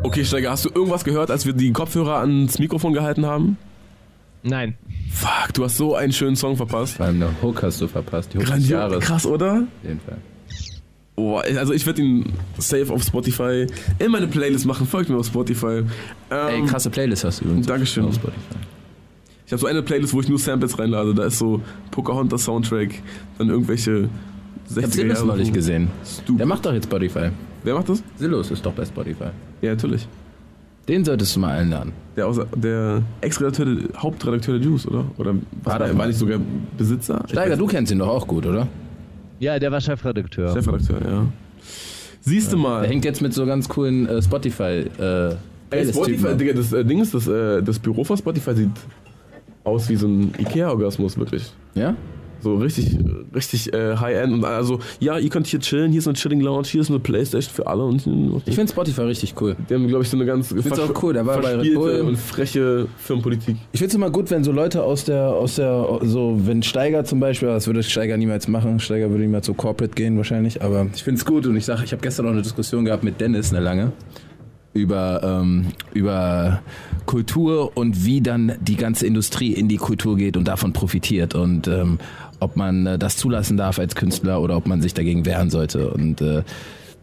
Okay, 0.02 0.24
Steiger, 0.24 0.50
hast 0.50 0.64
du 0.64 0.70
irgendwas 0.70 1.04
gehört, 1.04 1.30
als 1.30 1.44
wir 1.44 1.52
die 1.52 1.72
Kopfhörer 1.72 2.20
ans 2.20 2.58
Mikrofon 2.58 2.94
gehalten 2.94 3.26
haben? 3.26 3.58
Nein. 4.42 4.76
Fuck, 5.10 5.54
du 5.54 5.64
hast 5.64 5.76
so 5.76 5.94
einen 5.94 6.12
schönen 6.12 6.36
Song 6.36 6.56
verpasst. 6.56 6.96
Vor 6.96 7.06
allem 7.06 7.16
eine 7.22 7.30
Hook 7.42 7.62
hast 7.62 7.80
du 7.80 7.88
verpasst. 7.88 8.32
Die 8.32 8.38
Hook 8.38 8.46
Grandios, 8.46 8.62
des 8.68 8.70
Jahres. 8.70 9.04
Krass, 9.04 9.26
oder? 9.26 9.52
Auf 9.54 9.86
jeden 9.88 10.00
Fall. 10.00 10.18
Oh, 11.16 11.36
also 11.36 11.74
ich 11.74 11.84
werde 11.84 12.00
ihn 12.00 12.32
safe 12.56 12.90
auf 12.90 13.02
Spotify 13.02 13.66
in 13.98 14.10
meine 14.10 14.26
Playlist 14.26 14.64
machen. 14.64 14.86
Folgt 14.86 15.10
mir 15.10 15.18
auf 15.18 15.26
Spotify. 15.26 15.82
Ähm, 16.30 16.48
Ey, 16.48 16.62
krasse 16.64 16.88
Playlist 16.88 17.24
hast 17.24 17.40
du 17.40 17.44
übrigens. 17.44 17.66
Dankeschön. 17.66 18.04
Auf 18.04 18.14
Spotify. 18.14 18.56
Ich 19.44 19.52
habe 19.52 19.60
so 19.60 19.66
eine 19.66 19.82
Playlist, 19.82 20.14
wo 20.14 20.20
ich 20.20 20.28
nur 20.28 20.38
Samples 20.38 20.78
reinlade. 20.78 21.12
Da 21.12 21.24
ist 21.24 21.38
so 21.38 21.60
Pocahontas 21.90 22.44
Soundtrack, 22.44 23.02
dann 23.36 23.50
irgendwelche 23.50 24.08
60er 24.72 24.78
Ich 24.78 24.84
hab 24.84 24.92
Silos 24.92 25.24
neulich 25.24 25.52
gesehen. 25.52 25.90
Stupid. 26.06 26.38
Der 26.38 26.46
macht 26.46 26.64
doch 26.64 26.72
jetzt 26.72 26.84
Spotify. 26.84 27.30
Wer 27.64 27.74
macht 27.74 27.88
das? 27.88 28.02
Silos 28.16 28.50
ist 28.50 28.64
doch 28.64 28.72
bei 28.72 28.84
Spotify. 28.84 29.30
Ja, 29.60 29.70
natürlich. 29.72 30.06
Den 30.90 31.04
solltest 31.04 31.36
du 31.36 31.40
mal 31.40 31.56
einladen. 31.56 31.92
Der, 32.16 32.28
der 32.56 33.02
Ex-Redakteur, 33.20 33.76
Hauptredakteur 33.96 34.58
der 34.58 34.66
Juice, 34.66 34.88
oder? 34.88 35.04
Oder 35.18 35.34
war, 35.62 35.78
der, 35.78 35.96
war 35.96 36.08
nicht 36.08 36.18
sogar 36.18 36.40
Besitzer? 36.76 37.22
Steiger, 37.28 37.56
du 37.56 37.68
kennst 37.68 37.92
ihn 37.92 38.00
doch 38.00 38.08
auch 38.08 38.26
gut, 38.26 38.44
oder? 38.44 38.66
Ja, 39.38 39.56
der 39.60 39.70
war 39.70 39.80
Chefredakteur. 39.80 40.52
Chefredakteur, 40.52 41.00
ja. 41.08 41.26
Siehst 42.22 42.52
du 42.52 42.56
mal. 42.56 42.80
Der 42.80 42.90
hängt 42.90 43.04
jetzt 43.04 43.22
mit 43.22 43.32
so 43.32 43.46
ganz 43.46 43.68
coolen 43.68 44.08
äh, 44.08 44.20
Spotify. 44.20 44.84
Äh, 44.98 45.36
Ey, 45.70 45.86
Spotify, 45.86 46.36
Digga, 46.36 46.54
das 46.54 46.72
äh, 46.72 46.84
Ding 46.84 47.00
ist, 47.00 47.14
das, 47.14 47.28
äh, 47.28 47.62
das 47.62 47.78
Büro 47.78 48.02
von 48.02 48.16
Spotify 48.16 48.52
sieht 48.56 48.70
aus 49.62 49.88
wie 49.88 49.94
so 49.94 50.08
ein 50.08 50.34
Ikea-Orgasmus, 50.38 51.16
wirklich. 51.16 51.52
Ja? 51.76 51.94
So 52.42 52.56
richtig, 52.56 52.96
richtig 53.34 53.72
äh, 53.72 53.96
High-End 53.96 54.32
und 54.32 54.44
also, 54.44 54.78
ja, 54.98 55.18
ihr 55.18 55.28
könnt 55.28 55.46
hier 55.46 55.60
chillen, 55.60 55.90
hier 55.90 55.98
ist 55.98 56.06
eine 56.06 56.14
Chilling 56.14 56.40
Lounge, 56.40 56.66
hier 56.66 56.80
ist 56.80 56.90
eine 56.90 56.98
Playstation 56.98 57.54
für 57.54 57.66
alle 57.66 57.84
und 57.84 58.06
Ich 58.46 58.54
finde 58.54 58.72
Spotify 58.72 59.02
richtig 59.02 59.34
cool. 59.40 59.56
die 59.68 59.74
haben, 59.74 59.88
glaube 59.88 60.04
ich, 60.04 60.10
so 60.10 60.16
eine 60.16 60.26
ganz 60.26 60.48
find's 60.48 60.78
auch 60.78 61.02
cool, 61.02 61.12
der 61.12 61.26
war 61.26 61.40
bei 61.40 61.56
Red 61.56 61.74
Bull. 61.74 62.00
und 62.00 62.16
freche 62.16 62.86
Firmenpolitik. 62.98 63.56
Ich 63.72 63.78
finde 63.78 63.90
es 63.90 63.94
immer 63.94 64.10
gut, 64.10 64.30
wenn 64.30 64.44
so 64.44 64.52
Leute 64.52 64.82
aus 64.82 65.04
der, 65.04 65.28
aus 65.28 65.56
der, 65.56 66.00
so, 66.02 66.40
wenn 66.44 66.62
Steiger 66.62 67.04
zum 67.04 67.20
Beispiel, 67.20 67.48
das 67.48 67.66
würde 67.66 67.82
Steiger 67.82 68.16
niemals 68.16 68.48
machen, 68.48 68.80
Steiger 68.80 69.10
würde 69.10 69.22
niemals 69.22 69.46
so 69.46 69.54
corporate 69.54 69.94
gehen 69.94 70.16
wahrscheinlich, 70.16 70.62
aber 70.62 70.86
ich 70.94 71.02
finde 71.02 71.18
es 71.18 71.24
gut 71.24 71.46
und 71.46 71.56
ich 71.56 71.64
sage, 71.64 71.82
ich 71.84 71.92
habe 71.92 72.02
gestern 72.02 72.26
auch 72.26 72.32
eine 72.32 72.42
Diskussion 72.42 72.84
gehabt 72.84 73.04
mit 73.04 73.20
Dennis, 73.20 73.52
eine 73.52 73.62
lange, 73.62 73.92
über, 74.72 75.20
ähm, 75.22 75.66
über 75.92 76.62
Kultur 77.06 77.76
und 77.76 78.04
wie 78.04 78.20
dann 78.20 78.52
die 78.60 78.76
ganze 78.76 79.06
Industrie 79.06 79.52
in 79.52 79.68
die 79.68 79.78
Kultur 79.78 80.16
geht 80.16 80.36
und 80.36 80.46
davon 80.46 80.72
profitiert 80.72 81.34
und 81.34 81.66
ähm, 81.66 81.98
ob 82.40 82.56
man 82.56 82.86
äh, 82.86 82.98
das 82.98 83.16
zulassen 83.16 83.56
darf 83.56 83.78
als 83.78 83.94
Künstler 83.94 84.40
oder 84.40 84.56
ob 84.56 84.66
man 84.66 84.82
sich 84.82 84.94
dagegen 84.94 85.24
wehren 85.26 85.50
sollte 85.50 85.90
und 85.90 86.20
äh, 86.20 86.42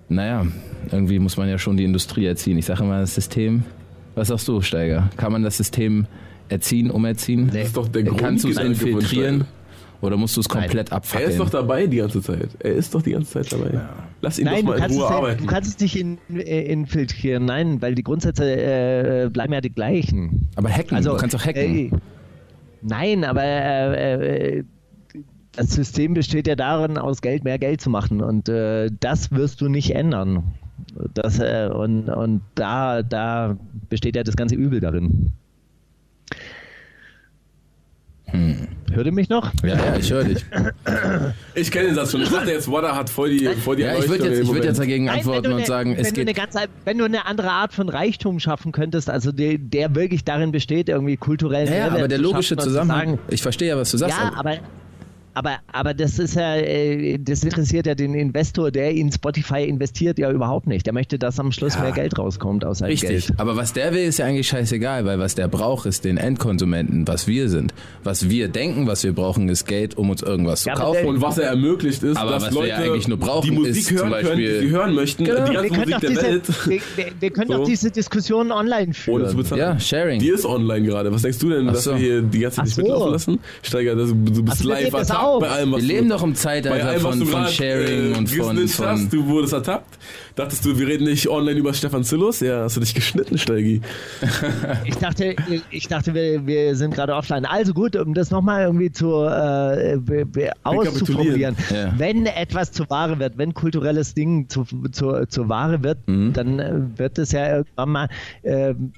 naja, 0.10 0.46
irgendwie 0.92 1.20
muss 1.20 1.38
man 1.38 1.50
ja 1.50 1.58
schon 1.58 1.76
die 1.78 1.84
Industrie 1.84 2.26
erziehen. 2.26 2.58
Ich 2.58 2.66
sage 2.66 2.84
immer, 2.84 3.00
das 3.02 3.14
System, 3.16 3.64
was 4.16 4.30
sagst 4.30 4.48
du, 4.48 4.62
Steiger? 4.62 5.10
Kann 5.18 5.32
man 5.34 5.44
das 5.44 5.58
System 5.58 6.06
erziehen, 6.50 6.90
umerziehen? 6.92 7.48
Das 7.48 7.68
ist 7.68 7.78
doch 7.78 7.88
der 7.90 8.04
Grund. 8.04 8.18
Kannst 8.20 8.46
du 8.46 8.50
es 8.50 8.58
infiltrieren? 8.58 9.46
Oder 10.00 10.16
musst 10.16 10.38
du 10.38 10.42
es 10.42 10.48
komplett 10.48 10.92
Er 10.92 10.98
abfackeln? 10.98 11.32
ist 11.32 11.40
doch 11.40 11.50
dabei 11.50 11.88
die 11.88 11.98
ganze 11.98 12.22
Zeit. 12.22 12.50
Er 12.60 12.74
ist 12.74 12.94
doch 12.94 13.02
die 13.02 13.12
ganze 13.12 13.32
Zeit 13.34 13.52
dabei. 13.52 13.82
Lass 14.22 14.38
ihn 14.38 14.46
Nein, 14.46 14.58
doch 14.58 14.62
du 14.62 14.68
mal 14.68 14.74
in 14.76 14.80
kannst, 14.82 14.98
Ruhe 14.98 15.06
es, 15.06 15.12
arbeiten. 15.12 15.42
du 15.42 15.48
kannst 15.48 15.70
es 15.72 15.80
nicht 15.80 15.96
in, 16.00 16.18
äh, 16.36 16.62
infiltrieren. 16.72 17.46
Nein, 17.46 17.82
weil 17.82 17.96
die 17.96 18.04
Grundsätze 18.04 18.46
äh, 19.26 19.30
bleiben 19.30 19.54
ja 19.54 19.60
die 19.62 19.72
gleichen. 19.74 20.48
Aber 20.56 20.70
hacken, 20.70 21.04
du 21.04 21.16
kannst 21.18 21.34
doch 21.36 21.44
hacken. 21.46 21.62
Äh, 21.76 21.92
nein, 22.84 23.24
aber 23.24 23.44
äh, 23.44 24.58
äh, 24.60 24.64
das 25.58 25.72
System 25.72 26.14
besteht 26.14 26.47
ja 26.47 26.55
darin, 26.55 26.97
aus 26.97 27.22
Geld 27.22 27.43
mehr 27.43 27.58
Geld 27.60 27.82
zu 27.82 27.89
machen. 27.89 28.22
Und 28.22 28.47
äh, 28.49 28.89
das 28.99 29.32
wirst 29.32 29.60
du 29.62 29.68
nicht 29.70 29.91
ändern. 29.93 30.43
Das, 31.14 31.39
äh, 31.39 31.70
und 31.74 32.08
und 32.10 32.41
da, 32.55 33.01
da 33.03 33.58
besteht 33.89 34.16
ja 34.16 34.24
das 34.24 34.36
ganze 34.36 34.55
Übel 34.55 34.80
darin. 34.80 35.32
Hört 38.91 39.05
ihr 39.05 39.12
mich 39.14 39.30
noch? 39.30 39.51
ja, 39.64 39.70
ja, 39.78 39.95
ich 39.97 40.12
höre 40.12 40.26
dich. 40.26 40.43
Ich 41.55 41.72
kenne 41.72 41.88
den 41.88 41.95
Satz 41.95 42.12
schon. 42.12 42.22
Ich 42.22 42.30
dachte 42.30 42.51
jetzt, 42.51 42.70
Wada 42.70 42.93
hat 42.95 43.10
voll 43.10 43.30
die, 43.30 43.45
voll 43.47 43.78
die 43.78 43.84
Ja, 43.84 43.97
ich 43.97 44.08
würde 44.10 44.28
jetzt, 44.28 44.41
ich 44.41 44.53
würd 44.53 44.66
jetzt 44.66 44.80
dagegen 44.80 45.05
Nein, 45.05 45.20
antworten 45.20 45.43
du 45.43 45.49
und 45.51 45.55
eine- 45.58 45.66
sagen, 45.66 45.91
wenn 45.95 46.01
es 46.05 46.12
du, 46.14 46.22
eine 46.22 46.34
geht. 46.34 46.36
ganz, 46.53 46.55
wenn 46.84 46.97
du 46.97 47.05
eine 47.05 47.26
andere 47.26 47.51
Art 47.51 47.74
von 47.74 47.88
Reichtum 47.88 48.39
schaffen 48.41 48.74
könntest, 48.74 49.10
also 49.10 49.32
der, 49.32 49.58
der 49.58 49.95
wirklich 49.95 50.26
darin 50.26 50.51
besteht, 50.51 50.89
irgendwie 50.89 51.16
kulturellen 51.16 51.68
Ja, 51.68 51.74
ja, 51.74 51.84
Mehrwert 51.86 51.99
aber 51.99 52.08
der 52.10 52.18
zu 52.18 52.24
logische 52.24 52.58
zu 52.58 52.66
Zusammenhang. 52.68 53.08
sagen, 53.12 53.20
Ich 53.30 53.41
verstehe 53.41 53.70
ja, 53.70 53.78
was 53.78 53.91
du 53.91 53.97
sagst. 53.97 54.18
Ja, 54.18 54.28
aber, 54.36 54.38
aber, 54.51 54.58
aber 55.72 55.94
das 55.94 56.20
ist 56.20 56.36
ja, 56.36 56.56
äh, 56.56 57.18
das 57.20 57.44
interessiert 57.44 57.86
ja 57.86 57.96
den 57.96 58.14
Investor, 58.14 58.72
der 58.72 58.92
in 58.92 59.12
Spotify 59.12 59.64
investiert, 59.66 60.18
ja 60.20 60.32
überhaupt 60.32 60.68
nicht. 60.68 60.86
Der 60.86 60.94
möchte, 60.94 61.20
dass 61.20 61.40
am 61.40 61.52
Schluss 61.52 61.78
mehr 61.80 61.92
Geld 61.92 62.18
rauskommt 62.18 62.66
aus 62.66 62.80
seinem 62.80 62.90
Richtig, 62.90 63.28
Geld. 63.28 63.40
aber 63.40 63.56
was 63.56 63.74
der 63.74 63.94
will, 63.94 64.04
ist 64.06 64.20
ja 64.20 64.26
eigentlich 64.26 64.48
scheißegal, 64.48 65.06
weil 65.06 65.20
was 65.20 65.36
der 65.36 65.48
braucht, 65.48 65.86
ist 65.86 66.06
den 66.06 66.18
Endkonsumenten, 66.18 67.08
was 67.08 67.28
wir 67.28 67.50
sind. 67.50 67.74
Was 68.04 68.30
wir 68.30 68.48
denken, 68.48 68.88
was 68.88 69.04
wir 69.04 69.14
brauchen, 69.14 69.50
ist 69.50 69.66
Geld, 69.66 69.98
um 69.98 70.10
uns 70.10 70.22
irgendwas 70.22 70.62
zu 70.64 70.70
Ja, 70.70 70.76
aber 70.76 70.84
kaufen. 70.86 70.98
der- 71.02 71.08
Und 71.10 71.22
was 71.22 71.38
er 71.38 71.50
ermöglicht 71.50 72.04
ist, 72.04 72.18
Aber 72.18 72.32
dass 72.32 72.44
was 72.44 72.52
wir 72.52 72.56
Leute 72.62 72.70
ja 72.70 72.78
eigentlich 72.78 73.08
nur 73.08 73.18
brauchen, 73.20 73.50
die 73.50 73.56
Musik 73.56 73.78
ist 73.78 73.92
hören 73.92 73.98
zum 74.00 74.10
können, 74.12 74.24
Beispiel- 74.28 74.60
die 74.62 74.68
sie 74.68 74.74
hören 74.74 74.94
möchten. 74.96 75.24
Genau. 75.26 75.46
Die 75.48 75.54
ganze 75.54 75.70
können, 75.70 75.80
Musik 75.80 75.94
doch 75.94 76.00
der 76.00 76.10
diese, 76.10 76.22
Welt. 76.24 76.44
wir, 76.96 77.06
wir, 77.20 77.30
können 77.32 77.48
So. 77.52 77.58
doch 77.58 77.66
diese 77.66 77.92
Diskussion 77.92 78.52
online 78.52 78.84
Ohne 78.84 78.94
führen. 78.94 79.30
zu 79.30 79.38
bezahlen. 79.38 79.60
Ja, 79.62 79.80
Sharing. 79.80 80.20
Die 80.20 80.30
ist 80.30 80.46
online 80.46 80.86
gerade. 80.86 81.12
Was 81.12 81.22
denkst 81.22 81.40
du 81.40 81.50
denn, 81.50 81.68
Ach 81.70 81.74
dass 81.74 81.84
so. 81.84 81.92
wir 81.92 81.98
hier 81.98 82.22
die 82.22 82.40
ganze 82.40 82.58
Zeit 82.58 82.66
nicht 82.66 82.76
so. 82.76 82.82
mitlaufen 82.82 83.12
lassen? 83.12 83.40
Steiger, 83.62 83.96
du 83.96 84.16
bist 84.44 84.64
wir 84.64 84.70
live 84.70 84.94
auf. 85.28 85.41
bei 85.41 85.49
allem, 85.49 85.71
was 85.71 85.82
wir 85.82 85.88
du, 85.88 85.93
leben 85.95 86.09
doch 86.09 86.23
im 86.23 86.36
Zeitalter 86.36 86.86
allem, 86.88 87.01
von, 87.01 87.17
von 87.25 87.41
grad, 87.43 87.51
Sharing 87.51 88.13
äh, 88.13 88.17
und 88.17 88.30
von, 88.30 88.55
gesnitcht 88.55 88.80
hast. 88.80 88.99
von 89.01 89.09
Du 89.09 89.25
wurdest 89.28 89.53
ertappt. 89.53 89.97
Dachtest 90.36 90.63
du, 90.65 90.78
wir 90.78 90.88
reden 90.88 91.05
nicht 91.05 91.28
online 91.30 91.59
über 91.59 91.73
Stefan 91.73 92.03
Zillus? 92.03 92.39
Ja, 92.41 92.61
hast 92.63 92.75
du 92.75 92.80
dich 92.82 92.93
geschnitten, 92.93 93.38
Steigi. 93.38 93.82
Ich 94.86 94.95
dachte, 94.97 95.36
ich 95.71 95.88
dachte 95.88 96.13
wir, 96.13 96.45
wir 96.45 96.75
sind 96.75 96.93
gerade 96.93 97.13
offline. 97.15 97.45
Also 97.45 97.73
gut, 97.73 97.95
um 97.95 98.13
das 98.13 98.32
nochmal 98.32 98.63
irgendwie 98.63 98.91
zu 98.91 99.23
äh, 99.23 99.97
auszuformulieren. 100.63 101.55
Ja. 101.69 101.93
Wenn 101.97 102.25
etwas 102.25 102.71
zur 102.71 102.89
Ware 102.89 103.19
wird, 103.19 103.38
wenn 103.38 103.53
kulturelles 103.53 104.13
Ding 104.13 104.47
zu, 104.49 104.65
zur, 104.91 105.28
zur 105.30 105.49
Ware 105.49 105.84
wird, 105.84 105.97
Mhm. 106.07 106.34
dann 106.34 106.59
äh, 106.59 106.73
wird 106.97 107.17
es 107.19 107.32
ja 107.32 107.57
irgendwann 107.57 107.89
mal. 107.89 108.09
ähm, 108.43 108.93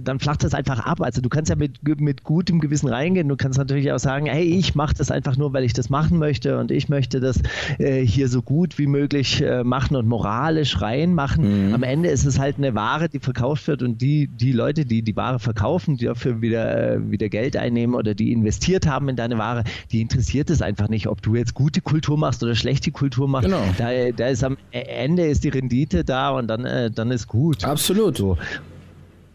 dann 0.00 0.18
flacht 0.18 0.44
das 0.44 0.54
einfach 0.54 0.80
ab. 0.80 1.00
Also 1.00 1.20
du 1.20 1.28
kannst 1.28 1.48
ja 1.48 1.56
mit, 1.56 1.80
mit 2.00 2.22
gutem 2.22 2.60
Gewissen 2.60 2.88
reingehen. 2.88 3.28
Du 3.28 3.36
kannst 3.36 3.58
natürlich 3.58 3.90
auch 3.92 3.98
sagen, 3.98 4.26
hey, 4.26 4.44
ich 4.44 4.74
mache 4.74 4.94
das 4.96 5.10
einfach 5.10 5.36
nur, 5.36 5.52
weil 5.52 5.64
ich 5.64 5.72
das 5.72 5.88
machen 5.88 6.18
möchte 6.18 6.58
und 6.58 6.70
ich 6.70 6.88
möchte 6.88 7.20
das 7.20 7.40
äh, 7.78 8.04
hier 8.04 8.28
so 8.28 8.42
gut 8.42 8.78
wie 8.78 8.86
möglich 8.86 9.40
äh, 9.40 9.64
machen 9.64 9.96
und 9.96 10.06
moralisch 10.06 10.80
reinmachen. 10.80 11.74
Am 11.74 11.82
Ende 11.82 12.10
ist 12.10 12.26
es 12.26 12.38
halt 12.38 12.58
eine 12.58 12.74
Ware, 12.74 13.08
die 13.08 13.20
verkauft 13.20 13.66
wird 13.68 13.82
und 13.82 14.02
die, 14.02 14.28
die 14.28 14.52
Leute, 14.52 14.84
die 14.84 15.02
die 15.02 15.16
Ware 15.16 15.38
verkaufen, 15.38 15.96
die 15.96 16.04
dafür 16.04 16.40
wieder, 16.42 16.94
äh, 16.94 17.10
wieder 17.10 17.28
Geld 17.28 17.56
einnehmen 17.56 17.94
oder 17.94 18.14
die 18.14 18.32
investiert 18.32 18.86
haben 18.86 19.08
in 19.08 19.16
deine 19.16 19.38
Ware, 19.38 19.64
die 19.92 20.00
interessiert 20.00 20.50
es 20.50 20.60
einfach 20.62 20.88
nicht, 20.88 21.06
ob 21.06 21.22
du 21.22 21.34
jetzt 21.34 21.54
gute 21.54 21.80
Kultur 21.80 22.18
machst 22.18 22.42
oder 22.42 22.54
schlechte 22.54 22.90
Kultur 22.90 23.28
machst. 23.28 23.46
Genau. 23.46 23.62
Da, 23.78 23.88
da 24.14 24.28
ist 24.28 24.44
am 24.44 24.56
Ende 24.72 25.26
ist 25.26 25.44
die 25.44 25.48
Rendite 25.48 26.04
da 26.04 26.30
und 26.30 26.48
dann, 26.48 26.64
äh, 26.64 26.90
dann 26.90 27.10
ist 27.10 27.26
gut. 27.26 27.64
Absolut. 27.64 28.18
So. 28.18 28.36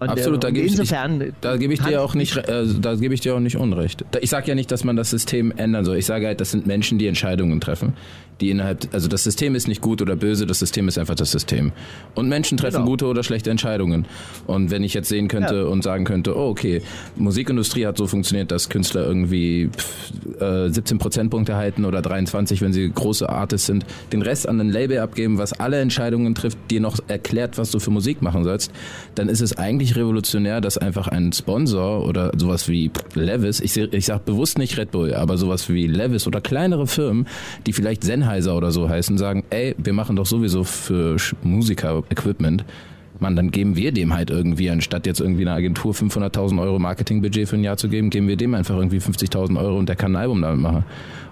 Und, 0.06 0.12
Absolut, 0.12 0.44
da 0.44 0.52
gebe 0.52 0.68
ich, 0.68 0.78
ich, 0.78 0.94
da 1.42 1.58
gebe 1.58 1.74
ich 1.74 1.82
dir 1.82 2.02
auch 2.02 2.14
nicht, 2.14 2.38
äh, 2.38 2.66
da 2.80 2.94
gebe 2.94 3.16
ich 3.16 3.22
dir 3.22 3.36
auch 3.36 3.40
nicht 3.40 3.58
Unrecht. 3.58 4.06
Ich 4.22 4.30
sage 4.30 4.48
ja 4.48 4.54
nicht, 4.54 4.72
dass 4.72 4.84
man 4.84 4.96
das 4.96 5.10
System 5.10 5.52
ändern 5.58 5.84
soll. 5.84 5.98
Ich 5.98 6.06
sage 6.06 6.28
halt, 6.28 6.40
das 6.40 6.52
sind 6.52 6.68
Menschen, 6.68 7.00
die 7.00 7.08
Entscheidungen 7.08 7.60
treffen, 7.60 7.94
die 8.42 8.50
innerhalb, 8.50 8.88
also 8.94 9.08
das 9.08 9.24
System 9.24 9.56
ist 9.56 9.68
nicht 9.68 9.82
gut 9.82 10.02
oder 10.02 10.16
böse, 10.16 10.46
das 10.46 10.60
System 10.60 10.88
ist 10.88 10.98
einfach 10.98 11.16
das 11.16 11.32
System. 11.32 11.72
Und 12.16 12.28
Menschen 12.30 12.58
treffen 12.58 12.76
Genau. 12.78 12.88
gute 12.88 13.06
oder 13.06 13.24
schlechte 13.24 13.50
Entscheidungen. 13.50 14.06
Und 14.48 14.72
wenn 14.72 14.84
ich 14.84 14.94
jetzt 14.94 15.08
sehen 15.10 15.28
könnte 15.28 15.56
Ja. 15.56 15.64
und 15.66 15.84
sagen 15.84 16.04
könnte, 16.04 16.38
oh 16.38 16.50
okay, 16.50 16.82
Musikindustrie 17.16 17.86
hat 17.86 17.98
so 17.98 18.08
funktioniert, 18.08 18.52
dass 18.52 18.70
Künstler 18.70 19.06
irgendwie 19.06 19.70
pff, 19.70 20.42
äh, 20.42 20.70
17 20.70 20.98
Prozentpunkte 20.98 21.54
erhalten 21.54 21.86
oder 21.86 22.02
23, 22.02 22.62
wenn 22.62 22.74
sie 22.74 22.90
große 22.90 23.28
Artists 23.30 23.68
sind, 23.68 23.86
den 24.12 24.22
Rest 24.22 24.48
an 24.50 24.60
ein 24.60 24.70
Label 24.70 25.00
abgeben, 25.00 25.38
was 25.38 25.54
alle 25.54 25.80
Entscheidungen 25.80 26.36
trifft, 26.36 26.58
dir 26.70 26.82
noch 26.82 27.00
erklärt, 27.08 27.58
was 27.58 27.72
du 27.72 27.80
für 27.80 27.92
Musik 27.92 28.22
machen 28.22 28.44
sollst, 28.44 28.72
dann 29.16 29.30
ist 29.30 29.42
es 29.42 29.58
eigentlich 29.58 29.96
revolutionär, 29.96 30.62
dass 30.62 30.78
einfach 30.78 31.08
ein 31.08 31.32
Sponsor 31.34 32.06
oder 32.06 32.32
sowas 32.38 32.68
wie 32.68 32.92
Levis, 33.14 33.60
ich, 33.62 33.78
ich 33.78 34.06
sag 34.06 34.26
bewusst 34.26 34.58
nicht 34.58 34.78
Red 34.78 34.92
Bull, 34.92 35.14
aber 35.14 35.38
sowas 35.38 35.70
wie 35.70 35.88
Levis 35.88 36.28
oder 36.28 36.42
kleinere 36.42 36.86
Firmen, 36.88 37.28
die 37.66 37.74
vielleicht 37.74 38.04
Sennheiser 38.26 38.56
oder 38.58 38.72
so 38.72 38.90
heißen, 38.90 39.18
sagen, 39.18 39.44
ey, 39.52 39.76
wir 39.78 39.94
machen 39.94 40.16
doch 40.16 40.26
sowieso 40.26 40.64
für 40.64 41.18
Musiker 41.44 42.04
Equipment. 42.10 42.66
Mann, 43.20 43.36
dann 43.38 43.52
geben 43.52 43.78
wir 43.78 43.94
dem 43.94 44.14
halt 44.14 44.30
irgendwie, 44.30 44.70
anstatt 44.70 45.06
jetzt 45.06 45.22
irgendwie 45.22 45.44
einer 45.44 45.54
Agentur 45.56 45.94
500.000 45.94 46.60
Euro 46.62 46.80
Marketingbudget 46.80 47.48
für 47.48 47.56
ein 47.56 47.64
Jahr 47.64 47.78
zu 47.78 47.88
geben, 47.88 48.10
geben 48.10 48.28
wir 48.28 48.36
dem 48.36 48.54
einfach 48.56 48.76
irgendwie 48.76 48.98
50.000 48.98 49.58
Euro 49.58 49.78
und 49.78 49.88
der 49.88 49.96
kann 49.96 50.14
ein 50.14 50.22
Album 50.22 50.42
damit 50.42 50.60
machen. 50.60 50.84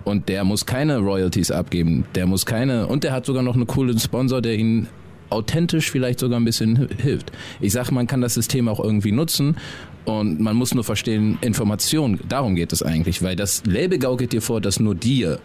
Und 0.06 0.30
der 0.30 0.46
muss 0.46 0.66
keine 0.66 1.00
Royalties 1.00 1.52
abgeben, 1.52 2.06
der 2.16 2.26
muss 2.26 2.46
keine, 2.46 2.88
und 2.88 3.04
der 3.04 3.12
hat 3.12 3.26
sogar 3.26 3.44
noch 3.44 3.56
einen 3.56 3.68
coolen 3.68 4.00
Sponsor, 4.00 4.42
der 4.42 4.56
ihn 4.56 4.88
authentisch 5.30 5.90
vielleicht 5.92 6.20
sogar 6.20 6.40
ein 6.40 6.46
bisschen 6.46 6.78
hi- 6.78 6.88
hilft. 7.02 7.32
Ich 7.60 7.74
sag, 7.74 7.92
man 7.92 8.08
kann 8.08 8.22
das 8.22 8.36
System 8.36 8.68
auch 8.70 8.80
irgendwie 8.80 9.12
nutzen 9.12 9.58
und 10.06 10.42
man 10.42 10.56
muss 10.56 10.74
nur 10.74 10.84
verstehen, 10.84 11.38
Information, 11.42 12.20
darum 12.28 12.56
geht 12.56 12.74
es 12.74 12.84
eigentlich, 12.84 13.24
weil 13.24 13.36
das 13.36 13.64
Label 13.66 14.00
gaukelt 14.00 14.34
dir 14.34 14.42
vor, 14.42 14.60
dass 14.60 14.80
nur 14.80 14.96
dir, 14.96 15.40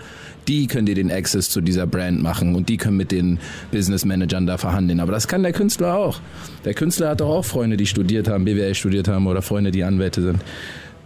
die 0.48 0.66
können 0.66 0.86
dir 0.86 0.94
den 0.94 1.12
Access 1.12 1.50
zu 1.50 1.60
dieser 1.60 1.86
Brand 1.86 2.22
machen 2.22 2.54
und 2.56 2.68
die 2.68 2.76
können 2.76 2.96
mit 2.96 3.12
den 3.12 3.38
Business 3.70 4.04
Managern 4.04 4.46
da 4.46 4.58
verhandeln. 4.58 4.98
Aber 5.00 5.12
das 5.12 5.28
kann 5.28 5.42
der 5.42 5.52
Künstler 5.52 5.94
auch. 5.94 6.20
Der 6.64 6.74
Künstler 6.74 7.10
hat 7.10 7.20
doch 7.20 7.28
auch 7.28 7.44
Freunde, 7.44 7.76
die 7.76 7.86
studiert 7.86 8.28
haben, 8.28 8.44
BWL 8.44 8.74
studiert 8.74 9.06
haben 9.06 9.26
oder 9.26 9.42
Freunde, 9.42 9.70
die 9.70 9.84
Anwälte 9.84 10.22
sind. 10.22 10.40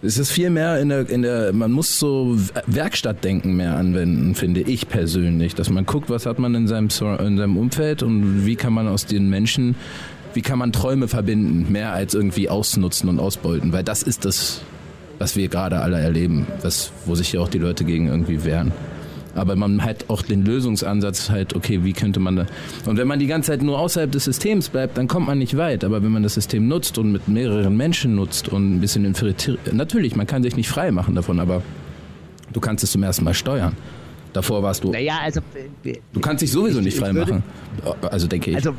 Es 0.01 0.17
ist 0.17 0.31
viel 0.31 0.49
mehr 0.49 0.81
in 0.81 0.89
der, 0.89 1.09
in 1.09 1.21
der, 1.21 1.53
man 1.53 1.71
muss 1.71 1.97
so 1.97 2.37
Werkstattdenken 2.67 3.55
mehr 3.55 3.77
anwenden, 3.77 4.35
finde 4.35 4.59
ich 4.59 4.89
persönlich. 4.89 5.55
Dass 5.55 5.69
man 5.69 5.85
guckt, 5.85 6.09
was 6.09 6.25
hat 6.25 6.39
man 6.39 6.55
in 6.55 6.67
seinem, 6.67 6.89
in 7.19 7.37
seinem 7.37 7.55
Umfeld 7.55 8.03
und 8.03 8.45
wie 8.45 8.57
kann 8.57 8.73
man 8.73 8.89
aus 8.89 9.05
den 9.05 9.29
Menschen, 9.29 9.75
wie 10.33 10.41
kann 10.41 10.59
man 10.59 10.71
Träume 10.71 11.07
verbinden, 11.07 11.71
mehr 11.71 11.93
als 11.93 12.13
irgendwie 12.13 12.49
ausnutzen 12.49 13.09
und 13.09 13.19
ausbeuten. 13.19 13.71
Weil 13.73 13.83
das 13.83 14.03
ist 14.03 14.25
das, 14.25 14.61
was 15.19 15.35
wir 15.35 15.47
gerade 15.47 15.79
alle 15.79 15.99
erleben, 15.99 16.47
was, 16.61 16.91
wo 17.05 17.15
sich 17.15 17.33
ja 17.33 17.39
auch 17.41 17.49
die 17.49 17.59
Leute 17.59 17.83
gegen 17.85 18.07
irgendwie 18.07 18.43
wehren. 18.43 18.71
Aber 19.35 19.55
man 19.55 19.83
hat 19.83 20.05
auch 20.09 20.21
den 20.21 20.45
Lösungsansatz 20.45 21.31
halt, 21.31 21.55
okay, 21.55 21.83
wie 21.83 21.93
könnte 21.93 22.19
man 22.19 22.35
da. 22.35 22.45
Und 22.85 22.97
wenn 22.97 23.07
man 23.07 23.17
die 23.17 23.25
ganze 23.25 23.51
Zeit 23.51 23.63
nur 23.63 23.79
außerhalb 23.79 24.11
des 24.11 24.25
Systems 24.25 24.69
bleibt, 24.69 24.95
dann 24.97 25.07
kommt 25.07 25.25
man 25.25 25.39
nicht 25.39 25.57
weit. 25.57 25.83
Aber 25.83 26.03
wenn 26.03 26.11
man 26.11 26.21
das 26.21 26.35
System 26.35 26.67
nutzt 26.67 26.99
und 26.99 27.11
mit 27.11 27.27
mehreren 27.27 27.75
Menschen 27.75 28.13
nutzt 28.13 28.49
und 28.49 28.75
ein 28.75 28.79
bisschen 28.79 29.05
infiltriert, 29.05 29.73
natürlich, 29.73 30.15
man 30.15 30.27
kann 30.27 30.43
sich 30.43 30.55
nicht 30.55 30.69
frei 30.69 30.91
machen 30.91 31.15
davon, 31.15 31.39
aber 31.39 31.63
du 32.53 32.59
kannst 32.59 32.83
es 32.83 32.91
zum 32.91 33.01
ersten 33.01 33.23
Mal 33.23 33.33
steuern. 33.33 33.73
Davor 34.33 34.61
warst 34.61 34.83
du. 34.83 34.91
naja, 34.91 35.19
also. 35.23 35.41
äh, 35.83 35.93
Du 36.13 36.19
kannst 36.19 36.41
dich 36.43 36.51
sowieso 36.51 36.77
ich- 36.79 36.85
nicht 36.85 36.93
ich 36.95 36.99
frei 36.99 37.13
würde- 37.15 37.41
machen. 37.83 38.03
Also 38.09 38.27
denke 38.27 38.51
ich. 38.51 38.55
Also, 38.55 38.73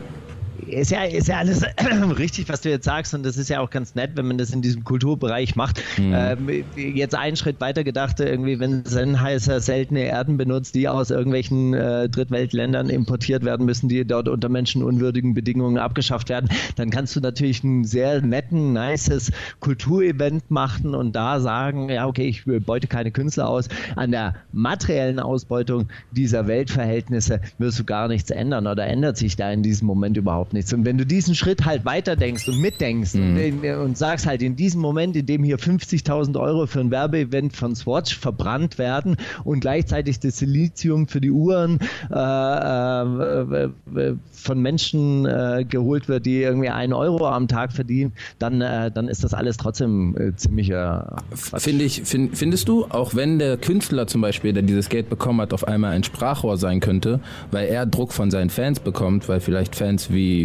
ist 0.66 0.90
ja, 0.90 1.04
ist 1.04 1.28
ja 1.28 1.38
alles 1.38 1.62
richtig, 2.18 2.48
was 2.48 2.62
du 2.62 2.70
jetzt 2.70 2.84
sagst, 2.84 3.14
und 3.14 3.24
das 3.24 3.36
ist 3.36 3.48
ja 3.48 3.60
auch 3.60 3.70
ganz 3.70 3.94
nett, 3.94 4.12
wenn 4.14 4.26
man 4.26 4.38
das 4.38 4.50
in 4.50 4.62
diesem 4.62 4.84
Kulturbereich 4.84 5.56
macht. 5.56 5.82
Mhm. 5.98 6.12
Ähm, 6.14 6.64
jetzt 6.74 7.14
einen 7.14 7.36
Schritt 7.36 7.60
weiter 7.60 7.84
gedacht, 7.84 8.20
irgendwie, 8.20 8.58
wenn 8.60 8.84
Sennheiser 8.84 9.60
seltene 9.60 10.04
Erden 10.04 10.36
benutzt, 10.36 10.74
die 10.74 10.88
aus 10.88 11.10
irgendwelchen 11.10 11.74
äh, 11.74 12.08
Drittweltländern 12.08 12.88
importiert 12.88 13.44
werden 13.44 13.66
müssen, 13.66 13.88
die 13.88 14.04
dort 14.06 14.28
unter 14.28 14.48
menschenunwürdigen 14.48 15.34
Bedingungen 15.34 15.78
abgeschafft 15.78 16.28
werden, 16.28 16.48
dann 16.76 16.90
kannst 16.90 17.14
du 17.16 17.20
natürlich 17.20 17.62
ein 17.62 17.84
sehr 17.84 18.22
netten, 18.22 18.72
nices 18.72 19.32
Kulturevent 19.60 20.50
machen 20.50 20.94
und 20.94 21.14
da 21.14 21.40
sagen, 21.40 21.90
ja, 21.90 22.06
okay, 22.06 22.26
ich 22.26 22.44
beute 22.64 22.86
keine 22.86 23.10
Künstler 23.10 23.48
aus. 23.48 23.68
An 23.96 24.10
der 24.10 24.34
materiellen 24.52 25.20
Ausbeutung 25.20 25.88
dieser 26.10 26.46
Weltverhältnisse 26.46 27.40
wirst 27.58 27.78
du 27.78 27.84
gar 27.84 28.08
nichts 28.08 28.30
ändern 28.30 28.66
oder 28.66 28.86
ändert 28.86 29.16
sich 29.18 29.36
da 29.36 29.50
in 29.50 29.62
diesem 29.62 29.86
Moment 29.86 30.16
überhaupt 30.16 30.53
nichts. 30.54 30.72
Und 30.72 30.84
wenn 30.84 30.98
du 30.98 31.04
diesen 31.04 31.34
Schritt 31.34 31.64
halt 31.64 31.84
weiterdenkst 31.84 32.48
und 32.48 32.60
mitdenkst 32.60 33.14
mhm. 33.14 33.60
und, 33.62 33.64
und, 33.64 33.98
sagst 33.98 34.26
halt 34.26 34.42
in 34.42 34.56
diesem 34.56 34.80
Moment, 34.80 35.14
in 35.16 35.26
dem 35.26 35.44
hier 35.44 35.58
50.000 35.58 36.40
Euro 36.40 36.66
für 36.66 36.80
ein 36.80 36.90
Werbeevent 36.90 37.54
von 37.54 37.76
Swatch 37.76 38.18
verbrannt 38.18 38.78
werden 38.78 39.16
und 39.44 39.60
gleichzeitig 39.60 40.20
das 40.20 40.38
Silizium 40.38 41.06
für 41.06 41.20
die 41.20 41.30
Uhren 41.30 41.78
äh, 42.10 42.16
äh, 42.16 43.70
äh 43.94 44.14
von 44.44 44.60
Menschen 44.60 45.26
äh, 45.26 45.64
geholt 45.66 46.08
wird, 46.08 46.26
die 46.26 46.42
irgendwie 46.42 46.68
einen 46.68 46.92
Euro 46.92 47.26
am 47.26 47.48
Tag 47.48 47.72
verdienen, 47.72 48.12
dann, 48.38 48.60
äh, 48.60 48.90
dann 48.90 49.08
ist 49.08 49.24
das 49.24 49.32
alles 49.32 49.56
trotzdem 49.56 50.14
äh, 50.18 50.36
ziemlicher. 50.36 51.16
Finde 51.34 51.84
ich, 51.84 52.02
find, 52.04 52.36
findest 52.36 52.68
du, 52.68 52.84
auch 52.84 53.14
wenn 53.14 53.38
der 53.38 53.56
Künstler 53.56 54.06
zum 54.06 54.20
Beispiel, 54.20 54.52
der 54.52 54.62
dieses 54.62 54.90
Geld 54.90 55.08
bekommen 55.08 55.40
hat, 55.40 55.52
auf 55.54 55.66
einmal 55.66 55.92
ein 55.92 56.04
Sprachrohr 56.04 56.58
sein 56.58 56.80
könnte, 56.80 57.20
weil 57.50 57.68
er 57.68 57.86
Druck 57.86 58.12
von 58.12 58.30
seinen 58.30 58.50
Fans 58.50 58.80
bekommt, 58.80 59.28
weil 59.28 59.40
vielleicht 59.40 59.76
Fans 59.76 60.12
wie 60.12 60.43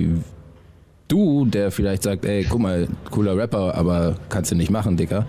du, 1.07 1.45
der 1.45 1.71
vielleicht 1.71 2.03
sagt, 2.03 2.25
ey, 2.25 2.45
guck 2.49 2.61
mal, 2.61 2.87
cooler 3.09 3.35
Rapper, 3.35 3.75
aber 3.75 4.15
kannst 4.29 4.51
du 4.51 4.55
nicht 4.55 4.71
machen, 4.71 4.97
Dicker. 4.97 5.25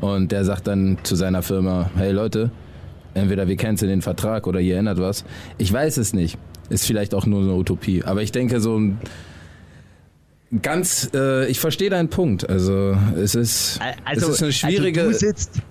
Und 0.00 0.32
der 0.32 0.44
sagt 0.44 0.66
dann 0.66 0.98
zu 1.02 1.16
seiner 1.16 1.42
Firma, 1.42 1.90
hey 1.96 2.12
Leute, 2.12 2.50
entweder 3.14 3.48
wir 3.48 3.56
canceln 3.56 3.90
den 3.90 4.02
Vertrag 4.02 4.46
oder 4.46 4.60
ihr 4.60 4.76
ändert 4.76 4.98
was. 4.98 5.24
Ich 5.58 5.72
weiß 5.72 5.96
es 5.98 6.12
nicht. 6.12 6.38
Ist 6.70 6.86
vielleicht 6.86 7.14
auch 7.14 7.26
nur 7.26 7.42
eine 7.42 7.54
Utopie. 7.54 8.02
Aber 8.04 8.22
ich 8.22 8.32
denke 8.32 8.60
so 8.60 8.78
ein 8.78 8.98
ganz, 10.62 11.10
äh, 11.14 11.46
ich 11.46 11.60
verstehe 11.60 11.90
deinen 11.90 12.08
Punkt. 12.08 12.48
Also 12.48 12.96
es 13.16 13.34
ist, 13.34 13.80
also, 14.04 14.28
es 14.28 14.34
ist 14.34 14.42
eine 14.42 14.52
schwierige. 14.52 15.00
Also 15.02 15.12
du 15.12 15.18
sitzt, 15.18 15.62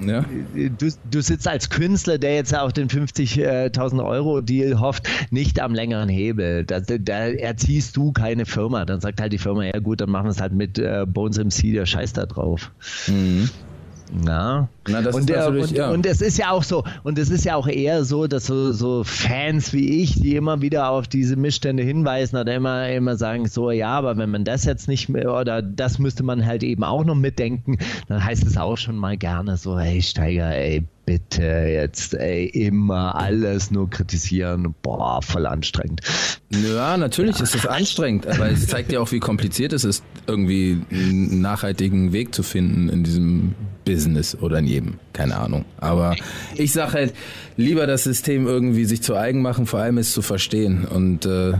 ja. 0.00 0.24
Du, 0.54 0.90
du 1.04 1.20
sitzt 1.20 1.46
als 1.46 1.70
Künstler, 1.70 2.18
der 2.18 2.34
jetzt 2.34 2.56
auf 2.56 2.72
den 2.72 2.88
50.000 2.88 4.04
Euro 4.04 4.40
Deal 4.40 4.80
hofft, 4.80 5.08
nicht 5.30 5.60
am 5.60 5.74
längeren 5.74 6.08
Hebel. 6.08 6.64
Da, 6.64 6.80
da 6.80 7.28
erziehst 7.28 7.96
du 7.96 8.12
keine 8.12 8.46
Firma. 8.46 8.84
Dann 8.84 9.00
sagt 9.00 9.20
halt 9.20 9.32
die 9.32 9.38
Firma, 9.38 9.64
ja 9.64 9.78
gut, 9.80 10.00
dann 10.00 10.10
machen 10.10 10.26
wir 10.26 10.30
es 10.30 10.40
halt 10.40 10.52
mit 10.52 10.78
äh, 10.78 11.06
Bones 11.06 11.38
MC, 11.38 11.72
der 11.72 11.86
scheißt 11.86 12.16
da 12.16 12.26
drauf. 12.26 12.72
Mhm. 13.06 13.48
Ja. 14.26 14.68
Na, 14.88 15.02
das 15.02 15.14
und, 15.14 15.30
ist 15.30 15.36
natürlich, 15.36 15.70
und, 15.70 15.76
ja. 15.76 15.90
und 15.90 16.06
es 16.06 16.20
ist 16.20 16.38
ja 16.38 16.50
auch 16.50 16.62
so, 16.62 16.84
und 17.04 17.18
es 17.18 17.30
ist 17.30 17.44
ja 17.44 17.54
auch 17.54 17.68
eher 17.68 18.04
so, 18.04 18.26
dass 18.26 18.46
so, 18.46 18.72
so 18.72 19.04
Fans 19.04 19.72
wie 19.72 20.02
ich, 20.02 20.14
die 20.20 20.36
immer 20.36 20.62
wieder 20.62 20.90
auf 20.90 21.06
diese 21.06 21.36
Missstände 21.36 21.82
hinweisen 21.82 22.36
oder 22.36 22.54
immer, 22.54 22.88
immer 22.88 23.16
sagen, 23.16 23.46
so 23.46 23.70
ja, 23.70 23.90
aber 23.90 24.16
wenn 24.16 24.30
man 24.30 24.44
das 24.44 24.64
jetzt 24.64 24.88
nicht 24.88 25.08
mehr, 25.08 25.32
oder 25.32 25.62
das 25.62 25.98
müsste 25.98 26.22
man 26.22 26.44
halt 26.44 26.62
eben 26.62 26.82
auch 26.82 27.04
noch 27.04 27.14
mitdenken, 27.14 27.78
dann 28.08 28.24
heißt 28.24 28.46
es 28.46 28.56
auch 28.56 28.76
schon 28.76 28.96
mal 28.96 29.16
gerne 29.16 29.56
so, 29.56 29.78
hey 29.78 30.02
Steiger, 30.02 30.54
ey, 30.54 30.84
bitte 31.10 31.42
jetzt 31.42 32.14
ey, 32.14 32.46
immer 32.46 33.16
alles 33.16 33.72
nur 33.72 33.90
kritisieren. 33.90 34.76
Boah, 34.80 35.20
voll 35.20 35.44
anstrengend. 35.44 36.02
Ja, 36.50 36.96
natürlich 36.96 37.38
ja. 37.38 37.42
ist 37.42 37.56
es 37.56 37.66
anstrengend, 37.66 38.28
aber 38.28 38.48
es 38.48 38.68
zeigt 38.68 38.92
ja 38.92 39.00
auch, 39.00 39.10
wie 39.10 39.18
kompliziert 39.18 39.72
es 39.72 39.82
ist, 39.82 40.04
irgendwie 40.28 40.80
einen 40.92 41.40
nachhaltigen 41.40 42.12
Weg 42.12 42.32
zu 42.32 42.44
finden 42.44 42.88
in 42.88 43.02
diesem 43.02 43.56
Business 43.84 44.36
oder 44.40 44.60
in 44.60 44.66
jedem, 44.68 44.94
keine 45.12 45.36
Ahnung. 45.36 45.64
Aber 45.78 46.14
ich 46.54 46.72
sage 46.72 46.92
halt, 46.92 47.14
lieber 47.56 47.88
das 47.88 48.04
System 48.04 48.46
irgendwie 48.46 48.84
sich 48.84 49.02
zu 49.02 49.16
eigen 49.16 49.42
machen, 49.42 49.66
vor 49.66 49.80
allem 49.80 49.98
es 49.98 50.12
zu 50.12 50.22
verstehen 50.22 50.84
und 50.84 51.26
äh, 51.26 51.54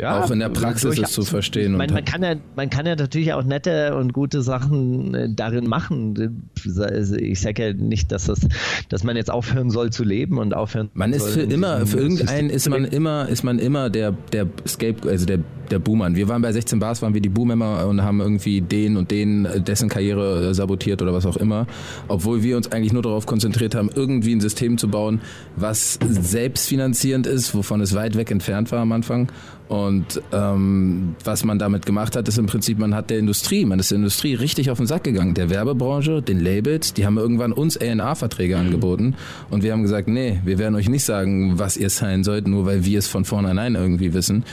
ja, 0.00 0.22
auch 0.22 0.30
in 0.30 0.38
der 0.38 0.48
Praxis 0.48 0.98
es 0.98 1.12
zu 1.12 1.22
verstehen. 1.22 1.76
Man, 1.76 1.92
man, 1.92 2.04
kann 2.04 2.22
ja, 2.22 2.34
man 2.56 2.70
kann 2.70 2.86
ja 2.86 2.96
natürlich 2.96 3.32
auch 3.32 3.44
nette 3.44 3.94
und 3.94 4.12
gute 4.12 4.42
Sachen 4.42 5.14
äh, 5.14 5.28
darin 5.30 5.66
machen. 5.66 6.44
Ich 6.56 7.40
sage 7.40 7.66
ja 7.66 7.72
nicht, 7.74 8.10
dass, 8.10 8.24
das, 8.24 8.40
dass 8.88 9.04
man 9.04 9.16
jetzt 9.16 9.30
aufhören 9.30 9.70
soll 9.70 9.90
zu 9.90 10.04
leben 10.04 10.38
und 10.38 10.54
aufhören 10.54 10.90
Man 10.94 11.12
ist 11.12 11.28
für 11.28 11.42
immer, 11.42 11.86
für 11.86 11.98
irgendeinen 11.98 12.50
ist 12.50 12.68
man 12.68 12.84
immer, 12.84 13.28
ist 13.28 13.42
man 13.42 13.58
immer 13.58 13.90
der, 13.90 14.12
der 14.32 14.46
Scape, 14.66 15.08
also 15.08 15.26
der 15.26 15.40
der 15.70 15.78
Boomern. 15.78 16.16
Wir 16.16 16.28
waren 16.28 16.42
bei 16.42 16.52
16 16.52 16.78
Bars, 16.78 17.02
waren 17.02 17.14
wir 17.14 17.20
die 17.20 17.28
Boomer 17.28 17.86
und 17.86 18.02
haben 18.02 18.20
irgendwie 18.20 18.60
den 18.60 18.96
und 18.96 19.10
den, 19.10 19.46
dessen 19.66 19.88
Karriere 19.88 20.50
äh, 20.50 20.54
sabotiert 20.54 21.02
oder 21.02 21.12
was 21.12 21.26
auch 21.26 21.36
immer. 21.36 21.66
Obwohl 22.08 22.42
wir 22.42 22.56
uns 22.56 22.70
eigentlich 22.72 22.92
nur 22.92 23.02
darauf 23.02 23.26
konzentriert 23.26 23.74
haben, 23.74 23.90
irgendwie 23.94 24.34
ein 24.34 24.40
System 24.40 24.78
zu 24.78 24.88
bauen, 24.88 25.20
was 25.56 25.98
selbstfinanzierend 26.08 27.26
ist, 27.26 27.54
wovon 27.54 27.80
es 27.80 27.94
weit 27.94 28.16
weg 28.16 28.30
entfernt 28.30 28.72
war 28.72 28.80
am 28.80 28.92
Anfang. 28.92 29.30
Und 29.70 30.20
ähm, 30.32 31.14
was 31.22 31.44
man 31.44 31.60
damit 31.60 31.86
gemacht 31.86 32.16
hat, 32.16 32.26
ist 32.26 32.38
im 32.38 32.46
Prinzip, 32.46 32.80
man 32.80 32.92
hat 32.92 33.08
der 33.08 33.20
Industrie, 33.20 33.64
man 33.64 33.78
ist 33.78 33.92
der 33.92 33.98
Industrie 33.98 34.34
richtig 34.34 34.68
auf 34.68 34.78
den 34.78 34.88
Sack 34.88 35.04
gegangen. 35.04 35.34
Der 35.34 35.48
Werbebranche, 35.48 36.22
den 36.22 36.40
Labels, 36.40 36.92
die 36.92 37.06
haben 37.06 37.18
irgendwann 37.18 37.52
uns 37.52 37.76
A&R-Verträge 37.80 38.56
angeboten 38.56 39.14
und 39.48 39.62
wir 39.62 39.70
haben 39.72 39.82
gesagt, 39.82 40.08
nee, 40.08 40.40
wir 40.44 40.58
werden 40.58 40.74
euch 40.74 40.88
nicht 40.88 41.04
sagen, 41.04 41.60
was 41.60 41.76
ihr 41.76 41.88
sein 41.88 42.24
sollt, 42.24 42.48
nur 42.48 42.66
weil 42.66 42.84
wir 42.84 42.98
es 42.98 43.06
von 43.06 43.24
vornherein 43.24 43.76
irgendwie 43.76 44.12
wissen. 44.12 44.44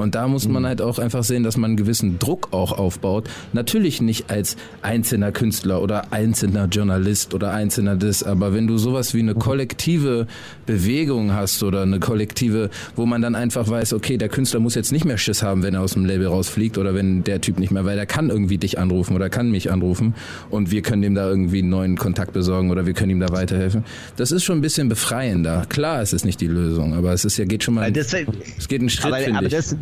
Und 0.00 0.14
da 0.14 0.28
muss 0.28 0.48
man 0.48 0.62
mhm. 0.62 0.66
halt 0.66 0.82
auch 0.82 0.98
einfach 0.98 1.24
sehen, 1.24 1.42
dass 1.42 1.56
man 1.56 1.70
einen 1.70 1.76
gewissen 1.76 2.18
Druck 2.18 2.48
auch 2.52 2.72
aufbaut. 2.72 3.28
Natürlich 3.52 4.00
nicht 4.00 4.30
als 4.30 4.56
einzelner 4.82 5.32
Künstler 5.32 5.82
oder 5.82 6.12
einzelner 6.12 6.66
Journalist 6.66 7.34
oder 7.34 7.52
einzelner 7.52 7.96
das, 7.96 8.22
aber 8.22 8.54
wenn 8.54 8.66
du 8.66 8.78
sowas 8.78 9.14
wie 9.14 9.20
eine 9.20 9.34
kollektive 9.34 10.26
Bewegung 10.66 11.32
hast 11.32 11.62
oder 11.62 11.82
eine 11.82 12.00
kollektive, 12.00 12.70
wo 12.96 13.06
man 13.06 13.22
dann 13.22 13.34
einfach 13.34 13.68
weiß, 13.68 13.92
okay, 13.92 14.16
der 14.16 14.28
Künstler 14.28 14.60
muss 14.60 14.74
jetzt 14.74 14.92
nicht 14.92 15.04
mehr 15.04 15.18
Schiss 15.18 15.42
haben, 15.42 15.62
wenn 15.62 15.74
er 15.74 15.82
aus 15.82 15.92
dem 15.92 16.04
Label 16.04 16.28
rausfliegt 16.28 16.78
oder 16.78 16.94
wenn 16.94 17.24
der 17.24 17.40
Typ 17.40 17.58
nicht 17.58 17.70
mehr, 17.70 17.84
weil 17.84 17.98
er 17.98 18.06
kann 18.06 18.30
irgendwie 18.30 18.58
dich 18.58 18.78
anrufen 18.78 19.14
oder 19.14 19.28
kann 19.28 19.50
mich 19.50 19.70
anrufen 19.70 20.14
und 20.48 20.70
wir 20.70 20.82
können 20.82 21.02
dem 21.02 21.14
da 21.14 21.28
irgendwie 21.28 21.58
einen 21.58 21.70
neuen 21.70 21.96
Kontakt 21.96 22.32
besorgen 22.32 22.70
oder 22.70 22.86
wir 22.86 22.94
können 22.94 23.10
ihm 23.10 23.20
da 23.20 23.30
weiterhelfen. 23.30 23.84
Das 24.16 24.32
ist 24.32 24.44
schon 24.44 24.58
ein 24.58 24.62
bisschen 24.62 24.88
befreiender. 24.88 25.66
Klar, 25.68 26.00
es 26.00 26.12
ist 26.12 26.24
nicht 26.24 26.40
die 26.40 26.46
Lösung, 26.46 26.94
aber 26.94 27.12
es 27.12 27.24
ist 27.24 27.36
ja 27.36 27.44
geht 27.44 27.64
schon 27.64 27.74
mal, 27.74 27.90
das, 27.92 28.14
es 28.58 28.68
geht 28.68 28.80
einen 28.80 28.90
Schritt, 28.90 29.14
finde 29.14 29.46
ich. 29.46 29.52
Das, 29.52 29.76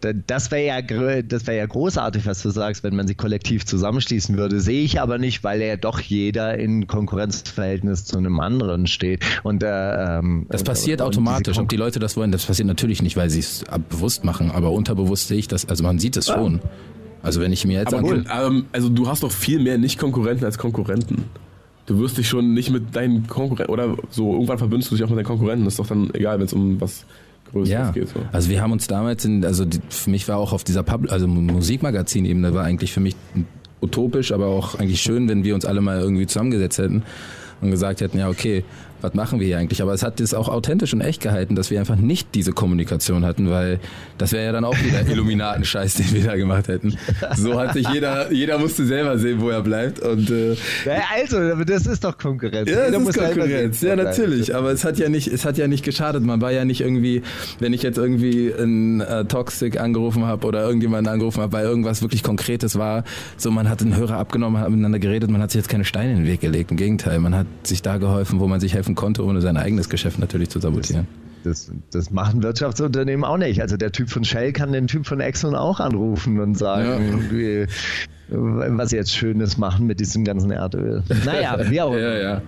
das 0.00 0.50
wäre 0.50 0.64
ja, 0.64 1.22
das 1.22 1.46
wäre 1.46 1.58
ja 1.58 1.66
großartig, 1.66 2.24
was 2.26 2.42
du 2.42 2.50
sagst, 2.50 2.82
wenn 2.82 2.96
man 2.96 3.06
sich 3.06 3.16
kollektiv 3.16 3.66
zusammenschließen 3.66 4.36
würde. 4.36 4.60
Sehe 4.60 4.82
ich 4.82 5.00
aber 5.00 5.18
nicht, 5.18 5.44
weil 5.44 5.60
ja 5.60 5.76
doch 5.76 6.00
jeder 6.00 6.56
in 6.58 6.86
Konkurrenzverhältnis 6.86 8.04
zu 8.04 8.16
einem 8.16 8.40
anderen 8.40 8.86
steht. 8.86 9.22
Und 9.42 9.62
äh, 9.62 10.18
ähm, 10.18 10.46
das 10.48 10.64
passiert 10.64 11.00
und, 11.00 11.08
automatisch. 11.08 11.58
Ob 11.58 11.68
die 11.68 11.76
Leute 11.76 11.98
das 11.98 12.16
wollen, 12.16 12.32
das 12.32 12.46
passiert 12.46 12.66
natürlich 12.66 13.02
nicht, 13.02 13.16
weil 13.16 13.30
sie 13.30 13.40
es 13.40 13.64
bewusst 13.90 14.24
machen. 14.24 14.50
Aber 14.50 14.72
unterbewusst 14.72 15.28
sehe 15.28 15.38
ich 15.38 15.48
das. 15.48 15.68
Also 15.68 15.84
man 15.84 15.98
sieht 15.98 16.16
es 16.16 16.28
ja. 16.28 16.34
schon. 16.34 16.60
Also 17.22 17.40
wenn 17.40 17.52
ich 17.52 17.66
mir 17.66 17.80
jetzt 17.80 17.92
aber 17.92 18.02
gut, 18.02 18.24
ähm, 18.34 18.66
also 18.72 18.88
du 18.88 19.06
hast 19.06 19.22
doch 19.22 19.32
viel 19.32 19.60
mehr 19.60 19.76
Nicht-Konkurrenten 19.76 20.44
als 20.46 20.56
Konkurrenten. 20.56 21.24
Du 21.84 21.98
wirst 21.98 22.16
dich 22.16 22.28
schon 22.28 22.54
nicht 22.54 22.70
mit 22.70 22.96
deinen 22.96 23.26
Konkurrenten 23.26 23.72
oder 23.72 23.96
so 24.08 24.32
irgendwann 24.32 24.58
verbündest 24.58 24.90
du 24.90 24.94
dich 24.94 25.04
auch 25.04 25.10
mit 25.10 25.18
deinen 25.18 25.26
Konkurrenten. 25.26 25.64
Das 25.64 25.74
ist 25.74 25.80
doch 25.80 25.86
dann 25.86 26.08
egal, 26.14 26.38
wenn 26.38 26.46
es 26.46 26.52
um 26.52 26.80
was 26.80 27.04
Größeres 27.52 27.70
ja. 27.70 27.90
geht. 27.90 28.08
So. 28.08 28.20
Also 28.32 28.50
wir 28.50 28.62
haben 28.62 28.72
uns 28.72 28.86
damals, 28.86 29.24
in, 29.24 29.44
also 29.44 29.64
die, 29.64 29.80
für 29.88 30.10
mich 30.10 30.28
war 30.28 30.38
auch 30.38 30.52
auf 30.52 30.64
dieser 30.64 30.82
Pub, 30.82 31.10
also 31.10 31.26
Musikmagazin-Ebene 31.26 32.54
war 32.54 32.64
eigentlich 32.64 32.92
für 32.92 33.00
mich 33.00 33.16
utopisch, 33.80 34.32
aber 34.32 34.46
auch 34.46 34.78
eigentlich 34.78 35.00
schön, 35.00 35.28
wenn 35.28 35.44
wir 35.44 35.54
uns 35.54 35.64
alle 35.64 35.80
mal 35.80 36.00
irgendwie 36.00 36.26
zusammengesetzt 36.26 36.78
hätten 36.78 37.02
und 37.60 37.70
gesagt 37.70 38.00
hätten, 38.00 38.18
ja 38.18 38.28
okay, 38.28 38.64
was 39.02 39.14
machen 39.14 39.40
wir 39.40 39.46
hier 39.46 39.58
eigentlich? 39.58 39.82
Aber 39.82 39.92
es 39.92 40.02
hat 40.02 40.20
es 40.20 40.34
auch 40.34 40.48
authentisch 40.48 40.92
und 40.92 41.00
echt 41.00 41.20
gehalten, 41.20 41.54
dass 41.54 41.70
wir 41.70 41.80
einfach 41.80 41.96
nicht 41.96 42.34
diese 42.34 42.52
Kommunikation 42.52 43.24
hatten, 43.24 43.50
weil 43.50 43.80
das 44.18 44.32
wäre 44.32 44.44
ja 44.44 44.52
dann 44.52 44.64
auch 44.64 44.76
wieder 44.82 45.06
Illuminaten-Scheiß, 45.10 45.94
den 45.94 46.12
wir 46.12 46.24
da 46.24 46.36
gemacht 46.36 46.68
hätten. 46.68 46.96
So 47.36 47.58
hat 47.58 47.74
sich 47.74 47.88
jeder, 47.88 48.32
jeder 48.32 48.58
musste 48.58 48.84
selber 48.86 49.18
sehen, 49.18 49.40
wo 49.40 49.50
er 49.50 49.62
bleibt. 49.62 50.00
Und, 50.00 50.30
äh, 50.30 50.56
also, 51.14 51.64
das 51.64 51.86
ist 51.86 52.04
doch 52.04 52.16
Konkurrenz. 52.18 52.68
Ja, 52.70 52.90
das 52.90 53.02
ist 53.02 53.18
Konkurrenz. 53.18 53.80
Ja, 53.80 53.96
natürlich. 53.96 54.54
Aber 54.54 54.70
es 54.72 54.84
hat 54.84 54.98
ja 54.98 55.08
nicht, 55.08 55.28
es 55.28 55.44
hat 55.44 55.58
ja 55.58 55.68
nicht 55.68 55.84
geschadet. 55.84 56.22
Man 56.22 56.40
war 56.40 56.52
ja 56.52 56.64
nicht 56.64 56.80
irgendwie, 56.80 57.22
wenn 57.58 57.72
ich 57.72 57.82
jetzt 57.82 57.98
irgendwie 57.98 58.52
ein 58.52 59.00
äh, 59.00 59.24
Toxic 59.24 59.80
angerufen 59.80 60.24
habe 60.24 60.46
oder 60.46 60.64
irgendjemanden 60.64 61.12
angerufen 61.12 61.40
habe, 61.40 61.52
weil 61.52 61.64
irgendwas 61.64 62.02
wirklich 62.02 62.22
Konkretes 62.22 62.76
war, 62.78 63.04
so 63.36 63.50
man 63.50 63.68
hat 63.68 63.80
den 63.80 63.96
Hörer 63.96 64.16
abgenommen, 64.16 64.60
hat 64.60 64.68
miteinander 64.70 64.98
geredet, 64.98 65.30
man 65.30 65.42
hat 65.42 65.50
sich 65.50 65.60
jetzt 65.60 65.68
keine 65.68 65.84
Steine 65.84 66.12
in 66.12 66.18
den 66.18 66.26
Weg 66.26 66.40
gelegt. 66.40 66.70
Im 66.70 66.76
Gegenteil, 66.76 67.18
man 67.18 67.34
hat 67.34 67.46
sich 67.64 67.82
da 67.82 67.98
geholfen, 67.98 68.40
wo 68.40 68.46
man 68.46 68.60
sich 68.60 68.74
helfen 68.74 68.89
helfen 68.90 68.94
konnte, 68.94 69.24
ohne 69.24 69.40
sein 69.40 69.56
eigenes 69.56 69.88
Geschäft 69.88 70.18
natürlich 70.18 70.48
zu 70.50 70.60
sabotieren. 70.60 71.06
Das, 71.42 71.72
das, 71.90 72.10
machen 72.10 72.42
Wirtschaftsunternehmen 72.42 73.24
auch 73.24 73.38
nicht. 73.38 73.62
Also 73.62 73.78
der 73.78 73.92
Typ 73.92 74.10
von 74.10 74.24
Shell 74.24 74.52
kann 74.52 74.72
den 74.72 74.88
Typ 74.88 75.06
von 75.06 75.20
Exxon 75.20 75.54
auch 75.54 75.80
anrufen 75.80 76.38
und 76.38 76.58
sagen, 76.58 77.18
ja. 77.32 77.66
was 78.28 78.90
sie 78.90 78.96
jetzt 78.96 79.16
Schönes 79.16 79.56
machen 79.56 79.86
mit 79.86 80.00
diesem 80.00 80.24
ganzen 80.24 80.50
Erdöl. 80.50 81.02
Naja, 81.24 81.58
wie 81.70 81.80
auch 81.80 81.94
ja, 81.96 82.18
ja. 82.18 82.42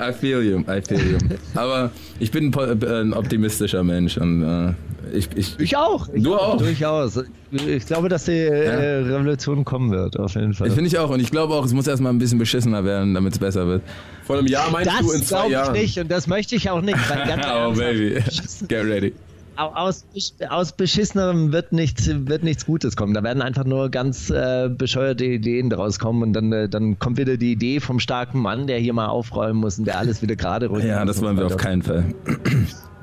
I 0.00 0.12
feel 0.12 0.42
you, 0.42 0.60
I 0.62 0.80
feel 0.80 1.12
you. 1.12 1.18
Aber 1.54 1.92
ich 2.18 2.32
bin 2.32 2.52
ein 2.52 3.12
optimistischer 3.12 3.84
Mensch 3.84 4.18
und 4.18 4.42
äh, 4.42 4.72
ich, 5.14 5.28
ich, 5.36 5.58
Ich 5.60 5.76
auch. 5.76 6.08
Ich 6.12 6.22
Du 6.22 6.34
auch? 6.36 6.58
Durchaus. 6.58 7.22
Ich 7.50 7.86
glaube, 7.86 8.08
dass 8.08 8.24
die 8.24 8.32
äh, 8.32 8.70
Revolution 9.04 9.64
kommen 9.64 9.90
wird, 9.90 10.18
auf 10.18 10.34
jeden 10.34 10.54
Fall. 10.54 10.66
ich 10.68 10.74
finde 10.74 10.88
ich 10.88 10.98
auch. 10.98 11.10
Und 11.10 11.20
ich 11.20 11.30
glaube 11.30 11.54
auch, 11.54 11.64
es 11.64 11.72
muss 11.72 11.86
erstmal 11.86 12.12
ein 12.12 12.18
bisschen 12.18 12.38
beschissener 12.38 12.84
werden, 12.84 13.14
damit 13.14 13.32
es 13.34 13.38
besser 13.38 13.66
wird. 13.66 13.82
Vor 14.24 14.38
einem 14.38 14.46
Jahr 14.46 14.70
meinst 14.70 14.90
du 15.00 15.12
in 15.12 15.20
das 15.20 15.28
zwei 15.28 15.36
glaube 15.36 15.46
ich 15.48 15.52
Jahren. 15.52 15.72
nicht 15.72 15.98
und 16.00 16.10
das 16.10 16.26
möchte 16.26 16.56
ich 16.56 16.68
auch 16.70 16.80
nicht. 16.80 16.98
Weil 17.08 17.26
ganz 17.26 17.44
oh, 17.54 17.72
baby. 17.78 18.14
Get 18.68 18.84
ready. 18.86 19.12
au- 19.56 19.72
aus, 19.74 20.04
aus 20.48 20.72
Beschissenerem 20.72 21.52
wird 21.52 21.72
nichts, 21.72 22.08
wird 22.12 22.42
nichts 22.42 22.66
Gutes 22.66 22.96
kommen. 22.96 23.14
Da 23.14 23.22
werden 23.22 23.40
einfach 23.42 23.64
nur 23.64 23.88
ganz 23.90 24.30
äh, 24.30 24.68
bescheuerte 24.68 25.24
Ideen 25.24 25.70
draus 25.70 26.00
kommen 26.00 26.22
und 26.24 26.32
dann, 26.32 26.52
äh, 26.52 26.68
dann 26.68 26.98
kommt 26.98 27.18
wieder 27.18 27.36
die 27.36 27.52
Idee 27.52 27.78
vom 27.78 28.00
starken 28.00 28.40
Mann, 28.40 28.66
der 28.66 28.78
hier 28.78 28.92
mal 28.94 29.06
aufräumen 29.06 29.60
muss 29.60 29.78
und 29.78 29.84
der 29.84 29.98
alles 29.98 30.22
wieder 30.22 30.34
gerade 30.34 30.70
rückt. 30.70 30.84
Ja, 30.84 31.04
das 31.04 31.22
wollen 31.22 31.36
wir 31.36 31.46
auf 31.46 31.56
keinen 31.56 31.82
Fall. 31.82 32.04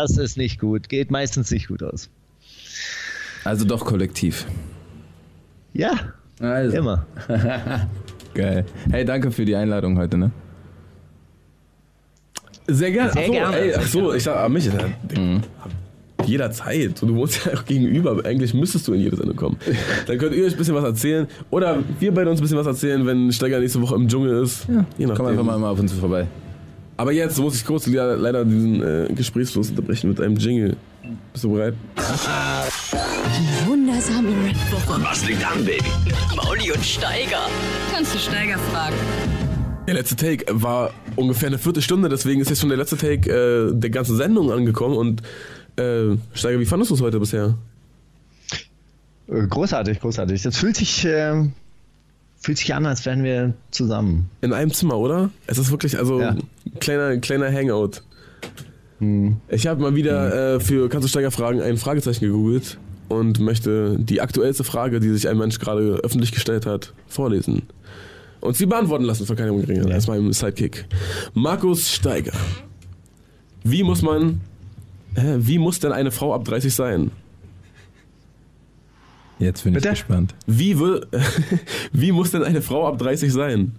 Das 0.00 0.16
ist 0.16 0.38
nicht 0.38 0.58
gut. 0.58 0.88
Geht 0.88 1.10
meistens 1.10 1.50
nicht 1.50 1.68
gut 1.68 1.82
aus. 1.82 2.08
Also 3.44 3.66
doch 3.66 3.84
kollektiv. 3.84 4.46
Ja, 5.74 5.92
Also. 6.40 6.74
immer. 6.74 7.06
Geil. 8.34 8.64
Hey, 8.90 9.04
danke 9.04 9.30
für 9.30 9.44
die 9.44 9.54
Einladung 9.54 9.98
heute, 9.98 10.16
ne? 10.16 10.30
Sehr 12.66 12.92
gerne. 12.92 13.12
Sehr 13.12 13.22
ach 13.22 13.26
so, 13.26 13.32
gerne. 13.32 13.56
Ey, 13.58 13.74
ach 13.74 13.86
so, 13.86 14.14
ich 14.14 14.22
sag, 14.22 14.36
ah, 14.36 14.48
mich, 14.48 14.70
mhm. 15.16 15.42
jederzeit. 16.24 17.02
Du 17.02 17.14
wohnst 17.16 17.44
ja 17.44 17.58
auch 17.58 17.66
gegenüber. 17.66 18.24
Eigentlich 18.24 18.54
müsstest 18.54 18.88
du 18.88 18.94
in 18.94 19.00
jede 19.00 19.16
Sendung 19.16 19.36
kommen. 19.36 19.58
Dann 20.06 20.16
könnt 20.16 20.34
ihr 20.34 20.46
euch 20.46 20.52
ein 20.52 20.58
bisschen 20.58 20.74
was 20.74 20.84
erzählen. 20.84 21.26
Oder 21.50 21.78
wir 21.98 22.14
beide 22.14 22.30
uns 22.30 22.40
ein 22.40 22.42
bisschen 22.42 22.58
was 22.58 22.66
erzählen, 22.66 23.04
wenn 23.04 23.30
Steiger 23.32 23.60
nächste 23.60 23.82
Woche 23.82 23.96
im 23.96 24.08
Dschungel 24.08 24.42
ist. 24.42 24.66
Ja, 24.66 24.86
Je 24.96 25.06
nachdem. 25.06 25.16
Komm 25.16 25.26
einfach 25.26 25.44
mal, 25.44 25.58
mal 25.58 25.68
auf 25.68 25.78
uns 25.78 25.92
vorbei. 25.92 26.26
Aber 27.00 27.12
jetzt 27.12 27.38
muss 27.38 27.54
ich 27.54 27.64
kurz 27.64 27.86
leider, 27.86 28.44
diesen 28.44 28.82
äh, 28.82 29.08
Gesprächsfluss 29.14 29.70
unterbrechen 29.70 30.10
mit 30.10 30.20
einem 30.20 30.36
Jingle. 30.36 30.76
Bist 31.32 31.44
du 31.44 31.54
bereit? 31.54 31.72
Die 31.96 33.66
wundersame 33.66 34.28
Rap-Woche. 34.28 35.02
Was 35.02 35.26
liegt 35.26 35.42
an, 35.50 35.64
Baby? 35.64 35.82
Mauli 36.36 36.70
und 36.70 36.84
Steiger. 36.84 37.48
Kannst 37.90 38.14
du 38.14 38.18
Steiger 38.18 38.58
fragen? 38.70 38.94
Der 39.86 39.94
letzte 39.94 40.14
Take 40.14 40.44
war 40.50 40.90
ungefähr 41.16 41.46
eine 41.46 41.56
Viertelstunde, 41.56 42.10
deswegen 42.10 42.42
ist 42.42 42.50
jetzt 42.50 42.60
schon 42.60 42.68
der 42.68 42.76
letzte 42.76 42.98
Take 42.98 43.30
äh, 43.30 43.72
der 43.72 43.88
ganzen 43.88 44.18
Sendung 44.18 44.52
angekommen. 44.52 44.98
Und 44.98 45.22
äh, 45.76 46.18
Steiger, 46.34 46.60
wie 46.60 46.66
fandest 46.66 46.90
du 46.90 46.96
es 46.96 47.00
heute 47.00 47.18
bisher? 47.18 47.56
Äh, 49.26 49.46
Großartig, 49.46 50.00
großartig. 50.00 50.42
Das 50.42 50.54
fühlt 50.58 50.76
sich, 50.76 51.02
äh, 51.06 51.48
fühlt 52.40 52.58
sich 52.58 52.74
an, 52.74 52.86
als 52.86 53.04
wären 53.06 53.22
wir 53.22 53.54
zusammen. 53.70 54.30
In 54.40 54.52
einem 54.52 54.72
Zimmer, 54.72 54.98
oder? 54.98 55.30
Es 55.46 55.58
ist 55.58 55.70
wirklich, 55.70 55.98
also 55.98 56.20
Ja. 56.20 56.36
kleiner, 56.80 57.16
kleiner 57.18 57.52
Hangout. 57.52 58.02
Ich 59.48 59.66
habe 59.66 59.80
mal 59.80 59.94
wieder 59.94 60.56
äh, 60.56 60.60
für 60.60 60.88
Kannst 60.90 61.04
du 61.06 61.08
Steiger 61.08 61.30
fragen 61.30 61.62
ein 61.62 61.78
Fragezeichen 61.78 62.20
gegoogelt 62.26 62.78
und 63.08 63.40
möchte 63.40 63.96
die 63.98 64.20
aktuellste 64.20 64.62
Frage, 64.62 65.00
die 65.00 65.08
sich 65.10 65.26
ein 65.26 65.38
Mensch 65.38 65.58
gerade 65.58 66.00
öffentlich 66.02 66.32
gestellt 66.32 66.66
hat, 66.66 66.92
vorlesen. 67.06 67.62
Und 68.40 68.56
sie 68.56 68.66
beantworten 68.66 69.04
lassen 69.04 69.24
von 69.26 69.36
keinem 69.36 69.60
geringeren 69.60 69.92
als 69.92 70.06
meinem 70.06 70.32
Sidekick. 70.34 70.84
Markus 71.34 71.90
Steiger. 71.90 72.32
Wie 73.64 73.82
muss 73.82 74.02
man, 74.02 74.40
hä, 75.14 75.36
wie 75.38 75.58
muss 75.58 75.78
denn 75.80 75.92
eine 75.92 76.10
Frau 76.10 76.34
ab 76.34 76.44
30 76.44 76.74
sein? 76.74 77.10
Jetzt 79.40 79.64
bin 79.64 79.72
ich 79.74 79.78
Bitte? 79.82 79.90
gespannt. 79.94 80.34
Wie, 80.46 80.78
will, 80.78 81.04
wie 81.92 82.12
muss 82.12 82.30
denn 82.30 82.44
eine 82.44 82.62
Frau 82.62 82.86
ab 82.86 82.98
30 82.98 83.32
sein? 83.32 83.72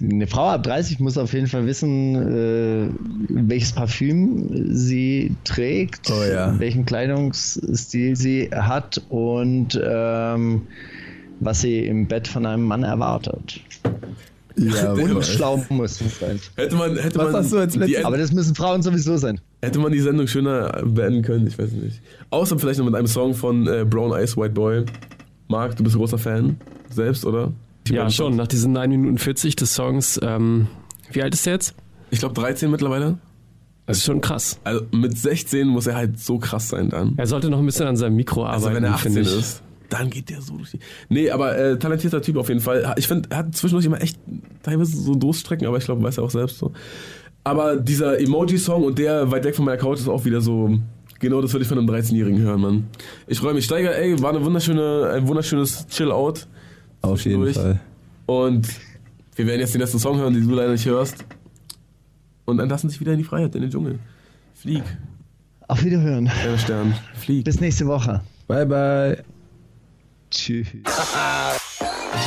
Eine 0.00 0.28
Frau 0.28 0.48
ab 0.50 0.62
30 0.62 1.00
muss 1.00 1.18
auf 1.18 1.32
jeden 1.32 1.48
Fall 1.48 1.66
wissen, 1.66 2.14
äh, 2.14 2.88
welches 3.28 3.72
Parfüm 3.72 4.48
sie 4.72 5.34
trägt, 5.42 6.08
Oh 6.12 6.22
ja. 6.24 6.56
welchen 6.60 6.86
Kleidungsstil 6.86 8.14
sie 8.14 8.48
hat 8.52 9.02
und 9.08 9.78
ähm, 9.84 10.62
was 11.40 11.62
sie 11.62 11.80
im 11.84 12.06
Bett 12.06 12.28
von 12.28 12.46
einem 12.46 12.62
Mann 12.62 12.84
erwartet. 12.84 13.60
Ja, 14.56 14.92
Und 14.92 15.24
schlau 15.24 15.64
muss 15.68 16.00
es 16.00 16.18
sein. 16.20 16.38
Hätte 16.54 16.76
man, 16.76 16.96
hätte 16.96 17.18
Was 17.18 17.32
man 17.32 17.42
hast 17.42 17.52
du 17.52 17.58
als 17.58 17.72
die 17.72 17.78
letztes? 17.80 18.04
Aber 18.04 18.18
das 18.18 18.32
müssen 18.32 18.54
Frauen 18.54 18.82
sowieso 18.82 19.16
sein. 19.16 19.40
Hätte 19.60 19.80
man 19.80 19.90
die 19.90 20.00
Sendung 20.00 20.26
schöner 20.28 20.82
beenden 20.84 21.22
können, 21.22 21.46
ich 21.46 21.58
weiß 21.58 21.72
nicht. 21.72 22.00
Außer 22.30 22.58
vielleicht 22.58 22.78
noch 22.78 22.86
mit 22.86 22.94
einem 22.94 23.08
Song 23.08 23.34
von 23.34 23.66
äh, 23.66 23.84
Brown 23.84 24.12
Eyes 24.12 24.36
White 24.36 24.54
Boy. 24.54 24.84
Marc, 25.48 25.76
du 25.76 25.82
bist 25.82 25.96
ein 25.96 25.98
großer 25.98 26.18
Fan 26.18 26.56
selbst, 26.90 27.24
oder? 27.24 27.52
Die 27.86 27.94
Ja, 27.94 28.08
schon. 28.10 28.36
Nach 28.36 28.46
diesen 28.46 28.72
9 28.72 28.90
Minuten 28.90 29.18
40 29.18 29.56
des 29.56 29.74
Songs. 29.74 30.20
Ähm, 30.22 30.68
wie 31.10 31.22
alt 31.22 31.34
ist 31.34 31.46
der 31.46 31.54
jetzt? 31.54 31.74
Ich 32.10 32.20
glaube 32.20 32.34
13 32.34 32.70
mittlerweile. 32.70 33.18
Das 33.86 33.98
ist 33.98 34.04
schon 34.04 34.20
krass. 34.20 34.60
Also 34.64 34.82
mit 34.92 35.16
16 35.16 35.66
muss 35.66 35.86
er 35.86 35.96
halt 35.96 36.20
so 36.20 36.38
krass 36.38 36.68
sein 36.68 36.90
dann. 36.90 37.14
Er 37.16 37.26
sollte 37.26 37.48
noch 37.48 37.58
ein 37.58 37.66
bisschen 37.66 37.86
an 37.86 37.96
seinem 37.96 38.16
Mikro 38.16 38.44
arbeiten. 38.44 38.64
Also 38.64 38.76
wenn 38.76 38.84
er 38.84 38.94
18 38.94 39.12
finde 39.12 39.30
ich. 39.30 39.38
ist, 39.38 39.62
dann 39.88 40.10
geht 40.10 40.28
der 40.28 40.42
so 40.42 40.58
durch 40.58 40.72
die... 40.72 40.78
Nee, 41.08 41.30
aber 41.30 41.56
äh, 41.56 41.78
talentierter 41.78 42.20
Typ 42.20 42.36
auf 42.36 42.48
jeden 42.48 42.60
Fall. 42.60 42.94
Ich 42.98 43.08
finde, 43.08 43.30
er 43.30 43.38
hat 43.38 43.56
zwischendurch 43.56 43.86
immer 43.86 44.02
echt 44.02 44.18
teilweise 44.62 44.94
so 44.94 45.14
Durststrecken, 45.14 45.66
aber 45.66 45.78
ich 45.78 45.84
glaube, 45.84 46.02
weiß 46.02 46.18
er 46.18 46.24
auch 46.24 46.30
selbst 46.30 46.58
so. 46.58 46.72
Aber 47.48 47.76
dieser 47.76 48.20
Emoji-Song 48.20 48.84
und 48.84 48.98
der 48.98 49.30
weit 49.30 49.44
weg 49.44 49.56
von 49.56 49.64
meiner 49.64 49.78
Couch 49.78 50.00
ist 50.00 50.08
auch 50.08 50.24
wieder 50.24 50.40
so... 50.42 50.78
Genau 51.18 51.40
das 51.40 51.52
würde 51.52 51.62
ich 51.62 51.68
von 51.68 51.78
einem 51.78 51.88
13-Jährigen 51.88 52.40
hören, 52.42 52.60
Mann. 52.60 52.86
Ich 53.26 53.38
freue 53.40 53.54
mich. 53.54 53.64
Steiger, 53.64 53.96
ey, 53.96 54.20
war 54.22 54.30
eine 54.30 54.44
wunderschöne, 54.44 55.10
ein 55.14 55.26
wunderschönes 55.26 55.86
Chill-Out. 55.88 56.46
Auf 57.00 57.24
jeden. 57.24 57.52
Fall. 57.54 57.80
Und 58.26 58.68
wir 59.34 59.46
werden 59.46 59.60
jetzt 59.60 59.72
den 59.74 59.80
letzten 59.80 59.98
Song 59.98 60.18
hören, 60.18 60.34
den 60.34 60.46
du 60.46 60.54
leider 60.54 60.70
nicht 60.72 60.86
hörst. 60.86 61.24
Und 62.44 62.60
entlassen 62.60 62.88
sich 62.90 63.00
wieder 63.00 63.12
in 63.12 63.18
die 63.18 63.24
Freiheit, 63.24 63.54
in 63.54 63.62
den 63.62 63.70
Dschungel. 63.70 63.98
Flieg, 64.54 64.84
Auf 65.66 65.82
Wiederhören. 65.82 66.26
kleiner 66.26 66.58
Stern. 66.58 66.94
Flieg. 67.14 67.44
Bis 67.44 67.60
nächste 67.60 67.86
Woche. 67.86 68.20
Bye, 68.46 68.66
bye. 68.66 69.24
Tschüss. 70.30 70.68